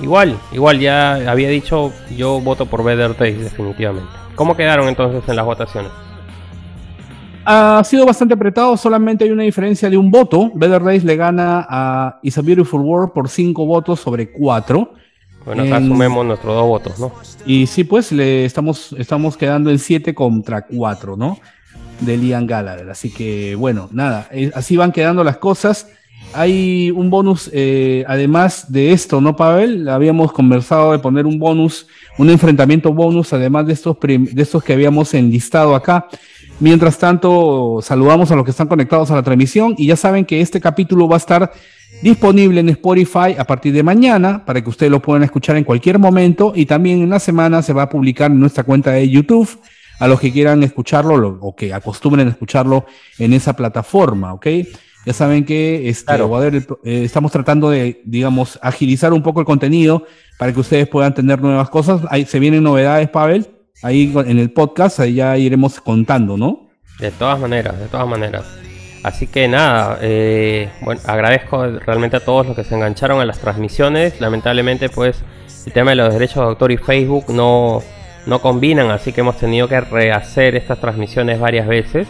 Igual, 0.00 0.38
igual 0.52 0.78
ya 0.78 1.30
había 1.30 1.48
dicho, 1.48 1.92
yo 2.16 2.40
voto 2.40 2.66
por 2.66 2.84
Better 2.84 3.16
Days 3.16 3.40
definitivamente. 3.40 4.08
¿Cómo 4.36 4.56
quedaron 4.56 4.88
entonces 4.88 5.28
en 5.28 5.36
las 5.36 5.44
votaciones? 5.44 5.90
Ha 7.50 7.82
sido 7.82 8.04
bastante 8.04 8.34
apretado, 8.34 8.76
solamente 8.76 9.24
hay 9.24 9.30
una 9.30 9.42
diferencia 9.42 9.88
de 9.88 9.96
un 9.96 10.10
voto. 10.10 10.52
Better 10.54 10.82
Days 10.84 11.02
le 11.02 11.16
gana 11.16 11.66
a 11.66 12.18
It's 12.22 12.36
a 12.36 12.42
Beautiful 12.42 12.82
World 12.82 13.12
por 13.14 13.30
cinco 13.30 13.64
votos 13.64 14.00
sobre 14.00 14.30
cuatro. 14.30 14.92
Bueno, 15.46 15.62
acá 15.62 15.78
En- 15.78 15.88
sumemos 15.88 16.26
nuestros 16.26 16.54
dos 16.54 16.66
votos, 16.66 16.98
¿no? 16.98 17.10
Y 17.46 17.66
sí, 17.66 17.84
pues 17.84 18.12
le 18.12 18.44
estamos, 18.44 18.94
estamos 18.98 19.38
quedando 19.38 19.70
en 19.70 19.78
7 19.78 20.14
contra 20.14 20.66
4, 20.66 21.16
¿no? 21.16 21.38
De 22.00 22.18
Liam 22.18 22.46
Gallagher. 22.46 22.90
Así 22.90 23.10
que, 23.10 23.54
bueno, 23.54 23.88
nada, 23.92 24.28
eh, 24.30 24.50
así 24.54 24.76
van 24.76 24.92
quedando 24.92 25.24
las 25.24 25.38
cosas. 25.38 25.88
Hay 26.34 26.90
un 26.90 27.08
bonus, 27.08 27.48
eh, 27.54 28.04
además 28.06 28.70
de 28.70 28.92
esto, 28.92 29.22
¿no, 29.22 29.36
Pavel? 29.36 29.88
Habíamos 29.88 30.32
conversado 30.32 30.92
de 30.92 30.98
poner 30.98 31.24
un 31.24 31.38
bonus, 31.38 31.86
un 32.18 32.28
enfrentamiento 32.28 32.92
bonus, 32.92 33.32
además 33.32 33.66
de 33.66 33.72
estos, 33.72 33.96
de 34.02 34.42
estos 34.42 34.62
que 34.62 34.74
habíamos 34.74 35.14
enlistado 35.14 35.74
acá. 35.74 36.08
Mientras 36.60 36.98
tanto, 36.98 37.78
saludamos 37.82 38.30
a 38.32 38.36
los 38.36 38.44
que 38.44 38.50
están 38.50 38.66
conectados 38.66 39.10
a 39.10 39.14
la 39.14 39.22
transmisión 39.22 39.74
y 39.78 39.86
ya 39.86 39.96
saben 39.96 40.24
que 40.24 40.40
este 40.40 40.60
capítulo 40.60 41.06
va 41.08 41.14
a 41.14 41.18
estar 41.18 41.52
disponible 42.02 42.60
en 42.60 42.68
Spotify 42.70 43.36
a 43.38 43.44
partir 43.44 43.72
de 43.72 43.82
mañana 43.84 44.44
para 44.44 44.60
que 44.62 44.68
ustedes 44.68 44.90
lo 44.90 45.00
puedan 45.00 45.22
escuchar 45.22 45.56
en 45.56 45.64
cualquier 45.64 45.98
momento 46.00 46.52
y 46.54 46.66
también 46.66 47.00
en 47.02 47.10
la 47.10 47.20
semana 47.20 47.62
se 47.62 47.72
va 47.72 47.82
a 47.82 47.88
publicar 47.88 48.30
en 48.32 48.40
nuestra 48.40 48.64
cuenta 48.64 48.90
de 48.90 49.08
YouTube 49.08 49.48
a 50.00 50.08
los 50.08 50.18
que 50.20 50.32
quieran 50.32 50.62
escucharlo 50.64 51.16
lo- 51.16 51.38
o 51.40 51.54
que 51.54 51.72
acostumbren 51.72 52.26
a 52.26 52.30
escucharlo 52.30 52.86
en 53.18 53.32
esa 53.32 53.54
plataforma, 53.54 54.32
¿ok? 54.34 54.46
Ya 55.06 55.12
saben 55.12 55.44
que 55.44 55.88
este, 55.88 56.04
Claro. 56.06 56.36
haber 56.36 56.56
eh, 56.56 56.64
estamos 57.04 57.30
tratando 57.32 57.70
de, 57.70 58.02
digamos, 58.04 58.58
agilizar 58.62 59.12
un 59.12 59.22
poco 59.22 59.40
el 59.40 59.46
contenido 59.46 60.04
para 60.38 60.52
que 60.52 60.60
ustedes 60.60 60.88
puedan 60.88 61.14
tener 61.14 61.40
nuevas 61.40 61.70
cosas. 61.70 62.02
Ahí 62.10 62.26
se 62.26 62.38
vienen 62.40 62.62
novedades, 62.64 63.08
Pavel, 63.08 63.46
ahí 63.82 64.12
en 64.14 64.38
el 64.38 64.50
podcast, 64.50 65.00
ahí 65.00 65.14
ya 65.14 65.36
iremos 65.36 65.80
contando, 65.80 66.36
¿no? 66.36 66.68
De 66.98 67.10
todas 67.10 67.38
maneras, 67.38 67.78
de 67.78 67.86
todas 67.86 68.08
maneras. 68.08 68.44
Así 69.04 69.28
que 69.28 69.46
nada, 69.46 69.98
eh, 70.02 70.70
bueno, 70.80 71.00
agradezco 71.06 71.64
realmente 71.66 72.16
a 72.16 72.20
todos 72.20 72.46
los 72.46 72.56
que 72.56 72.64
se 72.64 72.74
engancharon 72.74 73.20
a 73.20 73.24
las 73.24 73.38
transmisiones. 73.38 74.20
Lamentablemente, 74.20 74.88
pues, 74.88 75.22
el 75.66 75.72
tema 75.72 75.90
de 75.90 75.96
los 75.96 76.12
derechos 76.12 76.36
de 76.36 76.42
autor 76.42 76.72
y 76.72 76.76
Facebook 76.76 77.26
no, 77.28 77.80
no 78.26 78.40
combinan, 78.40 78.90
así 78.90 79.12
que 79.12 79.20
hemos 79.20 79.36
tenido 79.36 79.68
que 79.68 79.80
rehacer 79.80 80.56
estas 80.56 80.80
transmisiones 80.80 81.38
varias 81.38 81.68
veces. 81.68 82.08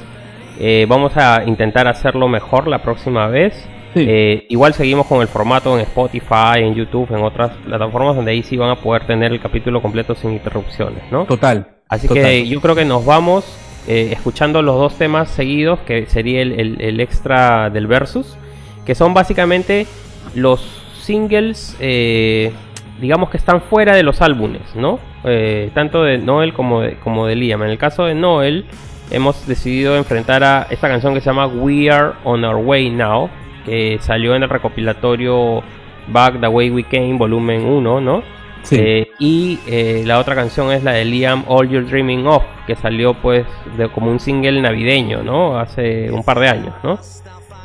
Eh, 0.58 0.86
vamos 0.88 1.16
a 1.16 1.44
intentar 1.46 1.86
hacerlo 1.86 2.26
mejor 2.26 2.66
la 2.66 2.82
próxima 2.82 3.28
vez. 3.28 3.54
Sí. 3.98 4.06
Eh, 4.08 4.46
igual 4.48 4.74
seguimos 4.74 5.06
con 5.06 5.20
el 5.20 5.28
formato 5.28 5.74
en 5.74 5.80
Spotify, 5.82 6.58
en 6.58 6.74
YouTube, 6.74 7.10
en 7.14 7.22
otras 7.22 7.52
plataformas 7.64 8.16
donde 8.16 8.32
ahí 8.32 8.42
sí 8.42 8.56
van 8.56 8.70
a 8.70 8.76
poder 8.76 9.06
tener 9.06 9.32
el 9.32 9.40
capítulo 9.40 9.80
completo 9.82 10.14
sin 10.14 10.32
interrupciones, 10.32 11.02
¿no? 11.10 11.24
Total. 11.24 11.68
Así 11.88 12.06
total. 12.08 12.22
que 12.24 12.46
yo 12.48 12.60
creo 12.60 12.74
que 12.74 12.84
nos 12.84 13.04
vamos 13.04 13.44
eh, 13.86 14.10
escuchando 14.12 14.60
los 14.62 14.76
dos 14.76 14.98
temas 14.98 15.30
seguidos, 15.30 15.78
que 15.80 16.06
sería 16.06 16.42
el, 16.42 16.52
el- 16.60 16.80
el 16.80 17.00
extra 17.00 17.70
del 17.70 17.86
versus, 17.86 18.36
que 18.84 18.94
son 18.94 19.14
básicamente 19.14 19.86
los 20.34 20.60
singles, 21.00 21.74
eh, 21.80 22.52
digamos 23.00 23.30
que 23.30 23.38
están 23.38 23.62
fuera 23.62 23.96
de 23.96 24.02
los 24.02 24.20
álbumes, 24.20 24.74
¿no? 24.74 24.98
Eh, 25.24 25.70
tanto 25.74 26.02
de 26.02 26.18
Noel 26.18 26.52
como 26.52 26.82
de, 26.82 26.96
como 26.96 27.26
de 27.26 27.34
Liam. 27.36 27.62
En 27.62 27.70
el 27.70 27.78
caso 27.78 28.04
de 28.04 28.14
Noel, 28.14 28.66
hemos 29.10 29.46
decidido 29.46 29.96
enfrentar 29.96 30.44
a 30.44 30.66
esta 30.70 30.88
canción 30.88 31.14
que 31.14 31.20
se 31.20 31.26
llama 31.26 31.46
We 31.46 31.90
Are 31.90 32.12
On 32.24 32.44
Our 32.44 32.56
Way 32.56 32.90
Now, 32.90 33.30
que 33.64 33.98
salió 34.00 34.34
en 34.34 34.42
el 34.42 34.48
recopilatorio 34.48 35.62
Back 36.08 36.40
the 36.40 36.48
Way 36.48 36.70
We 36.70 36.84
Came, 36.84 37.16
volumen 37.18 37.64
1, 37.64 38.00
¿no? 38.00 38.22
Sí. 38.62 38.76
Eh, 38.78 39.08
y 39.18 39.58
eh, 39.66 40.02
la 40.04 40.18
otra 40.18 40.34
canción 40.34 40.72
es 40.72 40.82
la 40.82 40.92
de 40.92 41.04
Liam 41.04 41.44
All 41.46 41.68
You're 41.68 41.88
Dreaming 41.88 42.26
Of, 42.26 42.42
que 42.66 42.76
salió 42.76 43.14
pues 43.14 43.46
de, 43.76 43.88
como 43.90 44.10
un 44.10 44.20
single 44.20 44.60
navideño, 44.60 45.22
¿no? 45.22 45.58
Hace 45.58 46.10
un 46.10 46.22
par 46.22 46.40
de 46.40 46.48
años, 46.48 46.74
¿no? 46.82 46.98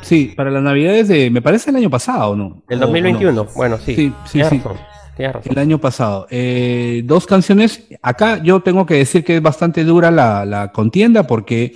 Sí, 0.00 0.34
para 0.36 0.50
las 0.50 0.62
navidades 0.62 1.08
de, 1.08 1.30
me 1.30 1.40
parece 1.40 1.70
el 1.70 1.76
año 1.76 1.90
pasado, 1.90 2.36
¿no? 2.36 2.62
O 2.70 2.76
2021. 2.76 3.32
no. 3.32 3.46
Bueno, 3.56 3.78
sí. 3.78 3.94
Sí, 3.94 4.12
sí, 4.26 4.44
sí. 4.44 4.58
razón. 4.58 4.76
Tienes 5.16 5.34
razón. 5.34 5.52
El 5.52 5.58
año 5.58 5.78
pasado. 5.78 6.26
Eh, 6.30 7.02
dos 7.04 7.26
canciones. 7.26 7.88
Acá 8.02 8.42
yo 8.42 8.60
tengo 8.60 8.84
que 8.84 8.94
decir 8.94 9.24
que 9.24 9.36
es 9.36 9.42
bastante 9.42 9.84
dura 9.84 10.10
la, 10.10 10.44
la 10.44 10.72
contienda 10.72 11.26
porque 11.26 11.74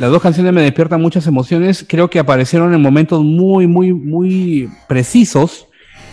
las 0.00 0.10
dos 0.10 0.22
canciones 0.22 0.54
me 0.54 0.62
despiertan 0.62 1.02
muchas 1.02 1.26
emociones. 1.26 1.84
Creo 1.86 2.08
que 2.08 2.18
aparecieron 2.18 2.72
en 2.72 2.80
momentos 2.80 3.22
muy, 3.22 3.66
muy, 3.66 3.92
muy 3.92 4.70
precisos. 4.88 5.66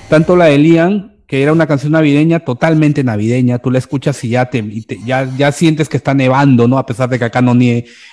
Tanto 0.09 0.35
la 0.35 0.45
de 0.45 0.57
Liam, 0.57 1.13
que 1.25 1.41
era 1.41 1.53
una 1.53 1.67
canción 1.67 1.93
navideña, 1.93 2.41
totalmente 2.41 3.01
navideña. 3.05 3.59
Tú 3.59 3.71
la 3.71 3.77
escuchas 3.77 4.21
y 4.25 4.29
ya 4.29 4.49
te, 4.49 4.61
ya, 5.05 5.29
ya 5.37 5.53
sientes 5.53 5.87
que 5.87 5.95
está 5.95 6.13
nevando, 6.13 6.67
¿no? 6.67 6.77
A 6.77 6.85
pesar 6.85 7.07
de 7.07 7.17
que 7.17 7.23
acá 7.23 7.41
no, 7.41 7.55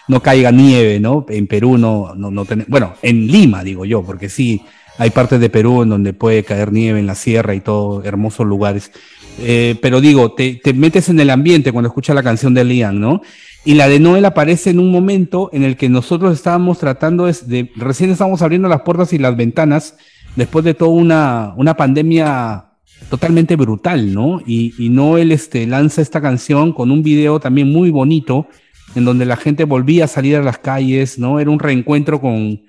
no 0.07 0.23
caiga 0.23 0.53
nieve, 0.53 1.01
¿no? 1.01 1.27
En 1.29 1.49
Perú 1.49 1.77
no, 1.77 2.15
no, 2.15 2.31
no 2.31 2.47
bueno, 2.69 2.95
en 3.03 3.27
Lima, 3.27 3.65
digo 3.65 3.85
yo, 3.85 4.05
porque 4.05 4.29
sí, 4.29 4.63
hay 4.99 5.11
partes 5.11 5.41
de 5.41 5.51
Perú 5.51 5.83
en 5.83 5.89
donde 5.89 6.13
puede 6.13 6.45
caer 6.45 6.71
nieve 6.71 7.01
en 7.01 7.07
la 7.07 7.17
sierra 7.17 7.53
y 7.53 7.61
todo, 7.61 8.05
hermosos 8.05 8.47
lugares. 8.47 8.93
Eh, 9.41 9.75
pero 9.83 10.01
digo, 10.01 10.35
te, 10.35 10.55
te 10.55 10.73
metes 10.73 11.09
en 11.09 11.19
el 11.19 11.31
ambiente 11.31 11.73
cuando 11.73 11.89
escuchas 11.89 12.15
la 12.15 12.23
canción 12.23 12.55
de 12.55 12.63
Liam, 12.63 13.01
¿no? 13.01 13.23
Y 13.65 13.75
la 13.75 13.89
de 13.89 13.99
Noel 13.99 14.27
aparece 14.27 14.71
en 14.71 14.79
un 14.79 14.91
momento 14.91 15.49
en 15.53 15.63
el 15.63 15.77
que 15.77 15.89
nosotros 15.89 16.35
estábamos 16.35 16.79
tratando 16.79 17.25
de, 17.27 17.71
recién 17.77 18.11
estábamos 18.11 18.43
abriendo 18.43 18.69
las 18.69 18.83
puertas 18.83 19.13
y 19.15 19.19
las 19.19 19.37
ventanas 19.37 19.97
después 20.37 20.65
de 20.65 20.75
toda 20.75 20.91
una, 20.91 21.55
una 21.57 21.75
pandemia 21.75 22.67
totalmente 23.09 23.57
brutal, 23.57 24.13
¿no? 24.13 24.41
Y, 24.47 24.75
y 24.79 24.91
Noel 24.91 25.33
este, 25.33 25.67
lanza 25.67 26.03
esta 26.03 26.21
canción 26.21 26.73
con 26.73 26.91
un 26.91 27.03
video 27.03 27.41
también 27.41 27.73
muy 27.73 27.91
bonito, 27.91 28.49
en 28.95 29.07
donde 29.07 29.25
la 29.25 29.37
gente 29.37 29.65
volvía 29.65 30.05
a 30.05 30.09
salir 30.09 30.37
a 30.37 30.43
las 30.43 30.59
calles, 30.59 31.19
¿no? 31.19 31.41
Era 31.41 31.51
un 31.51 31.59
reencuentro 31.59 32.21
con, 32.21 32.61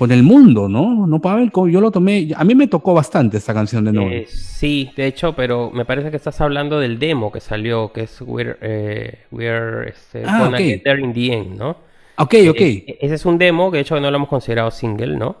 con 0.00 0.10
el 0.12 0.22
mundo, 0.22 0.66
¿no? 0.66 1.06
No, 1.06 1.20
Pavel, 1.20 1.52
yo 1.70 1.78
lo 1.78 1.90
tomé, 1.90 2.30
a 2.34 2.42
mí 2.42 2.54
me 2.54 2.68
tocó 2.68 2.94
bastante 2.94 3.36
esta 3.36 3.52
canción 3.52 3.84
de 3.84 3.92
Noel. 3.92 4.12
Eh, 4.14 4.26
sí, 4.26 4.90
de 4.96 5.06
hecho, 5.06 5.34
pero 5.34 5.70
me 5.70 5.84
parece 5.84 6.10
que 6.10 6.16
estás 6.16 6.40
hablando 6.40 6.80
del 6.80 6.98
demo 6.98 7.30
que 7.30 7.38
salió, 7.40 7.92
que 7.92 8.04
es 8.04 8.18
We're, 8.22 8.56
eh, 8.62 9.18
we're 9.30 9.90
este, 9.90 10.22
Ah, 10.26 10.44
Gonna. 10.44 10.56
Get 10.56 10.84
There 10.84 11.02
in 11.02 11.12
the 11.12 11.34
End, 11.34 11.58
¿no? 11.58 11.76
ok, 12.16 12.34
ok. 12.48 12.60
Eh, 12.62 12.98
ese 12.98 13.16
es 13.16 13.26
un 13.26 13.36
demo 13.36 13.70
que 13.70 13.76
de 13.76 13.82
hecho 13.82 14.00
no 14.00 14.10
lo 14.10 14.16
hemos 14.16 14.30
considerado 14.30 14.70
single, 14.70 15.18
¿no? 15.18 15.36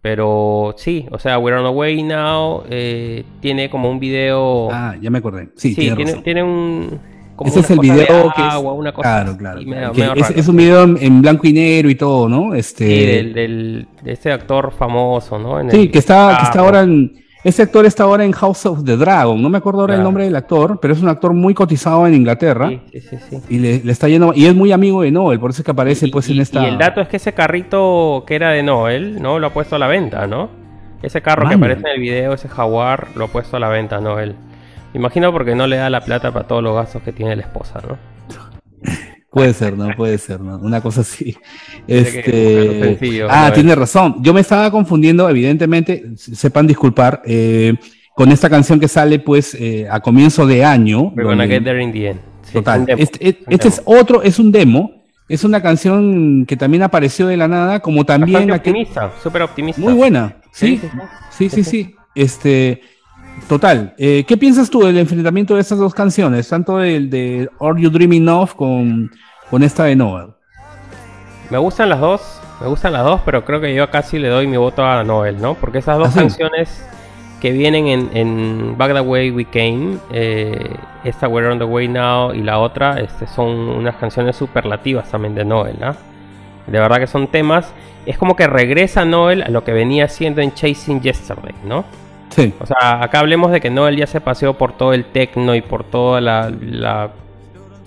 Pero 0.00 0.74
sí, 0.78 1.06
o 1.10 1.18
sea, 1.18 1.38
We're 1.38 1.58
on 1.58 1.64
the 1.70 1.76
Way 1.76 2.02
Now 2.02 2.64
eh, 2.70 3.22
tiene 3.40 3.68
como 3.68 3.90
un 3.90 4.00
video. 4.00 4.70
ah, 4.72 4.96
ya 4.98 5.10
me 5.10 5.18
acordé. 5.18 5.50
Sí, 5.56 5.74
sí, 5.74 5.92
tiene, 5.94 6.14
tiene 6.22 6.42
un. 6.42 6.98
Como 7.40 7.50
Ese 7.50 7.60
es 7.60 7.70
el 7.70 7.78
de 7.78 7.82
video 7.82 8.32
que 8.36 8.46
es- 8.46 8.54
una 8.62 8.92
cosa 8.92 9.22
Claro, 9.22 9.36
claro. 9.38 9.60
medio- 9.62 9.92
que 9.92 10.00
medio 10.06 10.14
es, 10.36 10.46
un 10.46 10.56
video 10.56 10.82
en, 10.84 11.22
blanco 11.22 11.46
y 11.46 11.54
negro 11.54 11.88
y 11.88 11.94
todo, 11.94 12.28
¿no? 12.28 12.54
Este, 12.54 12.86
Sí, 12.86 13.06
del, 13.06 13.32
del- 13.32 13.88
de 14.02 14.12
este 14.12 14.30
actor 14.30 14.70
famoso, 14.78 15.38
¿no? 15.38 15.58
En 15.58 15.70
Sí, 15.70 15.80
el 15.84 15.90
que 15.90 15.98
está, 16.00 16.36
que 16.38 16.44
está 16.44 16.60
ahora 16.60 16.82
en. 16.82 17.12
Ese 17.42 17.62
actor 17.62 17.86
está 17.86 18.02
ahora 18.04 18.26
en 18.26 18.32
House 18.32 18.66
of 18.66 18.84
the 18.84 18.98
Dragon. 18.98 19.40
No 19.40 19.48
me 19.48 19.56
acuerdo 19.56 19.80
ahora 19.80 19.94
el 19.94 20.02
nombre 20.02 20.24
del 20.24 20.36
actor, 20.36 20.78
pero 20.78 20.92
es 20.92 21.00
un 21.00 21.08
actor 21.08 21.32
muy 21.32 21.54
cotizado 21.54 22.06
en 22.06 22.12
Inglaterra. 22.12 22.68
Sí, 22.68 22.82
sí, 22.92 23.00
sí, 23.00 23.16
sí. 23.30 23.40
Y 23.48 23.58
le, 23.58 23.82
le 23.82 23.92
está 23.92 24.06
yendo. 24.08 24.32
Y 24.34 24.44
es 24.44 24.54
muy 24.54 24.70
amigo 24.72 25.00
de 25.00 25.10
Noel, 25.10 25.40
por 25.40 25.48
eso 25.48 25.62
es 25.62 25.64
que 25.64 25.70
aparece 25.70 26.08
pues 26.08 26.28
y, 26.28 26.34
en 26.34 26.42
esta. 26.42 26.62
y 26.62 26.66
el 26.66 26.76
dato 26.76 27.00
es 27.00 27.08
que 27.08 27.16
ese 27.16 27.32
carrito 27.32 28.24
que 28.26 28.34
era 28.34 28.50
de 28.50 28.62
Noel, 28.62 29.22
¿no? 29.22 29.38
Lo 29.38 29.46
ha 29.46 29.52
puesto 29.54 29.76
a 29.76 29.78
la 29.78 29.86
venta, 29.86 30.26
¿no? 30.26 30.50
Ese 31.02 31.22
carro 31.22 31.48
que 31.48 31.54
aparece 31.54 31.80
en 31.80 31.94
el 31.94 32.00
video, 32.02 32.34
ese 32.34 32.46
jaguar, 32.46 33.06
lo 33.16 33.24
ha 33.24 33.28
puesto 33.28 33.56
a 33.56 33.60
la 33.60 33.70
venta 33.70 33.98
Noel. 34.02 34.34
Imagino 34.94 35.32
porque 35.32 35.54
no 35.54 35.66
le 35.66 35.76
da 35.76 35.88
la 35.90 36.00
plata 36.00 36.32
para 36.32 36.46
todos 36.46 36.62
los 36.62 36.74
gastos 36.74 37.02
que 37.02 37.12
tiene 37.12 37.36
la 37.36 37.42
esposa, 37.42 37.80
¿no? 37.86 37.98
Puede 39.30 39.54
ser, 39.54 39.76
¿no? 39.78 39.94
Puede 39.96 40.18
ser, 40.18 40.40
¿no? 40.40 40.58
Una 40.58 40.80
cosa 40.80 41.02
así. 41.02 41.36
Que 41.86 41.98
Este... 42.00 42.82
sencillo, 42.82 43.28
Ah, 43.30 43.52
tiene 43.54 43.74
razón. 43.76 44.16
Yo 44.22 44.34
me 44.34 44.40
estaba 44.40 44.70
confundiendo, 44.72 45.28
evidentemente, 45.28 46.12
sepan 46.16 46.66
disculpar, 46.66 47.22
eh, 47.24 47.74
con 48.16 48.32
esta 48.32 48.50
canción 48.50 48.80
que 48.80 48.88
sale 48.88 49.20
pues 49.20 49.54
eh, 49.54 49.86
a 49.88 50.00
comienzo 50.00 50.46
de 50.46 50.64
año. 50.64 51.12
We're 51.14 51.22
gonna 51.22 51.44
donde- 51.44 51.48
get 51.54 51.62
there 51.64 51.80
in 51.82 51.92
the 51.92 52.08
end. 52.08 52.20
Sí, 52.42 52.54
Total. 52.54 52.84
demo, 52.84 53.00
Este, 53.00 53.28
e- 53.28 53.38
este 53.48 53.68
es 53.68 53.80
otro, 53.84 54.22
es 54.22 54.38
un 54.40 54.50
demo. 54.50 55.04
Es 55.28 55.44
una 55.44 55.62
canción 55.62 56.44
que 56.44 56.56
también 56.56 56.82
apareció 56.82 57.28
de 57.28 57.36
la 57.36 57.46
nada, 57.46 57.78
como 57.78 58.04
también 58.04 58.48
Bastante 58.48 58.56
optimista, 58.70 59.12
súper 59.22 59.42
optimista. 59.42 59.80
muy 59.80 59.92
buena. 59.92 60.38
Sí, 60.50 60.80
Sí, 61.30 61.48
sí, 61.48 61.48
sí, 61.50 61.62
sí. 61.62 61.94
Este, 62.16 62.80
total. 63.48 63.94
Eh, 63.98 64.24
¿Qué 64.26 64.36
piensas 64.36 64.70
tú 64.70 64.80
del 64.80 64.98
enfrentamiento 64.98 65.54
de 65.54 65.60
estas 65.60 65.78
dos 65.78 65.94
canciones? 65.94 66.48
Tanto 66.48 66.82
el 66.82 67.10
de 67.10 67.48
Are 67.60 67.80
You 67.80 67.90
Dreaming 67.90 68.28
Of 68.28 68.54
con, 68.54 69.10
con 69.50 69.62
esta 69.62 69.84
de 69.84 69.96
Noel. 69.96 70.28
Me 71.50 71.58
gustan 71.58 71.88
las 71.88 72.00
dos, 72.00 72.40
me 72.60 72.68
gustan 72.68 72.92
las 72.92 73.04
dos, 73.04 73.20
pero 73.24 73.44
creo 73.44 73.60
que 73.60 73.74
yo 73.74 73.90
casi 73.90 74.18
le 74.18 74.28
doy 74.28 74.46
mi 74.46 74.56
voto 74.56 74.84
a 74.84 75.02
Noel, 75.02 75.40
¿no? 75.40 75.54
Porque 75.54 75.78
esas 75.78 75.98
dos 75.98 76.10
¿Ah, 76.12 76.20
canciones 76.20 76.84
que 77.40 77.50
vienen 77.52 77.88
en, 77.88 78.10
en 78.16 78.78
Back 78.78 78.92
the 78.92 79.00
Way 79.00 79.30
We 79.30 79.46
Came, 79.46 79.96
eh, 80.12 80.76
esta 81.04 81.26
We're 81.26 81.50
on 81.50 81.58
the 81.58 81.64
Way 81.64 81.88
Now 81.88 82.34
y 82.34 82.42
la 82.42 82.58
otra, 82.58 83.00
este, 83.00 83.26
son 83.26 83.48
unas 83.48 83.96
canciones 83.96 84.36
superlativas 84.36 85.10
también 85.10 85.34
de 85.34 85.44
Noel, 85.44 85.76
¿no? 85.80 85.96
De 86.66 86.78
verdad 86.78 86.98
que 86.98 87.06
son 87.06 87.26
temas, 87.26 87.72
es 88.06 88.16
como 88.18 88.36
que 88.36 88.46
regresa 88.46 89.04
Noel 89.04 89.42
a 89.42 89.48
lo 89.48 89.64
que 89.64 89.72
venía 89.72 90.04
haciendo 90.04 90.40
en 90.40 90.52
Chasing 90.52 91.00
Yesterday, 91.00 91.54
¿no? 91.64 91.84
Sí, 92.30 92.54
O 92.60 92.66
sea, 92.66 93.02
acá 93.02 93.20
hablemos 93.20 93.50
de 93.50 93.60
que 93.60 93.70
Noel 93.70 93.96
ya 93.96 94.06
se 94.06 94.20
paseó 94.20 94.54
por 94.56 94.72
todo 94.76 94.92
el 94.94 95.04
techno 95.06 95.54
y 95.54 95.62
por 95.62 95.84
toda 95.84 96.20
la, 96.20 96.50
la 96.60 97.10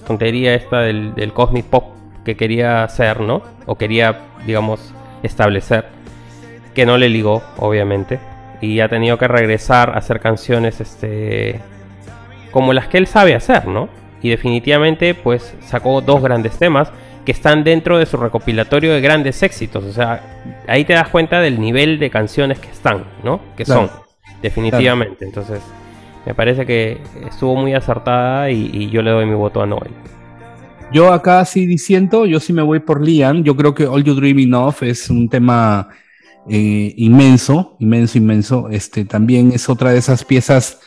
tontería 0.06 0.54
esta 0.54 0.80
del, 0.82 1.16
del 1.16 1.32
cosmic 1.34 1.66
pop 1.66 1.86
que 2.26 2.36
quería 2.36 2.84
hacer, 2.84 3.22
¿no? 3.22 3.42
O 3.66 3.76
quería, 3.78 4.20
digamos, 4.46 4.94
establecer. 5.24 5.86
Que 6.76 6.86
no 6.86 6.98
le 6.98 7.08
ligó, 7.10 7.42
obviamente. 7.58 8.20
Y 8.62 8.80
ha 8.80 8.90
tenido 8.90 9.18
que 9.18 9.28
regresar 9.28 9.92
a 9.92 9.98
hacer 10.00 10.20
canciones, 10.20 10.82
este... 10.82 11.60
Como 12.52 12.74
las 12.74 12.88
que 12.88 12.98
él 12.98 13.08
sabe 13.08 13.36
hacer, 13.36 13.68
¿no? 13.68 13.90
Y 14.22 14.30
definitivamente, 14.30 15.16
pues, 15.16 15.56
sacó 15.62 16.02
dos 16.02 16.22
grandes 16.22 16.58
temas 16.58 16.92
que 17.26 17.32
están 17.32 17.64
dentro 17.64 17.98
de 17.98 18.06
su 18.06 18.18
recopilatorio 18.18 18.94
de 18.94 19.02
grandes 19.02 19.42
éxitos. 19.44 19.84
O 19.86 19.92
sea, 19.92 20.22
ahí 20.68 20.86
te 20.86 20.94
das 20.94 21.08
cuenta 21.10 21.40
del 21.42 21.60
nivel 21.60 21.98
de 22.00 22.10
canciones 22.10 22.60
que 22.60 22.70
están, 22.70 23.06
¿no? 23.24 23.40
Que 23.58 23.64
Claro. 23.66 23.88
son, 23.88 24.03
definitivamente. 24.44 25.26
Entonces, 25.26 25.62
me 26.26 26.36
parece 26.36 26.66
que 26.66 27.00
estuvo 27.28 27.56
muy 27.56 27.74
acertada 27.74 28.52
y, 28.52 28.90
yo 28.92 29.02
le 29.02 29.12
doy 29.12 29.26
mi 29.26 29.34
voto 29.34 29.62
a 29.62 29.66
Noel. 29.66 29.92
yo 30.92 31.12
acá 31.12 31.44
sí 31.46 31.66
diciendo, 31.66 32.26
yo 32.26 32.40
sí 32.40 32.54
me 32.54 32.62
voy 32.62 32.80
por 32.80 33.02
Liam. 33.02 33.44
Yo 33.44 33.56
creo 33.56 33.74
que 33.74 33.88
All 33.88 34.04
You 34.04 34.14
Dreaming 34.14 34.54
Of 34.54 34.84
es 34.84 35.10
un 35.10 35.28
tema 35.28 35.90
eh, 36.48 36.94
inmenso, 36.98 37.76
inmenso, 37.80 38.18
inmenso. 38.18 38.70
Este 38.70 39.06
también 39.06 39.52
es 39.52 39.70
otra 39.70 39.92
de 39.92 39.98
esas 39.98 40.24
piezas 40.24 40.80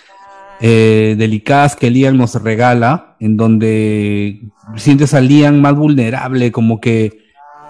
eh, 0.60 1.16
delicadas 1.18 1.76
que 1.76 1.90
Liam 1.90 2.16
nos 2.16 2.40
regala, 2.42 3.16
en 3.20 3.36
donde 3.36 4.42
sientes 4.76 5.12
a 5.12 5.20
Liam 5.20 5.60
más 5.60 5.74
vulnerable, 5.74 6.52
como 6.52 6.80
que 6.80 7.26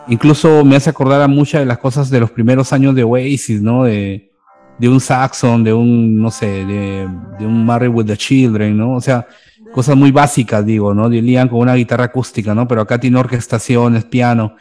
incluso 0.08 0.64
me 0.64 0.76
hace 0.76 0.90
acordar 0.90 1.20
a 1.22 1.28
muchas 1.28 1.60
de 1.62 1.66
las 1.66 1.78
cosas 1.78 2.10
de 2.10 2.20
los 2.20 2.30
primeros 2.30 2.72
años 2.72 2.94
de 2.94 3.02
Oasis, 3.02 3.60
¿no? 3.62 3.84
De, 3.84 4.35
de 4.78 4.89
un 4.89 5.01
Saxon, 5.01 5.65
de 5.65 5.73
un, 5.73 6.20
no 6.20 6.31
sé, 6.31 6.65
de, 6.65 7.09
un 7.40 7.65
Married 7.65 7.90
with 7.90 8.07
the 8.07 8.16
Children, 8.16 8.77
¿no? 8.77 8.94
O 8.94 9.01
sea, 9.01 9.27
cosas 9.73 9.97
muy 9.97 10.11
básicas, 10.11 10.65
digo, 10.65 10.94
¿no? 10.94 11.09
De 11.09 11.23
Liam 11.23 11.48
con 11.48 11.61
una 11.61 11.74
guitarra 11.74 12.05
acústica, 12.05 12.55
¿no? 12.55 12.69
Pero 12.69 12.82
acá 12.82 12.98
tiene 12.98 13.19
orquestaciones, 13.19 14.05
piano. 14.05 14.57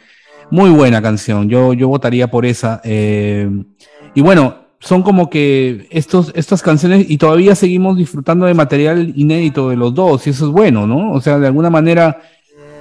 Muy 0.50 0.70
buena 0.70 1.02
canción, 1.02 1.48
yo, 1.48 1.72
yo 1.72 1.88
votaría 1.88 2.28
por 2.28 2.46
esa. 2.46 2.80
eh, 2.84 3.50
y 4.14 4.20
bueno, 4.22 4.66
son 4.78 5.02
como 5.02 5.30
que 5.30 5.88
estos, 5.90 6.32
estas 6.34 6.62
canciones 6.62 7.06
y 7.08 7.18
todavía 7.18 7.54
seguimos 7.54 7.96
disfrutando 7.96 8.46
de 8.46 8.54
material 8.54 9.12
inédito 9.16 9.70
de 9.70 9.76
los 9.76 9.94
dos 9.94 10.26
y 10.26 10.30
eso 10.30 10.46
es 10.46 10.52
bueno, 10.52 10.86
¿no? 10.86 11.12
O 11.12 11.20
sea, 11.20 11.38
de 11.38 11.46
alguna 11.46 11.70
manera 11.70 12.20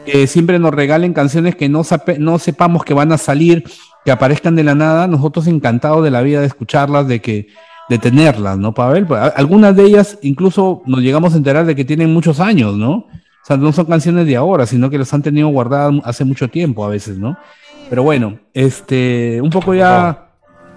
que 0.06 0.28
siempre 0.28 0.60
nos 0.60 0.74
regalen 0.74 1.14
canciones 1.14 1.56
que 1.56 1.68
no, 1.68 1.82
no 2.20 2.40
sepamos 2.40 2.84
que 2.84 2.94
van 2.94 3.12
a 3.12 3.18
salir, 3.18 3.64
que 4.06 4.11
aparezcan 4.11 4.56
de 4.56 4.64
la 4.64 4.76
nada, 4.76 5.07
nosotros 5.07 5.48
encantados 5.48 6.03
de 6.03 6.11
la 6.11 6.22
vida 6.22 6.40
de 6.40 6.48
escucharlas, 6.48 7.07
de 7.07 7.19
que 7.22 7.48
de 7.90 7.98
tenerlas, 7.98 8.57
¿no, 8.57 8.73
Pavel? 8.73 9.06
A- 9.14 9.34
Algunas 9.36 9.76
de 9.76 9.84
ellas 9.84 10.18
incluso 10.22 10.82
nos 10.86 11.02
llegamos 11.02 11.34
a 11.34 11.38
enterar 11.38 11.65
de 11.65 11.76
que 11.76 11.84
tienen 11.86 12.14
muchos 12.14 12.40
años, 12.40 12.76
¿no? 12.76 12.91
O 12.91 13.07
sea, 13.48 13.57
no 13.57 13.72
son 13.73 13.86
canciones 13.86 14.26
de 14.26 14.36
ahora, 14.36 14.65
sino 14.65 14.90
que 14.90 14.98
las 14.98 15.14
han 15.14 15.22
tenido 15.22 15.48
guardadas 15.49 15.94
hace 16.03 16.23
mucho 16.26 16.48
tiempo 16.48 16.84
a 16.86 16.90
veces, 16.90 17.18
¿no? 17.18 17.38
Pero 17.90 18.02
bueno, 18.03 18.40
este, 18.53 19.40
un 19.41 19.52
poco 19.52 19.76
ya 19.76 20.30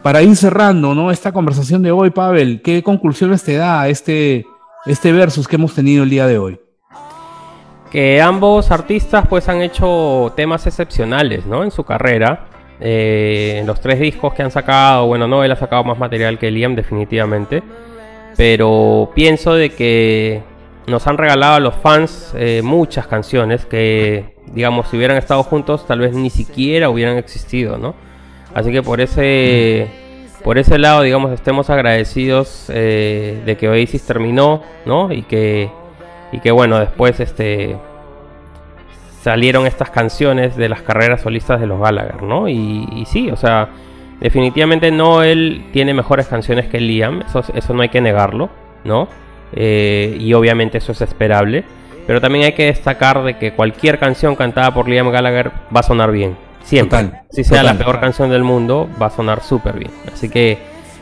para 0.03 0.21
ir 0.23 0.37
cerrando, 0.37 0.95
¿no? 0.95 1.11
Esta 1.11 1.33
conversación 1.33 1.83
de 1.83 1.91
hoy, 1.93 2.11
Pavel, 2.11 2.61
¿qué 2.63 2.83
conclusiones 2.83 3.43
te 3.43 3.57
da 3.57 3.89
este, 3.89 4.45
este 4.85 5.13
versus 5.13 5.49
que 5.49 5.57
hemos 5.57 5.75
tenido 5.75 6.05
el 6.05 6.11
día 6.11 6.27
de 6.27 6.39
hoy? 6.39 6.61
Que 7.91 8.21
ambos 8.21 8.71
artistas 8.71 9.27
pues 9.29 9.49
han 9.49 9.63
hecho 9.63 10.31
temas 10.37 10.67
excepcionales, 10.67 11.47
¿no? 11.47 11.65
En 11.65 11.71
su 11.71 11.85
carrera. 11.85 12.48
Eh, 12.81 13.63
los 13.67 13.81
tres 13.81 13.99
discos 13.99 14.35
que 14.35 14.43
han 14.43 14.51
sacado, 14.51 15.07
bueno, 15.07 15.27
no, 15.27 15.43
él 15.43 15.51
ha 15.51 15.57
sacado 15.57 15.85
más 15.85 15.99
material 15.99 16.39
que 16.39 16.51
Liam 16.51 16.75
definitivamente. 16.75 17.63
Pero 18.37 19.11
pienso 19.15 19.55
de 19.55 19.71
que 19.71 20.43
nos 20.87 21.07
han 21.07 21.19
regalado 21.19 21.55
a 21.55 21.61
los 21.61 21.75
fans 21.75 22.33
eh, 22.37 22.63
muchas 22.63 23.07
canciones 23.07 23.67
que, 23.67 24.35
digamos, 24.53 24.89
si 24.89 24.97
hubieran 24.97 25.17
estado 25.17 25.43
juntos 25.43 25.87
tal 25.87 26.01
vez 26.01 26.13
ni 26.15 26.31
siquiera 26.31 26.89
hubieran 26.89 27.17
existido, 27.17 27.79
¿no? 27.79 27.95
Así 28.55 28.73
que 28.73 28.83
por 28.83 29.01
ese, 29.01 29.89
por 30.45 30.57
ese 30.57 30.79
lado, 30.79 31.03
digamos, 31.03 31.33
estemos 31.33 31.69
agradecidos 31.69 32.67
eh, 32.69 33.43
de 33.45 33.57
que 33.57 33.69
Oasis 33.69 34.07
terminó, 34.07 34.63
¿no? 34.87 35.13
Y 35.13 35.23
que, 35.23 35.71
y 36.33 36.41
que 36.41 36.51
bueno, 36.51 36.79
después 36.79 37.21
este 37.21 37.77
salieron 39.23 39.67
estas 39.67 39.91
canciones 39.91 40.57
de 40.57 40.69
las 40.69 40.83
carreras 40.83 41.23
solistas 41.23 41.61
de 41.61 41.67
los 41.67 41.81
Gallagher, 41.81 42.23
¿no? 42.23 42.49
Y, 42.49 42.89
y 42.93 43.05
sí, 43.07 43.31
o 43.31 43.37
sea, 43.37 43.69
definitivamente 44.21 44.91
Noel 44.91 45.67
tiene 45.73 45.95
mejores 45.95 46.27
canciones 46.29 46.67
que 46.67 46.81
Liam, 46.81 47.23
eso, 47.23 47.43
eso 47.55 47.75
no 47.75 47.83
hay 47.83 47.89
que 47.89 48.01
negarlo, 48.01 48.51
¿no? 48.85 49.09
Eh, 49.53 50.17
y 50.21 50.33
obviamente 50.35 50.79
eso 50.79 50.93
es 50.93 51.01
esperable, 51.01 51.65
pero 52.07 52.21
también 52.21 52.45
hay 52.45 52.53
que 52.53 52.67
destacar 52.67 53.23
de 53.23 53.39
que 53.39 53.53
cualquier 53.53 53.99
canción 53.99 54.37
cantada 54.37 54.73
por 54.73 54.89
Liam 54.89 55.11
Gallagher 55.11 55.51
va 55.75 55.81
a 55.81 55.83
sonar 55.83 56.11
bien, 56.13 56.37
siempre. 56.63 56.99
Total, 56.99 57.23
si 57.31 57.45
sea 57.45 57.63
la 57.63 57.75
peor 57.75 58.01
canción 58.01 58.31
del 58.31 58.45
mundo, 58.45 58.89
va 59.01 59.07
a 59.07 59.11
sonar 59.11 59.43
súper 59.43 59.79
bien. 59.79 59.91
Así 60.13 60.29
que 60.29 60.59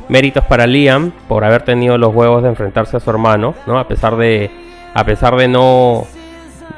méritos 0.09 0.45
para 0.45 0.67
Liam 0.67 1.13
por 1.29 1.45
haber 1.45 1.63
tenido 1.63 1.99
los 1.99 2.15
huevos 2.15 2.43
de 2.43 2.49
enfrentarse 2.49 2.97
a 2.97 3.01
su 3.01 3.11
hermano, 3.11 3.55
¿no? 3.67 3.79
A 3.79 3.89
pesar 3.89 4.17
de, 4.17 4.51
a 4.95 5.05
pesar 5.05 5.37
de 5.37 5.49
no, 5.49 6.07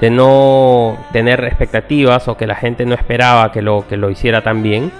de 0.00 0.10
no 0.10 0.96
tener 1.12 1.44
expectativas 1.44 2.28
o 2.28 2.36
que 2.36 2.46
la 2.46 2.54
gente 2.54 2.86
no 2.86 2.94
esperaba 2.94 3.50
que 3.52 3.62
lo, 3.62 3.86
que 3.88 3.96
lo 3.96 4.10
hiciera 4.10 4.42
tan 4.42 4.62
bien 4.62 4.92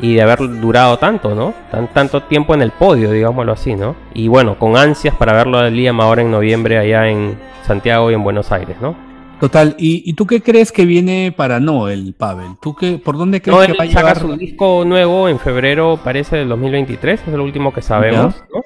y 0.00 0.14
de 0.14 0.22
haber 0.22 0.38
durado 0.60 0.98
tanto, 0.98 1.34
¿no? 1.34 1.54
Tan, 1.70 1.88
tanto 1.88 2.22
tiempo 2.24 2.54
en 2.54 2.62
el 2.62 2.72
podio, 2.72 3.10
digámoslo 3.10 3.52
así, 3.52 3.74
¿no? 3.74 3.94
Y 4.12 4.28
bueno, 4.28 4.58
con 4.58 4.76
ansias 4.76 5.14
para 5.14 5.32
verlo 5.32 5.60
de 5.60 5.70
Liam 5.70 6.00
ahora 6.00 6.22
en 6.22 6.30
noviembre 6.30 6.78
allá 6.78 7.08
en 7.08 7.38
Santiago 7.64 8.10
y 8.10 8.14
en 8.14 8.24
Buenos 8.24 8.50
Aires, 8.50 8.76
¿no? 8.80 8.96
Total, 9.40 9.74
¿y, 9.78 10.02
y 10.08 10.14
tú 10.14 10.26
qué 10.26 10.42
crees 10.42 10.72
que 10.72 10.84
viene 10.84 11.32
para 11.36 11.60
Noel, 11.60 12.14
Pavel? 12.16 12.56
¿Tú 12.60 12.74
qué, 12.74 12.98
¿Por 12.98 13.18
dónde 13.18 13.42
crees 13.42 13.66
que 13.66 13.72
va 13.72 13.84
a 13.84 13.86
saca 13.88 13.98
llevar? 13.98 14.18
su 14.18 14.36
disco 14.36 14.84
nuevo 14.86 15.28
en 15.28 15.38
febrero, 15.38 15.98
parece 16.02 16.36
del 16.36 16.48
2023, 16.48 17.20
es 17.26 17.32
lo 17.32 17.44
último 17.44 17.72
que 17.72 17.82
sabemos, 17.82 18.42
¿no? 18.52 18.62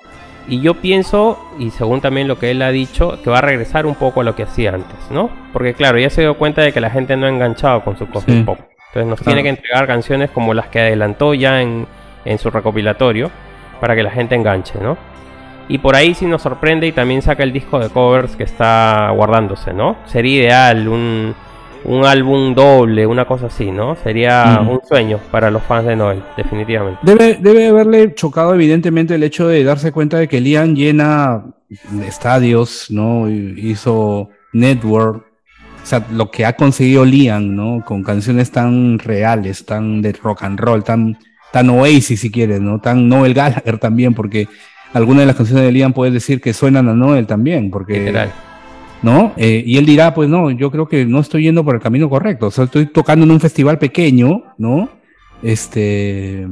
Y 0.49 0.61
yo 0.61 0.75
pienso, 0.75 1.39
y 1.59 1.71
según 1.71 2.01
también 2.01 2.27
lo 2.27 2.39
que 2.39 2.51
él 2.51 2.63
ha 2.63 2.71
dicho, 2.71 3.21
que 3.23 3.29
va 3.31 3.39
a 3.39 3.43
regresar 3.43 3.85
un 3.87 3.95
poco 3.95 4.23
a 4.23 4.25
lo 4.25 4.35
que 4.35 4.45
hacía 4.45 4.73
antes, 4.73 4.97
¿no? 5.11 5.29
Porque 5.53 5.75
claro, 5.75 5.99
ya 5.99 6.09
se 6.09 6.23
dio 6.23 6.39
cuenta 6.39 6.63
de 6.63 6.73
que 6.73 6.81
la 6.81 6.89
gente 6.91 7.17
no 7.17 7.27
ha 7.27 7.29
enganchado 7.29 7.83
con 7.85 7.99
su 7.99 8.07
cosmic 8.09 8.39
Sí. 8.39 8.43
pop. 8.45 8.59
Entonces 8.89 9.07
nos 9.11 9.21
Claro. 9.21 9.25
tiene 9.37 9.43
que 9.43 9.49
entregar 9.51 9.87
canciones 9.87 10.31
como 10.31 10.55
las 10.55 10.69
que 10.69 10.81
adelantó 10.81 11.35
ya 11.35 11.61
en, 11.61 11.87
en 12.25 12.39
su 12.39 12.51
recopilatorio, 12.51 13.31
para 13.81 13.95
que 13.95 14.03
la 14.03 14.11
gente 14.11 14.35
enganche, 14.35 14.79
¿no? 14.81 14.97
Y 15.69 15.79
por 15.79 15.95
ahí 15.95 16.15
sí 16.15 16.25
nos 16.25 16.41
sorprende 16.41 16.87
y 16.87 16.93
también 16.93 17.21
saca 17.21 17.43
el 17.43 17.53
disco 17.53 17.79
de 17.79 17.91
covers 17.91 18.35
que 18.35 18.45
está 18.45 19.11
guardándose, 19.15 19.75
¿no? 19.75 19.97
Sería 20.07 20.41
ideal 20.45 20.89
un, 20.89 21.35
un 21.89 22.05
álbum 22.05 22.55
doble, 22.55 23.07
una 23.07 23.25
cosa 23.25 23.47
así, 23.47 23.71
¿no? 23.71 23.97
Sería 23.97 24.61
un 24.61 24.81
sueño 24.87 25.19
para 25.31 25.51
los 25.51 25.63
fans 25.63 25.87
de 25.87 25.97
Noel, 25.97 26.23
definitivamente. 26.37 27.01
Debe, 27.03 27.39
debe 27.41 27.69
haberle 27.69 28.15
chocado 28.15 28.55
evidentemente 28.55 29.15
el 29.15 29.23
hecho 29.23 29.49
de 29.49 29.65
darse 29.65 29.91
cuenta 29.91 30.19
de 30.19 30.29
que 30.29 30.41
Liam 30.41 30.75
llena 30.75 31.45
estadios, 32.05 32.91
¿no? 32.91 33.29
Hizo 33.31 34.29
network. 34.53 35.25
O 35.83 35.87
sea, 35.87 36.07
lo 36.13 36.31
que 36.31 36.45
ha 36.45 36.53
conseguido 36.53 37.07
Liam, 37.07 37.57
¿no? 37.57 37.83
Con 37.87 38.03
canciones 38.03 38.51
tan 38.51 38.99
reales, 38.99 39.65
tan 39.65 40.03
de 40.03 40.13
rock 40.13 40.43
and 40.43 40.61
roll, 40.61 40.85
tan, 40.85 41.19
tan 41.53 41.71
Oasis 41.71 42.21
si 42.21 42.31
quieres, 42.31 42.61
¿no? 42.61 42.81
Tan 42.83 43.09
Noel 43.09 43.33
Gallagher 43.33 43.79
también, 43.79 44.13
porque 44.13 44.47
algunas 44.93 45.21
de 45.21 45.27
las 45.27 45.37
canciones 45.37 45.65
de 45.65 45.73
Liam 45.73 45.95
puedes 45.95 46.13
decir 46.13 46.43
que 46.43 46.53
suenan 46.53 46.87
a 46.89 46.93
Noel 46.93 47.27
también, 47.27 47.71
porque... 47.71 48.01
Literal. 48.01 48.31
¿No? 49.03 49.33
Eh, 49.37 49.63
y 49.65 49.77
él 49.79 49.87
dirá, 49.87 50.15
pues 50.15 50.29
no, 50.29 50.51
yo 50.51 50.71
creo 50.71 50.89
que 50.89 51.07
no 51.07 51.21
estoy 51.21 51.45
yendo 51.45 51.65
por 51.65 51.75
el 51.75 51.81
camino 51.81 52.09
correcto, 52.09 52.49
estoy 52.49 52.87
tocando 52.87 53.25
en 53.25 53.31
un 53.31 53.41
festival 53.41 53.79
pequeño, 53.79 54.45
¿no? 54.59 54.91
Este, 55.43 56.47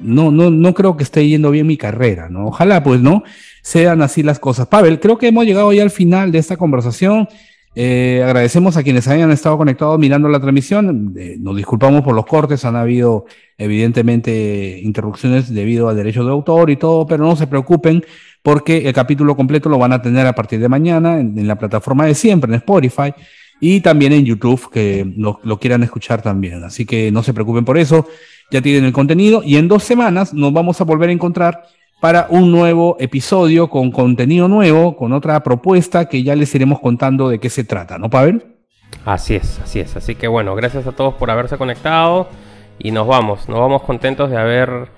no, 0.00 0.30
no, 0.30 0.50
no 0.50 0.74
creo 0.74 0.96
que 0.96 1.02
esté 1.02 1.28
yendo 1.28 1.50
bien 1.50 1.66
mi 1.66 1.76
carrera, 1.76 2.28
¿no? 2.30 2.46
Ojalá, 2.46 2.82
pues, 2.82 3.00
¿no? 3.00 3.22
Sean 3.62 4.00
así 4.00 4.22
las 4.22 4.38
cosas. 4.38 4.66
Pavel, 4.66 4.98
creo 4.98 5.18
que 5.18 5.28
hemos 5.28 5.44
llegado 5.44 5.72
ya 5.72 5.82
al 5.82 5.90
final 5.90 6.32
de 6.32 6.38
esta 6.38 6.56
conversación. 6.56 7.28
Eh, 7.76 8.20
agradecemos 8.24 8.76
a 8.76 8.82
quienes 8.82 9.06
hayan 9.06 9.30
estado 9.30 9.56
conectados 9.56 9.98
mirando 9.98 10.28
la 10.28 10.40
transmisión. 10.40 11.14
Eh, 11.16 11.36
nos 11.38 11.56
disculpamos 11.56 12.02
por 12.02 12.14
los 12.14 12.26
cortes, 12.26 12.64
han 12.64 12.76
habido 12.76 13.26
evidentemente 13.58 14.80
interrupciones 14.82 15.52
debido 15.52 15.88
al 15.88 15.96
derecho 15.96 16.24
de 16.24 16.30
autor 16.30 16.70
y 16.70 16.76
todo, 16.76 17.06
pero 17.06 17.24
no 17.24 17.36
se 17.36 17.46
preocupen 17.46 18.02
porque 18.42 18.88
el 18.88 18.92
capítulo 18.92 19.36
completo 19.36 19.68
lo 19.68 19.78
van 19.78 19.92
a 19.92 20.02
tener 20.02 20.26
a 20.26 20.34
partir 20.34 20.60
de 20.60 20.68
mañana 20.68 21.20
en, 21.20 21.46
la 21.46 21.56
plataforma 21.56 22.06
de 22.06 22.14
siempre, 22.14 22.50
en 22.50 22.56
Spotify 22.56 23.12
y 23.60 23.80
también 23.80 24.12
en 24.12 24.24
YouTube, 24.24 24.70
que 24.70 25.10
lo, 25.16 25.40
lo 25.42 25.58
quieran 25.58 25.82
escuchar 25.82 26.22
también. 26.22 26.64
Así 26.64 26.86
que 26.86 27.12
no 27.12 27.22
se 27.22 27.34
preocupen 27.34 27.64
por 27.64 27.76
eso, 27.76 28.06
ya 28.50 28.62
tienen 28.62 28.84
el 28.84 28.92
contenido 28.92 29.42
y 29.44 29.56
en 29.56 29.68
dos 29.68 29.84
semanas 29.84 30.32
nos 30.32 30.52
vamos 30.52 30.80
a 30.80 30.84
volver 30.84 31.10
a 31.10 31.12
encontrar 31.12 31.62
para 32.00 32.26
un 32.30 32.50
nuevo 32.50 32.96
episodio 32.98 33.68
con 33.68 33.90
contenido 33.90 34.48
nuevo, 34.48 34.96
con 34.96 35.12
otra 35.12 35.42
propuesta 35.42 36.08
que 36.08 36.22
ya 36.22 36.34
les 36.34 36.54
iremos 36.54 36.80
contando 36.80 37.28
de 37.28 37.38
qué 37.38 37.50
se 37.50 37.64
trata, 37.64 37.98
¿no, 37.98 38.08
Pavel? 38.08 38.56
Así 39.04 39.34
es, 39.34 39.60
así 39.60 39.80
es. 39.80 39.96
Así 39.96 40.14
que 40.14 40.26
bueno, 40.26 40.54
gracias 40.54 40.86
a 40.86 40.92
todos 40.92 41.14
por 41.14 41.30
haberse 41.30 41.58
conectado 41.58 42.28
y 42.78 42.90
nos 42.90 43.06
vamos, 43.06 43.48
nos 43.48 43.60
vamos 43.60 43.82
contentos 43.82 44.30
de 44.30 44.38
haber 44.38 44.88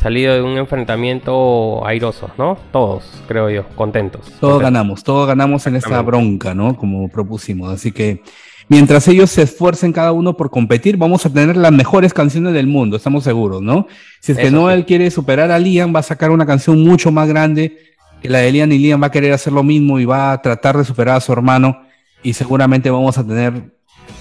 salido 0.00 0.34
de 0.34 0.42
un 0.42 0.56
enfrentamiento 0.58 1.86
airoso, 1.86 2.30
¿no? 2.38 2.56
Todos, 2.72 3.04
creo 3.28 3.50
yo, 3.50 3.66
contentos. 3.76 4.22
Todos 4.22 4.54
Contentos. 4.54 4.62
ganamos, 4.62 5.04
todos 5.04 5.26
ganamos 5.28 5.66
en 5.66 5.76
esta 5.76 6.00
bronca, 6.02 6.54
¿no? 6.54 6.76
Como 6.76 7.08
propusimos. 7.08 7.72
Así 7.72 7.92
que 7.92 8.22
mientras 8.68 9.06
ellos 9.08 9.30
se 9.30 9.42
esfuercen 9.42 9.92
cada 9.92 10.12
uno 10.12 10.36
por 10.36 10.50
competir, 10.50 10.96
vamos 10.96 11.26
a 11.26 11.30
tener 11.32 11.56
las 11.56 11.72
mejores 11.72 12.14
canciones 12.14 12.52
del 12.54 12.66
mundo, 12.66 12.96
estamos 12.96 13.24
seguros, 13.24 13.60
¿no? 13.62 13.86
Si 14.20 14.32
es 14.32 14.38
que 14.38 14.46
Eso 14.48 14.56
Noel 14.56 14.80
sí. 14.80 14.86
quiere 14.86 15.10
superar 15.10 15.50
a 15.50 15.58
Liam, 15.58 15.94
va 15.94 16.00
a 16.00 16.04
sacar 16.04 16.30
una 16.30 16.46
canción 16.46 16.82
mucho 16.82 17.10
más 17.10 17.28
grande 17.28 17.78
que 18.22 18.28
la 18.28 18.38
de 18.38 18.52
Liam 18.52 18.70
y 18.72 18.78
Liam 18.78 19.02
va 19.02 19.06
a 19.08 19.10
querer 19.10 19.32
hacer 19.32 19.52
lo 19.52 19.62
mismo 19.62 19.98
y 19.98 20.04
va 20.04 20.32
a 20.32 20.40
tratar 20.42 20.76
de 20.76 20.84
superar 20.84 21.16
a 21.16 21.20
su 21.20 21.32
hermano 21.32 21.82
y 22.22 22.32
seguramente 22.34 22.90
vamos 22.90 23.16
a 23.18 23.26
tener 23.26 23.72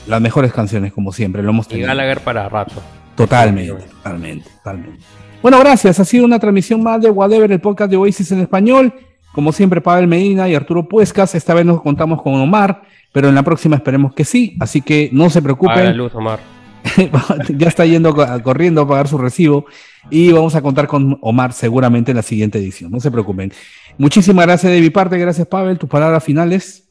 las 0.07 0.21
mejores 0.21 0.51
canciones 0.53 0.93
como 0.93 1.11
siempre, 1.11 1.43
lo 1.43 1.49
hemos 1.51 1.65
Y 1.67 1.69
tenido. 1.71 1.87
Gallagher 1.87 2.19
para 2.21 2.47
rato. 2.49 2.81
Totalmente, 3.15 3.73
totalmente, 3.97 4.49
totalmente. 4.57 5.03
Bueno, 5.41 5.59
gracias. 5.59 5.99
Ha 5.99 6.05
sido 6.05 6.25
una 6.25 6.39
transmisión 6.39 6.83
más 6.83 7.01
de 7.01 7.09
Whatever, 7.09 7.51
el 7.51 7.61
podcast 7.61 7.89
de 7.91 7.97
Oasis 7.97 8.31
en 8.31 8.41
español. 8.41 8.93
Como 9.33 9.51
siempre, 9.51 9.79
Pavel 9.79 10.07
Medina 10.07 10.49
y 10.49 10.55
Arturo 10.55 10.87
Puescas. 10.87 11.35
Esta 11.35 11.53
vez 11.53 11.65
nos 11.65 11.81
contamos 11.81 12.21
con 12.21 12.33
Omar, 12.35 12.81
pero 13.13 13.29
en 13.29 13.35
la 13.35 13.43
próxima 13.43 13.75
esperemos 13.77 14.13
que 14.13 14.25
sí. 14.25 14.57
Así 14.59 14.81
que 14.81 15.09
no 15.13 15.29
se 15.29 15.39
Apaga 15.39 15.53
la 15.53 15.57
preocupen. 15.57 15.97
luz, 15.97 16.15
Omar. 16.15 16.39
ya 17.57 17.67
está 17.67 17.85
yendo 17.85 18.13
co- 18.15 18.25
corriendo 18.41 18.81
a 18.81 18.87
pagar 18.87 19.07
su 19.07 19.17
recibo 19.17 19.65
y 20.09 20.31
vamos 20.31 20.55
a 20.55 20.61
contar 20.61 20.87
con 20.87 21.17
Omar 21.21 21.53
seguramente 21.53 22.11
en 22.11 22.17
la 22.17 22.23
siguiente 22.23 22.57
edición. 22.57 22.91
No 22.91 22.99
se 22.99 23.11
preocupen. 23.11 23.51
Muchísimas 23.97 24.45
gracias 24.45 24.71
de 24.73 24.81
mi 24.81 24.89
parte. 24.89 25.17
Gracias, 25.17 25.45
Pavel. 25.47 25.77
Tus 25.77 25.89
palabras 25.89 26.23
finales. 26.23 26.85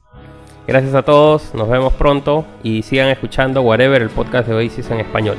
Gracias 0.66 0.94
a 0.94 1.02
todos, 1.02 1.54
nos 1.54 1.66
vemos 1.68 1.94
pronto 1.94 2.44
y 2.62 2.82
sigan 2.82 3.08
escuchando 3.08 3.62
Whatever, 3.62 4.02
el 4.02 4.10
podcast 4.10 4.46
de 4.48 4.54
Oasis 4.54 4.90
en 4.90 5.00
español. 5.00 5.36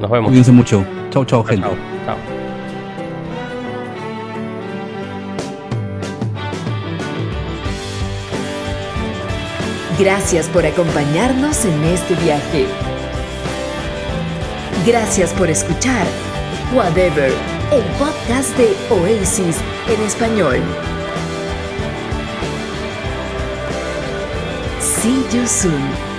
Nos 0.00 0.10
vemos. 0.10 0.28
Cuídense 0.28 0.50
mucho. 0.50 0.84
Chau, 1.10 1.24
chau, 1.24 1.44
gente. 1.44 1.62
Chao, 1.68 1.76
chao. 2.06 2.43
Gracias 9.98 10.48
por 10.48 10.66
acompañarnos 10.66 11.64
en 11.64 11.84
este 11.84 12.14
viaje. 12.16 12.66
Gracias 14.84 15.32
por 15.32 15.48
escuchar 15.48 16.04
Whatever, 16.74 17.32
el 17.70 17.84
podcast 17.96 18.56
de 18.56 18.74
Oasis 18.90 19.56
en 19.88 20.02
español. 20.02 20.60
See 24.80 25.24
you 25.30 25.46
soon. 25.46 26.13